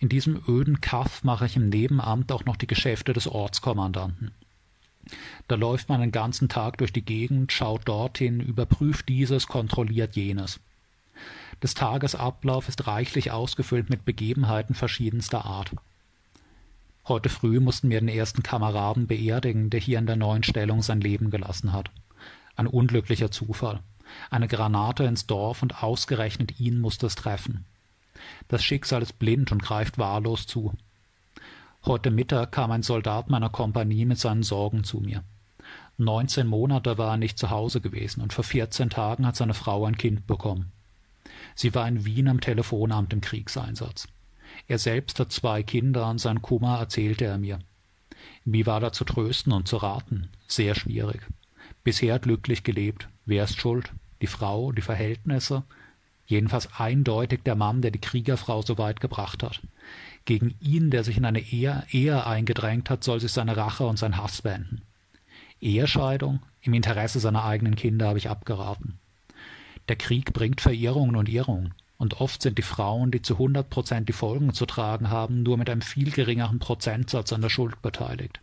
In 0.00 0.08
diesem 0.08 0.42
öden 0.48 0.80
Kaff 0.80 1.22
mache 1.22 1.46
ich 1.46 1.56
im 1.56 1.68
Nebenamt 1.68 2.32
auch 2.32 2.44
noch 2.44 2.56
die 2.56 2.66
Geschäfte 2.66 3.12
des 3.12 3.28
Ortskommandanten. 3.28 4.32
Da 5.48 5.54
läuft 5.54 5.88
man 5.88 6.00
den 6.00 6.12
ganzen 6.12 6.48
Tag 6.48 6.78
durch 6.78 6.92
die 6.92 7.04
Gegend, 7.04 7.52
schaut 7.52 7.86
dorthin, 7.86 8.40
überprüft 8.40 9.08
dieses, 9.08 9.46
kontrolliert 9.46 10.16
jenes. 10.16 10.60
Des 11.62 11.74
Tagesablauf 11.74 12.68
ist 12.68 12.86
reichlich 12.86 13.30
ausgefüllt 13.30 13.88
mit 13.88 14.04
Begebenheiten 14.04 14.74
verschiedenster 14.74 15.44
Art. 15.44 15.72
Heute 17.08 17.28
früh 17.28 17.60
mussten 17.60 17.88
wir 17.88 18.00
den 18.00 18.08
ersten 18.08 18.42
Kameraden 18.42 19.06
beerdigen, 19.06 19.70
der 19.70 19.80
hier 19.80 19.98
in 19.98 20.06
der 20.06 20.16
neuen 20.16 20.42
Stellung 20.42 20.82
sein 20.82 21.00
Leben 21.00 21.30
gelassen 21.30 21.72
hat. 21.72 21.90
Ein 22.56 22.66
unglücklicher 22.66 23.30
Zufall. 23.30 23.80
Eine 24.30 24.48
Granate 24.48 25.04
ins 25.04 25.26
Dorf 25.26 25.62
und 25.62 25.82
ausgerechnet 25.82 26.58
ihn 26.58 26.80
musste 26.80 27.06
es 27.06 27.14
treffen. 27.14 27.64
Das 28.48 28.64
Schicksal 28.64 29.02
ist 29.02 29.18
blind 29.18 29.52
und 29.52 29.62
greift 29.62 29.98
wahllos 29.98 30.46
zu. 30.46 30.74
Heute 31.86 32.10
Mittag 32.10 32.50
kam 32.50 32.72
ein 32.72 32.82
Soldat 32.82 33.30
meiner 33.30 33.48
Kompanie 33.48 34.06
mit 34.06 34.18
seinen 34.18 34.42
Sorgen 34.42 34.82
zu 34.82 34.98
mir. 34.98 35.22
Neunzehn 35.98 36.48
Monate 36.48 36.98
war 36.98 37.12
er 37.12 37.16
nicht 37.16 37.38
zu 37.38 37.50
Hause 37.50 37.80
gewesen 37.80 38.22
und 38.22 38.32
vor 38.32 38.42
vierzehn 38.42 38.90
Tagen 38.90 39.24
hat 39.24 39.36
seine 39.36 39.54
Frau 39.54 39.84
ein 39.84 39.96
Kind 39.96 40.26
bekommen. 40.26 40.72
Sie 41.54 41.76
war 41.76 41.86
in 41.86 42.04
Wien 42.04 42.26
am 42.26 42.40
Telefonamt 42.40 43.12
im 43.12 43.20
Kriegseinsatz. 43.20 44.08
Er 44.66 44.78
selbst 44.78 45.20
hat 45.20 45.30
zwei 45.30 45.62
Kinder 45.62 46.10
und 46.10 46.18
sein 46.18 46.42
Kummer 46.42 46.80
erzählte 46.80 47.26
er 47.26 47.38
mir. 47.38 47.60
Wie 48.44 48.66
war 48.66 48.80
da 48.80 48.90
zu 48.90 49.04
trösten 49.04 49.52
und 49.52 49.68
zu 49.68 49.76
raten? 49.76 50.30
Sehr 50.48 50.74
schwierig. 50.74 51.20
Bisher 51.84 52.18
glücklich 52.18 52.64
gelebt. 52.64 53.08
Wer 53.26 53.44
ist 53.44 53.60
schuld? 53.60 53.92
Die 54.22 54.26
Frau, 54.26 54.72
die 54.72 54.82
Verhältnisse? 54.82 55.62
Jedenfalls 56.26 56.68
eindeutig 56.76 57.44
der 57.44 57.54
Mann, 57.54 57.80
der 57.80 57.92
die 57.92 58.00
Kriegerfrau 58.00 58.62
so 58.62 58.76
weit 58.76 59.00
gebracht 59.00 59.44
hat. 59.44 59.60
Gegen 60.26 60.56
ihn, 60.60 60.90
der 60.90 61.04
sich 61.04 61.16
in 61.16 61.24
eine 61.24 61.40
Ehe, 61.40 61.84
Ehe 61.90 62.26
eingedrängt 62.26 62.90
hat, 62.90 63.04
soll 63.04 63.20
sich 63.20 63.32
seine 63.32 63.56
Rache 63.56 63.86
und 63.86 63.96
sein 63.98 64.18
Hass 64.18 64.44
wenden. 64.44 64.82
Ehescheidung? 65.60 66.40
Im 66.60 66.74
Interesse 66.74 67.20
seiner 67.20 67.44
eigenen 67.44 67.76
Kinder 67.76 68.08
habe 68.08 68.18
ich 68.18 68.28
abgeraten. 68.28 68.98
Der 69.88 69.94
Krieg 69.94 70.32
bringt 70.32 70.60
Verirrungen 70.60 71.14
und 71.14 71.28
Irrungen. 71.28 71.74
Und 71.96 72.20
oft 72.20 72.42
sind 72.42 72.58
die 72.58 72.62
Frauen, 72.62 73.12
die 73.12 73.22
zu 73.22 73.38
hundert 73.38 73.70
Prozent 73.70 74.08
die 74.08 74.12
Folgen 74.12 74.52
zu 74.52 74.66
tragen 74.66 75.10
haben, 75.10 75.44
nur 75.44 75.56
mit 75.56 75.70
einem 75.70 75.80
viel 75.80 76.10
geringeren 76.10 76.58
Prozentsatz 76.58 77.32
an 77.32 77.40
der 77.40 77.48
Schuld 77.48 77.80
beteiligt. 77.80 78.40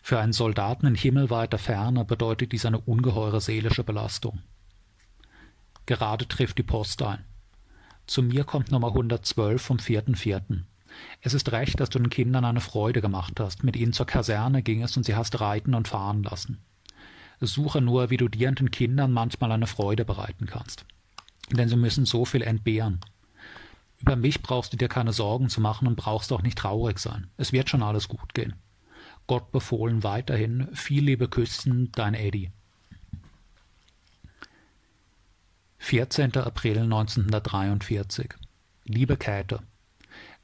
Für 0.00 0.20
einen 0.20 0.32
Soldaten 0.32 0.86
in 0.86 0.94
himmelweiter 0.94 1.58
Ferne 1.58 2.04
bedeutet 2.04 2.52
dies 2.52 2.64
eine 2.64 2.78
ungeheure 2.78 3.40
seelische 3.40 3.84
Belastung. 3.84 4.38
Gerade 5.84 6.28
trifft 6.28 6.58
die 6.58 6.62
Post 6.62 7.02
ein. 7.02 7.24
Zu 8.10 8.24
mir 8.24 8.42
kommt 8.42 8.72
Nummer 8.72 8.88
112 8.88 9.62
vom 9.62 9.76
4.4. 9.76 10.64
Es 11.20 11.32
ist 11.32 11.52
recht, 11.52 11.78
dass 11.78 11.90
du 11.90 12.00
den 12.00 12.10
Kindern 12.10 12.44
eine 12.44 12.60
Freude 12.60 13.00
gemacht 13.00 13.38
hast. 13.38 13.62
Mit 13.62 13.76
ihnen 13.76 13.92
zur 13.92 14.04
Kaserne 14.04 14.64
ging 14.64 14.82
es 14.82 14.96
und 14.96 15.04
sie 15.04 15.14
hast 15.14 15.40
reiten 15.40 15.76
und 15.76 15.86
fahren 15.86 16.24
lassen. 16.24 16.58
Suche 17.40 17.80
nur, 17.80 18.10
wie 18.10 18.16
du 18.16 18.26
dir 18.26 18.48
und 18.48 18.58
den 18.58 18.72
Kindern 18.72 19.12
manchmal 19.12 19.52
eine 19.52 19.68
Freude 19.68 20.04
bereiten 20.04 20.46
kannst. 20.46 20.86
Denn 21.52 21.68
sie 21.68 21.76
müssen 21.76 22.04
so 22.04 22.24
viel 22.24 22.42
entbehren. 22.42 22.98
Über 24.00 24.16
mich 24.16 24.42
brauchst 24.42 24.72
du 24.72 24.76
dir 24.76 24.88
keine 24.88 25.12
Sorgen 25.12 25.48
zu 25.48 25.60
machen 25.60 25.86
und 25.86 25.94
brauchst 25.94 26.32
auch 26.32 26.42
nicht 26.42 26.58
traurig 26.58 26.98
sein. 26.98 27.30
Es 27.36 27.52
wird 27.52 27.70
schon 27.70 27.84
alles 27.84 28.08
gut 28.08 28.34
gehen. 28.34 28.54
Gott 29.28 29.52
befohlen 29.52 30.02
weiterhin. 30.02 30.66
Viel 30.72 31.04
liebe 31.04 31.28
Küssen, 31.28 31.92
dein 31.92 32.14
Eddie. 32.14 32.50
14. 35.82 36.36
April 36.36 36.78
1943 36.82 38.34
Liebe 38.84 39.16
Käthe, 39.16 39.60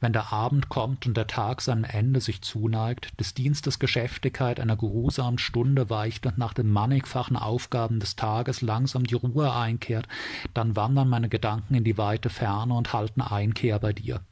wenn 0.01 0.13
der 0.13 0.33
Abend 0.33 0.71
kommt 0.71 1.07
und 1.07 1.17
der 1.17 1.29
Tag 1.29 1.61
seinem 1.61 1.85
Ende 1.85 2.21
sich 2.21 2.41
zuneigt, 2.41 3.21
des 3.21 3.35
Dienstes 3.35 3.79
Geschäftigkeit 3.79 4.59
einer 4.59 4.77
geruhsamen 4.77 5.39
Stunde 5.39 5.89
weicht 5.89 6.27
und 6.27 6.39
nach 6.39 6.53
den 6.53 6.69
mannigfachen 6.69 7.37
Aufgaben 7.37 8.01
des 8.01 8.17
Tages 8.17 8.61
langsam 8.63 9.05
die 9.05 9.15
Ruhe 9.15 9.55
einkehrt, 9.55 10.09
dann 10.53 10.75
wandern 10.75 11.09
meine 11.09 11.29
Gedanken 11.29 11.75
in 11.75 11.85
die 11.85 11.99
weite 11.99 12.31
Ferne 12.31 12.75
und 12.75 12.93
halten 12.93 13.21
Einkehr 13.21 13.79
bei 13.79 13.93
dir. 13.93 14.23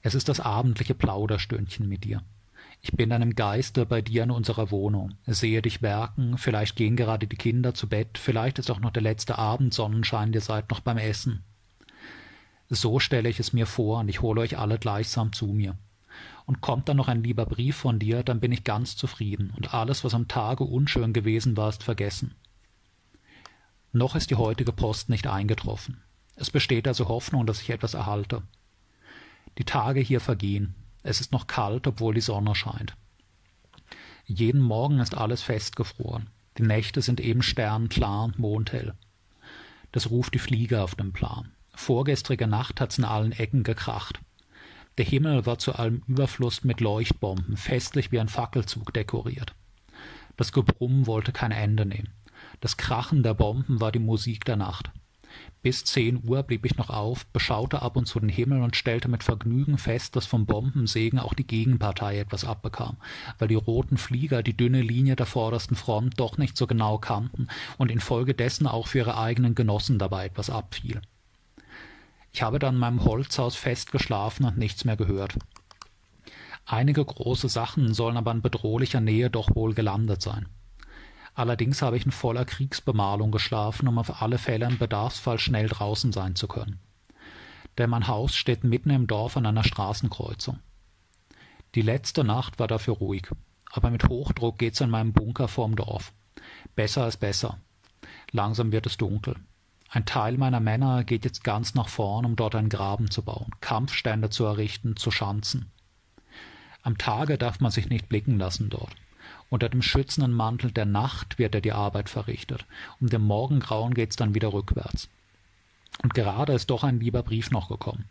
Es 0.00 0.14
ist 0.14 0.30
das 0.30 0.40
abendliche 0.40 0.94
Plauderstündchen 0.94 1.86
mit 1.88 2.04
dir. 2.04 2.22
Ich 2.82 2.92
bin 2.92 3.12
einem 3.12 3.34
Geiste 3.34 3.84
bei 3.84 4.00
dir 4.00 4.22
in 4.22 4.30
unserer 4.30 4.70
Wohnung, 4.70 5.14
sehe 5.26 5.60
dich 5.60 5.82
werken, 5.82 6.38
vielleicht 6.38 6.76
gehen 6.76 6.96
gerade 6.96 7.26
die 7.26 7.36
Kinder 7.36 7.74
zu 7.74 7.88
Bett, 7.88 8.16
vielleicht 8.16 8.58
ist 8.58 8.70
auch 8.70 8.80
noch 8.80 8.90
der 8.90 9.02
letzte 9.02 9.36
Abendsonnenschein, 9.38 10.32
ihr 10.32 10.40
seid 10.40 10.70
noch 10.70 10.80
beim 10.80 10.96
Essen. 10.96 11.44
So 12.70 12.98
stelle 12.98 13.28
ich 13.28 13.38
es 13.38 13.52
mir 13.52 13.66
vor, 13.66 14.00
und 14.00 14.08
ich 14.08 14.22
hole 14.22 14.40
euch 14.40 14.56
alle 14.56 14.78
gleichsam 14.78 15.32
zu 15.32 15.48
mir. 15.48 15.76
Und 16.46 16.62
kommt 16.62 16.88
dann 16.88 16.96
noch 16.96 17.08
ein 17.08 17.22
lieber 17.22 17.44
Brief 17.44 17.76
von 17.76 17.98
dir, 17.98 18.22
dann 18.22 18.40
bin 18.40 18.50
ich 18.50 18.64
ganz 18.64 18.96
zufrieden, 18.96 19.52
und 19.56 19.74
alles, 19.74 20.02
was 20.02 20.14
am 20.14 20.26
Tage 20.26 20.64
unschön 20.64 21.12
gewesen 21.12 21.56
war, 21.58 21.68
ist 21.68 21.82
vergessen. 21.82 22.34
Noch 23.92 24.14
ist 24.14 24.30
die 24.30 24.36
heutige 24.36 24.72
Post 24.72 25.10
nicht 25.10 25.26
eingetroffen. 25.26 26.00
Es 26.36 26.50
besteht 26.50 26.88
also 26.88 27.08
Hoffnung, 27.08 27.44
dass 27.44 27.60
ich 27.60 27.70
etwas 27.70 27.94
erhalte. 27.94 28.42
Die 29.58 29.64
Tage 29.64 30.00
hier 30.00 30.20
vergehen. 30.20 30.74
Es 31.02 31.20
ist 31.20 31.32
noch 31.32 31.46
kalt, 31.46 31.86
obwohl 31.86 32.14
die 32.14 32.20
Sonne 32.20 32.54
scheint. 32.54 32.96
Jeden 34.26 34.60
Morgen 34.60 35.00
ist 35.00 35.16
alles 35.16 35.42
festgefroren. 35.42 36.28
Die 36.58 36.62
Nächte 36.62 37.02
sind 37.02 37.20
eben 37.20 37.42
sternklar 37.42 38.24
und 38.24 38.38
mondhell. 38.38 38.94
Das 39.92 40.10
ruft 40.10 40.34
die 40.34 40.38
Flieger 40.38 40.84
auf 40.84 40.94
dem 40.94 41.12
Plan. 41.12 41.52
Vorgestrige 41.74 42.46
Nacht 42.46 42.80
hat's 42.80 42.98
in 42.98 43.04
allen 43.04 43.32
Ecken 43.32 43.62
gekracht. 43.62 44.20
Der 44.98 45.04
Himmel 45.04 45.46
war 45.46 45.58
zu 45.58 45.74
allem 45.74 46.02
Überfluss 46.06 46.62
mit 46.64 46.80
Leuchtbomben, 46.80 47.56
festlich 47.56 48.12
wie 48.12 48.20
ein 48.20 48.28
Fackelzug 48.28 48.92
dekoriert. 48.92 49.54
Das 50.36 50.52
Gebrumm 50.52 51.06
wollte 51.06 51.32
kein 51.32 51.52
Ende 51.52 51.86
nehmen. 51.86 52.12
Das 52.60 52.76
Krachen 52.76 53.22
der 53.22 53.34
Bomben 53.34 53.80
war 53.80 53.92
die 53.92 53.98
Musik 53.98 54.44
der 54.44 54.56
Nacht. 54.56 54.90
Bis 55.62 55.84
zehn 55.84 56.26
Uhr 56.26 56.42
blieb 56.42 56.64
ich 56.64 56.78
noch 56.78 56.88
auf, 56.88 57.26
beschaute 57.26 57.82
ab 57.82 57.96
und 57.96 58.06
zu 58.06 58.18
den 58.18 58.30
Himmel 58.30 58.62
und 58.62 58.76
stellte 58.76 59.08
mit 59.08 59.22
Vergnügen 59.22 59.76
fest, 59.76 60.16
dass 60.16 60.24
vom 60.24 60.46
Bombensegen 60.46 61.18
auch 61.18 61.34
die 61.34 61.46
Gegenpartei 61.46 62.18
etwas 62.18 62.44
abbekam, 62.44 62.96
weil 63.38 63.48
die 63.48 63.56
roten 63.56 63.98
Flieger 63.98 64.42
die 64.42 64.56
dünne 64.56 64.80
Linie 64.80 65.16
der 65.16 65.26
vordersten 65.26 65.76
Front 65.76 66.18
doch 66.18 66.38
nicht 66.38 66.56
so 66.56 66.66
genau 66.66 66.96
kannten 66.96 67.48
und 67.76 67.90
infolgedessen 67.90 68.66
auch 68.66 68.86
für 68.86 68.98
ihre 68.98 69.18
eigenen 69.18 69.54
Genossen 69.54 69.98
dabei 69.98 70.26
etwas 70.26 70.48
abfiel. 70.48 71.02
Ich 72.32 72.42
habe 72.42 72.58
dann 72.58 72.76
in 72.76 72.80
meinem 72.80 73.04
Holzhaus 73.04 73.54
fest 73.54 73.92
geschlafen 73.92 74.46
und 74.46 74.56
nichts 74.56 74.86
mehr 74.86 74.96
gehört. 74.96 75.34
Einige 76.64 77.04
große 77.04 77.50
Sachen 77.50 77.92
sollen 77.92 78.16
aber 78.16 78.30
in 78.30 78.40
bedrohlicher 78.40 79.00
Nähe 79.00 79.28
doch 79.28 79.54
wohl 79.54 79.74
gelandet 79.74 80.22
sein. 80.22 80.46
Allerdings 81.40 81.80
habe 81.80 81.96
ich 81.96 82.04
in 82.04 82.12
voller 82.12 82.44
Kriegsbemalung 82.44 83.30
geschlafen, 83.30 83.88
um 83.88 83.98
auf 83.98 84.20
alle 84.20 84.36
Fälle 84.36 84.66
im 84.66 84.76
Bedarfsfall 84.76 85.38
schnell 85.38 85.68
draußen 85.68 86.12
sein 86.12 86.36
zu 86.36 86.46
können. 86.46 86.80
Denn 87.78 87.88
mein 87.88 88.08
Haus 88.08 88.34
steht 88.34 88.62
mitten 88.62 88.90
im 88.90 89.06
Dorf 89.06 89.38
an 89.38 89.46
einer 89.46 89.64
Straßenkreuzung. 89.64 90.58
Die 91.74 91.80
letzte 91.80 92.24
Nacht 92.24 92.58
war 92.58 92.68
dafür 92.68 92.92
ruhig, 92.92 93.30
aber 93.70 93.88
mit 93.88 94.06
Hochdruck 94.06 94.58
geht's 94.58 94.82
in 94.82 94.90
meinem 94.90 95.14
Bunker 95.14 95.48
vorm 95.48 95.76
Dorf. 95.76 96.12
Besser 96.76 97.08
ist 97.08 97.20
besser. 97.20 97.58
Langsam 98.32 98.70
wird 98.70 98.84
es 98.84 98.98
dunkel. 98.98 99.36
Ein 99.88 100.04
Teil 100.04 100.36
meiner 100.36 100.60
Männer 100.60 101.04
geht 101.04 101.24
jetzt 101.24 101.42
ganz 101.42 101.72
nach 101.74 101.88
vorn, 101.88 102.26
um 102.26 102.36
dort 102.36 102.54
einen 102.54 102.68
Graben 102.68 103.10
zu 103.10 103.22
bauen, 103.22 103.50
Kampfstände 103.62 104.28
zu 104.28 104.44
errichten, 104.44 104.94
zu 104.94 105.10
Schanzen. 105.10 105.72
Am 106.82 106.98
Tage 106.98 107.38
darf 107.38 107.60
man 107.60 107.70
sich 107.70 107.88
nicht 107.88 108.10
blicken 108.10 108.36
lassen 108.36 108.68
dort. 108.68 108.94
Unter 109.50 109.68
dem 109.68 109.82
schützenden 109.82 110.32
Mantel 110.32 110.70
der 110.70 110.86
Nacht 110.86 111.38
wird 111.38 111.54
er 111.56 111.60
die 111.60 111.72
Arbeit 111.72 112.08
verrichtet. 112.08 112.64
Um 113.00 113.08
dem 113.08 113.22
Morgengrauen 113.22 113.94
geht's 113.94 114.16
dann 114.16 114.34
wieder 114.34 114.52
rückwärts. 114.52 115.08
Und 116.02 116.14
gerade 116.14 116.52
ist 116.52 116.70
doch 116.70 116.84
ein 116.84 117.00
lieber 117.00 117.24
Brief 117.24 117.50
noch 117.50 117.68
gekommen. 117.68 118.04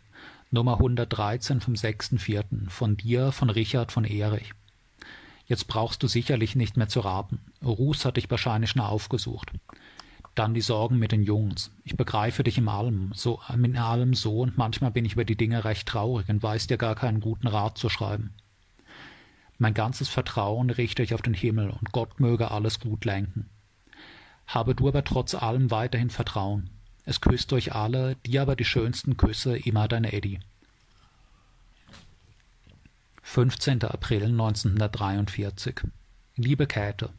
Nummer 0.50 0.74
113 0.74 1.60
vom 1.60 1.74
6.4. 1.74 2.68
von 2.68 2.96
dir, 2.96 3.32
von 3.32 3.48
Richard, 3.48 3.90
von 3.90 4.04
Erich. 4.04 4.52
Jetzt 5.46 5.66
brauchst 5.66 6.02
du 6.02 6.08
sicherlich 6.08 6.54
nicht 6.56 6.76
mehr 6.76 6.88
zu 6.88 7.00
raten. 7.00 7.40
Ruß 7.64 8.04
hat 8.04 8.18
dich 8.18 8.30
wahrscheinlich 8.30 8.70
schon 8.70 8.82
aufgesucht. 8.82 9.50
Dann 10.34 10.54
die 10.54 10.60
Sorgen 10.60 10.98
mit 10.98 11.10
den 11.10 11.22
Jungs. 11.22 11.72
Ich 11.84 11.96
begreife 11.96 12.44
dich 12.44 12.58
in 12.58 12.68
allem, 12.68 13.12
so, 13.14 13.40
in 13.52 13.76
allem 13.76 14.14
so 14.14 14.40
und 14.40 14.58
manchmal 14.58 14.90
bin 14.90 15.04
ich 15.04 15.14
über 15.14 15.24
die 15.24 15.36
Dinge 15.36 15.64
recht 15.64 15.88
traurig 15.88 16.28
und 16.28 16.42
weiß 16.42 16.66
dir 16.66 16.76
gar 16.76 16.94
keinen 16.94 17.20
guten 17.20 17.48
Rat 17.48 17.78
zu 17.78 17.88
schreiben. 17.88 18.32
Mein 19.60 19.74
ganzes 19.74 20.08
Vertrauen 20.08 20.70
richte 20.70 21.02
ich 21.02 21.12
auf 21.12 21.20
den 21.20 21.34
Himmel 21.34 21.68
und 21.68 21.92
Gott 21.92 22.18
möge 22.18 22.50
alles 22.50 22.80
gut 22.80 23.04
lenken. 23.04 23.50
Habe 24.46 24.74
du 24.74 24.88
aber 24.88 25.04
trotz 25.04 25.34
allem 25.34 25.70
weiterhin 25.70 26.08
Vertrauen. 26.08 26.70
Es 27.04 27.20
küsst 27.20 27.52
euch 27.52 27.74
alle, 27.74 28.16
dir 28.24 28.40
aber 28.40 28.56
die 28.56 28.64
schönsten 28.64 29.18
Küsse, 29.18 29.58
immer 29.58 29.86
dein 29.86 30.04
Eddie. 30.04 30.40
15. 33.20 33.84
April 33.84 34.24
1943 34.24 35.82
Liebe 36.36 36.66
Käthe, 36.66 37.10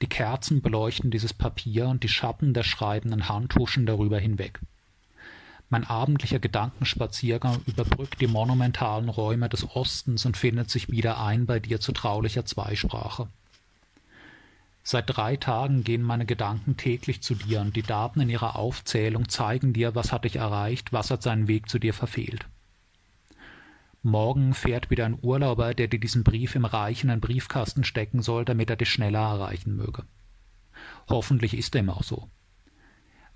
die 0.00 0.08
Kerzen 0.08 0.62
beleuchten 0.62 1.10
dieses 1.10 1.34
Papier 1.34 1.86
und 1.86 2.02
die 2.02 2.08
Schatten 2.08 2.54
der 2.54 2.62
schreibenden 2.62 3.28
Hand 3.28 3.56
huschen 3.56 3.84
darüber 3.84 4.18
hinweg. 4.18 4.58
Mein 5.72 5.84
abendlicher 5.84 6.40
Gedankenspaziergang 6.40 7.60
überbrückt 7.64 8.20
die 8.20 8.26
monumentalen 8.26 9.08
Räume 9.08 9.48
des 9.48 9.76
Ostens 9.76 10.26
und 10.26 10.36
findet 10.36 10.68
sich 10.68 10.90
wieder 10.90 11.20
ein 11.20 11.46
bei 11.46 11.60
dir 11.60 11.80
zu 11.80 11.92
traulicher 11.92 12.44
Zweisprache. 12.44 13.28
Seit 14.82 15.04
drei 15.06 15.36
Tagen 15.36 15.84
gehen 15.84 16.02
meine 16.02 16.26
Gedanken 16.26 16.76
täglich 16.76 17.22
zu 17.22 17.36
dir 17.36 17.60
und 17.60 17.76
die 17.76 17.82
Daten 17.82 18.20
in 18.20 18.28
ihrer 18.28 18.56
Aufzählung 18.56 19.28
zeigen 19.28 19.72
dir, 19.72 19.94
was 19.94 20.10
hat 20.10 20.24
dich 20.24 20.36
erreicht, 20.36 20.92
was 20.92 21.12
hat 21.12 21.22
seinen 21.22 21.46
Weg 21.46 21.68
zu 21.68 21.78
dir 21.78 21.94
verfehlt. 21.94 22.46
Morgen 24.02 24.54
fährt 24.54 24.90
wieder 24.90 25.04
ein 25.04 25.18
Urlauber, 25.22 25.74
der 25.74 25.86
dir 25.86 26.00
diesen 26.00 26.24
Brief 26.24 26.56
im 26.56 26.64
reichenden 26.64 27.20
Briefkasten 27.20 27.84
stecken 27.84 28.22
soll, 28.22 28.44
damit 28.44 28.70
er 28.70 28.76
dich 28.76 28.88
schneller 28.88 29.20
erreichen 29.20 29.76
möge. 29.76 30.02
Hoffentlich 31.08 31.54
ist 31.54 31.74
dem 31.74 31.90
auch 31.90 32.02
so. 32.02 32.28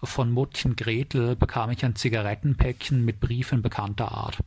Von 0.03 0.31
Muttchen 0.31 0.77
Gretel 0.77 1.37
bekam 1.37 1.71
ich 1.71 1.85
ein 1.85 1.97
Zigarettenpäckchen 1.97 3.05
mit 3.05 3.21
Briefen 3.21 3.63
bekannter 3.63 4.13
Art. 4.13 4.39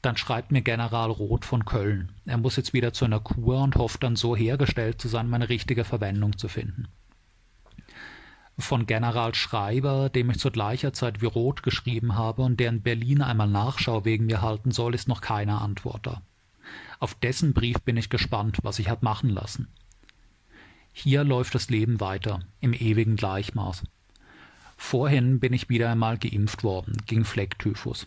Dann 0.00 0.16
schreibt 0.16 0.52
mir 0.52 0.62
General 0.62 1.10
Roth 1.10 1.44
von 1.44 1.64
Köln. 1.64 2.10
Er 2.26 2.36
muss 2.36 2.56
jetzt 2.56 2.74
wieder 2.74 2.92
zu 2.92 3.04
einer 3.06 3.20
Kur 3.20 3.62
und 3.62 3.76
hofft 3.76 4.02
dann 4.02 4.16
so 4.16 4.36
hergestellt 4.36 5.00
zu 5.00 5.08
sein, 5.08 5.28
meine 5.28 5.48
richtige 5.48 5.84
Verwendung 5.84 6.36
zu 6.36 6.48
finden. 6.48 6.88
Von 8.58 8.86
General 8.86 9.34
Schreiber, 9.34 10.10
dem 10.10 10.30
ich 10.30 10.38
zu 10.38 10.50
gleicher 10.50 10.92
Zeit 10.92 11.20
wie 11.20 11.26
Roth 11.26 11.62
geschrieben 11.62 12.14
habe 12.14 12.42
und 12.42 12.60
der 12.60 12.68
in 12.68 12.82
Berlin 12.82 13.20
einmal 13.20 13.48
Nachschau 13.48 14.04
wegen 14.04 14.26
mir 14.26 14.42
halten 14.42 14.70
soll, 14.70 14.94
ist 14.94 15.08
noch 15.08 15.20
keine 15.20 15.60
Antwort 15.60 16.06
da. 16.06 16.22
Auf 17.00 17.14
dessen 17.14 17.52
Brief 17.52 17.80
bin 17.82 17.96
ich 17.96 18.10
gespannt, 18.10 18.58
was 18.62 18.78
ich 18.78 18.88
hab 18.88 19.02
machen 19.02 19.28
lassen. 19.28 19.68
Hier 20.92 21.24
läuft 21.24 21.54
das 21.54 21.68
Leben 21.68 21.98
weiter, 21.98 22.42
im 22.60 22.72
ewigen 22.72 23.16
Gleichmaß. 23.16 23.82
Vorhin 24.86 25.40
bin 25.40 25.54
ich 25.54 25.70
wieder 25.70 25.90
einmal 25.90 26.18
geimpft 26.18 26.62
worden 26.62 26.98
gegen 27.06 27.24
Flecktyphus. 27.24 28.04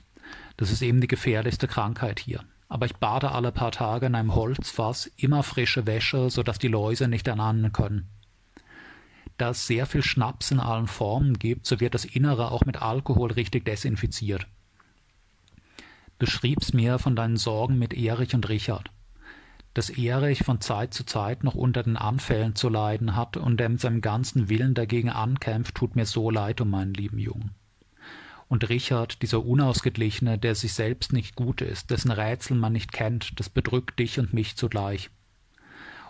Das 0.58 0.72
ist 0.72 0.84
eben 0.84 1.02
die 1.02 1.08
gefährlichste 1.08 1.68
Krankheit 1.68 2.20
hier. 2.20 2.44
Aber 2.70 2.86
ich 2.86 2.96
bade 2.96 3.32
alle 3.32 3.52
paar 3.52 3.72
Tage 3.72 4.06
in 4.06 4.14
einem 4.14 4.36
Holzfass, 4.36 5.12
immer 5.18 5.42
frische 5.42 5.88
Wäsche, 5.88 6.30
so 6.30 6.44
dass 6.44 6.60
die 6.60 6.68
Läuse 6.68 7.08
nicht 7.08 7.28
anahnen 7.28 7.74
können. 7.74 8.08
Da 9.40 9.50
es 9.50 9.66
sehr 9.66 9.88
viel 9.88 10.04
Schnaps 10.04 10.52
in 10.52 10.60
allen 10.60 10.86
Formen 10.86 11.40
gibt, 11.40 11.66
so 11.66 11.80
wird 11.80 11.96
das 11.96 12.06
Innere 12.06 12.52
auch 12.52 12.64
mit 12.64 12.80
Alkohol 12.80 13.32
richtig 13.32 13.66
desinfiziert. 13.66 14.46
Du 16.20 16.28
schriebst 16.28 16.76
mir 16.76 17.00
von 17.00 17.16
deinen 17.16 17.38
Sorgen 17.38 17.80
mit 17.80 17.96
Erich 17.96 18.36
und 18.36 18.48
Richard. 18.50 18.92
Dass 19.78 19.92
Erich 19.92 20.40
von 20.44 20.60
Zeit 20.60 20.96
zu 20.96 21.06
Zeit 21.06 21.44
noch 21.44 21.54
unter 21.54 21.84
den 21.84 21.98
Anfällen 21.98 22.56
zu 22.56 22.68
leiden 22.68 23.16
hat 23.16 23.38
und 23.38 23.62
er 23.62 23.70
mit 23.70 23.80
seinem 23.80 24.02
ganzen 24.02 24.50
Willen 24.50 24.74
dagegen 24.74 25.10
ankämpft, 25.10 25.76
tut 25.76 25.96
mir 25.96 26.08
so 26.08 26.32
leid 26.32 26.62
um 26.62 26.72
meinen 26.72 26.96
lieben 26.96 27.20
Jungen 27.20 27.52
und 28.48 28.70
Richard, 28.70 29.22
dieser 29.22 29.46
Unausgeglichene, 29.46 30.38
der 30.38 30.56
sich 30.56 30.74
selbst 30.74 31.12
nicht 31.12 31.36
gut 31.36 31.62
ist, 31.62 31.92
dessen 31.92 32.12
Rätsel 32.12 32.56
man 32.56 32.74
nicht 32.74 32.94
kennt, 32.94 33.40
das 33.40 33.50
bedrückt 33.50 34.00
dich 34.00 34.20
und 34.20 34.34
mich 34.34 34.56
zugleich. 34.56 35.10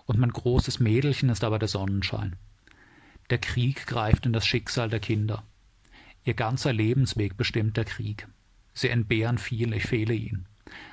Und 0.05 0.19
mein 0.19 0.31
großes 0.31 0.79
Mädelchen 0.79 1.29
ist 1.29 1.43
aber 1.43 1.59
der 1.59 1.67
Sonnenschein. 1.67 2.35
Der 3.29 3.39
Krieg 3.39 3.87
greift 3.87 4.25
in 4.25 4.33
das 4.33 4.45
Schicksal 4.45 4.89
der 4.89 4.99
Kinder. 4.99 5.43
Ihr 6.23 6.35
ganzer 6.35 6.71
Lebensweg 6.71 7.35
bestimmt 7.35 7.75
der 7.75 7.85
Krieg. 7.85 8.27
Sie 8.73 8.89
entbehren 8.89 9.37
viel, 9.37 9.73
ich 9.73 9.83
fehle 9.83 10.13
ihnen. 10.13 10.45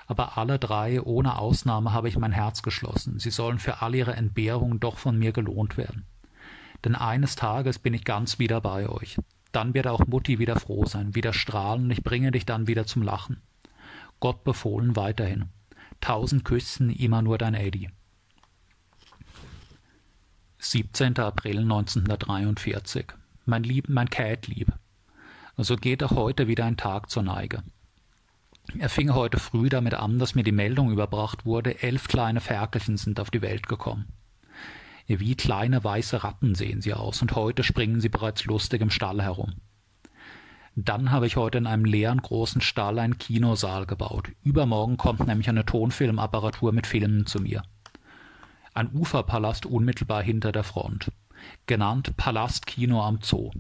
Aber 0.07 0.37
alle 0.39 0.59
drei, 0.59 1.01
ohne 1.01 1.39
Ausnahme, 1.39 1.93
habe 1.93 2.09
ich 2.09 2.19
mein 2.19 2.33
Herz 2.33 2.63
geschlossen. 2.63 3.19
Sie 3.19 3.31
sollen 3.31 3.59
für 3.59 3.83
all 3.83 3.95
ihre 3.95 4.15
Entbehrungen 4.15 4.81
doch 4.81 4.99
von 4.99 5.19
mir 5.19 5.33
gelohnt 5.33 5.77
werden. 5.77 6.07
Denn 6.85 6.95
eines 6.95 7.37
Tages 7.37 7.79
bin 7.79 7.95
ich 7.95 8.05
ganz 8.05 8.39
wieder 8.39 8.61
bei 8.61 8.89
euch. 8.89 9.19
Dann 9.53 9.73
wird 9.73 9.87
auch 9.87 10.07
Mutti 10.07 10.39
wieder 10.39 10.59
froh 10.59 10.85
sein, 10.85 11.15
wieder 11.15 11.33
strahlen 11.33 11.85
und 11.85 11.91
ich 11.91 12.03
bringe 12.03 12.33
dich 12.33 12.45
dann 12.45 12.67
wieder 12.67 12.87
zum 12.87 13.03
Lachen. 13.03 13.41
Gott 14.21 14.45
befohlen 14.45 14.97
weiterhin. 14.97 15.47
Tausend 16.01 16.45
Küssen, 16.45 16.91
immer 16.91 17.23
nur 17.23 17.39
dein 17.39 17.55
Eddie. 17.55 17.89
17. 20.59 21.19
April 21.19 21.59
1943. 21.59 23.07
Mein 23.45 23.63
Lieb, 23.63 23.89
mein 23.89 24.09
Cat-Lieb. 24.09 24.73
So 25.57 25.77
geht 25.77 26.03
auch 26.03 26.13
heute 26.13 26.49
wieder 26.49 26.65
ein 26.65 26.77
Tag 26.77 27.11
zur 27.11 27.23
Neige. 27.23 27.63
Er 28.79 28.89
fing 28.89 29.15
heute 29.15 29.39
früh 29.39 29.69
damit 29.69 29.95
an, 29.95 30.19
dass 30.19 30.35
mir 30.35 30.43
die 30.43 30.53
Meldung 30.53 30.91
überbracht 30.91 31.45
wurde, 31.45 31.83
elf 31.83 32.09
kleine 32.09 32.41
Ferkelchen 32.41 32.97
sind 32.97 33.21
auf 33.21 33.31
die 33.31 33.43
Welt 33.43 33.69
gekommen. 33.69 34.07
Wie 35.07 35.35
kleine 35.35 35.85
weiße 35.85 36.25
Ratten 36.25 36.55
sehen 36.55 36.81
sie 36.81 36.95
aus, 36.95 37.21
und 37.21 37.35
heute 37.37 37.63
springen 37.63 38.01
sie 38.01 38.09
bereits 38.09 38.47
lustig 38.47 38.81
im 38.81 38.91
Stall 38.91 39.23
herum. 39.23 39.55
Dann 40.77 41.13
habe 41.13 41.27
ich 41.27 41.37
heute 41.37 41.59
in 41.59 41.67
einem 41.67 41.85
leeren 41.85 42.21
großen 42.21 42.61
Stall 42.61 42.99
einen 42.99 43.19
Kinosaal 43.19 43.87
gebaut. 43.87 44.33
Übermorgen 44.43 44.97
kommt 44.97 45.25
nämlich 45.27 45.49
eine 45.49 45.65
Tonfilmapparatur 45.65 46.73
mit 46.73 46.87
Filmen 46.87 47.27
zu 47.27 47.41
mir. 47.41 47.63
Ein 48.73 48.93
Uferpalast 48.93 49.67
unmittelbar 49.67 50.23
hinter 50.23 50.51
der 50.51 50.65
Front. 50.65 51.13
Genannt 51.67 52.17
Palastkino 52.17 53.03
am 53.03 53.21
Zoo. 53.23 53.51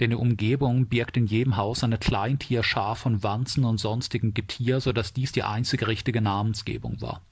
Denn 0.00 0.10
die 0.10 0.16
Umgebung 0.16 0.86
birgt 0.86 1.16
in 1.16 1.26
jedem 1.26 1.56
Haus 1.56 1.84
eine 1.84 1.98
Kleintierschar 1.98 2.96
von 2.96 3.22
Wanzen 3.22 3.64
und 3.64 3.78
sonstigen 3.78 4.34
Getier, 4.34 4.80
so 4.80 4.92
dass 4.92 5.12
dies 5.12 5.32
die 5.32 5.42
einzige 5.42 5.86
richtige 5.86 6.20
Namensgebung 6.20 7.00
war. 7.00 7.22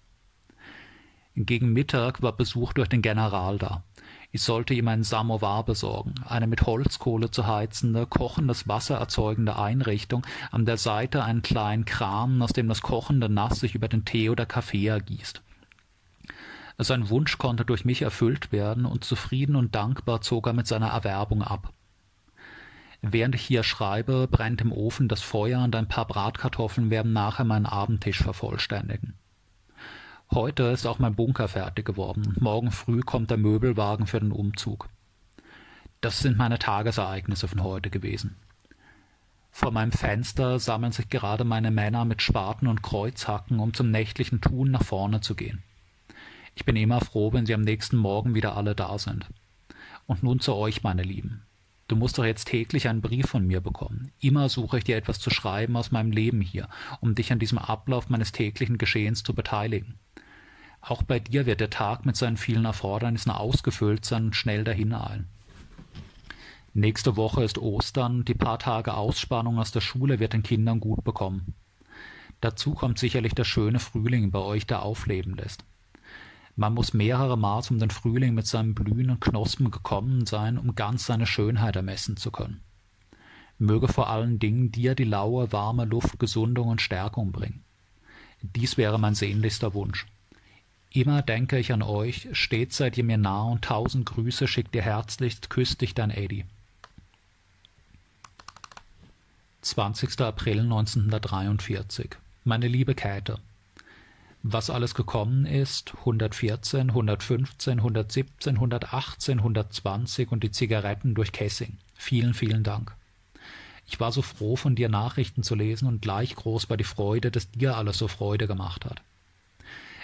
Gegen 1.37 1.73
Mittag 1.73 2.23
war 2.23 2.37
Besuch 2.37 2.73
durch 2.75 2.89
den 2.89 3.03
General 3.03 3.59
da. 3.59 3.83
Ich 4.31 4.43
sollte 4.43 4.75
ihm 4.75 4.89
einen 4.89 5.03
Samovar 5.03 5.65
besorgen, 5.65 6.15
eine 6.27 6.47
mit 6.47 6.63
Holzkohle 6.63 7.31
zu 7.31 7.47
heizende, 7.47 8.07
kochendes 8.07 8.69
Wasser 8.69 8.97
erzeugende 8.97 9.57
Einrichtung, 9.57 10.27
an 10.51 10.65
der 10.65 10.77
Seite 10.77 11.25
einen 11.25 11.43
kleinen 11.43 11.85
Kran, 11.85 12.41
aus 12.41 12.53
dem 12.53 12.69
das 12.69 12.83
kochende 12.83 13.29
Nass 13.29 13.61
sich 13.61 13.75
über 13.75 13.89
den 13.89 14.05
Tee 14.05 14.31
oder 14.31 14.47
Kaffee 14.47 14.87
ergießt. 14.87 15.43
Sein 16.79 17.09
Wunsch 17.09 17.39
konnte 17.39 17.65
durch 17.65 17.85
mich 17.85 18.03
erfüllt 18.03 18.51
werden, 18.51 18.85
und 18.85 19.05
zufrieden 19.05 19.55
und 19.55 19.75
dankbar 19.75 20.21
zog 20.21 20.47
er 20.47 20.53
mit 20.53 20.67
seiner 20.67 20.89
Erwerbung 20.89 21.43
ab. 21.43 21.73
Während 23.01 23.35
ich 23.35 23.43
hier 23.43 23.63
schreibe, 23.63 24.27
brennt 24.29 24.63
im 24.63 24.73
Ofen 24.73 25.09
das 25.09 25.21
Feuer 25.21 25.63
und 25.63 25.77
ein 25.77 25.89
paar 25.89 26.07
Bratkartoffeln 26.07 26.91
werden 26.91 27.13
nachher 27.13 27.45
meinen 27.45 27.67
Abendtisch 27.67 28.23
vervollständigen. 28.23 29.15
Heute 30.33 30.65
ist 30.65 30.87
auch 30.87 30.99
mein 30.99 31.15
Bunker 31.15 31.47
fertig 31.47 31.85
geworden. 31.85 32.35
Morgen 32.41 32.71
früh 32.71 33.01
kommt 33.01 33.31
der 33.31 33.37
Möbelwagen 33.37 34.07
für 34.07 34.21
den 34.21 34.33
Umzug. 34.33 34.89
Das 36.01 36.21
sind 36.21 36.39
meine 36.39 36.59
Tagesereignisse 36.59 37.47
von 37.47 37.63
heute 37.63 37.91
gewesen. 37.91 38.37
Vor 39.51 39.71
meinem 39.71 39.93
Fenster 39.93 40.59
sammeln 40.59 40.93
sich 40.93 41.09
gerade 41.09 41.45
meine 41.45 41.71
Männer 41.71 42.05
mit 42.05 42.23
Spaten 42.23 42.67
und 42.67 42.83
Kreuzhacken, 42.83 43.61
um 43.61 43.75
zum 43.75 43.91
nächtlichen 43.91 44.41
Tun 44.41 44.71
nach 44.73 44.83
vorne 44.83 45.21
zu 45.21 45.37
gehen. 45.37 45.63
Ich 46.55 46.65
bin 46.65 46.77
immer 46.77 47.01
froh, 47.01 47.33
wenn 47.33 47.47
sie 47.47 47.55
am 47.55 47.63
nächsten 47.63 47.97
Morgen 47.97 48.35
wieder 48.35 48.57
alle 48.57 48.75
da 48.75 48.99
sind. 48.99 49.27
Und 50.07 50.23
nun 50.23 50.41
zu 50.41 50.55
euch, 50.55 50.83
meine 50.83 51.03
Lieben. 51.03 51.43
Du 51.87 51.97
musst 51.97 52.17
doch 52.17 52.25
jetzt 52.25 52.49
täglich 52.49 52.89
einen 52.89 53.03
Brief 53.03 53.27
von 53.27 53.47
mir 53.47 53.61
bekommen. 53.61 54.11
Immer 54.21 54.49
suche 54.49 54.79
ich 54.79 54.85
dir 54.85 54.97
etwas 54.97 55.19
zu 55.19 55.31
schreiben 55.31 55.77
aus 55.77 55.91
meinem 55.91 56.13
Leben 56.13 56.41
hier, 56.41 56.69
um 57.01 57.15
dich 57.15 57.31
an 57.31 57.39
diesem 57.39 57.59
Ablauf 57.59 58.09
meines 58.09 58.33
täglichen 58.33 58.79
Geschehens 58.79 59.23
zu 59.23 59.35
beteiligen. 59.35 59.99
Auch 60.81 61.03
bei 61.03 61.19
dir 61.19 61.47
wird 61.47 61.61
der 61.61 61.71
Tag 61.71 62.07
mit 62.07 62.17
seinen 62.17 62.37
vielen 62.37 62.65
Erfordernissen 62.65 63.31
ausgefüllt 63.31 64.05
sein 64.05 64.27
und 64.27 64.37
schnell 64.37 64.65
dahineilen. 64.65 65.29
Nächste 66.73 67.17
Woche 67.17 67.45
ist 67.45 67.59
Ostern, 67.59 68.25
die 68.25 68.35
paar 68.35 68.59
Tage 68.59 68.95
Ausspannung 68.95 69.59
aus 69.59 69.71
der 69.71 69.81
Schule 69.81 70.19
wird 70.19 70.33
den 70.33 70.43
Kindern 70.43 70.81
gut 70.81 71.05
bekommen. 71.05 71.55
Dazu 72.41 72.75
kommt 72.75 72.99
sicherlich 72.99 73.35
der 73.35 73.45
schöne 73.45 73.79
Frühling 73.79 74.31
bei 74.31 74.41
euch, 74.41 74.67
der 74.67 74.83
aufleben 74.83 75.37
lässt. 75.37 75.65
Man 76.57 76.75
muss 76.75 76.95
mehrere 76.95 77.37
Maß 77.37 77.71
um 77.73 77.79
den 77.79 77.91
Frühling 77.91 78.35
mit 78.35 78.47
seinen 78.47 78.75
Blühen 78.75 79.11
und 79.11 79.21
Knospen 79.21 79.71
gekommen 79.71 80.27
sein, 80.27 80.57
um 80.57 80.75
ganz 80.75 81.07
seine 81.07 81.27
Schönheit 81.27 81.75
ermessen 81.77 82.17
zu 82.17 82.31
können. 82.31 82.61
Möge 83.59 83.89
vor 83.89 84.09
allen 84.09 84.39
Dingen 84.39 84.71
dir 84.71 84.95
die 84.95 85.05
laue, 85.05 85.53
warme 85.53 85.85
Luft 85.85 86.19
Gesundung 86.19 86.69
und 86.69 86.83
Stärkung 86.83 87.33
bringen. 87.33 87.65
Dies 88.43 88.77
wäre 88.77 88.99
mein 88.99 89.15
sehnlichster 89.15 89.75
Wunsch. 89.75 90.07
Immer 90.91 91.23
denke 91.23 91.59
ich 91.59 91.73
an 91.73 91.83
euch, 91.83 92.29
stets 92.33 92.77
seid 92.77 92.97
ihr 92.99 93.05
mir 93.05 93.19
nah 93.19 93.43
und 93.43 93.65
tausend 93.65 94.07
Grüße 94.07 94.47
schickt 94.47 94.77
ihr 94.77 94.83
herzlichst, 94.83 95.51
küsst 95.51 95.81
dich 95.81 95.95
dein 95.95 96.11
Eddie. 96.11 96.45
20. 99.63 100.21
April 100.21 100.61
1943 100.61 102.11
Meine 102.45 102.69
liebe 102.69 102.95
Käthe, 102.95 103.39
was 104.47 104.69
alles 104.69 104.95
gekommen 104.95 105.47
ist, 105.47 105.95
114, 106.01 106.91
115, 106.91 107.79
117, 107.79 108.57
118, 108.57 109.39
120 109.39 110.31
und 110.31 110.45
die 110.45 110.51
Zigaretten 110.51 111.15
durch 111.15 111.33
Kessing. 111.33 111.79
Vielen, 111.95 112.35
vielen 112.35 112.63
Dank. 112.63 112.95
Ich 113.87 114.01
war 114.01 114.13
so 114.13 114.21
froh, 114.21 114.57
von 114.57 114.75
dir 114.75 114.91
Nachrichten 114.91 115.43
zu 115.43 115.55
lesen 115.55 115.89
und 115.89 116.03
gleich 116.03 116.37
groß 116.37 116.69
war 116.69 116.77
die 116.77 116.85
Freude, 116.85 117.31
dass 117.31 117.51
dir 117.53 117.75
alles 117.79 117.97
so 117.97 118.07
Freude 118.07 118.47
gemacht 118.47 118.85
hat. 118.85 119.01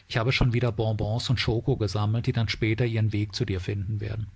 Ich 0.08 0.16
habe 0.16 0.32
schon 0.32 0.54
wieder 0.54 0.72
Bonbons 0.72 1.28
und 1.28 1.38
Schoko 1.38 1.76
gesammelt, 1.76 2.26
die 2.26 2.32
dann 2.32 2.48
später 2.48 2.86
ihren 2.86 3.12
Weg 3.12 3.34
zu 3.34 3.44
dir 3.44 3.60
finden 3.60 4.00
werden. 4.00 4.28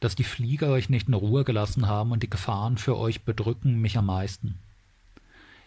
Dass 0.00 0.16
die 0.16 0.22
Flieger 0.22 0.68
euch 0.68 0.90
nicht 0.90 1.08
in 1.08 1.14
Ruhe 1.14 1.44
gelassen 1.44 1.88
haben 1.88 2.12
und 2.12 2.22
die 2.22 2.30
Gefahren 2.30 2.76
für 2.76 2.98
euch 2.98 3.22
bedrücken 3.22 3.80
mich 3.80 3.96
am 3.96 4.06
meisten. 4.06 4.58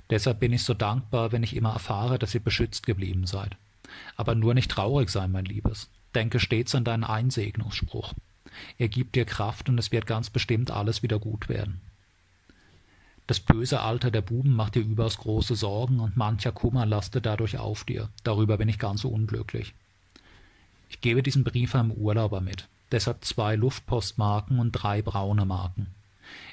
Deshalb 0.09 0.39
bin 0.39 0.53
ich 0.53 0.63
so 0.63 0.73
dankbar, 0.73 1.31
wenn 1.31 1.43
ich 1.43 1.55
immer 1.55 1.73
erfahre, 1.73 2.17
dass 2.17 2.33
ihr 2.33 2.43
beschützt 2.43 2.85
geblieben 2.85 3.27
seid. 3.27 3.57
Aber 4.15 4.35
nur 4.35 4.53
nicht 4.53 4.71
traurig 4.71 5.09
sein, 5.09 5.31
mein 5.31 5.45
Liebes. 5.45 5.89
Denke 6.15 6.39
stets 6.39 6.75
an 6.75 6.83
deinen 6.83 7.03
Einsegnungsspruch. 7.03 8.13
Er 8.77 8.87
gibt 8.87 9.15
dir 9.15 9.25
Kraft 9.25 9.69
und 9.69 9.77
es 9.77 9.91
wird 9.91 10.07
ganz 10.07 10.29
bestimmt 10.29 10.71
alles 10.71 11.03
wieder 11.03 11.19
gut 11.19 11.49
werden. 11.49 11.81
Das 13.27 13.41
böse 13.41 13.81
Alter 13.81 14.09
der 14.09 14.21
Buben 14.21 14.55
macht 14.55 14.75
dir 14.75 14.79
überaus 14.81 15.17
große 15.17 15.55
Sorgen 15.55 15.99
und 15.99 16.15
mancher 16.15 16.53
Kummer 16.53 16.85
lastet 16.85 17.25
dadurch 17.25 17.57
auf 17.57 17.83
dir. 17.83 18.09
Darüber 18.23 18.57
bin 18.57 18.69
ich 18.69 18.79
ganz 18.79 19.03
unglücklich. 19.03 19.73
Ich 20.89 21.01
gebe 21.01 21.21
diesen 21.21 21.43
Brief 21.43 21.75
einem 21.75 21.91
Urlauber 21.91 22.39
mit. 22.39 22.69
Deshalb 22.91 23.25
zwei 23.25 23.57
Luftpostmarken 23.57 24.59
und 24.59 24.71
drei 24.71 25.01
braune 25.01 25.45
Marken. 25.45 25.87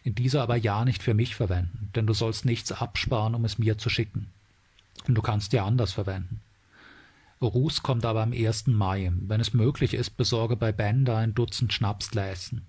In 0.02 0.14
Diese 0.14 0.42
aber 0.42 0.56
ja 0.56 0.84
nicht 0.84 1.02
für 1.02 1.14
mich 1.14 1.34
verwenden, 1.34 1.90
denn 1.94 2.06
du 2.06 2.12
sollst 2.12 2.44
nichts 2.44 2.72
absparen, 2.72 3.34
um 3.34 3.44
es 3.44 3.59
mir 3.59 3.78
zu 3.78 3.88
schicken. 3.88 4.30
Und 5.06 5.14
du 5.14 5.22
kannst 5.22 5.52
die 5.52 5.60
anders 5.60 5.92
verwenden. 5.92 6.40
Ruß 7.40 7.82
kommt 7.82 8.05
aber 8.05 8.22
am 8.22 8.32
1. 8.32 8.68
Mai. 8.68 9.12
Wenn 9.14 9.40
es 9.40 9.55
möglich 9.55 9.94
ist, 9.94 10.16
besorge 10.16 10.56
bei 10.56 10.72
Bender 10.72 11.16
ein 11.16 11.34
Dutzend 11.34 11.72
Schnapsgläschen. 11.72 12.66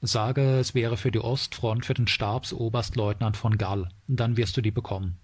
Sage, 0.00 0.58
es 0.58 0.74
wäre 0.74 0.96
für 0.96 1.10
die 1.10 1.20
Ostfront 1.20 1.84
für 1.84 1.94
den 1.94 2.06
Stabsoberstleutnant 2.06 3.36
von 3.36 3.58
Gall. 3.58 3.88
Dann 4.06 4.36
wirst 4.36 4.56
du 4.56 4.60
die 4.60 4.70
bekommen. 4.70 5.18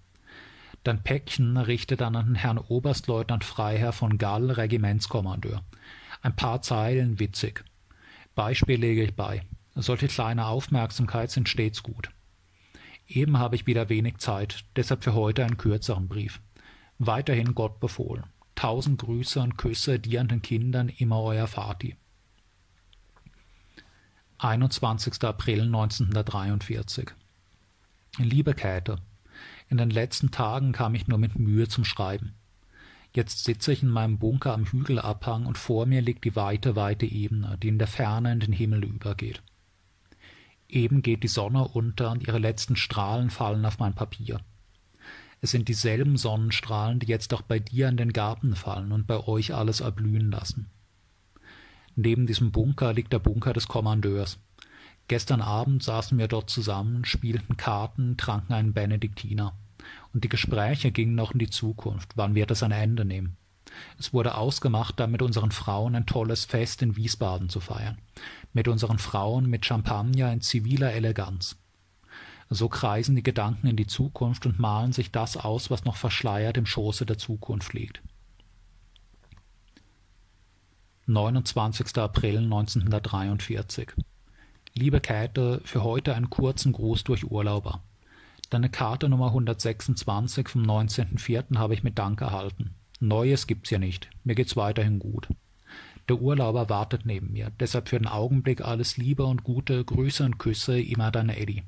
Dein 0.82 1.02
Päckchen 1.02 1.56
richte 1.56 1.96
dann 1.96 2.16
an 2.16 2.26
den 2.26 2.34
Herrn 2.34 2.59
Oberstleutnant 2.59 3.44
Freiherr 3.44 3.92
von 3.92 4.18
Gall, 4.18 4.51
Regimentskommandeur. 4.51 5.62
Ein 6.22 6.36
paar 6.36 6.60
Zeilen 6.62 7.18
witzig. 7.18 7.64
Beispiel 8.34 8.80
lege 8.80 9.02
ich 9.05 9.14
bei. 9.14 9.42
Solche 9.76 10.09
kleine 10.09 10.46
Aufmerksamkeit 10.46 11.30
sind 11.30 11.48
stets 11.48 11.82
gut. 11.82 12.10
Eben 13.09 13.38
habe 13.38 13.56
ich 13.56 13.66
wieder 13.66 13.88
wenig 13.88 14.18
Zeit, 14.18 14.64
deshalb 14.76 15.02
für 15.02 15.14
heute 15.14 15.44
einen 15.44 15.56
kürzeren 15.56 16.09
Brief. 16.09 16.40
Weiterhin 16.98 17.55
Gott 17.55 17.80
befohlen. 17.80 18.24
Tausend 18.55 19.01
Grüße 19.01 19.40
und 19.40 19.59
Küsse 19.59 19.98
dir 19.98 20.20
an 20.20 20.28
den 20.28 20.42
Kindern, 20.42 20.88
immer 20.88 21.20
euer 21.20 21.48
Vati. 21.48 21.96
21. 24.38 25.22
April 25.24 25.62
1943 25.62 27.10
Liebe 28.18 28.55
Käthe, 28.55 28.98
in 29.68 29.78
den 29.78 29.90
letzten 29.90 30.30
Tagen 30.30 30.72
kam 30.72 30.94
ich 30.94 31.09
nur 31.09 31.18
mit 31.18 31.38
Mühe 31.38 31.66
zum 31.66 31.84
Schreiben. 31.84 32.34
Jetzt 33.12 33.44
sitze 33.44 33.72
ich 33.72 33.82
in 33.82 33.88
meinem 33.88 34.18
Bunker 34.18 34.52
am 34.52 34.66
Hügelabhang 34.66 35.46
und 35.46 35.59
vor 35.59 35.86
mir 35.86 36.01
liegt 36.01 36.24
die 36.24 36.36
weite, 36.36 36.76
weite 36.76 37.06
Ebene, 37.06 37.59
die 37.62 37.68
in 37.68 37.78
der 37.78 37.88
Ferne 37.88 38.32
in 38.32 38.40
den 38.40 38.52
Himmel 38.52 38.84
übergeht. 38.84 39.42
Eben 40.74 41.02
geht 41.02 41.22
die 41.22 41.28
Sonne 41.28 41.68
unter 41.68 42.10
und 42.10 42.26
ihre 42.26 42.40
letzten 42.40 42.74
Strahlen 42.74 43.30
fallen 43.30 43.64
auf 43.64 43.78
mein 43.78 43.94
Papier. 43.94 44.40
Es 45.40 45.52
sind 45.52 45.68
dieselben 45.68 46.16
Sonnenstrahlen, 46.16 46.98
die 46.98 47.06
jetzt 47.06 47.32
auch 47.32 47.42
bei 47.42 47.60
dir 47.60 47.88
in 47.88 47.96
den 47.96 48.12
Garten 48.12 48.56
fallen 48.56 48.90
und 48.90 49.06
bei 49.06 49.24
euch 49.24 49.55
alles 49.55 49.80
erblühen 49.80 50.32
lassen. 50.32 50.68
Neben 51.94 52.26
diesem 52.26 52.51
Bunker 52.51 52.92
liegt 52.92 53.12
der 53.12 53.20
Bunker 53.20 53.52
des 53.52 53.68
Kommandeurs. 53.68 54.40
Gestern 55.06 55.42
Abend 55.42 55.84
saßen 55.84 56.18
wir 56.18 56.26
dort 56.26 56.51
zusammen, 56.51 57.05
spielten 57.05 57.56
Karten, 57.56 58.16
tranken 58.16 58.55
einen 58.55 58.72
Benediktiner. 58.72 59.55
Und 60.12 60.24
die 60.24 60.28
Gespräche 60.28 60.90
gingen 60.90 61.14
noch 61.14 61.32
in 61.32 61.38
die 61.38 61.51
Zukunft, 61.51 62.16
wann 62.16 62.34
wird 62.34 62.51
es 62.51 62.64
ein 62.64 62.72
Ende 62.72 63.05
nehmen. 63.05 63.36
Es 63.98 64.12
wurde 64.12 64.36
ausgemacht, 64.36 64.98
da 64.98 65.06
mit 65.06 65.22
unseren 65.22 65.52
Frauen 65.52 65.94
ein 65.94 66.06
tolles 66.06 66.44
Fest 66.44 66.82
in 66.82 66.96
Wiesbaden 66.96 67.48
zu 67.48 67.60
feiern. 67.60 67.98
Mit 68.55 68.68
unseren 68.68 68.98
Frauen 68.98 69.51
mit 69.51 69.66
Champagner 69.66 70.32
in 70.32 70.40
ziviler 70.40 70.93
Eleganz. 70.93 71.56
So 72.48 72.68
kreisen 72.68 73.16
die 73.16 73.22
Gedanken 73.22 73.66
in 73.66 73.76
die 73.76 73.86
Zukunft 73.86 74.47
und 74.47 74.59
malen 74.59 74.93
sich 74.93 75.10
das 75.10 75.36
aus, 75.36 75.70
was 75.70 75.85
noch 75.85 75.97
verschleiert 75.97 76.56
im 76.56 76.64
Schoße 76.64 77.05
der 77.05 77.18
Zukunft 77.18 77.72
liegt. 77.74 78.01
29. 81.06 81.98
April 81.98 82.39
1943 82.39 83.93
Liebe 84.76 85.01
Käthe, 85.01 85.60
für 85.64 85.82
heute 85.82 86.14
einen 86.14 86.31
kurzen 86.31 86.72
Gruß 86.72 87.05
durch 87.05 87.31
Urlauber. 87.31 87.82
Deine 88.51 88.70
Karte 88.70 89.09
Nummer 89.09 89.26
126 89.26 90.48
vom 90.48 90.62
19.04. 90.62 91.59
habe 91.59 91.74
ich 91.74 91.82
mit 91.82 91.98
Dank 91.98 92.20
erhalten. 92.20 92.74
Neues 93.01 93.47
gibt's 93.47 93.70
ja 93.70 93.78
nicht. 93.78 94.09
Mir 94.22 94.35
geht's 94.35 94.56
weiterhin 94.56 94.98
gut. 94.98 95.28
Der 96.09 96.20
Urlauber 96.20 96.68
wartet 96.68 97.06
neben 97.06 97.32
mir. 97.32 97.51
Deshalb 97.60 97.89
für 97.89 97.98
den 97.98 98.09
Augenblick 98.09 98.60
alles 98.60 98.97
Liebe 98.97 99.24
und 99.24 99.43
Gute, 99.43 99.85
Grüße 99.85 100.24
und 100.24 100.39
Küsse, 100.39 100.81
immer 100.81 101.10
deine 101.10 101.39
Eddie. 101.39 101.62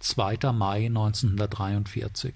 2. 0.00 0.52
Mai 0.52 0.86
1943 0.86 2.34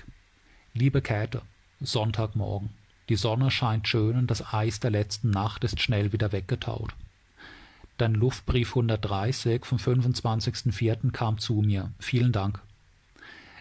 Liebe 0.74 1.00
Käthe, 1.00 1.42
Sonntagmorgen. 1.80 2.70
Die 3.08 3.16
Sonne 3.16 3.50
scheint 3.50 3.88
schön 3.88 4.16
und 4.16 4.30
das 4.30 4.52
Eis 4.52 4.78
der 4.78 4.90
letzten 4.90 5.30
Nacht 5.30 5.64
ist 5.64 5.80
schnell 5.80 6.12
wieder 6.12 6.32
weggetaut. 6.32 6.94
Dein 7.98 8.14
Luftbrief 8.14 8.68
130 8.70 9.64
vom 9.64 9.78
25.04. 9.78 11.12
kam 11.12 11.38
zu 11.38 11.54
mir. 11.54 11.92
Vielen 11.98 12.32
Dank. 12.32 12.60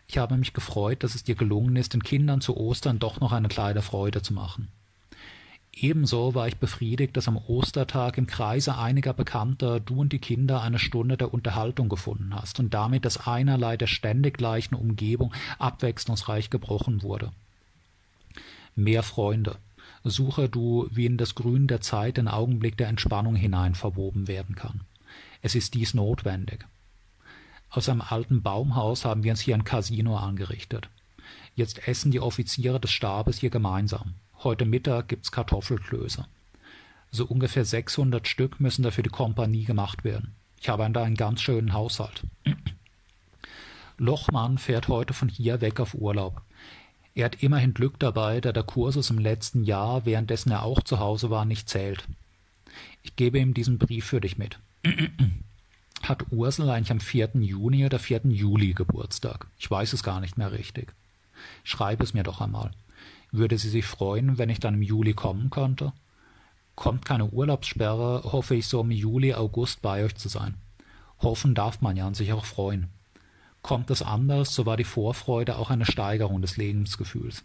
Ich 0.07 0.17
habe 0.17 0.37
mich 0.37 0.53
gefreut, 0.53 1.03
dass 1.03 1.15
es 1.15 1.23
dir 1.23 1.35
gelungen 1.35 1.77
ist, 1.77 1.93
den 1.93 2.03
Kindern 2.03 2.41
zu 2.41 2.57
Ostern 2.57 2.99
doch 2.99 3.21
noch 3.21 3.31
eine 3.31 3.47
kleine 3.47 3.81
Freude 3.81 4.21
zu 4.21 4.33
machen. 4.33 4.67
Ebenso 5.75 6.33
war 6.33 6.47
ich 6.47 6.57
befriedigt, 6.57 7.17
dass 7.17 7.27
am 7.27 7.37
Ostertag 7.37 8.17
im 8.17 8.27
Kreise 8.27 8.77
einiger 8.77 9.13
Bekannter 9.13 9.79
du 9.79 9.99
und 10.01 10.13
die 10.13 10.19
Kinder 10.19 10.61
eine 10.61 10.79
Stunde 10.79 11.17
der 11.17 11.33
Unterhaltung 11.33 11.89
gefunden 11.89 12.33
hast 12.33 12.59
und 12.59 12.73
damit 12.73 13.03
das 13.03 13.27
Einerlei 13.27 13.75
der 13.75 13.87
ständig 13.87 14.37
gleichen 14.37 14.75
Umgebung 14.75 15.33
abwechslungsreich 15.59 16.49
gebrochen 16.49 17.03
wurde 17.03 17.31
mehr 18.75 19.03
Freunde. 19.03 19.57
Suche 20.03 20.49
du, 20.49 20.87
wie 20.91 21.05
in 21.05 21.17
das 21.17 21.33
Grün 21.33 21.67
der 21.67 21.81
Zeit 21.81 22.19
ein 22.19 22.27
Augenblick 22.27 22.77
der 22.77 22.87
Entspannung 22.87 23.35
hinein 23.35 23.73
verwoben 23.73 24.27
werden 24.27 24.55
kann. 24.55 24.81
Es 25.41 25.55
ist 25.55 25.73
dies 25.73 25.93
notwendig. 25.93 26.65
Aus 27.69 27.89
einem 27.89 28.01
alten 28.01 28.43
Baumhaus 28.43 29.05
haben 29.05 29.23
wir 29.23 29.31
uns 29.31 29.41
hier 29.41 29.55
ein 29.55 29.63
Casino 29.63 30.17
angerichtet. 30.17 30.89
Jetzt 31.55 31.87
essen 31.87 32.11
die 32.11 32.19
Offiziere 32.19 32.79
des 32.79 32.91
Stabes 32.91 33.37
hier 33.39 33.49
gemeinsam. 33.49 34.13
Heute 34.45 34.65
Mittag 34.65 35.07
gibt's 35.07 35.31
Kartoffelklöße. 35.31 36.27
So 37.09 37.25
ungefähr 37.25 37.65
600 37.65 38.27
Stück 38.27 38.59
müssen 38.59 38.83
dafür 38.83 39.03
die 39.03 39.09
Kompanie 39.09 39.63
gemacht 39.63 40.03
werden. 40.03 40.35
Ich 40.61 40.69
habe 40.69 40.87
da 40.91 41.01
einen 41.01 41.15
ganz 41.15 41.41
schönen 41.41 41.73
Haushalt. 41.73 42.21
Lochmann 43.97 44.59
fährt 44.59 44.87
heute 44.87 45.15
von 45.15 45.29
hier 45.29 45.61
weg 45.61 45.79
auf 45.79 45.95
Urlaub. 45.95 46.43
Er 47.15 47.25
hat 47.25 47.41
immerhin 47.41 47.73
Glück 47.73 47.97
dabei, 47.97 48.39
da 48.39 48.51
der 48.51 48.61
Kursus 48.61 49.09
im 49.09 49.17
letzten 49.17 49.63
Jahr, 49.63 50.05
währenddessen 50.05 50.51
er 50.51 50.61
auch 50.61 50.83
zu 50.83 50.99
Hause 50.99 51.31
war, 51.31 51.45
nicht 51.45 51.67
zählt. 51.67 52.05
Ich 53.01 53.15
gebe 53.15 53.39
ihm 53.39 53.55
diesen 53.55 53.79
Brief 53.79 54.05
für 54.05 54.21
dich 54.21 54.37
mit. 54.37 54.59
Hat 56.03 56.23
Ursel 56.29 56.69
eigentlich 56.69 56.91
am 56.91 56.99
4. 56.99 57.31
Juni 57.33 57.83
oder 57.83 57.97
4. 57.97 58.21
Juli 58.25 58.73
Geburtstag? 58.75 59.47
Ich 59.57 59.71
weiß 59.71 59.93
es 59.93 60.03
gar 60.03 60.19
nicht 60.19 60.37
mehr 60.37 60.51
richtig. 60.51 60.93
Schreib 61.63 62.01
es 62.01 62.13
mir 62.13 62.23
doch 62.23 62.41
einmal. 62.41 62.71
Würde 63.31 63.57
sie 63.57 63.69
sich 63.69 63.85
freuen, 63.85 64.37
wenn 64.37 64.49
ich 64.49 64.59
dann 64.59 64.75
im 64.75 64.81
Juli 64.81 65.13
kommen 65.13 65.49
könnte? 65.49 65.93
Kommt 66.75 67.05
keine 67.05 67.27
Urlaubssperre, 67.27 68.23
hoffe 68.31 68.55
ich 68.55 68.67
so 68.67 68.81
im 68.81 68.91
Juli, 68.91 69.33
August 69.33 69.81
bei 69.81 70.03
euch 70.03 70.15
zu 70.15 70.29
sein. 70.29 70.55
Hoffen 71.19 71.55
darf 71.55 71.81
man 71.81 71.95
ja 71.95 72.07
und 72.07 72.15
sich 72.15 72.33
auch 72.33 72.45
freuen. 72.45 72.89
Kommt 73.61 73.89
es 73.89 74.01
anders, 74.01 74.53
so 74.53 74.65
war 74.65 74.77
die 74.77 74.83
Vorfreude 74.83 75.57
auch 75.57 75.69
eine 75.69 75.85
Steigerung 75.85 76.41
des 76.41 76.57
Lebensgefühls. 76.57 77.43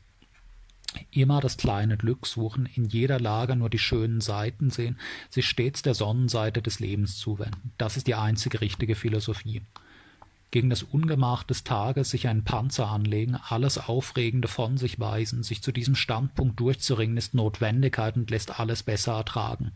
Immer 1.12 1.41
das 1.41 1.57
kleine 1.57 1.97
Glück 1.97 2.27
suchen, 2.27 2.67
in 2.75 2.85
jeder 2.85 3.21
Lage 3.21 3.55
nur 3.55 3.71
die 3.71 3.79
schönen 3.79 4.21
Seiten 4.21 4.71
sehen, 4.71 4.99
sich 5.29 5.49
stets 5.49 5.83
der 5.83 5.95
Sonnenseite 5.95 6.62
des 6.62 6.81
Lebens 6.81 7.17
zuwenden. 7.17 7.73
Das 7.79 7.97
ist 7.97 8.09
die 8.09 8.17
einzige 8.17 8.61
richtige 8.61 8.97
Philosophie. 8.97 9.62
Gegen 10.51 10.69
das 10.69 10.83
Ungemach 10.83 11.45
des 11.45 11.63
Tages 11.63 12.11
sich 12.11 12.27
einen 12.27 12.43
Panzer 12.43 12.89
anlegen, 12.89 13.37
alles 13.37 13.79
Aufregende 13.79 14.49
von 14.49 14.79
sich 14.79 14.99
weisen, 14.99 15.45
sich 15.45 15.63
zu 15.63 15.71
diesem 15.71 15.95
Standpunkt 15.95 16.59
durchzuringen, 16.59 17.17
ist 17.17 17.35
Notwendigkeit 17.35 18.17
und 18.17 18.31
lässt 18.31 18.59
alles 18.59 18.83
besser 18.83 19.13
ertragen. 19.13 19.73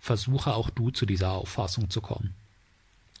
Versuche 0.00 0.54
auch 0.54 0.68
du 0.68 0.90
zu 0.90 1.06
dieser 1.06 1.30
Auffassung 1.32 1.88
zu 1.88 2.02
kommen. 2.02 2.34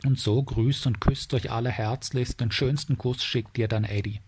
Und 0.04 0.18
so 0.18 0.42
grüßt 0.42 0.86
und 0.86 1.00
küsst 1.00 1.32
euch 1.32 1.50
alle 1.50 1.70
herzlichst, 1.70 2.40
den 2.40 2.52
schönsten 2.52 2.98
Kuss 2.98 3.24
schickt 3.24 3.56
dir 3.56 3.66
dann 3.66 3.84
Eddie. 3.84 4.20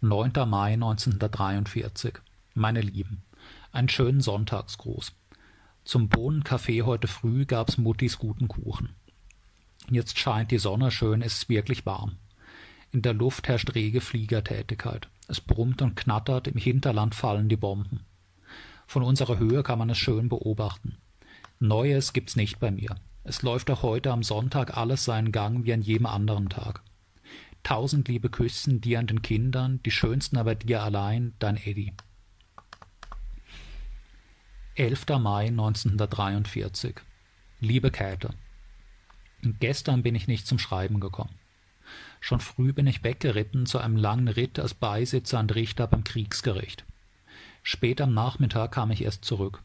9. 0.00 0.32
Mai 0.46 0.74
1943 0.74 2.14
Meine 2.54 2.82
Lieben, 2.82 3.22
einen 3.72 3.88
schönen 3.88 4.20
Sonntagsgruß. 4.20 5.12
Zum 5.84 6.08
Bohnenkaffee 6.08 6.82
heute 6.82 7.08
früh 7.08 7.46
gab's 7.46 7.78
Muttis 7.78 8.18
guten 8.18 8.48
Kuchen. 8.48 8.90
Jetzt 9.90 10.18
scheint 10.18 10.50
die 10.50 10.58
Sonne 10.58 10.90
schön, 10.90 11.22
es 11.22 11.38
ist 11.38 11.48
wirklich 11.48 11.84
warm. 11.84 12.16
In 12.90 13.02
der 13.02 13.12
Luft 13.12 13.48
herrscht 13.48 13.74
rege 13.74 14.00
Fliegertätigkeit. 14.00 15.08
Es 15.28 15.40
brummt 15.40 15.82
und 15.82 15.96
knattert, 15.96 16.48
im 16.48 16.56
Hinterland 16.56 17.14
fallen 17.14 17.48
die 17.48 17.56
Bomben. 17.56 18.00
Von 18.86 19.02
unserer 19.02 19.38
Höhe 19.38 19.62
kann 19.62 19.78
man 19.78 19.90
es 19.90 19.98
schön 19.98 20.28
beobachten. 20.28 20.98
Neues 21.58 22.12
gibt's 22.12 22.36
nicht 22.36 22.60
bei 22.60 22.70
mir. 22.70 22.96
Es 23.24 23.42
läuft 23.42 23.70
auch 23.70 23.82
heute 23.82 24.12
am 24.12 24.22
Sonntag 24.22 24.76
alles 24.76 25.04
seinen 25.04 25.32
Gang 25.32 25.64
wie 25.64 25.72
an 25.72 25.80
jedem 25.80 26.06
anderen 26.06 26.48
Tag. 26.50 26.82
Tausend 27.62 28.08
liebe 28.08 28.28
Küssen 28.28 28.82
dir 28.82 28.98
an 28.98 29.06
den 29.06 29.22
Kindern, 29.22 29.80
die 29.84 29.90
schönsten 29.90 30.36
aber 30.36 30.54
dir 30.54 30.82
allein, 30.82 31.32
dein 31.38 31.56
Eddie. 31.56 31.94
11. 34.76 35.06
Mai 35.20 35.46
1943 35.46 36.96
Liebe 37.60 37.90
Käthe, 37.90 38.30
Gestern 39.60 40.02
bin 40.02 40.14
ich 40.14 40.28
nicht 40.28 40.46
zum 40.46 40.58
Schreiben 40.58 41.00
gekommen. 41.00 41.34
Schon 42.20 42.40
früh 42.40 42.72
bin 42.72 42.86
ich 42.86 43.04
weggeritten 43.04 43.66
zu 43.66 43.78
einem 43.78 43.96
langen 43.96 44.28
Ritt 44.28 44.58
als 44.58 44.74
Beisitzer 44.74 45.40
und 45.40 45.54
Richter 45.54 45.86
beim 45.86 46.04
Kriegsgericht. 46.04 46.84
Spät 47.62 48.00
am 48.00 48.14
Nachmittag 48.14 48.72
kam 48.72 48.90
ich 48.90 49.02
erst 49.02 49.24
zurück. 49.24 49.62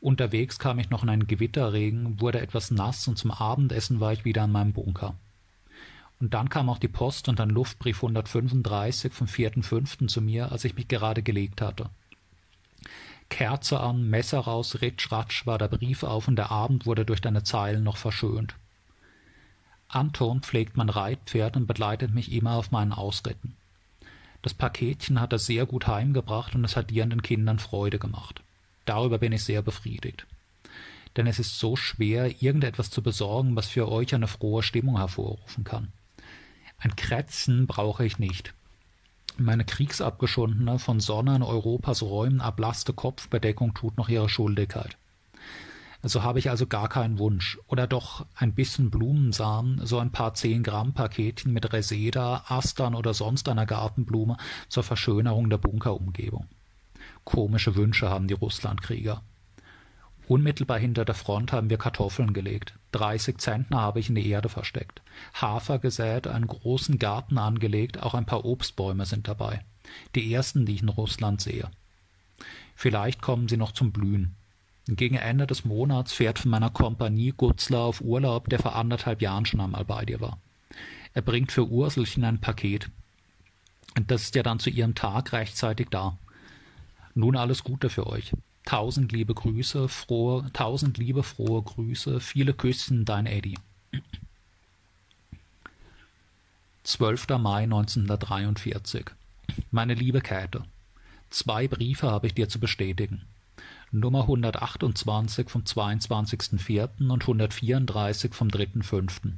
Unterwegs 0.00 0.58
kam 0.58 0.78
ich 0.78 0.88
noch 0.88 1.02
in 1.02 1.10
einen 1.10 1.26
Gewitterregen, 1.26 2.20
wurde 2.20 2.40
etwas 2.40 2.70
nass 2.70 3.06
und 3.06 3.18
zum 3.18 3.30
Abendessen 3.30 4.00
war 4.00 4.12
ich 4.12 4.24
wieder 4.24 4.42
an 4.42 4.52
meinem 4.52 4.72
Bunker. 4.72 5.14
Und 6.20 6.34
dann 6.34 6.48
kam 6.48 6.68
auch 6.70 6.78
die 6.78 6.88
Post 6.88 7.28
und 7.28 7.40
ein 7.40 7.50
Luftbrief 7.50 7.96
135 7.96 9.12
vom 9.12 9.26
4.5. 9.26 10.08
zu 10.08 10.20
mir, 10.22 10.52
als 10.52 10.64
ich 10.64 10.74
mich 10.74 10.88
gerade 10.88 11.22
gelegt 11.22 11.60
hatte. 11.60 11.90
Kerze 13.30 13.80
an, 13.80 14.08
Messer 14.08 14.40
raus, 14.40 14.80
ritsch 14.80 15.10
ratsch 15.12 15.46
war 15.46 15.56
der 15.56 15.68
Brief 15.68 16.02
auf 16.02 16.28
und 16.28 16.36
der 16.36 16.50
Abend 16.50 16.84
wurde 16.84 17.04
durch 17.04 17.20
deine 17.20 17.42
Zeilen 17.42 17.84
noch 17.84 17.96
verschönt. 17.96 18.54
Anton 19.92 20.42
pflegt 20.42 20.76
mein 20.76 20.88
Reitpferd 20.88 21.56
und 21.56 21.66
begleitet 21.66 22.14
mich 22.14 22.32
immer 22.32 22.54
auf 22.54 22.70
meinen 22.70 22.92
Ausritten. 22.92 23.56
Das 24.42 24.54
Paketchen 24.54 25.20
hat 25.20 25.32
er 25.32 25.38
sehr 25.38 25.66
gut 25.66 25.86
heimgebracht 25.86 26.54
und 26.54 26.64
es 26.64 26.76
hat 26.76 26.90
dir 26.90 27.02
und 27.02 27.10
den 27.10 27.22
Kindern 27.22 27.58
Freude 27.58 27.98
gemacht. 27.98 28.40
Darüber 28.84 29.18
bin 29.18 29.32
ich 29.32 29.44
sehr 29.44 29.62
befriedigt. 29.62 30.26
Denn 31.16 31.26
es 31.26 31.38
ist 31.38 31.58
so 31.58 31.76
schwer, 31.76 32.40
irgendetwas 32.40 32.90
zu 32.90 33.02
besorgen, 33.02 33.56
was 33.56 33.66
für 33.66 33.90
euch 33.90 34.14
eine 34.14 34.28
frohe 34.28 34.62
Stimmung 34.62 34.96
hervorrufen 34.96 35.64
kann. 35.64 35.92
Ein 36.78 36.94
Krätzen 36.96 37.66
brauche 37.66 38.06
ich 38.06 38.18
nicht. 38.18 38.54
Meine 39.36 39.64
kriegsabgeschundene, 39.64 40.78
von 40.78 41.00
Sonne 41.00 41.36
in 41.36 41.42
Europas 41.42 42.02
Räumen 42.02 42.40
ablasste 42.40 42.92
Kopfbedeckung 42.92 43.74
tut 43.74 43.96
noch 43.96 44.08
ihre 44.08 44.28
Schuldigkeit. 44.28 44.96
So 46.02 46.22
habe 46.22 46.38
ich 46.38 46.48
also 46.48 46.66
gar 46.66 46.88
keinen 46.88 47.18
Wunsch. 47.18 47.58
Oder 47.66 47.86
doch 47.86 48.24
ein 48.34 48.54
bisschen 48.54 48.90
Blumensamen, 48.90 49.84
so 49.86 49.98
ein 49.98 50.12
paar 50.12 50.34
zehn 50.34 50.62
Gramm 50.62 50.94
Paketchen 50.94 51.52
mit 51.52 51.72
Reseda, 51.72 52.44
Astern 52.48 52.94
oder 52.94 53.12
sonst 53.12 53.48
einer 53.48 53.66
Gartenblume 53.66 54.38
zur 54.68 54.82
Verschönerung 54.82 55.50
der 55.50 55.58
Bunkerumgebung. 55.58 56.46
Komische 57.24 57.76
Wünsche 57.76 58.08
haben 58.08 58.28
die 58.28 58.34
Russlandkrieger. 58.34 59.22
Unmittelbar 60.26 60.78
hinter 60.78 61.04
der 61.04 61.14
Front 61.14 61.52
haben 61.52 61.70
wir 61.70 61.76
Kartoffeln 61.76 62.32
gelegt. 62.32 62.74
Dreißig 62.92 63.38
Zentner 63.38 63.80
habe 63.80 64.00
ich 64.00 64.08
in 64.08 64.14
die 64.14 64.28
Erde 64.28 64.48
versteckt. 64.48 65.02
Hafer 65.34 65.80
gesät, 65.80 66.28
einen 66.28 66.46
großen 66.46 66.98
Garten 66.98 67.36
angelegt, 67.36 68.02
auch 68.02 68.14
ein 68.14 68.26
paar 68.26 68.44
Obstbäume 68.44 69.06
sind 69.06 69.28
dabei. 69.28 69.64
Die 70.14 70.32
ersten, 70.32 70.66
die 70.66 70.74
ich 70.74 70.82
in 70.82 70.88
Russland 70.88 71.40
sehe. 71.40 71.68
Vielleicht 72.76 73.20
kommen 73.20 73.48
sie 73.48 73.56
noch 73.56 73.72
zum 73.72 73.92
Blühen. 73.92 74.36
Gegen 74.96 75.14
Ende 75.14 75.46
des 75.46 75.64
Monats 75.64 76.12
fährt 76.12 76.40
von 76.40 76.50
meiner 76.50 76.70
Kompanie 76.70 77.32
Gutzler 77.36 77.78
auf 77.78 78.00
Urlaub, 78.00 78.48
der 78.48 78.58
vor 78.58 78.74
anderthalb 78.74 79.22
Jahren 79.22 79.46
schon 79.46 79.60
einmal 79.60 79.84
bei 79.84 80.04
dir 80.04 80.20
war. 80.20 80.38
Er 81.14 81.22
bringt 81.22 81.52
für 81.52 81.68
Urselchen 81.68 82.24
ein 82.24 82.40
Paket. 82.40 82.90
Das 84.06 84.22
ist 84.22 84.34
ja 84.34 84.42
dann 84.42 84.58
zu 84.58 84.68
ihrem 84.68 84.96
Tag 84.96 85.32
rechtzeitig 85.32 85.88
da. 85.90 86.18
Nun 87.14 87.36
alles 87.36 87.62
Gute 87.62 87.88
für 87.88 88.06
euch. 88.06 88.32
Tausend 88.64 89.12
liebe 89.12 89.32
Grüße, 89.32 89.88
frohe, 89.88 90.50
tausend 90.52 90.98
liebe 90.98 91.22
frohe 91.22 91.62
Grüße, 91.62 92.20
viele 92.20 92.52
Küssen, 92.52 93.04
dein 93.04 93.26
Eddie. 93.26 93.58
12. 96.82 97.28
Mai 97.38 97.62
1943. 97.64 99.06
Meine 99.70 99.94
liebe 99.94 100.20
Käthe, 100.20 100.64
zwei 101.30 101.68
Briefe 101.68 102.10
habe 102.10 102.26
ich 102.26 102.34
dir 102.34 102.48
zu 102.48 102.58
bestätigen. 102.58 103.22
Nummer 103.92 104.20
128 104.20 105.50
vom 105.50 105.62
22.04. 105.62 107.08
und 107.10 107.22
134 107.22 108.32
vom 108.34 108.46
3.05. 108.46 109.32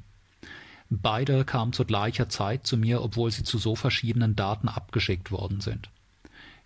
Beide 0.90 1.46
kamen 1.46 1.72
zu 1.72 1.86
gleicher 1.86 2.28
Zeit 2.28 2.66
zu 2.66 2.76
mir, 2.76 3.02
obwohl 3.02 3.30
sie 3.30 3.44
zu 3.44 3.56
so 3.56 3.76
verschiedenen 3.76 4.36
Daten 4.36 4.68
abgeschickt 4.68 5.32
worden 5.32 5.62
sind. 5.62 5.88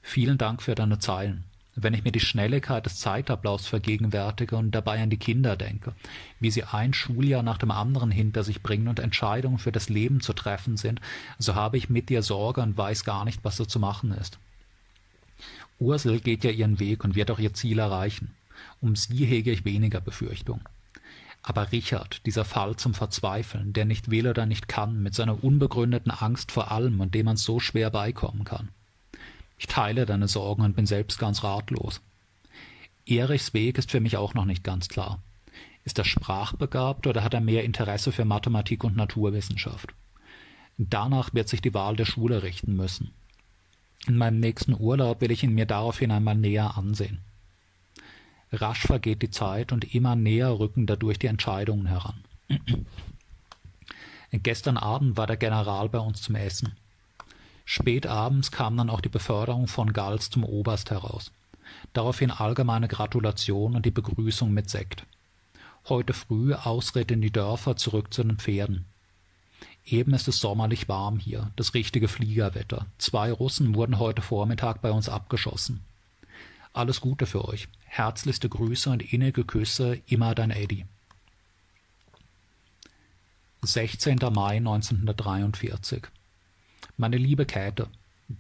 Vielen 0.03 0.37
Dank 0.37 0.63
für 0.63 0.75
deine 0.75 0.99
Zeilen. 0.99 1.45
Wenn 1.77 1.95
ich 1.95 2.03
mir 2.03 2.11
die 2.11 2.19
Schnelligkeit 2.19 2.87
des 2.87 2.99
Zeitablaufs 2.99 3.69
vergegenwärtige 3.69 4.57
und 4.57 4.73
dabei 4.73 5.01
an 5.01 5.11
die 5.11 5.19
Kinder 5.19 5.57
denke, 5.57 5.95
wie 6.41 6.51
sie 6.51 6.65
ein 6.65 6.93
Schuljahr 6.93 7.45
nach 7.45 7.59
dem 7.59 7.71
anderen 7.71 8.11
hinter 8.11 8.43
sich 8.43 8.65
bringen 8.65 8.89
und 8.89 8.99
Entscheidungen 8.99 9.59
für 9.59 9.71
das 9.71 9.89
Leben 9.89 10.21
zu 10.21 10.33
treffen 10.33 10.77
sind, 10.77 11.01
so 11.39 11.55
habe 11.55 11.77
ich 11.77 11.89
mit 11.89 12.09
dir 12.09 12.23
Sorge 12.23 12.63
und 12.63 12.77
weiß 12.77 13.05
gar 13.05 13.25
nicht, 13.25 13.45
was 13.45 13.57
so 13.57 13.65
zu 13.65 13.79
machen 13.79 14.11
ist. 14.11 14.41
Ursel 15.79 16.21
geht 16.21 16.45
ja 16.45 16.51
ihren 16.51 16.81
Weg 16.81 17.05
und 17.05 17.15
wird 17.15 17.31
auch 17.31 17.39
ihr 17.39 17.55
Ziel 17.55 17.79
erreichen. 17.79 18.35
Um 18.81 18.97
sie 18.97 19.25
hege 19.25 19.51
ich 19.51 19.65
weniger 19.65 20.01
Befürchtung. 20.01 20.61
Aber 21.43 21.71
Richard, 21.71 22.27
dieser 22.27 22.45
Fall 22.45 22.77
zum 22.77 22.93
Verzweifeln, 22.93 23.73
der 23.73 23.85
nicht 23.85 24.11
will 24.11 24.27
oder 24.27 24.47
nicht 24.47 24.69
kann, 24.69 25.03
mit 25.03 25.15
seiner 25.15 25.45
unbegründeten 25.45 26.11
Angst 26.11 26.51
vor 26.51 26.73
allem 26.73 27.01
und 27.01 27.15
dem 27.15 27.27
man 27.27 27.37
so 27.37 27.61
schwer 27.61 27.91
beikommen 27.91 28.45
kann. 28.45 28.71
Ich 29.59 29.67
teile 29.67 30.07
deine 30.07 30.29
Sorgen 30.29 30.63
und 30.63 30.75
bin 30.75 30.87
selbst 30.87 31.19
ganz 31.19 31.45
ratlos. 31.45 32.01
Erichs 33.07 33.55
Weg 33.55 33.79
ist 33.79 33.93
für 33.93 34.01
mich 34.01 34.17
auch 34.17 34.35
noch 34.35 34.45
nicht 34.45 34.65
ganz 34.65 34.89
klar. 34.89 35.23
Ist 35.85 35.99
er 35.99 36.05
sprachbegabt 36.05 37.07
oder 37.07 37.23
hat 37.23 37.33
er 37.33 37.41
mehr 37.41 37.63
Interesse 37.63 38.11
für 38.11 38.25
Mathematik 38.25 38.83
und 38.83 38.97
Naturwissenschaft? 38.97 39.95
Danach 40.79 41.33
wird 41.33 41.49
sich 41.49 41.63
die 41.63 41.75
Wahl 41.75 41.95
der 41.95 42.05
Schule 42.07 42.43
richten 42.43 42.75
müssen. 42.75 43.13
In 44.07 44.17
meinem 44.17 44.39
nächsten 44.39 44.75
Urlaub 44.79 45.21
will 45.21 45.33
ich 45.33 45.43
ihn 45.43 45.55
mir 45.55 45.67
daraufhin 45.67 46.13
einmal 46.13 46.37
näher 46.37 46.77
ansehen. 46.77 47.23
Rasch 48.53 48.83
vergeht 48.83 49.23
die 49.23 49.31
Zeit 49.31 49.73
und 49.73 49.95
immer 49.95 50.15
näher 50.15 50.59
rücken 50.59 50.87
dadurch 50.87 51.19
die 51.19 51.27
Entscheidungen 51.27 51.87
heran. 51.87 52.25
Gestern 54.31 54.77
Abend 54.77 55.17
war 55.17 55.27
der 55.27 55.37
General 55.37 55.89
bei 55.89 55.99
uns 55.99 56.23
zum 56.23 56.37
Essen. 56.37 56.77
Spät 57.65 58.07
abends 58.07 58.53
kam 58.53 58.77
dann 58.77 58.91
auch 58.91 59.01
die 59.01 59.09
Beförderung 59.09 59.67
von 59.67 59.93
Gals 59.93 60.31
zum 60.31 60.45
Oberst 60.45 60.91
heraus. 60.91 61.33
Daraufhin 61.93 62.31
allgemeine 62.31 62.87
Gratulation 62.87 63.75
und 63.75 63.87
die 63.87 63.91
Begrüßung 63.91 64.53
mit 64.53 64.71
Sekt. 64.71 65.05
Heute 65.89 66.13
früh 66.13 66.55
Ausritt 66.55 67.11
in 67.11 67.21
die 67.21 67.33
Dörfer 67.33 67.77
zurück 67.77 68.15
zu 68.15 68.23
den 68.23 68.37
Pferden. 68.37 68.85
Eben 69.87 70.15
ist 70.15 70.27
es 70.27 70.41
sommerlich 70.41 70.89
warm 70.89 71.17
hier, 71.17 71.53
das 71.55 71.73
richtige 71.73 72.09
Fliegerwetter. 72.09 72.87
Zwei 72.99 73.31
Russen 73.31 73.77
wurden 73.77 74.01
heute 74.01 74.21
Vormittag 74.21 74.83
bei 74.83 74.91
uns 74.91 75.09
abgeschossen. 75.09 75.81
Alles 76.73 77.01
Gute 77.01 77.25
für 77.25 77.47
euch. 77.47 77.69
Herzlichste 77.85 78.49
Grüße 78.49 78.91
und 78.91 79.13
innige 79.13 79.45
Küsse, 79.45 80.01
immer 80.09 80.35
dein 80.35 80.51
Eddie. 80.51 80.87
16. 83.63 84.19
Mai 84.33 84.57
1943 84.57 86.03
Meine 86.97 87.17
liebe 87.17 87.47
Käthe, 87.47 87.89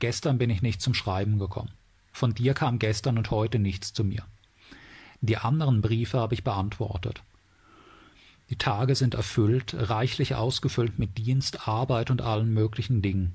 gestern 0.01 0.39
bin 0.39 0.51
ich 0.51 0.63
nicht 0.63 0.83
zum 0.83 0.95
Schreiben 0.95 1.39
gekommen. 1.39 1.71
Von 2.13 2.35
dir 2.35 2.55
kam 2.55 2.81
gestern 2.81 3.19
und 3.19 3.31
heute 3.31 3.61
nichts 3.61 3.93
zu 3.93 4.03
mir. 4.03 4.25
Die 5.21 5.37
anderen 5.37 5.81
Briefe 5.81 6.19
habe 6.19 6.35
ich 6.35 6.43
beantwortet. 6.43 7.23
Die 8.51 8.57
Tage 8.57 8.95
sind 8.95 9.15
erfüllt, 9.15 9.75
reichlich 9.77 10.35
ausgefüllt 10.35 10.99
mit 10.99 11.19
Dienst, 11.19 11.67
Arbeit 11.67 12.11
und 12.11 12.23
allen 12.23 12.53
möglichen 12.53 13.03
Dingen. 13.03 13.35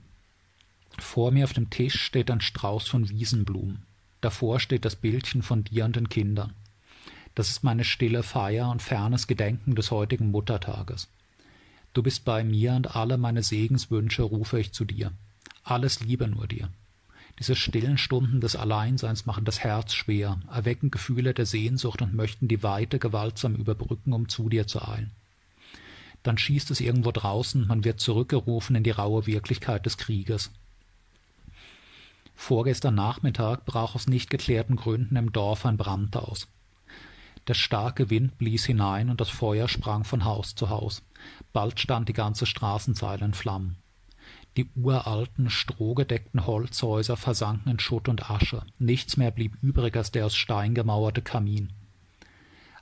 Vor 0.99 1.31
mir 1.31 1.43
auf 1.43 1.53
dem 1.53 1.69
Tisch 1.69 2.01
steht 2.01 2.31
ein 2.31 2.41
Strauß 2.41 2.87
von 2.87 3.09
Wiesenblumen. 3.09 3.83
Davor 4.21 4.59
steht 4.59 4.85
das 4.85 4.95
Bildchen 4.95 5.41
von 5.41 5.63
dir 5.63 5.85
und 5.85 5.95
den 5.95 6.09
Kindern. 6.09 6.53
Das 7.35 7.49
ist 7.49 7.63
meine 7.63 7.83
stille 7.83 8.23
Feier 8.23 8.69
und 8.69 8.81
fernes 8.81 9.27
Gedenken 9.27 9.75
des 9.75 9.91
heutigen 9.91 10.31
Muttertages. 10.31 11.07
Du 11.93 12.03
bist 12.03 12.23
bei 12.23 12.43
mir 12.43 12.73
und 12.73 12.95
alle 12.95 13.17
meine 13.17 13.43
Segenswünsche 13.43 14.23
rufe 14.23 14.59
ich 14.59 14.71
zu 14.71 14.85
dir. 14.85 15.11
Alles 15.63 15.99
Liebe 15.99 16.27
nur 16.27 16.47
dir. 16.47 16.69
Diese 17.41 17.55
stillen 17.55 17.97
Stunden 17.97 18.39
des 18.39 18.55
Alleinseins 18.55 19.25
machen 19.25 19.45
das 19.45 19.61
Herz 19.61 19.95
schwer, 19.95 20.39
erwecken 20.51 20.91
Gefühle 20.91 21.33
der 21.33 21.47
Sehnsucht 21.47 22.03
und 22.03 22.13
möchten 22.13 22.47
die 22.47 22.61
Weite 22.61 22.99
gewaltsam 22.99 23.55
überbrücken, 23.55 24.13
um 24.13 24.29
zu 24.29 24.47
dir 24.47 24.67
zu 24.67 24.87
eilen. 24.87 25.09
Dann 26.21 26.37
schießt 26.37 26.69
es 26.69 26.79
irgendwo 26.79 27.11
draußen, 27.11 27.65
man 27.65 27.83
wird 27.83 27.99
zurückgerufen 27.99 28.75
in 28.75 28.83
die 28.83 28.91
raue 28.91 29.25
Wirklichkeit 29.25 29.87
des 29.87 29.97
Krieges. 29.97 30.51
Vorgestern 32.35 32.93
Nachmittag 32.93 33.65
brach 33.65 33.95
aus 33.95 34.05
nicht 34.05 34.29
geklärten 34.29 34.75
Gründen 34.75 35.15
im 35.15 35.31
Dorf 35.31 35.65
ein 35.65 35.77
Brand 35.77 36.15
aus. 36.17 36.47
Der 37.47 37.55
starke 37.55 38.11
Wind 38.11 38.37
blies 38.37 38.65
hinein 38.65 39.09
und 39.09 39.19
das 39.19 39.29
Feuer 39.29 39.67
sprang 39.67 40.03
von 40.03 40.25
Haus 40.25 40.53
zu 40.53 40.69
Haus. 40.69 41.01
Bald 41.53 41.79
stand 41.79 42.07
die 42.07 42.13
ganze 42.13 42.45
Straßenzeile 42.45 43.25
in 43.25 43.33
Flammen. 43.33 43.77
Die 44.57 44.67
uralten, 44.75 45.49
strohgedeckten 45.49 46.45
Holzhäuser 46.45 47.15
versanken 47.15 47.71
in 47.71 47.79
Schutt 47.79 48.09
und 48.09 48.29
Asche. 48.29 48.63
Nichts 48.79 49.15
mehr 49.15 49.31
blieb 49.31 49.55
übrig 49.61 49.95
als 49.95 50.11
der 50.11 50.25
aus 50.25 50.35
Stein 50.35 50.73
gemauerte 50.73 51.21
Kamin. 51.21 51.69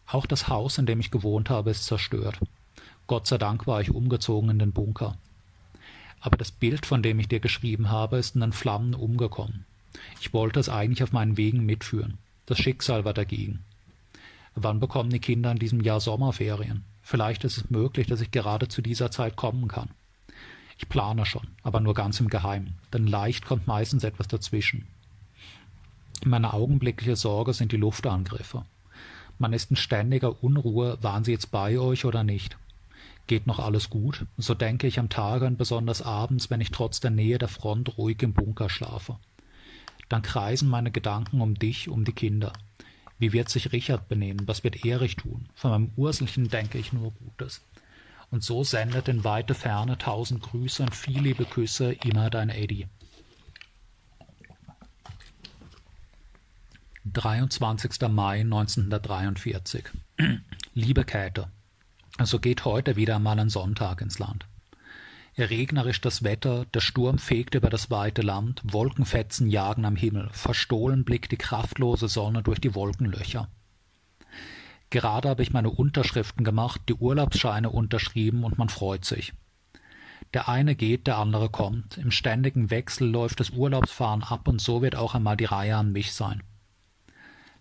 Auch 0.08 0.26
das 0.26 0.48
Haus, 0.48 0.80
in 0.80 0.88
dem 0.88 1.00
ich 1.00 1.12
gewohnt 1.12 1.52
habe, 1.52 1.70
ist 1.70 1.86
zerstört. 1.86 2.40
Gott 3.06 3.28
sei 3.28 3.38
Dank 3.38 3.68
war 3.68 3.82
ich 3.82 3.92
umgezogen 3.92 4.50
in 4.50 4.60
den 4.60 4.72
Bunker. 4.72 5.16
Aber 6.20 6.38
das 6.38 6.52
Bild, 6.52 6.88
von 6.88 7.04
dem 7.04 7.20
ich 7.20 7.28
dir 7.28 7.40
geschrieben 7.40 7.90
habe, 7.90 8.18
ist 8.18 8.34
in 8.34 8.42
den 8.42 8.52
Flammen 8.52 8.96
umgekommen. 8.96 9.66
Ich 10.20 10.34
wollte 10.34 10.60
es 10.60 10.70
eigentlich 10.70 11.04
auf 11.04 11.12
meinen 11.12 11.38
Wegen 11.38 11.66
mitführen. 11.66 12.18
Das 12.48 12.58
Schicksal 12.58 13.06
war 13.06 13.14
dagegen. 13.14 13.64
Wann 14.56 14.80
bekommen 14.80 15.12
die 15.12 15.20
Kinder 15.20 15.52
in 15.52 15.60
diesem 15.60 15.82
Jahr 15.82 16.00
Sommerferien? 16.00 16.84
Vielleicht 17.04 17.44
ist 17.44 17.58
es 17.58 17.70
möglich, 17.70 18.08
dass 18.08 18.22
ich 18.22 18.32
gerade 18.32 18.68
zu 18.68 18.82
dieser 18.82 19.12
Zeit 19.12 19.36
kommen 19.36 19.68
kann. 19.68 19.90
Ich 20.80 20.88
plane 20.88 21.26
schon, 21.26 21.48
aber 21.62 21.82
nur 21.82 21.94
ganz 21.94 22.20
im 22.22 22.30
Geheimen, 22.30 22.80
denn 22.94 23.06
leicht 23.06 23.46
kommt 23.46 23.68
meistens 23.68 24.06
etwas 24.06 24.30
dazwischen. 24.30 24.88
Meine 26.26 26.54
augenblickliche 26.54 27.18
Sorge 27.18 27.54
sind 27.54 27.74
die 27.74 27.78
Luftangriffe. 27.78 28.66
Man 29.38 29.54
ist 29.54 29.72
in 29.72 29.76
ständiger 29.76 30.42
Unruhe, 30.42 30.98
waren 31.02 31.24
sie 31.24 31.32
jetzt 31.32 31.52
bei 31.52 31.78
euch 31.78 32.06
oder 32.06 32.24
nicht. 32.24 32.58
Geht 33.28 33.46
noch 33.46 33.60
alles 33.60 33.90
gut? 33.90 34.26
So 34.38 34.54
denke 34.54 34.88
ich 34.88 35.00
am 35.00 35.10
Tage 35.10 35.46
und 35.46 35.58
besonders 35.58 36.02
abends, 36.02 36.50
wenn 36.50 36.62
ich 36.62 36.72
trotz 36.72 37.00
der 37.00 37.12
Nähe 37.12 37.38
der 37.38 37.48
Front 37.48 37.98
ruhig 37.98 38.24
im 38.24 38.34
Bunker 38.34 38.70
schlafe. 38.70 39.18
Dann 40.08 40.22
kreisen 40.22 40.68
meine 40.68 40.92
Gedanken 40.92 41.42
um 41.42 41.56
dich, 41.56 41.90
um 41.90 42.06
die 42.06 42.14
Kinder. 42.14 42.54
Wie 43.20 43.34
wird 43.34 43.50
sich 43.50 43.74
Richard 43.74 44.08
benehmen? 44.08 44.48
Was 44.48 44.64
wird 44.64 44.86
Erich 44.86 45.18
tun? 45.18 45.50
Von 45.54 45.72
meinem 45.72 45.92
Urselchen 45.98 46.50
denke 46.50 46.78
ich 46.78 46.94
nur 46.94 47.12
Gutes. 47.12 47.62
Und 48.32 48.44
so 48.44 48.64
sendet 48.64 49.08
in 49.08 49.24
weite 49.24 49.56
Ferne 49.56 49.98
tausend 49.98 50.44
Grüße 50.44 50.84
und 50.84 50.96
viel 50.96 51.22
liebe 51.22 51.46
Küsse 51.46 51.94
immer 51.94 52.30
dein 52.30 52.50
Eddie. 52.50 52.88
23. 57.06 58.08
Mai 58.10 58.42
1943. 58.42 59.86
Liebe 60.76 61.04
Käthe, 61.06 61.50
so 62.24 62.40
geht 62.40 62.66
heute 62.66 62.96
wieder 62.98 63.16
einmal 63.16 63.40
ein 63.40 63.50
Sonntag 63.50 64.02
ins 64.02 64.20
Land. 64.20 64.46
Regnerisch 65.38 66.02
das 66.02 66.24
Wetter, 66.24 66.66
der 66.66 66.82
Sturm 66.82 67.18
fegt 67.18 67.56
über 67.56 67.70
das 67.70 67.90
weite 67.90 68.22
Land, 68.22 68.62
Wolkenfetzen 68.64 69.50
jagen 69.50 69.86
am 69.86 69.96
Himmel, 69.96 70.30
verstohlen 70.32 71.04
blickt 71.04 71.32
die 71.32 71.38
kraftlose 71.38 72.10
Sonne 72.10 72.44
durch 72.44 72.60
die 72.60 72.76
Wolkenlöcher. 72.76 73.50
Gerade 74.90 75.30
habe 75.30 75.44
ich 75.44 75.54
meine 75.54 75.70
Unterschriften 75.70 76.44
gemacht, 76.44 76.82
die 76.90 76.96
Urlaubsscheine 76.96 77.70
unterschrieben 77.70 78.44
und 78.44 78.58
man 78.58 78.70
freut 78.70 79.06
sich. 79.06 79.34
Der 80.34 80.48
eine 80.48 80.76
geht, 80.76 81.08
der 81.08 81.18
andere 81.18 81.50
kommt. 81.50 81.98
Im 81.98 82.12
ständigen 82.12 82.70
Wechsel 82.70 83.10
läuft 83.10 83.40
das 83.40 83.52
Urlaubsfahren 83.52 84.24
ab 84.24 84.48
und 84.48 84.62
so 84.62 84.82
wird 84.82 84.96
auch 84.96 85.16
einmal 85.16 85.38
die 85.38 85.46
Reihe 85.46 85.76
an 85.76 85.92
mich 85.92 86.14
sein. 86.14 86.44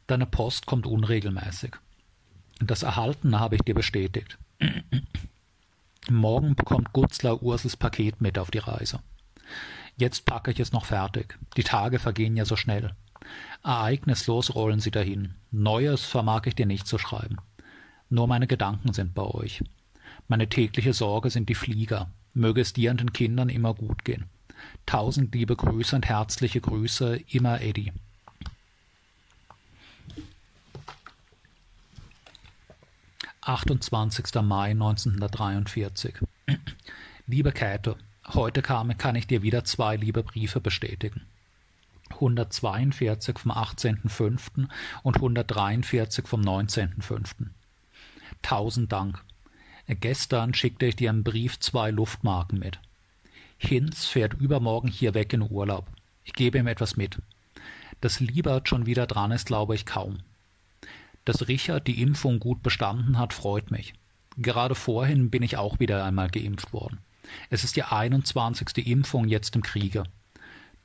Deine 0.06 0.26
Post 0.26 0.66
kommt 0.66 0.86
unregelmäßig. 0.86 1.72
Das 2.60 2.82
Erhaltene 2.82 3.38
habe 3.38 3.56
ich 3.56 3.62
dir 3.62 3.74
bestätigt. 3.74 4.38
Morgen 6.10 6.54
bekommt 6.56 6.92
Gutzler 6.92 7.42
Ursels 7.42 7.76
Paket 7.76 8.20
mit 8.20 8.38
auf 8.38 8.50
die 8.50 8.58
Reise. 8.58 9.00
Jetzt 9.96 10.24
packe 10.24 10.50
ich 10.50 10.60
es 10.60 10.72
noch 10.72 10.86
fertig. 10.86 11.38
Die 11.56 11.64
Tage 11.64 11.98
vergehen 11.98 12.36
ja 12.36 12.44
so 12.44 12.56
schnell. 12.56 12.94
Ereignislos 13.68 14.54
rollen 14.54 14.80
sie 14.80 14.90
dahin. 14.90 15.34
Neues 15.50 16.06
vermag 16.06 16.46
ich 16.46 16.54
dir 16.54 16.64
nicht 16.64 16.86
zu 16.86 16.96
schreiben. 16.96 17.36
Nur 18.08 18.26
meine 18.26 18.46
Gedanken 18.46 18.94
sind 18.94 19.12
bei 19.12 19.24
euch. 19.24 19.62
Meine 20.26 20.48
tägliche 20.48 20.94
Sorge 20.94 21.28
sind 21.28 21.50
die 21.50 21.54
Flieger. 21.54 22.10
Möge 22.32 22.62
es 22.62 22.72
dir 22.72 22.90
und 22.90 23.00
den 23.00 23.12
Kindern 23.12 23.50
immer 23.50 23.74
gut 23.74 24.06
gehen. 24.06 24.24
Tausend 24.86 25.34
liebe 25.34 25.54
Grüße 25.54 25.94
und 25.94 26.06
herzliche 26.06 26.62
Grüße, 26.62 27.20
immer 27.28 27.60
Eddie. 27.60 27.92
28. 33.42 34.34
Mai 34.44 34.70
1943. 34.70 36.14
Liebe 37.26 37.52
Käthe, 37.52 37.96
heute 38.28 38.62
kam, 38.62 38.96
kann 38.96 39.14
ich 39.14 39.26
dir 39.26 39.42
wieder 39.42 39.62
zwei 39.64 39.96
liebe 39.96 40.22
Briefe 40.22 40.62
bestätigen. 40.62 41.26
142 42.14 43.38
vom 43.38 43.52
18.05. 43.52 44.68
und 45.02 45.16
143 45.16 46.26
vom 46.26 46.42
19.05. 46.42 47.46
Tausend 48.42 48.92
Dank. 48.92 49.22
Gestern 49.88 50.54
schickte 50.54 50.86
ich 50.86 50.96
dir 50.96 51.10
im 51.10 51.24
Brief 51.24 51.58
zwei 51.60 51.90
Luftmarken 51.90 52.58
mit. 52.58 52.78
Hinz 53.56 54.04
fährt 54.04 54.34
übermorgen 54.34 54.88
hier 54.88 55.14
weg 55.14 55.32
in 55.32 55.42
Urlaub. 55.42 55.86
Ich 56.24 56.32
gebe 56.32 56.58
ihm 56.58 56.66
etwas 56.66 56.96
mit. 56.96 57.18
Dass 58.00 58.20
Liebert 58.20 58.68
schon 58.68 58.86
wieder 58.86 59.06
dran 59.06 59.32
ist, 59.32 59.46
glaube 59.46 59.74
ich 59.74 59.86
kaum. 59.86 60.18
Dass 61.24 61.48
Richard 61.48 61.86
die 61.86 62.00
Impfung 62.00 62.38
gut 62.38 62.62
bestanden 62.62 63.18
hat, 63.18 63.32
freut 63.32 63.70
mich. 63.70 63.94
Gerade 64.36 64.74
vorhin 64.74 65.30
bin 65.30 65.42
ich 65.42 65.56
auch 65.56 65.80
wieder 65.80 66.04
einmal 66.04 66.30
geimpft 66.30 66.72
worden. 66.72 66.98
Es 67.50 67.64
ist 67.64 67.76
die 67.76 67.82
21. 67.82 68.86
Impfung 68.86 69.26
jetzt 69.26 69.56
im 69.56 69.62
Kriege. 69.62 70.04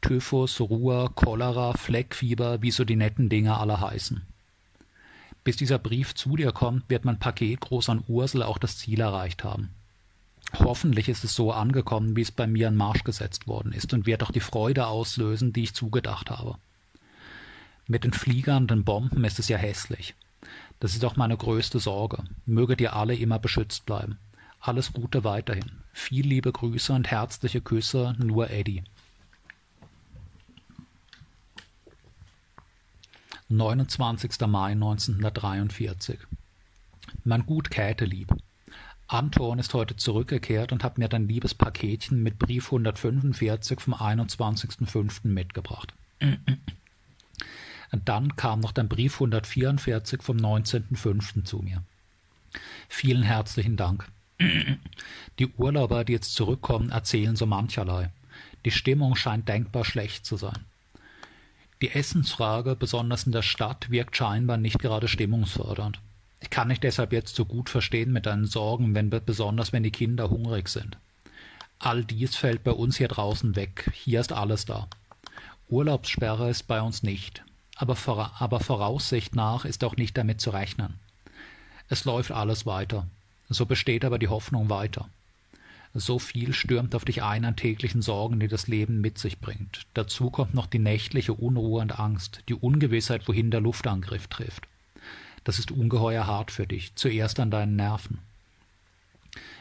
Typhus, 0.03 0.59
Ruhr, 0.59 1.11
Cholera, 1.15 1.73
Fleckfieber, 1.73 2.61
wie 2.61 2.71
so 2.71 2.83
die 2.83 2.97
netten 2.97 3.29
Dinge 3.29 3.57
alle 3.57 3.79
heißen. 3.79 4.21
Bis 5.43 5.55
dieser 5.55 5.79
Brief 5.79 6.13
zu 6.13 6.35
dir 6.35 6.51
kommt, 6.51 6.89
wird 6.89 7.05
mein 7.05 7.19
Paket 7.19 7.61
groß 7.61 7.89
an 7.89 8.03
Ursel 8.07 8.43
auch 8.43 8.57
das 8.57 8.77
Ziel 8.77 8.99
erreicht 8.99 9.43
haben. 9.43 9.69
Hoffentlich 10.59 11.09
ist 11.09 11.23
es 11.23 11.35
so 11.35 11.51
angekommen, 11.51 12.15
wie 12.15 12.21
es 12.21 12.31
bei 12.31 12.47
mir 12.47 12.67
in 12.67 12.75
Marsch 12.75 13.03
gesetzt 13.03 13.47
worden 13.47 13.71
ist 13.71 13.93
und 13.93 14.05
wird 14.05 14.23
auch 14.23 14.31
die 14.31 14.39
Freude 14.39 14.87
auslösen, 14.87 15.53
die 15.53 15.63
ich 15.63 15.73
zugedacht 15.73 16.29
habe. 16.29 16.57
Mit 17.87 18.03
den 18.03 18.13
Fliegern 18.13 18.63
und 18.63 18.71
den 18.71 18.83
Bomben 18.83 19.23
ist 19.23 19.39
es 19.39 19.47
ja 19.47 19.57
hässlich. 19.57 20.15
Das 20.79 20.95
ist 20.95 21.05
auch 21.05 21.15
meine 21.15 21.37
größte 21.37 21.79
Sorge. 21.79 22.23
Möget 22.45 22.81
ihr 22.81 22.93
alle 22.93 23.15
immer 23.15 23.39
beschützt 23.39 23.85
bleiben. 23.85 24.19
Alles 24.59 24.91
Gute 24.93 25.23
weiterhin. 25.23 25.71
Viel 25.93 26.27
liebe 26.27 26.51
Grüße 26.51 26.93
und 26.93 27.09
herzliche 27.09 27.61
Küsse, 27.61 28.15
nur 28.19 28.49
Eddie. 28.49 28.83
29. 33.49 34.47
Mai 34.47 34.71
1943. 34.71 36.19
Mein 37.23 37.45
gut 37.45 37.69
Käthe 37.69 38.05
lieb. 38.05 38.33
Anton 39.07 39.59
ist 39.59 39.73
heute 39.73 39.95
zurückgekehrt 39.95 40.71
und 40.71 40.83
hat 40.83 40.97
mir 40.97 41.07
dein 41.07 41.27
liebes 41.27 41.53
Paketchen 41.53 42.23
mit 42.23 42.39
Brief 42.39 42.65
145 42.67 43.79
vom 43.79 43.93
21.05. 43.93 45.27
mitgebracht. 45.27 45.93
Und 47.91 48.09
dann 48.09 48.35
kam 48.35 48.59
noch 48.59 48.71
dein 48.71 48.89
Brief 48.89 49.15
144 49.15 50.23
vom 50.23 50.37
19.05. 50.37 51.43
zu 51.43 51.59
mir. 51.59 51.83
Vielen 52.89 53.23
herzlichen 53.23 53.77
Dank. 53.77 54.07
Die 55.39 55.47
Urlauber, 55.57 56.03
die 56.03 56.13
jetzt 56.13 56.33
zurückkommen, 56.33 56.89
erzählen 56.89 57.35
so 57.35 57.45
mancherlei. 57.45 58.09
Die 58.65 58.71
Stimmung 58.71 59.15
scheint 59.15 59.47
denkbar 59.47 59.85
schlecht 59.85 60.25
zu 60.25 60.37
sein. 60.37 60.57
Die 61.83 61.91
Essensfrage, 61.91 62.75
besonders 62.75 63.27
in 63.27 63.31
der 63.31 63.43
Stadt, 63.43 63.91
wirkt 63.91 64.17
scheinbar 64.17 64.57
nicht 64.57 64.79
gerade 64.79 65.07
stimmungsfördernd. 65.07 65.99
Ich 66.39 66.49
kann 66.49 66.69
dich 66.69 66.79
deshalb 66.79 67.13
jetzt 67.13 67.35
so 67.35 67.45
gut 67.45 67.69
verstehen 67.69 68.11
mit 68.11 68.25
deinen 68.25 68.47
Sorgen, 68.47 68.95
wenn, 68.95 69.11
besonders 69.11 69.71
wenn 69.71 69.83
die 69.83 69.91
Kinder 69.91 70.31
hungrig 70.31 70.67
sind. 70.67 70.97
All 71.77 72.03
dies 72.03 72.35
fällt 72.35 72.63
bei 72.63 72.71
uns 72.71 72.97
hier 72.97 73.09
draußen 73.09 73.55
weg. 73.55 73.91
Hier 73.93 74.19
ist 74.19 74.33
alles 74.33 74.65
da. 74.65 74.87
Urlaubssperre 75.69 76.49
ist 76.49 76.63
bei 76.63 76.81
uns 76.81 77.03
nicht 77.03 77.43
aber, 77.75 77.95
vor, 77.95 78.31
aber 78.39 78.59
Voraussicht 78.59 79.35
nach 79.35 79.65
ist 79.65 79.83
auch 79.83 79.95
nicht 79.95 80.17
damit 80.17 80.41
zu 80.41 80.51
rechnen. 80.51 80.99
Es 81.89 82.05
läuft 82.05 82.31
alles 82.31 82.65
weiter, 82.65 83.07
so 83.49 83.65
besteht 83.65 84.05
aber 84.05 84.19
die 84.19 84.27
Hoffnung 84.27 84.69
weiter. 84.69 85.09
So 85.95 86.17
viel 86.17 86.53
stürmt 86.53 86.95
auf 86.95 87.05
dich 87.05 87.21
ein 87.21 87.45
an 87.45 87.55
täglichen 87.55 88.01
Sorgen, 88.01 88.39
die 88.39 88.47
das 88.47 88.67
Leben 88.67 88.99
mit 88.99 89.19
sich 89.19 89.39
bringt. 89.39 89.85
Dazu 89.93 90.31
kommt 90.31 90.55
noch 90.55 90.65
die 90.65 90.79
nächtliche 90.79 91.33
Unruhe 91.33 91.81
und 91.81 91.99
Angst, 91.99 92.41
die 92.49 92.55
Ungewissheit, 92.55 93.27
wohin 93.27 93.51
der 93.51 93.61
Luftangriff 93.61 94.27
trifft. 94.27 94.67
Das 95.43 95.59
ist 95.59 95.71
ungeheuer 95.71 96.25
hart 96.25 96.49
für 96.49 96.65
dich, 96.65 96.95
zuerst 96.95 97.39
an 97.39 97.51
deinen 97.51 97.75
Nerven. 97.75 98.19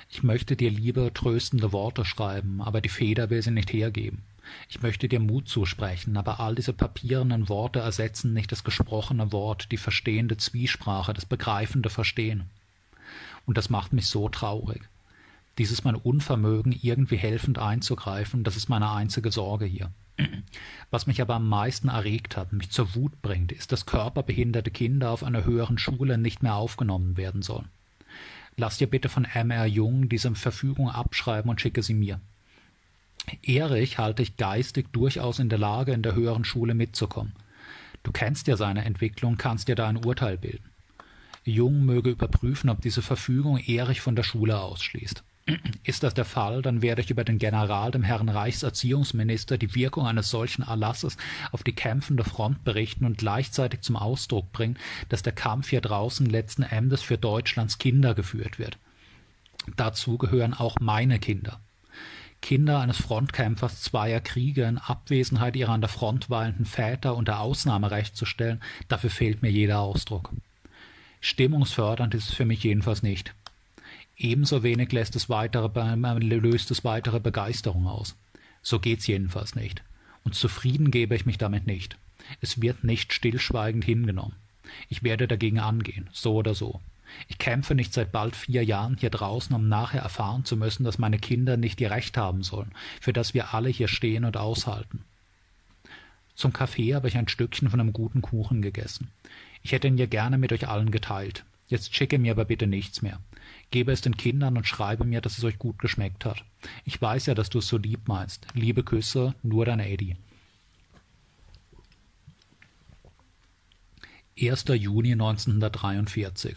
Ich 0.09 0.23
möchte 0.23 0.57
dir 0.57 0.71
lieber 0.71 1.13
tröstende 1.13 1.73
Worte 1.73 2.05
schreiben, 2.07 2.63
aber 2.63 2.81
die 2.81 2.89
Feder 2.89 3.29
will 3.29 3.43
sie 3.43 3.51
nicht 3.51 3.73
hergeben. 3.73 4.23
Ich 4.69 4.81
möchte 4.81 5.09
dir 5.09 5.21
Mut 5.21 5.49
zusprechen, 5.49 6.17
aber 6.17 6.41
all 6.41 6.55
diese 6.55 6.73
papierenden 6.73 7.49
Worte 7.51 7.81
ersetzen 7.81 8.33
nicht 8.33 8.53
das 8.53 8.65
gesprochene 8.65 9.33
Wort, 9.33 9.71
die 9.71 9.77
verstehende 9.77 10.37
Zwiesprache, 10.39 11.13
das 11.13 11.27
begreifende 11.27 11.91
Verstehen. 11.91 12.45
Und 13.45 13.59
das 13.59 13.71
macht 13.71 13.93
mich 13.93 14.07
so 14.07 14.29
traurig. 14.29 14.83
Dieses 15.59 15.85
mein 15.85 15.95
Unvermögen, 15.95 16.73
irgendwie 16.81 17.17
helfend 17.17 17.59
einzugreifen, 17.59 18.45
das 18.45 18.57
ist 18.57 18.69
meine 18.69 18.91
einzige 18.91 19.31
Sorge 19.31 19.67
hier. 19.67 19.91
Was 20.91 21.07
mich 21.07 21.21
aber 21.21 21.35
am 21.35 21.49
meisten 21.49 21.89
erregt 21.89 22.37
hat, 22.37 22.53
mich 22.53 22.71
zur 22.71 22.95
Wut 22.95 23.21
bringt, 23.23 23.53
ist, 23.53 23.73
dass 23.73 23.87
körperbehinderte 23.87 24.71
Kinder 24.71 25.11
auf 25.11 25.25
einer 25.25 25.45
höheren 25.45 25.79
Schule 25.79 26.19
nicht 26.19 26.43
mehr 26.43 26.55
aufgenommen 26.55 27.17
werden 27.17 27.43
sollen. 27.43 27.69
Lass 28.57 28.79
dir 28.79 28.87
bitte 28.87 29.09
von 29.09 29.25
M.R. 29.25 29.67
Jung 29.67 30.09
diese 30.09 30.35
Verfügung 30.35 30.91
abschreiben 30.91 31.51
und 31.51 31.61
schicke 31.61 31.83
sie 31.83 31.95
mir. 31.95 32.21
Erich 33.43 33.99
halte 33.99 34.23
ich 34.23 34.37
geistig 34.37 34.93
durchaus 34.93 35.39
in 35.39 35.49
der 35.49 35.59
Lage, 35.59 35.93
in 35.93 36.03
der 36.03 36.15
höheren 36.15 36.45
Schule 36.45 36.75
mitzukommen. 36.75 37.33
Du 38.03 38.11
kennst 38.11 38.49
ja 38.49 38.57
seine 38.57 38.85
Entwicklung, 38.85 39.37
kannst 39.37 39.69
dir 39.69 39.77
da 39.77 39.89
ein 39.89 40.05
Urteil 40.05 40.37
bilden. 40.37 40.69
Jung 41.45 41.85
möge 41.85 42.11
überprüfen, 42.11 42.69
ob 42.69 42.81
diese 42.83 43.03
Verfügung 43.03 43.59
Erich 43.59 44.01
von 44.01 44.17
der 44.17 44.23
Schule 44.23 44.61
ausschließt. 44.61 45.23
Ist 45.83 46.05
das 46.05 46.15
der 46.15 46.25
Fall, 46.25 46.63
dann 46.63 46.83
werde 46.83 47.03
ich 47.03 47.11
über 47.11 47.25
den 47.25 47.39
General, 47.39 47.91
dem 47.91 48.05
Herrn 48.05 48.29
Reichserziehungsminister, 48.29 49.59
die 49.59 49.75
Wirkung 49.75 50.07
eines 50.07 50.31
solchen 50.31 50.63
Erlasses 50.63 51.17
auf 51.51 51.65
die 51.65 51.75
kämpfende 51.75 52.23
Front 52.23 52.63
berichten 52.63 53.05
und 53.05 53.19
gleichzeitig 53.19 53.81
zum 53.81 53.97
Ausdruck 53.97 54.53
bringen, 54.53 54.79
dass 55.09 55.23
der 55.23 55.33
Kampf 55.33 55.71
hier 55.71 55.81
draußen 55.81 56.27
letzten 56.27 56.63
Endes 56.63 57.03
für 57.03 57.19
Deutschlands 57.19 57.79
Kinder 57.79 58.15
geführt 58.15 58.61
wird. 58.61 58.79
Dazu 59.77 60.17
gehören 60.17 60.55
auch 60.55 60.77
meine 60.81 61.19
Kinder. 61.19 61.61
Kinder 62.41 62.81
eines 62.81 62.99
Frontkämpfers 62.99 63.83
zweier 63.83 64.21
Kriege 64.21 64.65
in 64.65 64.79
Abwesenheit 64.79 65.57
ihrer 65.57 65.73
an 65.73 65.81
der 65.81 65.89
Front 65.89 66.31
weilenden 66.31 66.67
Väter 66.67 67.17
unter 67.17 67.41
Ausnahmerecht 67.41 68.17
zu 68.17 68.27
stellen, 68.27 68.61
dafür 68.89 69.11
fehlt 69.11 69.43
mir 69.43 69.51
jeder 69.51 69.81
Ausdruck. 69.81 70.31
Stimmungsfördernd 71.21 72.15
ist 72.15 72.31
es 72.31 72.35
für 72.35 72.45
mich 72.45 72.63
jedenfalls 72.65 73.03
nicht. 73.03 73.35
Ebenso 74.23 74.63
wenig 74.63 74.93
lässt 74.93 75.17
es 75.17 75.29
weitere, 75.29 75.69
löst 75.97 76.71
es 76.71 76.85
weitere 76.85 77.19
Begeisterung 77.19 77.89
aus. 77.89 78.15
So 78.63 78.79
geht's 78.79 79.09
jedenfalls 79.09 79.57
nicht. 79.57 79.83
Und 80.23 80.37
zufrieden 80.37 80.93
gebe 80.93 81.17
ich 81.17 81.27
mich 81.27 81.39
damit 81.39 81.67
nicht. 81.67 81.97
Es 82.41 82.63
wird 82.63 82.85
nicht 82.85 83.13
stillschweigend 83.13 83.85
hingenommen. 83.85 84.37
Ich 84.89 85.03
werde 85.03 85.27
dagegen 85.27 85.59
angehen, 85.59 86.09
so 86.13 86.35
oder 86.37 86.55
so. 86.55 86.81
Ich 87.27 87.39
kämpfe 87.39 87.75
nicht 87.75 87.93
seit 87.93 88.13
bald 88.13 88.37
vier 88.37 88.65
Jahren 88.65 88.97
hier 88.97 89.11
draußen, 89.11 89.57
um 89.57 89.69
nachher 89.69 90.03
erfahren 90.03 90.45
zu 90.45 90.57
müssen, 90.57 90.85
dass 90.85 90.99
meine 90.99 91.19
Kinder 91.19 91.57
nicht 91.57 91.81
ihr 91.81 91.91
Recht 91.91 92.17
haben 92.17 92.45
sollen, 92.45 92.71
für 93.01 93.13
das 93.13 93.35
wir 93.35 93.53
alle 93.55 93.71
hier 93.71 93.89
stehen 93.89 94.25
und 94.25 94.37
aushalten. 94.37 95.05
Zum 96.37 96.53
Kaffee 96.53 96.95
habe 96.95 97.09
ich 97.09 97.19
ein 97.19 97.27
Stückchen 97.27 97.69
von 97.69 97.81
einem 97.81 97.93
guten 97.93 98.23
Kuchen 98.23 98.63
gegessen. 98.63 99.11
Ich 99.65 99.73
hätte 99.73 99.89
ihn 99.89 99.99
ja 99.99 100.07
gerne 100.07 100.39
mit 100.39 100.53
euch 100.53 100.69
allen 100.69 100.93
geteilt. 100.93 101.45
Jetzt 101.67 101.95
schicke 101.95 102.21
mir 102.21 102.33
aber 102.33 102.45
bitte 102.45 102.69
nichts 102.69 103.03
mehr. 103.03 103.19
Gebe 103.71 103.93
es 103.93 104.01
den 104.01 104.17
Kindern 104.17 104.57
und 104.57 104.67
schreibe 104.67 105.05
mir, 105.05 105.21
dass 105.21 105.39
es 105.39 105.45
euch 105.45 105.59
gut 105.59 105.79
geschmeckt 105.79 106.25
hat. 106.25 106.45
Ich 106.85 107.01
weiß 107.01 107.27
ja, 107.27 107.35
dass 107.35 107.51
du 107.51 107.59
es 107.59 107.69
so 107.69 107.79
lieb 107.79 108.07
meinst. 108.07 108.47
Liebe 108.55 108.83
Küsse, 108.83 109.35
nur 109.43 109.65
dein 109.65 109.81
Eddie. 109.81 110.17
1. 114.41 114.65
Juni 114.69 115.13
1943 115.13 116.57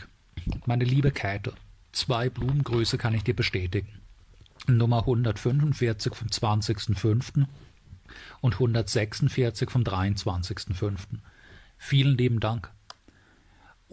Meine 0.65 0.85
liebe 0.85 1.11
Käthe, 1.11 1.53
zwei 1.91 2.29
Blumengröße 2.29 2.97
kann 2.97 3.13
ich 3.13 3.23
dir 3.23 3.35
bestätigen. 3.35 3.89
Nummer 4.67 4.99
145 4.99 6.15
vom 6.15 6.27
20.05. 6.27 7.45
und 8.41 8.53
146 8.53 9.69
vom 9.69 9.83
23.05. 9.83 10.97
Vielen 11.77 12.17
lieben 12.17 12.39
Dank. 12.39 12.71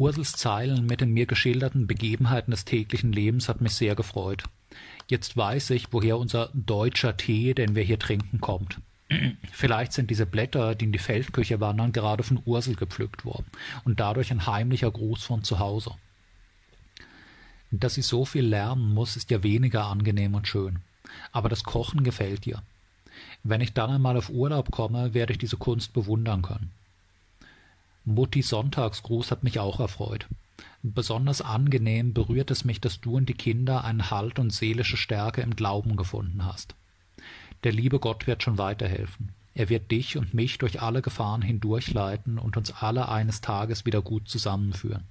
Ursels 0.03 0.33
Zeilen 0.33 0.87
mit 0.87 1.01
den 1.01 1.13
mir 1.13 1.27
geschilderten 1.27 1.87
Begebenheiten 1.87 2.51
des 2.51 2.65
täglichen 2.65 3.13
Lebens 3.13 3.49
hat 3.49 3.61
mich 3.61 3.77
sehr 3.77 3.95
gefreut. 3.95 4.43
Jetzt 5.09 5.37
weiß 5.37 5.71
ich, 5.71 5.93
woher 5.93 6.19
unser 6.19 6.51
deutscher 6.55 7.17
Tee, 7.17 7.55
den 7.55 7.77
wir 7.77 7.85
hier 7.85 8.01
trinken, 8.01 8.41
kommt. 8.41 8.81
Vielleicht 9.53 9.93
sind 9.93 10.11
diese 10.11 10.27
Blätter, 10.27 10.75
die 10.75 10.87
in 10.87 10.93
die 10.93 10.99
Feldküche 10.99 11.61
wandern, 11.61 11.93
gerade 11.93 12.25
von 12.25 12.43
Ursel 12.45 12.75
gepflückt 12.75 13.25
worden 13.25 13.47
und 13.85 14.01
dadurch 14.01 14.33
ein 14.33 14.45
heimlicher 14.45 14.91
Gruß 14.91 15.23
von 15.23 15.45
zu 15.45 15.61
Hause. 15.61 15.93
Dass 17.71 17.95
sie 17.95 18.03
so 18.03 18.25
viel 18.25 18.45
lernen 18.45 18.93
muss, 18.93 19.15
ist 19.15 19.31
ja 19.31 19.45
weniger 19.45 19.85
angenehm 19.85 20.35
und 20.35 20.49
schön. 20.49 20.81
Aber 21.31 21.49
das 21.49 21.63
Kochen 21.63 22.03
gefällt 22.03 22.45
ihr. 22.49 22.61
Wenn 23.45 23.61
ich 23.61 23.73
dann 23.73 23.91
einmal 23.91 24.17
auf 24.17 24.31
Urlaub 24.31 24.73
komme, 24.73 25.15
werde 25.15 25.33
ich 25.33 25.39
diese 25.39 25.59
Kunst 25.59 25.93
bewundern 25.93 26.43
können. 26.43 26.73
Muttis 28.05 28.49
Sonntagsgruß 28.49 29.31
hat 29.31 29.45
mich 29.45 29.61
auch 29.61 29.81
erfreut. 29.81 30.27
Besonders 30.83 31.41
angenehm 31.41 32.13
berührt 32.13 32.51
es 32.51 32.65
mich, 32.65 32.81
dass 32.81 33.01
du 33.01 33.17
und 33.17 33.29
die 33.29 33.35
Kinder 33.35 33.85
einen 33.85 34.11
Halt 34.11 34.39
und 34.39 34.53
seelische 34.53 34.97
Stärke 34.97 35.41
im 35.41 35.55
Glauben 35.55 35.97
gefunden 35.97 36.45
hast. 36.45 36.75
Der 37.63 37.73
liebe 37.73 38.01
Gott 38.01 38.27
wird 38.27 38.43
schon 38.43 38.59
weiterhelfen. 38.59 39.31
Er 39.55 39.69
wird 39.69 39.91
dich 39.91 40.17
und 40.17 40.35
mich 40.35 40.59
durch 40.59 40.83
alle 40.83 41.03
Gefahren 41.03 41.43
hindurchleiten 41.43 42.39
und 42.39 42.57
uns 42.57 42.73
alle 42.73 43.09
eines 43.09 43.41
Tages 43.41 43.87
wieder 43.87 44.03
gut 44.03 44.29
zusammenführen. 44.29 45.05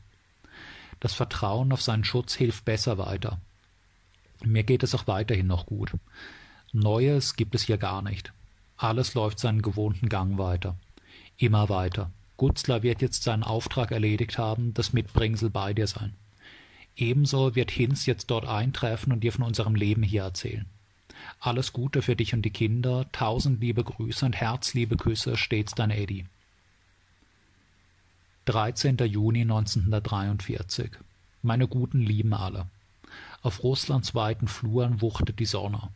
Das 0.99 1.13
Vertrauen 1.13 1.72
auf 1.72 1.81
seinen 1.81 2.03
Schutz 2.03 2.35
hilft 2.35 2.65
besser 2.65 2.97
weiter. 2.97 3.39
Mir 4.43 4.63
geht 4.63 4.84
es 4.84 4.93
auch 4.95 5.07
weiterhin 5.07 5.47
noch 5.47 5.65
gut. 5.65 5.91
Neues 6.73 7.35
gibt 7.35 7.55
es 7.55 7.63
hier 7.63 7.77
gar 7.77 8.01
nicht. 8.01 8.34
Alles 8.77 9.13
läuft 9.13 9.39
seinen 9.39 9.61
gewohnten 9.61 10.09
Gang 10.09 10.38
weiter. 10.38 10.76
Immer 11.38 11.69
weiter. 11.69 12.11
Gutzler 12.41 12.81
wird 12.81 13.03
jetzt 13.03 13.22
seinen 13.22 13.43
Auftrag 13.43 13.91
erledigt 13.91 14.39
haben, 14.39 14.73
das 14.73 14.93
Mitbringsel 14.93 15.51
bei 15.51 15.76
dir 15.76 15.85
sein. 15.85 16.15
Ebenso 16.97 17.53
wird 17.53 17.69
Hinz 17.69 18.07
jetzt 18.07 18.31
dort 18.31 18.47
eintreffen 18.47 19.13
und 19.13 19.19
dir 19.19 19.31
von 19.31 19.43
unserem 19.43 19.76
Leben 19.76 20.01
hier 20.01 20.23
erzählen. 20.23 20.65
Alles 21.39 21.72
Gute 21.72 22.01
für 22.01 22.15
dich 22.15 22.34
und 22.34 22.41
die 22.41 22.49
Kinder, 22.49 23.05
tausend 23.11 23.61
liebe 23.61 23.84
Grüße 23.84 24.26
und 24.26 24.35
herzliebe 24.35 24.97
Küsse, 24.97 25.38
stets 25.38 25.76
dein 25.76 25.91
Eddie. 25.91 26.26
13. 28.45 28.97
Juni 28.97 29.41
1943 29.41 30.93
Meine 31.43 31.68
guten 31.68 32.01
Lieben 32.01 32.34
alle. 32.34 32.65
Auf 33.43 33.61
Russlands 33.61 34.15
weiten 34.15 34.47
Fluren 34.47 34.99
wuchtet 34.99 35.38
die 35.38 35.45
Sonne. 35.45 35.89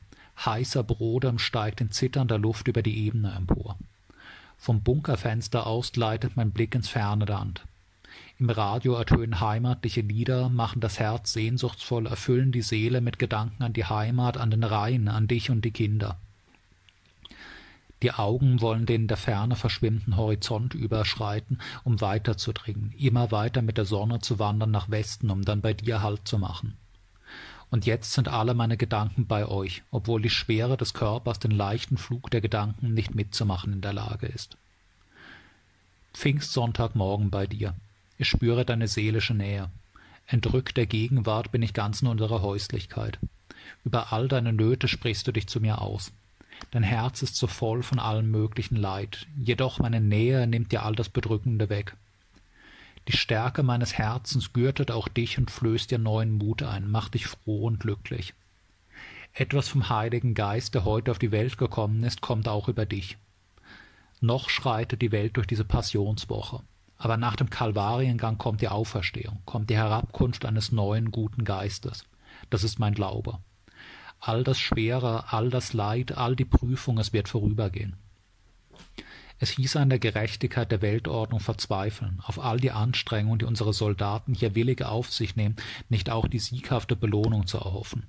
Heißer 0.46 0.84
Brodem 0.84 1.40
steigt 1.40 1.82
in 1.82 1.90
zitternder 1.90 2.38
Luft 2.38 2.68
über 2.68 2.84
die 2.84 3.04
Ebene 3.04 3.34
empor. 3.34 3.80
Vom 4.58 4.82
Bunkerfenster 4.82 5.68
aus 5.68 5.92
gleitet 5.92 6.36
mein 6.36 6.52
Blick 6.52 6.76
ins 6.76 6.90
ferne 6.90 7.26
Land. 7.26 7.66
Im 8.38 8.50
Radio 8.50 8.96
ertönen 8.96 9.40
heimatliche 9.40 10.02
Lieder, 10.02 10.50
machen 10.50 10.82
das 10.82 11.00
Herz 11.00 11.34
sehnsuchtsvoll, 11.34 12.08
erfüllen 12.08 12.52
die 12.52 12.62
Seele 12.62 13.00
mit 13.00 13.18
Gedanken 13.20 13.64
an 13.64 13.74
die 13.74 13.86
Heimat, 13.86 14.38
an 14.38 14.52
den 14.52 14.64
Rhein, 14.64 15.08
an 15.08 15.28
dich 15.28 15.50
und 15.50 15.64
die 15.64 15.72
Kinder. 15.72 16.18
Die 18.02 18.12
Augen 18.12 18.60
wollen 18.60 18.86
den 18.86 19.04
in 19.04 19.08
der 19.08 19.18
Ferne 19.18 19.56
verschwimmenden 19.56 20.18
Horizont 20.18 20.74
überschreiten, 20.74 21.60
um 21.84 22.02
weiterzudringen, 22.02 22.94
immer 22.98 23.32
weiter 23.32 23.62
mit 23.62 23.78
der 23.78 23.86
Sonne 23.86 24.20
zu 24.20 24.38
wandern 24.38 24.72
nach 24.72 24.90
Westen, 24.90 25.30
um 25.30 25.44
dann 25.44 25.62
bei 25.62 25.74
dir 25.74 26.02
Halt 26.02 26.28
zu 26.28 26.38
machen. 26.38 26.78
Und 27.76 27.86
jetzt 27.86 28.14
sind 28.14 28.30
alle 28.30 28.54
meine 28.54 28.78
Gedanken 28.78 29.28
bei 29.28 29.46
euch, 29.46 29.84
obwohl 29.92 30.22
die 30.22 30.30
Schwere 30.30 30.78
des 30.78 30.94
Körpers 30.94 31.40
den 31.40 31.52
leichten 31.52 31.98
Flug 31.98 32.32
der 32.32 32.40
Gedanken 32.40 32.94
nicht 32.94 33.16
mitzumachen 33.16 33.74
in 33.74 33.82
der 33.82 33.92
Lage 33.92 34.28
ist. 34.28 34.56
Pfingstsonntagmorgen 36.14 37.32
bei 37.32 37.48
dir. 37.48 37.76
Ich 38.18 38.30
spüre 38.30 38.64
deine 38.64 38.88
seelische 38.88 39.34
Nähe. 39.34 39.70
Entrückt 40.26 40.78
der 40.78 40.86
Gegenwart 40.86 41.52
bin 41.52 41.62
ich 41.64 41.74
ganz 41.74 42.02
in 42.02 42.08
unserer 42.08 42.42
Häuslichkeit. 42.42 43.20
Über 43.84 44.14
all 44.14 44.30
deine 44.30 44.54
Nöte 44.54 44.88
sprichst 44.88 45.28
du 45.28 45.34
dich 45.34 45.48
zu 45.48 45.60
mir 45.60 45.82
aus. 45.82 46.14
Dein 46.72 46.84
Herz 46.84 47.24
ist 47.24 47.36
so 47.36 47.46
voll 47.46 47.84
von 47.84 48.00
allem 48.00 48.32
möglichen 48.32 48.78
Leid, 48.78 49.28
jedoch 49.38 49.80
meine 49.80 50.00
Nähe 50.00 50.48
nimmt 50.48 50.72
dir 50.72 50.84
all 50.84 50.96
das 50.96 51.10
Bedrückende 51.10 51.68
weg. 51.68 51.98
Die 53.08 53.18
Stärke 53.18 53.62
meines 53.62 53.94
Herzens 53.98 54.52
gürtet 54.54 54.90
auch 54.90 55.08
dich 55.08 55.38
und 55.38 55.52
flößt 55.52 55.92
dir 55.92 56.00
neuen 56.00 56.32
Mut 56.32 56.64
ein, 56.64 56.90
macht 56.90 57.14
dich 57.14 57.28
froh 57.28 57.66
und 57.66 57.80
glücklich. 57.80 58.34
Etwas 59.34 59.68
vom 59.68 59.90
Heiligen 59.90 60.34
Geist, 60.34 60.74
der 60.74 60.86
heute 60.86 61.12
auf 61.12 61.20
die 61.20 61.32
Welt 61.32 61.58
gekommen 61.58 62.04
ist, 62.04 62.22
kommt 62.22 62.48
auch 62.48 62.68
über 62.68 62.86
dich. 62.86 63.18
Noch 64.22 64.50
schreitet 64.50 65.02
die 65.02 65.12
Welt 65.12 65.38
durch 65.38 65.46
diese 65.46 65.66
Passionswoche. 65.66 66.62
Aber 66.98 67.18
nach 67.18 67.36
dem 67.36 67.50
Kalvariengang 67.50 68.38
kommt 68.38 68.62
die 68.62 68.70
Auferstehung, 68.70 69.42
kommt 69.46 69.70
die 69.70 69.76
Herabkunft 69.76 70.46
eines 70.46 70.72
neuen 70.72 71.12
guten 71.12 71.44
Geistes. 71.44 72.06
Das 72.50 72.64
ist 72.64 72.80
mein 72.80 72.94
Glaube. 72.94 73.40
All 74.20 74.44
das 74.44 74.58
Schwere, 74.58 75.32
all 75.34 75.50
das 75.50 75.74
Leid, 75.74 76.14
all 76.18 76.36
die 76.36 76.46
Prüfung, 76.46 76.98
es 76.98 77.14
wird 77.14 77.28
vorübergehen. 77.28 77.98
Es 79.38 79.52
hieß 79.52 79.76
an 79.76 79.90
der 79.90 80.00
Gerechtigkeit 80.00 80.72
der 80.72 80.82
Weltordnung 80.82 81.42
verzweifeln, 81.42 82.22
auf 82.24 82.40
all 82.40 82.60
die 82.60 82.72
Anstrengungen, 82.72 83.40
die 83.40 83.46
unsere 83.46 83.74
Soldaten 83.74 84.34
hier 84.34 84.56
willig 84.56 84.84
auf 84.84 85.12
sich 85.12 85.36
nehmen, 85.36 85.58
nicht 85.90 86.10
auch 86.10 86.28
die 86.28 86.40
sieghafte 86.40 86.96
Belohnung 86.96 87.46
zu 87.46 87.58
erhoffen. 87.58 88.08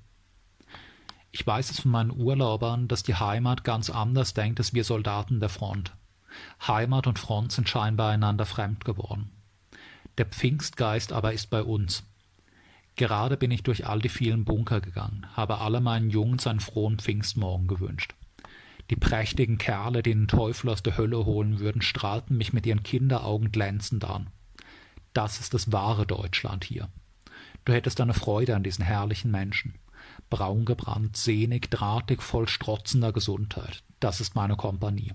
Ich 1.31 1.45
weiß 1.45 1.69
es 1.69 1.81
von 1.81 1.91
meinen 1.91 2.11
Urlaubern, 2.11 2.87
dass 2.87 3.03
die 3.03 3.15
Heimat 3.15 3.63
ganz 3.63 3.89
anders 3.89 4.33
denkt 4.33 4.59
als 4.59 4.73
wir 4.73 4.83
Soldaten 4.83 5.39
der 5.39 5.49
Front. 5.49 5.93
Heimat 6.65 7.07
und 7.07 7.19
Front 7.19 7.51
sind 7.51 7.67
scheinbar 7.67 8.11
einander 8.11 8.45
fremd 8.45 8.85
geworden. 8.85 9.31
Der 10.17 10.25
Pfingstgeist 10.25 11.11
aber 11.11 11.33
ist 11.33 11.49
bei 11.49 11.61
uns. 11.61 12.03
Gerade 12.95 13.37
bin 13.37 13.51
ich 13.51 13.61
durch 13.61 13.85
all 13.85 13.99
die 13.99 14.09
vielen 14.09 14.45
Bunker 14.45 14.81
gegangen, 14.81 15.27
habe 15.33 15.59
alle 15.59 15.81
meinen 15.81 16.09
Jungs 16.09 16.47
einen 16.47 16.59
frohen 16.59 16.97
Pfingstmorgen 16.97 17.67
gewünscht. 17.67 18.15
Die 18.89 18.95
prächtigen 18.95 19.57
Kerle, 19.57 20.01
die 20.01 20.13
den 20.13 20.27
Teufel 20.27 20.69
aus 20.69 20.81
der 20.81 20.97
Hölle 20.97 21.25
holen 21.25 21.59
würden, 21.59 21.81
strahlten 21.81 22.37
mich 22.37 22.53
mit 22.53 22.65
ihren 22.65 22.83
Kinderaugen 22.83 23.51
glänzend 23.51 24.05
an. 24.05 24.29
Das 25.13 25.39
ist 25.39 25.53
das 25.53 25.71
wahre 25.71 26.05
Deutschland 26.05 26.63
hier. 26.63 26.89
Du 27.65 27.73
hättest 27.73 27.99
eine 27.99 28.13
Freude 28.13 28.55
an 28.55 28.63
diesen 28.63 28.85
herrlichen 28.85 29.31
Menschen. 29.31 29.75
Braungebrannt, 30.29 31.17
sehnig, 31.17 31.69
drahtig, 31.69 32.21
voll 32.21 32.47
strotzender 32.47 33.11
Gesundheit. 33.11 33.83
Das 33.99 34.21
ist 34.21 34.35
meine 34.35 34.55
Kompanie. 34.55 35.13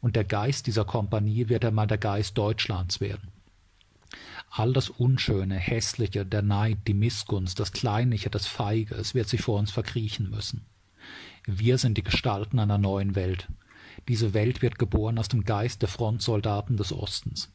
Und 0.00 0.16
der 0.16 0.24
Geist 0.24 0.66
dieser 0.66 0.84
Kompanie 0.84 1.48
wird 1.48 1.64
einmal 1.64 1.86
der 1.86 1.98
Geist 1.98 2.38
Deutschlands 2.38 3.00
werden. 3.00 3.32
All 4.50 4.72
das 4.72 4.88
Unschöne, 4.88 5.56
Hässliche, 5.56 6.24
der 6.24 6.42
Neid, 6.42 6.78
die 6.86 6.94
Missgunst, 6.94 7.60
das 7.60 7.72
Kleinliche, 7.72 8.30
das 8.30 8.46
Feige, 8.46 8.94
es 8.94 9.14
wird 9.14 9.28
sich 9.28 9.42
vor 9.42 9.58
uns 9.58 9.70
verkriechen 9.70 10.30
müssen. 10.30 10.64
Wir 11.50 11.78
sind 11.78 11.96
die 11.96 12.02
Gestalten 12.02 12.58
einer 12.58 12.76
neuen 12.76 13.14
Welt. 13.14 13.48
Diese 14.06 14.34
Welt 14.34 14.60
wird 14.60 14.78
geboren 14.78 15.18
aus 15.18 15.28
dem 15.28 15.44
Geist 15.44 15.80
der 15.80 15.88
Frontsoldaten 15.88 16.76
des 16.76 16.92
Ostens. 16.92 17.50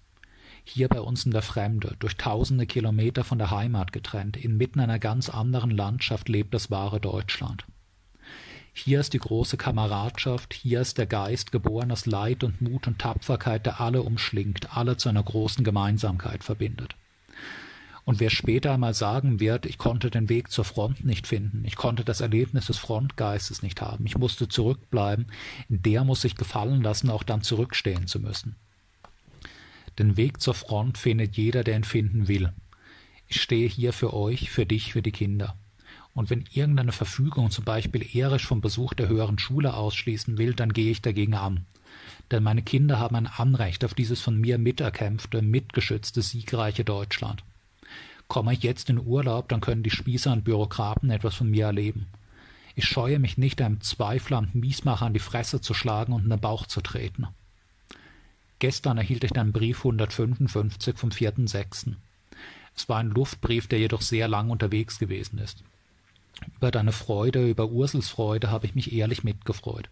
Hier 0.64 0.88
bei 0.88 1.00
uns 1.00 1.28
in 1.28 1.32
der 1.32 1.44
Fremde, 1.44 1.96
durch 2.00 2.18
tausende 2.18 2.66
Kilometer 2.66 3.24
von 3.24 3.38
der 3.38 3.52
Heimat 3.52 3.92
getrennt, 3.92 4.36
inmitten 4.36 4.80
einer 4.80 4.98
ganz 4.98 5.30
anderen 5.30 5.70
Landschaft 5.70 6.28
lebt 6.28 6.56
das 6.56 6.72
wahre 6.72 7.00
Deutschland. 7.00 7.68
Hier 8.74 9.00
ist 9.00 9.14
die 9.14 9.20
große 9.20 9.58
Kameradschaft, 9.58 10.56
hier 10.56 10.82
ist 10.82 10.98
der 10.98 11.06
Geist, 11.06 11.52
geboren 11.52 11.92
aus 11.92 12.08
Leid 12.08 12.44
und 12.44 12.62
Mut 12.62 12.88
und 12.88 12.98
Tapferkeit, 12.98 13.68
der 13.68 13.80
alle 13.80 14.02
umschlingt, 14.02 14.76
alle 14.76 14.98
zu 14.98 15.08
einer 15.08 15.22
großen 15.22 15.64
Gemeinsamkeit 15.64 16.44
verbindet. 16.44 16.96
Und 18.06 18.20
wer 18.20 18.30
später 18.30 18.74
einmal 18.74 18.94
sagen 18.94 19.40
wird, 19.40 19.66
ich 19.66 19.78
konnte 19.78 20.10
den 20.10 20.28
Weg 20.28 20.52
zur 20.52 20.66
Front 20.66 21.06
nicht 21.06 21.26
finden, 21.26 21.64
ich 21.66 21.78
konnte 21.78 22.04
das 22.04 22.20
Erlebnis 22.20 22.68
des 22.68 22.78
Frontgeistes 22.78 23.62
nicht 23.62 23.82
haben, 23.82 24.06
ich 24.06 24.18
musste 24.18 24.50
zurückbleiben, 24.50 25.28
der 25.70 26.04
muss 26.04 26.22
sich 26.22 26.36
gefallen 26.36 26.82
lassen, 26.82 27.10
auch 27.10 27.24
dann 27.24 27.44
zurückstehen 27.44 28.08
zu 28.08 28.20
müssen. 28.20 28.56
Den 30.00 30.18
Weg 30.18 30.42
zur 30.42 30.54
Front 30.54 30.98
findet 30.98 31.38
jeder, 31.38 31.64
der 31.64 31.78
ihn 31.78 31.84
finden 31.84 32.28
will. 32.28 32.52
Ich 33.28 33.42
stehe 33.42 33.70
hier 33.70 33.94
für 33.94 34.14
euch, 34.14 34.50
für 34.50 34.66
dich, 34.66 34.92
für 34.92 35.02
die 35.02 35.12
Kinder. 35.12 35.56
Und 36.14 36.30
wenn 36.30 36.46
irgendeine 36.52 36.92
Verfügung 36.92 37.52
zum 37.52 37.64
Beispiel 37.64 38.16
Erich 38.16 38.44
vom 38.44 38.60
Besuch 38.60 38.94
der 38.94 39.08
höheren 39.08 39.40
Schule 39.40 39.76
ausschließen 39.76 40.38
will, 40.38 40.54
dann 40.54 40.74
gehe 40.74 40.92
ich 40.92 41.02
dagegen 41.02 41.36
an. 41.36 41.66
Denn 42.32 42.44
meine 42.44 42.64
Kinder 42.64 43.00
haben 43.00 43.16
ein 43.16 43.28
Anrecht 43.28 43.86
auf 43.86 43.94
dieses 43.94 44.20
von 44.20 44.40
mir 44.40 44.58
miterkämpfte, 44.58 45.42
mitgeschützte, 45.42 46.22
siegreiche 46.22 46.84
Deutschland. 46.84 47.44
Komme 48.34 48.54
ich 48.54 48.64
jetzt 48.64 48.90
in 48.90 48.98
Urlaub, 48.98 49.48
dann 49.50 49.62
können 49.62 49.84
die 49.84 49.92
Spießer 49.92 50.34
und 50.34 50.44
Bürokraten 50.44 51.12
etwas 51.12 51.36
von 51.36 51.52
mir 51.52 51.68
erleben. 51.68 52.08
Ich 52.74 52.86
scheue 52.86 53.20
mich 53.20 53.38
nicht, 53.38 53.62
einem 53.62 53.80
Zweifler 53.82 54.40
und 54.40 54.56
Miesmacher 54.56 55.06
an 55.06 55.14
die 55.14 55.20
Fresse 55.20 55.62
zu 55.62 55.76
schlagen 55.76 56.14
und 56.14 56.24
in 56.24 56.32
den 56.32 56.40
Bauch 56.40 56.66
zu 56.66 56.82
treten. 56.82 57.28
Gestern 58.58 58.98
erhielt 58.98 59.24
ich 59.24 59.38
einen 59.38 59.52
Brief 59.52 59.86
155 59.86 60.98
vom 60.98 61.12
4.6. 61.12 61.94
Es 62.76 62.90
war 62.90 62.98
ein 62.98 63.12
Luftbrief, 63.12 63.68
der 63.68 63.78
jedoch 63.78 64.02
sehr 64.02 64.28
lang 64.28 64.50
unterwegs 64.50 64.98
gewesen 64.98 65.38
ist. 65.38 65.64
Über 66.58 66.72
deine 66.72 66.92
Freude, 66.92 67.48
über 67.48 67.68
Ursels 67.68 68.10
Freude 68.10 68.50
habe 68.50 68.66
ich 68.66 68.74
mich 68.74 68.94
ehrlich 68.94 69.24
mitgefreut. 69.24 69.90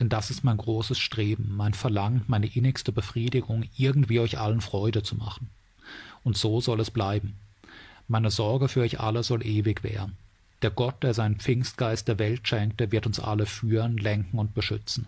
Denn 0.00 0.08
das 0.08 0.30
ist 0.30 0.42
mein 0.42 0.56
großes 0.56 0.98
Streben, 0.98 1.54
mein 1.54 1.74
Verlangen, 1.74 2.22
meine 2.28 2.46
innigste 2.46 2.92
Befriedigung, 2.92 3.66
irgendwie 3.76 4.20
euch 4.20 4.38
allen 4.38 4.62
Freude 4.62 5.02
zu 5.02 5.16
machen 5.16 5.50
und 6.24 6.36
so 6.36 6.60
soll 6.60 6.80
es 6.80 6.90
bleiben. 6.90 7.34
Meine 8.12 8.30
Sorge 8.30 8.68
für 8.68 8.82
euch 8.82 9.00
alle 9.00 9.22
soll 9.22 9.42
ewig 9.42 9.82
währen. 9.82 10.18
Der 10.60 10.70
Gott, 10.70 11.02
der 11.02 11.14
seinen 11.14 11.36
Pfingstgeist 11.36 12.06
der 12.06 12.18
Welt 12.18 12.46
schenkt, 12.46 12.78
der 12.78 12.92
wird 12.92 13.06
uns 13.06 13.18
alle 13.18 13.46
führen, 13.46 13.96
lenken 13.96 14.38
und 14.38 14.52
beschützen. 14.52 15.06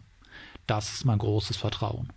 Das 0.67 0.95
ist 0.95 1.05
mein 1.05 1.19
großes 1.19 1.59
Vertrauen. 1.59 2.09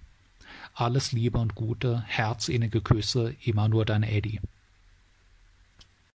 Alles 0.73 1.11
Liebe 1.11 1.39
und 1.39 1.55
Gute, 1.55 2.05
herzinnige 2.07 2.79
Küsse, 2.79 3.35
immer 3.43 3.67
nur 3.67 3.83
dein 3.83 4.03
Eddie. 4.03 4.39